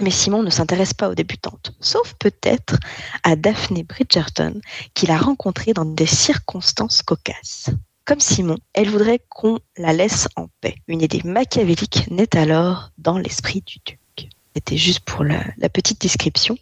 Mais 0.00 0.10
Simon 0.10 0.42
ne 0.42 0.50
s'intéresse 0.50 0.92
pas 0.92 1.08
aux 1.08 1.14
débutantes, 1.14 1.72
sauf 1.80 2.14
peut-être 2.18 2.76
à 3.22 3.34
Daphne 3.34 3.82
Bridgerton 3.82 4.60
qu'il 4.94 5.10
a 5.10 5.16
rencontrée 5.16 5.72
dans 5.72 5.86
des 5.86 6.06
circonstances 6.06 7.02
cocasses. 7.02 7.70
Comme 8.04 8.20
Simon, 8.20 8.58
elle 8.74 8.90
voudrait 8.90 9.20
qu'on 9.28 9.58
la 9.78 9.92
laisse 9.92 10.28
en 10.36 10.48
paix. 10.60 10.76
Une 10.86 11.00
idée 11.00 11.22
machiavélique 11.24 12.08
naît 12.10 12.36
alors 12.36 12.90
dans 12.98 13.18
l'esprit 13.18 13.62
du 13.66 13.78
duc. 13.84 14.28
C'était 14.54 14.76
juste 14.76 15.00
pour 15.00 15.24
la, 15.24 15.68
petite 15.70 16.00
description. 16.00 16.56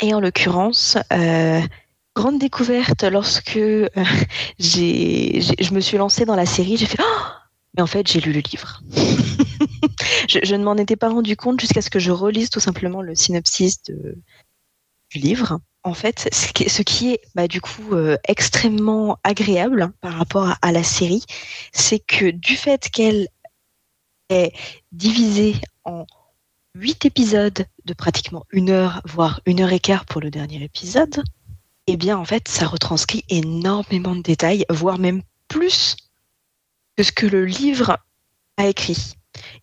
Et 0.00 0.12
en 0.14 0.20
l'occurrence, 0.20 0.98
euh, 1.12 1.60
grande 2.14 2.38
découverte 2.38 3.04
lorsque 3.04 3.56
euh, 3.56 3.88
je 4.58 5.72
me 5.74 5.80
suis 5.80 5.96
lancée 5.96 6.24
dans 6.24 6.34
la 6.34 6.46
série, 6.46 6.76
j'ai 6.76 6.86
fait 6.86 6.98
oh 7.00 7.35
mais 7.76 7.82
en 7.82 7.86
fait 7.86 8.10
j'ai 8.10 8.20
lu 8.20 8.32
le 8.32 8.40
livre. 8.40 8.82
je, 10.28 10.54
ne 10.54 10.64
m'en 10.64 10.76
étais 10.76 10.96
pas 10.96 11.08
rendu 11.08 11.36
compte 11.36 11.60
jusqu'à 11.60 11.82
ce 11.82 11.90
que 11.90 11.98
je 11.98 12.10
relise 12.10 12.50
tout 12.50 12.60
simplement 12.60 13.02
le 13.02 13.14
synopsis 13.14 13.82
du 13.84 15.18
livre 15.18 15.60
en 15.86 15.94
fait, 15.94 16.28
ce 16.32 16.82
qui 16.82 17.12
est 17.12 17.20
bah, 17.36 17.46
du 17.46 17.60
coup 17.60 17.92
euh, 17.92 18.16
extrêmement 18.26 19.18
agréable 19.22 19.92
par 20.00 20.14
rapport 20.14 20.52
à, 20.60 20.72
la 20.72 20.82
série, 20.82 21.22
c'est 21.72 22.00
que 22.00 22.32
du 22.32 22.56
fait 22.56 22.90
qu'elle 22.90 23.28
est 24.28 24.52
divisée 24.90 25.54
en 25.84 26.04
huit 26.74 27.04
épisodes 27.04 27.66
de 27.84 27.94
pratiquement 27.94 28.44
une 28.50 28.70
heure, 28.70 29.00
voire 29.04 29.40
une 29.46 29.60
heure 29.60 29.72
et 29.72 29.78
quart 29.78 30.06
pour 30.06 30.20
le 30.20 30.32
dernier 30.32 30.60
épisode, 30.64 31.22
eh 31.86 31.96
bien 31.96 32.18
en 32.18 32.24
fait, 32.24 32.48
ça 32.48 32.66
retranscrit 32.66 33.24
énormément 33.28 34.16
de 34.16 34.22
détails, 34.22 34.66
voire 34.68 34.98
même 34.98 35.22
plus 35.46 35.96
que 36.96 37.02
ce 37.02 37.12
que 37.12 37.26
le 37.26 37.44
livre 37.44 37.98
a 38.56 38.66
écrit. 38.66 39.14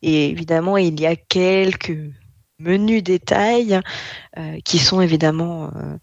Et 0.01 0.29
évidemment, 0.29 0.77
il 0.77 0.99
y 0.99 1.05
a 1.05 1.15
quelques 1.15 1.97
menus 2.59 3.03
détails 3.03 3.79
euh, 4.37 4.59
qui 4.63 4.79
sont 4.79 5.01
évidemment 5.01 5.71
euh, 5.75 5.97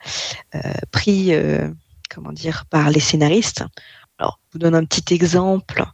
euh, 0.57 0.73
pris 0.91 1.33
comment 2.09 2.33
dire 2.33 2.65
par 2.67 2.91
les 2.91 3.01
scénaristes. 3.01 3.65
Alors, 4.19 4.41
je 4.49 4.53
vous 4.53 4.59
donne 4.59 4.75
un 4.75 4.85
petit 4.85 5.15
exemple. 5.15 5.85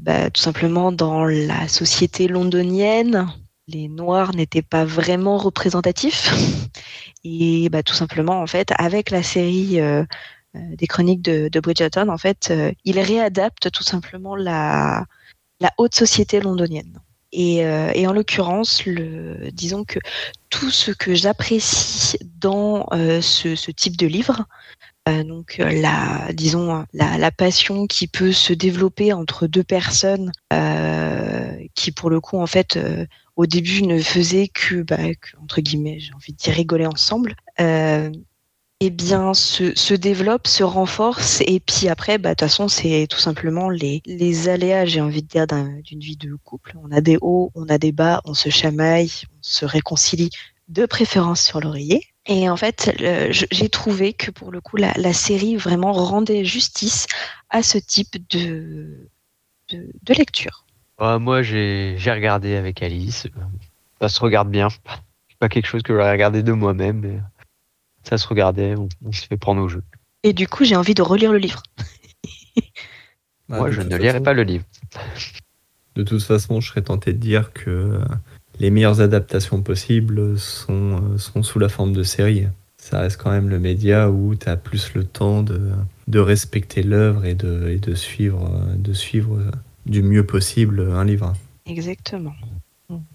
Bah, 0.00 0.30
tout 0.30 0.40
simplement 0.40 0.92
dans 0.92 1.24
la 1.24 1.66
société 1.66 2.28
londonienne, 2.28 3.28
les 3.66 3.88
Noirs 3.88 4.32
n'étaient 4.32 4.62
pas 4.62 4.84
vraiment 4.84 5.36
représentatifs. 5.36 6.32
Et 7.24 7.68
bah, 7.68 7.82
tout 7.82 7.94
simplement, 7.94 8.40
en 8.40 8.46
fait, 8.46 8.72
avec 8.76 9.10
la 9.10 9.24
série 9.24 9.80
des 10.76 10.86
chroniques 10.86 11.22
de, 11.22 11.48
de, 11.48 11.60
Bridgerton, 11.60 12.08
en 12.08 12.18
fait, 12.18 12.52
il 12.84 13.00
réadapte 13.00 13.70
tout 13.70 13.82
simplement 13.82 14.36
la, 14.36 15.04
haute 15.78 15.94
société 15.94 16.40
londonienne. 16.40 17.00
Et, 17.32 17.64
euh, 17.64 17.92
en 18.06 18.12
l'occurrence, 18.12 18.82
disons 19.52 19.84
que 19.84 19.98
tout 20.50 20.70
ce 20.70 20.90
que 20.90 21.14
j'apprécie 21.14 22.18
dans 22.40 22.86
euh, 22.92 23.20
ce, 23.20 23.70
type 23.70 23.96
de 23.96 24.06
livre, 24.06 24.46
euh, 25.08 25.24
donc 25.24 25.56
la, 25.58 26.32
disons 26.32 26.84
la, 26.92 27.30
passion 27.30 27.86
qui 27.86 28.08
peut 28.08 28.32
se 28.32 28.52
développer 28.52 29.12
entre 29.12 29.46
deux 29.46 29.64
personnes 29.64 30.32
euh, 30.52 31.52
qui 31.74 31.92
pour 31.92 32.10
le 32.10 32.20
coup 32.20 32.38
en 32.38 32.46
fait 32.46 32.76
euh, 32.76 33.06
au 33.36 33.46
début 33.46 33.82
ne 33.82 34.00
faisaient 34.00 34.48
que, 34.48 34.82
bah, 34.82 34.96
que 34.96 35.36
entre 35.42 35.60
guillemets 35.60 35.98
j'ai 36.00 36.12
envie 36.14 36.32
de 36.32 36.38
dire 36.38 36.54
rigoler 36.54 36.86
ensemble 36.86 37.36
eh 38.80 38.90
bien, 38.90 39.34
se, 39.34 39.74
se, 39.76 39.94
développe, 39.94 40.46
se 40.46 40.62
renforce, 40.62 41.40
et 41.40 41.58
puis 41.58 41.88
après, 41.88 42.18
bah, 42.18 42.30
de 42.30 42.34
toute 42.34 42.48
façon, 42.48 42.68
c'est 42.68 43.08
tout 43.10 43.18
simplement 43.18 43.68
les, 43.68 44.02
les 44.06 44.48
aléas, 44.48 44.84
j'ai 44.84 45.00
envie 45.00 45.22
de 45.22 45.26
dire, 45.26 45.46
d'une 45.82 45.98
vie 45.98 46.16
de 46.16 46.36
couple. 46.44 46.74
On 46.80 46.92
a 46.92 47.00
des 47.00 47.18
hauts, 47.20 47.50
on 47.56 47.68
a 47.68 47.78
des 47.78 47.90
bas, 47.90 48.20
on 48.24 48.34
se 48.34 48.50
chamaille, 48.50 49.10
on 49.32 49.42
se 49.42 49.64
réconcilie, 49.64 50.30
de 50.68 50.86
préférence 50.86 51.42
sur 51.42 51.60
l'oreiller. 51.60 52.04
Et 52.26 52.48
en 52.48 52.56
fait, 52.56 52.92
j'ai 53.30 53.68
trouvé 53.68 54.12
que 54.12 54.30
pour 54.30 54.52
le 54.52 54.60
coup, 54.60 54.76
la, 54.76 55.12
série 55.12 55.56
vraiment 55.56 55.92
rendait 55.92 56.44
justice 56.44 57.06
à 57.50 57.62
ce 57.62 57.78
type 57.78 58.16
de, 58.30 59.08
de, 59.70 60.14
lecture. 60.14 60.64
Euh, 61.00 61.18
moi, 61.18 61.42
j'ai 61.42 61.96
regardé 62.06 62.54
avec 62.54 62.82
Alice. 62.82 63.26
Ça 64.00 64.08
se 64.08 64.20
regarde 64.20 64.50
bien. 64.50 64.68
Pas 65.40 65.48
quelque 65.48 65.66
chose 65.66 65.82
que 65.82 65.94
j'aurais 65.94 66.12
regardé 66.12 66.42
de 66.42 66.52
moi-même, 66.52 67.22
ça 68.08 68.18
se 68.18 68.26
regardait, 68.26 68.74
on, 68.76 68.88
on, 69.04 69.12
se 69.12 69.26
fait 69.26 69.36
prendre 69.36 69.62
au 69.62 69.68
jeu. 69.68 69.82
Et 70.22 70.32
du 70.32 70.48
coup, 70.48 70.64
j'ai 70.64 70.76
envie 70.76 70.94
de 70.94 71.02
relire 71.02 71.32
le 71.32 71.38
livre. 71.38 71.62
bah, 73.48 73.58
Moi, 73.58 73.70
je 73.70 73.82
ne 73.82 73.96
lirai 73.96 74.20
pas 74.20 74.32
le 74.32 74.42
livre. 74.42 74.64
De 75.94 76.02
toute 76.02 76.22
façon, 76.22 76.60
je 76.60 76.68
serais 76.68 76.82
tenté 76.82 77.12
de 77.12 77.18
dire 77.18 77.52
que 77.52 78.00
les 78.60 78.70
meilleures 78.70 79.00
adaptations 79.00 79.62
possibles 79.62 80.38
sont, 80.38 81.18
sont 81.18 81.42
sous 81.42 81.58
la 81.58 81.68
forme 81.68 81.92
de 81.92 82.02
séries. 82.02 82.46
Ça 82.78 83.00
reste 83.00 83.20
quand 83.20 83.30
même 83.30 83.48
le 83.48 83.58
média 83.58 84.10
où 84.10 84.34
tu 84.34 84.48
as 84.48 84.56
plus 84.56 84.94
le 84.94 85.04
temps 85.04 85.42
de, 85.42 85.60
de 86.06 86.18
respecter 86.18 86.82
l'œuvre 86.82 87.24
et 87.24 87.34
de, 87.34 87.68
et 87.68 87.78
de, 87.78 87.94
suivre, 87.94 88.50
de 88.76 88.92
suivre 88.92 89.38
du 89.86 90.02
mieux 90.02 90.24
possible 90.24 90.80
un 90.92 91.04
livre. 91.04 91.34
Exactement. 91.66 92.34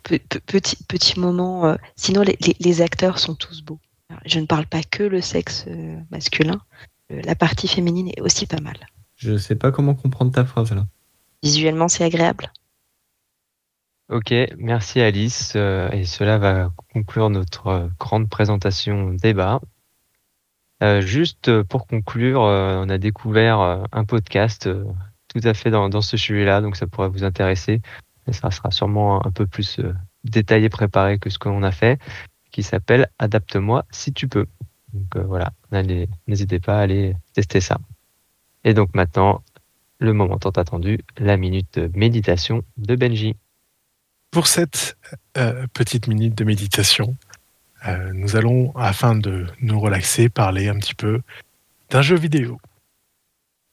Petit, 0.04 0.78
petit 0.88 1.20
moment. 1.20 1.66
Euh, 1.66 1.76
sinon, 1.96 2.22
les, 2.22 2.38
les, 2.46 2.56
les 2.60 2.82
acteurs 2.82 3.18
sont 3.18 3.34
tous 3.34 3.64
beaux. 3.64 3.80
Je 4.26 4.40
ne 4.40 4.46
parle 4.46 4.66
pas 4.66 4.84
que 4.84 5.04
le 5.04 5.22
sexe 5.22 5.66
masculin. 6.12 6.62
La 7.10 7.36
partie 7.36 7.68
féminine 7.68 8.10
est 8.10 8.22
aussi 8.22 8.46
pas 8.46 8.60
mal. 8.60 8.78
Je 9.16 9.32
ne 9.32 9.38
sais 9.38 9.56
pas 9.56 9.72
comment 9.72 9.96
comprendre 9.96 10.32
ta 10.32 10.46
phrase 10.46 10.72
là. 10.72 10.86
Visuellement, 11.42 11.88
c'est 11.88 12.04
agréable. 12.04 12.52
Ok, 14.10 14.34
merci 14.58 15.02
Alice. 15.02 15.56
Et 15.56 16.06
cela 16.06 16.38
va 16.38 16.72
conclure 16.94 17.30
notre 17.30 17.90
grande 18.00 18.30
présentation 18.30 19.14
débat. 19.14 19.62
Euh, 20.82 21.02
juste 21.02 21.64
pour 21.64 21.88
conclure, 21.88 22.42
on 22.42 22.90
a 22.90 22.98
découvert 22.98 23.60
un 23.92 24.06
podcast 24.06 24.70
tout 25.28 25.42
à 25.44 25.54
fait 25.54 25.72
dans, 25.72 25.90
dans 25.90 26.02
ce 26.02 26.18
sujet-là, 26.18 26.62
donc 26.62 26.76
ça 26.76 26.88
pourrait 26.88 27.10
vous 27.10 27.24
intéresser. 27.24 27.82
Et 28.28 28.34
ça 28.34 28.52
sera 28.52 28.72
sûrement 28.72 29.26
un 29.26 29.32
peu 29.32 29.48
plus 29.48 29.80
détaillé, 30.24 30.70
préparé 30.70 31.20
que 31.20 31.30
ce 31.30 31.40
qu'on 31.40 31.64
a 31.64 31.72
fait 31.72 32.00
qui 32.54 32.64
s'appelle 32.64 33.10
Adapte-moi 33.20 33.84
si 33.92 34.14
tu 34.14 34.30
peux. 34.30 34.46
Donc 34.94 35.16
euh, 35.18 35.24
voilà, 35.24 35.52
n'hésitez 36.28 36.60
pas 36.60 36.78
à 36.78 36.82
aller 36.82 37.16
tester 37.34 37.60
ça. 37.60 37.80
Et 38.64 38.74
donc 38.74 38.94
maintenant, 38.94 39.44
le 40.00 40.14
moment 40.14 40.38
tant 40.38 40.52
attendu, 40.52 41.00
la 41.18 41.36
minute 41.36 41.78
de 41.78 41.92
méditation 41.98 42.64
de 42.78 42.96
Benji. 42.96 43.36
Pour 44.32 44.48
cette 44.48 44.98
euh, 45.38 45.66
petite 45.74 46.08
minute 46.08 46.36
de 46.36 46.44
méditation, 46.44 47.16
euh, 47.88 48.12
nous 48.14 48.36
allons, 48.36 48.72
afin 48.76 49.16
de 49.16 49.46
nous 49.62 49.80
relaxer, 49.80 50.30
parler 50.30 50.70
un 50.70 50.78
petit 50.78 50.96
peu 50.96 51.22
d'un 51.90 52.02
jeu 52.02 52.16
vidéo. 52.16 52.60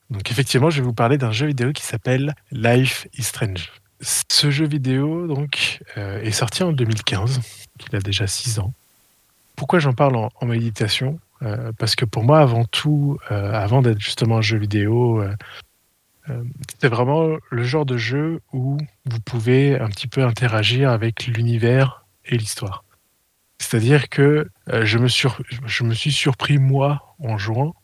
Donc 0.09 0.31
effectivement, 0.31 0.71
je 0.71 0.81
vais 0.81 0.87
vous 0.87 0.95
parler 0.95 1.19
d'un 1.19 1.33
jeu 1.33 1.47
vidéo 1.47 1.73
qui 1.73 1.85
s'appelle 1.85 2.35
Life 2.51 3.07
is 3.17 3.23
Strange. 3.23 3.71
Ce 4.01 4.51
jeu 4.51 4.67
vidéo 4.67 5.27
donc 5.27 5.83
est 5.97 6.33
sorti 6.33 6.63
en 6.63 6.73
2015, 6.73 7.41
il 7.89 7.97
a 7.97 8.01
déjà 8.01 8.27
6 8.27 8.59
ans. 8.59 8.73
Pourquoi 9.61 9.79
j'en 9.79 9.93
parle 9.93 10.17
en, 10.17 10.47
méditation? 10.47 11.21
Euh, 11.43 11.71
Parce 11.77 11.95
que 11.95 12.07
pour 12.07 12.25
moi, 12.25 12.41
avant 12.41 12.65
tout, 12.65 13.19
euh, 13.31 13.53
avant 13.53 13.83
d'être 13.83 14.01
justement 14.01 14.39
un 14.39 14.41
jeu 14.41 14.57
vidéo, 14.57 15.21
euh, 15.21 16.43
c'est 16.79 16.89
vraiment 16.89 17.37
le 17.51 17.63
genre 17.63 17.85
de 17.85 17.99
jeu 17.99 18.41
où 18.55 18.79
vous 19.05 19.21
pouvez 19.21 19.79
un 19.79 19.89
petit 19.89 20.07
peu 20.07 20.25
interagir 20.25 20.89
avec 20.89 21.27
l'univers 21.27 22.07
et 22.25 22.39
l'histoire. 22.39 22.85
C'est-à-dire 23.59 24.09
que 24.09 24.49
je 24.67 24.97
me, 24.97 25.09
suis 25.09 26.13
surpris, 26.13 26.57
moi, 26.57 27.15
en 27.23 27.37
jouant, 27.37 27.75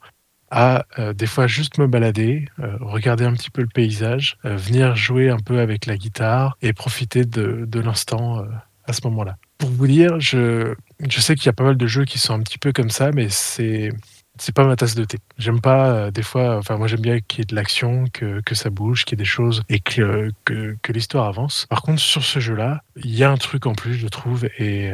à 0.50 0.86
des 1.14 1.26
fois 1.26 1.46
juste 1.46 1.76
me 1.76 1.86
balader, 1.86 2.46
regarder 2.56 3.24
un 3.24 3.34
petit 3.34 3.50
peu 3.50 3.60
le 3.60 3.68
paysage, 3.68 4.38
venir 4.44 4.96
jouer 4.96 5.28
un 5.28 5.40
peu 5.40 5.58
avec 5.58 5.84
la 5.84 5.98
guitare 5.98 6.56
et 6.62 6.72
profiter 6.72 7.26
de 7.26 7.80
l'instant 7.80 8.46
à 8.86 8.92
ce 8.94 9.00
moment-là. 9.04 9.36
Pour 9.58 9.70
vous 9.70 9.86
dire, 9.86 10.20
je, 10.20 10.74
je 11.00 11.20
sais 11.20 11.34
qu'il 11.34 11.46
y 11.46 11.48
a 11.48 11.52
pas 11.52 11.64
mal 11.64 11.76
de 11.76 11.86
jeux 11.86 12.04
qui 12.04 12.18
sont 12.18 12.34
un 12.34 12.40
petit 12.40 12.58
peu 12.58 12.72
comme 12.72 12.90
ça, 12.90 13.10
mais 13.12 13.28
c'est 13.30 13.90
c'est 14.38 14.54
pas 14.54 14.66
ma 14.66 14.76
tasse 14.76 14.94
de 14.94 15.04
thé. 15.04 15.16
J'aime 15.38 15.62
pas 15.62 16.10
des 16.10 16.22
fois, 16.22 16.58
enfin 16.58 16.76
moi 16.76 16.88
j'aime 16.88 17.00
bien 17.00 17.20
qu'il 17.20 17.38
y 17.38 17.42
ait 17.42 17.46
de 17.46 17.54
l'action, 17.54 18.04
que, 18.12 18.42
que 18.42 18.54
ça 18.54 18.68
bouge, 18.68 19.06
qu'il 19.06 19.18
y 19.18 19.20
ait 19.20 19.24
des 19.24 19.24
choses 19.24 19.62
et 19.70 19.80
que, 19.80 20.30
que, 20.44 20.92
l'histoire 20.92 21.26
avance. 21.26 21.66
Par 21.70 21.80
contre 21.80 22.00
sur 22.00 22.22
ce 22.22 22.38
jeu-là, 22.38 22.82
il 22.96 23.14
y 23.14 23.24
a 23.24 23.30
un 23.30 23.38
truc 23.38 23.64
en 23.64 23.74
plus 23.74 23.94
je 23.94 24.08
trouve 24.08 24.44
et 24.58 24.92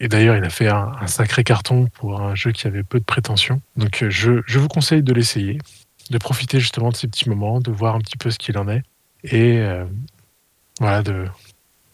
et 0.00 0.08
d'ailleurs, 0.08 0.36
il 0.36 0.44
a 0.44 0.50
fait 0.50 0.68
un, 0.68 1.06
sacré 1.06 1.42
carton 1.42 1.86
pour 1.86 2.20
un 2.20 2.34
jeu 2.34 2.52
qui 2.52 2.66
avait 2.66 2.82
peu 2.82 2.98
de 2.98 3.04
prétention. 3.04 3.60
Donc, 3.76 4.04
je, 4.08 4.42
je 4.46 4.58
vous 4.58 4.68
conseille 4.68 5.02
de 5.02 5.12
l'essayer, 5.12 5.58
de 6.10 6.18
profiter 6.18 6.60
justement 6.60 6.90
de 6.90 6.96
ces 6.96 7.08
petits 7.08 7.28
moments, 7.28 7.60
de 7.60 7.70
voir 7.70 7.94
un 7.94 8.00
petit 8.00 8.18
peu 8.18 8.30
ce 8.30 8.38
qu'il 8.38 8.58
en 8.58 8.68
est, 8.68 8.82
et 9.24 9.58
euh, 9.58 9.84
voilà, 10.80 11.02
de, 11.02 11.26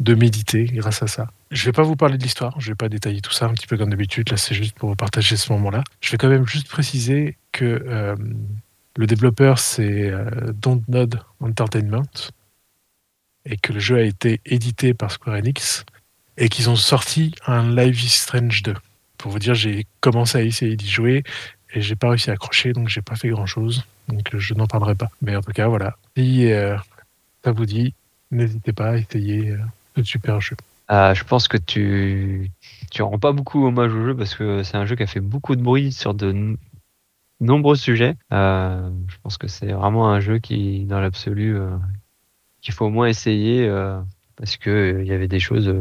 de 0.00 0.14
méditer 0.14 0.64
grâce 0.64 1.02
à 1.02 1.06
ça. 1.06 1.28
Je 1.52 1.66
vais 1.66 1.72
pas 1.72 1.82
vous 1.82 1.96
parler 1.96 2.16
de 2.16 2.22
l'histoire, 2.22 2.58
je 2.58 2.68
vais 2.68 2.74
pas 2.74 2.88
détailler 2.88 3.20
tout 3.20 3.30
ça 3.30 3.44
un 3.44 3.52
petit 3.52 3.66
peu 3.66 3.76
comme 3.76 3.90
d'habitude. 3.90 4.30
Là, 4.30 4.38
c'est 4.38 4.54
juste 4.54 4.74
pour 4.74 4.88
vous 4.88 4.96
partager 4.96 5.36
ce 5.36 5.52
moment-là. 5.52 5.84
Je 6.00 6.10
vais 6.10 6.16
quand 6.16 6.30
même 6.30 6.46
juste 6.46 6.66
préciser 6.66 7.36
que 7.52 7.84
euh, 7.86 8.16
le 8.96 9.06
développeur 9.06 9.58
c'est 9.58 10.10
euh, 10.10 10.24
Dontnod 10.54 11.20
Entertainment 11.40 12.32
et 13.44 13.58
que 13.58 13.74
le 13.74 13.80
jeu 13.80 13.98
a 13.98 14.02
été 14.02 14.40
édité 14.46 14.94
par 14.94 15.10
Square 15.12 15.36
Enix 15.36 15.84
et 16.38 16.48
qu'ils 16.48 16.70
ont 16.70 16.76
sorti 16.76 17.34
un 17.46 17.74
Live 17.74 18.00
Strange 18.00 18.62
2. 18.62 18.74
Pour 19.18 19.30
vous 19.30 19.38
dire, 19.38 19.54
j'ai 19.54 19.86
commencé 20.00 20.38
à 20.38 20.42
essayer 20.42 20.74
d'y 20.76 20.88
jouer 20.88 21.22
et 21.74 21.82
j'ai 21.82 21.96
pas 21.96 22.08
réussi 22.08 22.30
à 22.30 22.32
accrocher, 22.32 22.72
donc 22.72 22.88
j'ai 22.88 23.02
pas 23.02 23.16
fait 23.16 23.28
grand 23.28 23.46
chose. 23.46 23.84
Donc 24.08 24.34
je 24.36 24.54
n'en 24.54 24.66
parlerai 24.66 24.94
pas. 24.94 25.10
Mais 25.20 25.36
en 25.36 25.42
tout 25.42 25.52
cas, 25.52 25.68
voilà. 25.68 25.96
Si 26.16 26.50
euh, 26.50 26.76
ça 27.44 27.52
vous 27.52 27.66
dit, 27.66 27.94
n'hésitez 28.30 28.72
pas 28.72 28.90
à 28.90 28.96
essayer 28.96 29.50
euh, 29.50 29.58
ce 29.96 30.02
super 30.02 30.40
jeu. 30.40 30.56
Euh, 30.92 31.14
je 31.14 31.24
pense 31.24 31.48
que 31.48 31.56
tu 31.56 32.50
tu 32.90 33.02
rends 33.02 33.18
pas 33.18 33.32
beaucoup 33.32 33.66
hommage 33.66 33.92
au 33.94 34.04
jeu 34.04 34.14
parce 34.14 34.34
que 34.34 34.62
c'est 34.62 34.76
un 34.76 34.84
jeu 34.84 34.96
qui 34.96 35.02
a 35.02 35.06
fait 35.06 35.20
beaucoup 35.20 35.56
de 35.56 35.62
bruit 35.62 35.92
sur 35.92 36.12
de 36.12 36.58
nombreux 37.40 37.76
sujets. 37.76 38.16
Euh, 38.32 38.90
je 39.08 39.16
pense 39.22 39.38
que 39.38 39.48
c'est 39.48 39.72
vraiment 39.72 40.10
un 40.10 40.20
jeu 40.20 40.38
qui, 40.38 40.84
dans 40.84 41.00
l'absolu, 41.00 41.56
euh, 41.56 41.70
qu'il 42.60 42.74
faut 42.74 42.86
au 42.86 42.90
moins 42.90 43.06
essayer 43.06 43.66
parce 44.36 44.56
que 44.56 45.00
il 45.00 45.06
y 45.06 45.12
avait 45.12 45.28
des 45.28 45.40
choses 45.40 45.74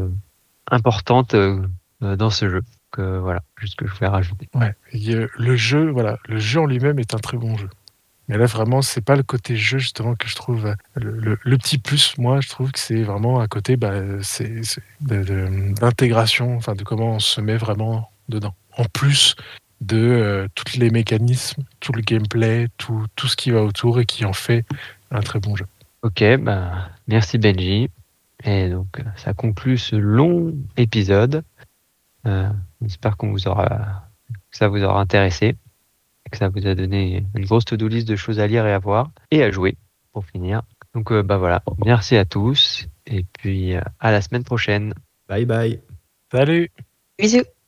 importante 0.70 1.34
euh, 1.34 1.60
dans 2.00 2.30
ce 2.30 2.48
jeu. 2.48 2.62
Voilà, 2.96 3.42
juste 3.56 3.76
que 3.76 3.86
je 3.86 3.94
voulais 3.94 4.08
rajouter. 4.08 4.48
Le 5.38 5.56
jeu, 5.56 5.90
voilà, 5.90 6.18
le 6.28 6.38
jeu 6.38 6.60
en 6.60 6.66
lui-même 6.66 6.98
est 6.98 7.14
un 7.14 7.18
très 7.18 7.38
bon 7.38 7.56
jeu. 7.56 7.68
Mais 8.32 8.38
là, 8.38 8.46
vraiment, 8.46 8.80
c'est 8.80 9.02
pas 9.02 9.14
le 9.14 9.22
côté 9.22 9.56
jeu 9.56 9.76
justement 9.76 10.14
que 10.14 10.26
je 10.26 10.34
trouve 10.34 10.74
le, 10.94 11.36
petit 11.58 11.76
plus. 11.76 12.16
Moi, 12.16 12.40
je 12.40 12.48
trouve 12.48 12.72
que 12.72 12.78
c'est 12.78 13.02
vraiment 13.02 13.40
un 13.40 13.46
côté, 13.46 13.76
bah, 13.76 13.92
c'est 14.22 14.62
d'intégration, 15.02 16.56
enfin, 16.56 16.74
de 16.74 16.82
comment 16.82 17.16
on 17.16 17.18
se 17.18 17.42
met 17.42 17.58
vraiment 17.58 18.10
dedans. 18.30 18.54
En 18.78 18.84
plus 18.84 19.36
de 19.82 19.98
euh, 19.98 20.48
tous 20.54 20.78
les 20.78 20.88
mécanismes, 20.88 21.62
tout 21.80 21.92
le 21.92 22.00
gameplay, 22.00 22.68
tout, 22.78 23.04
tout 23.16 23.28
ce 23.28 23.36
qui 23.36 23.50
va 23.50 23.62
autour 23.62 24.00
et 24.00 24.06
qui 24.06 24.24
en 24.24 24.32
fait 24.32 24.64
un 25.10 25.20
très 25.20 25.38
bon 25.38 25.54
jeu. 25.54 25.66
Ok, 26.00 26.24
bah, 26.40 26.88
merci 27.08 27.36
Benji. 27.36 27.90
Et 28.44 28.70
donc, 28.70 29.02
ça 29.16 29.34
conclut 29.34 29.76
ce 29.76 29.94
long 29.94 30.54
épisode. 30.78 31.44
Euh, 32.24 32.48
J'espère 32.80 33.18
qu'on 33.18 33.30
vous 33.30 33.46
aura, 33.46 34.06
que 34.50 34.56
ça 34.56 34.68
vous 34.68 34.82
aura 34.82 35.02
intéressé, 35.02 35.54
que 36.32 36.38
ça 36.38 36.48
vous 36.48 36.66
a 36.66 36.74
donné 36.74 37.24
une 37.36 37.44
grosse 37.44 37.64
to-do 37.64 37.86
list 37.86 38.08
de 38.08 38.16
choses 38.16 38.40
à 38.40 38.46
lire 38.48 38.66
et 38.66 38.72
à 38.72 38.78
voir 38.80 39.10
et 39.30 39.44
à 39.44 39.50
jouer 39.52 39.76
pour 40.12 40.24
finir. 40.26 40.62
Donc, 40.94 41.12
euh, 41.12 41.22
bah 41.22 41.38
voilà, 41.38 41.62
merci 41.84 42.16
à 42.16 42.24
tous 42.24 42.88
et 43.06 43.24
puis 43.38 43.76
euh, 43.76 43.80
à 44.00 44.10
la 44.10 44.20
semaine 44.20 44.44
prochaine. 44.44 44.94
Bye 45.28 45.44
bye. 45.44 45.80
Salut. 46.30 46.70
Bisous. 47.18 47.44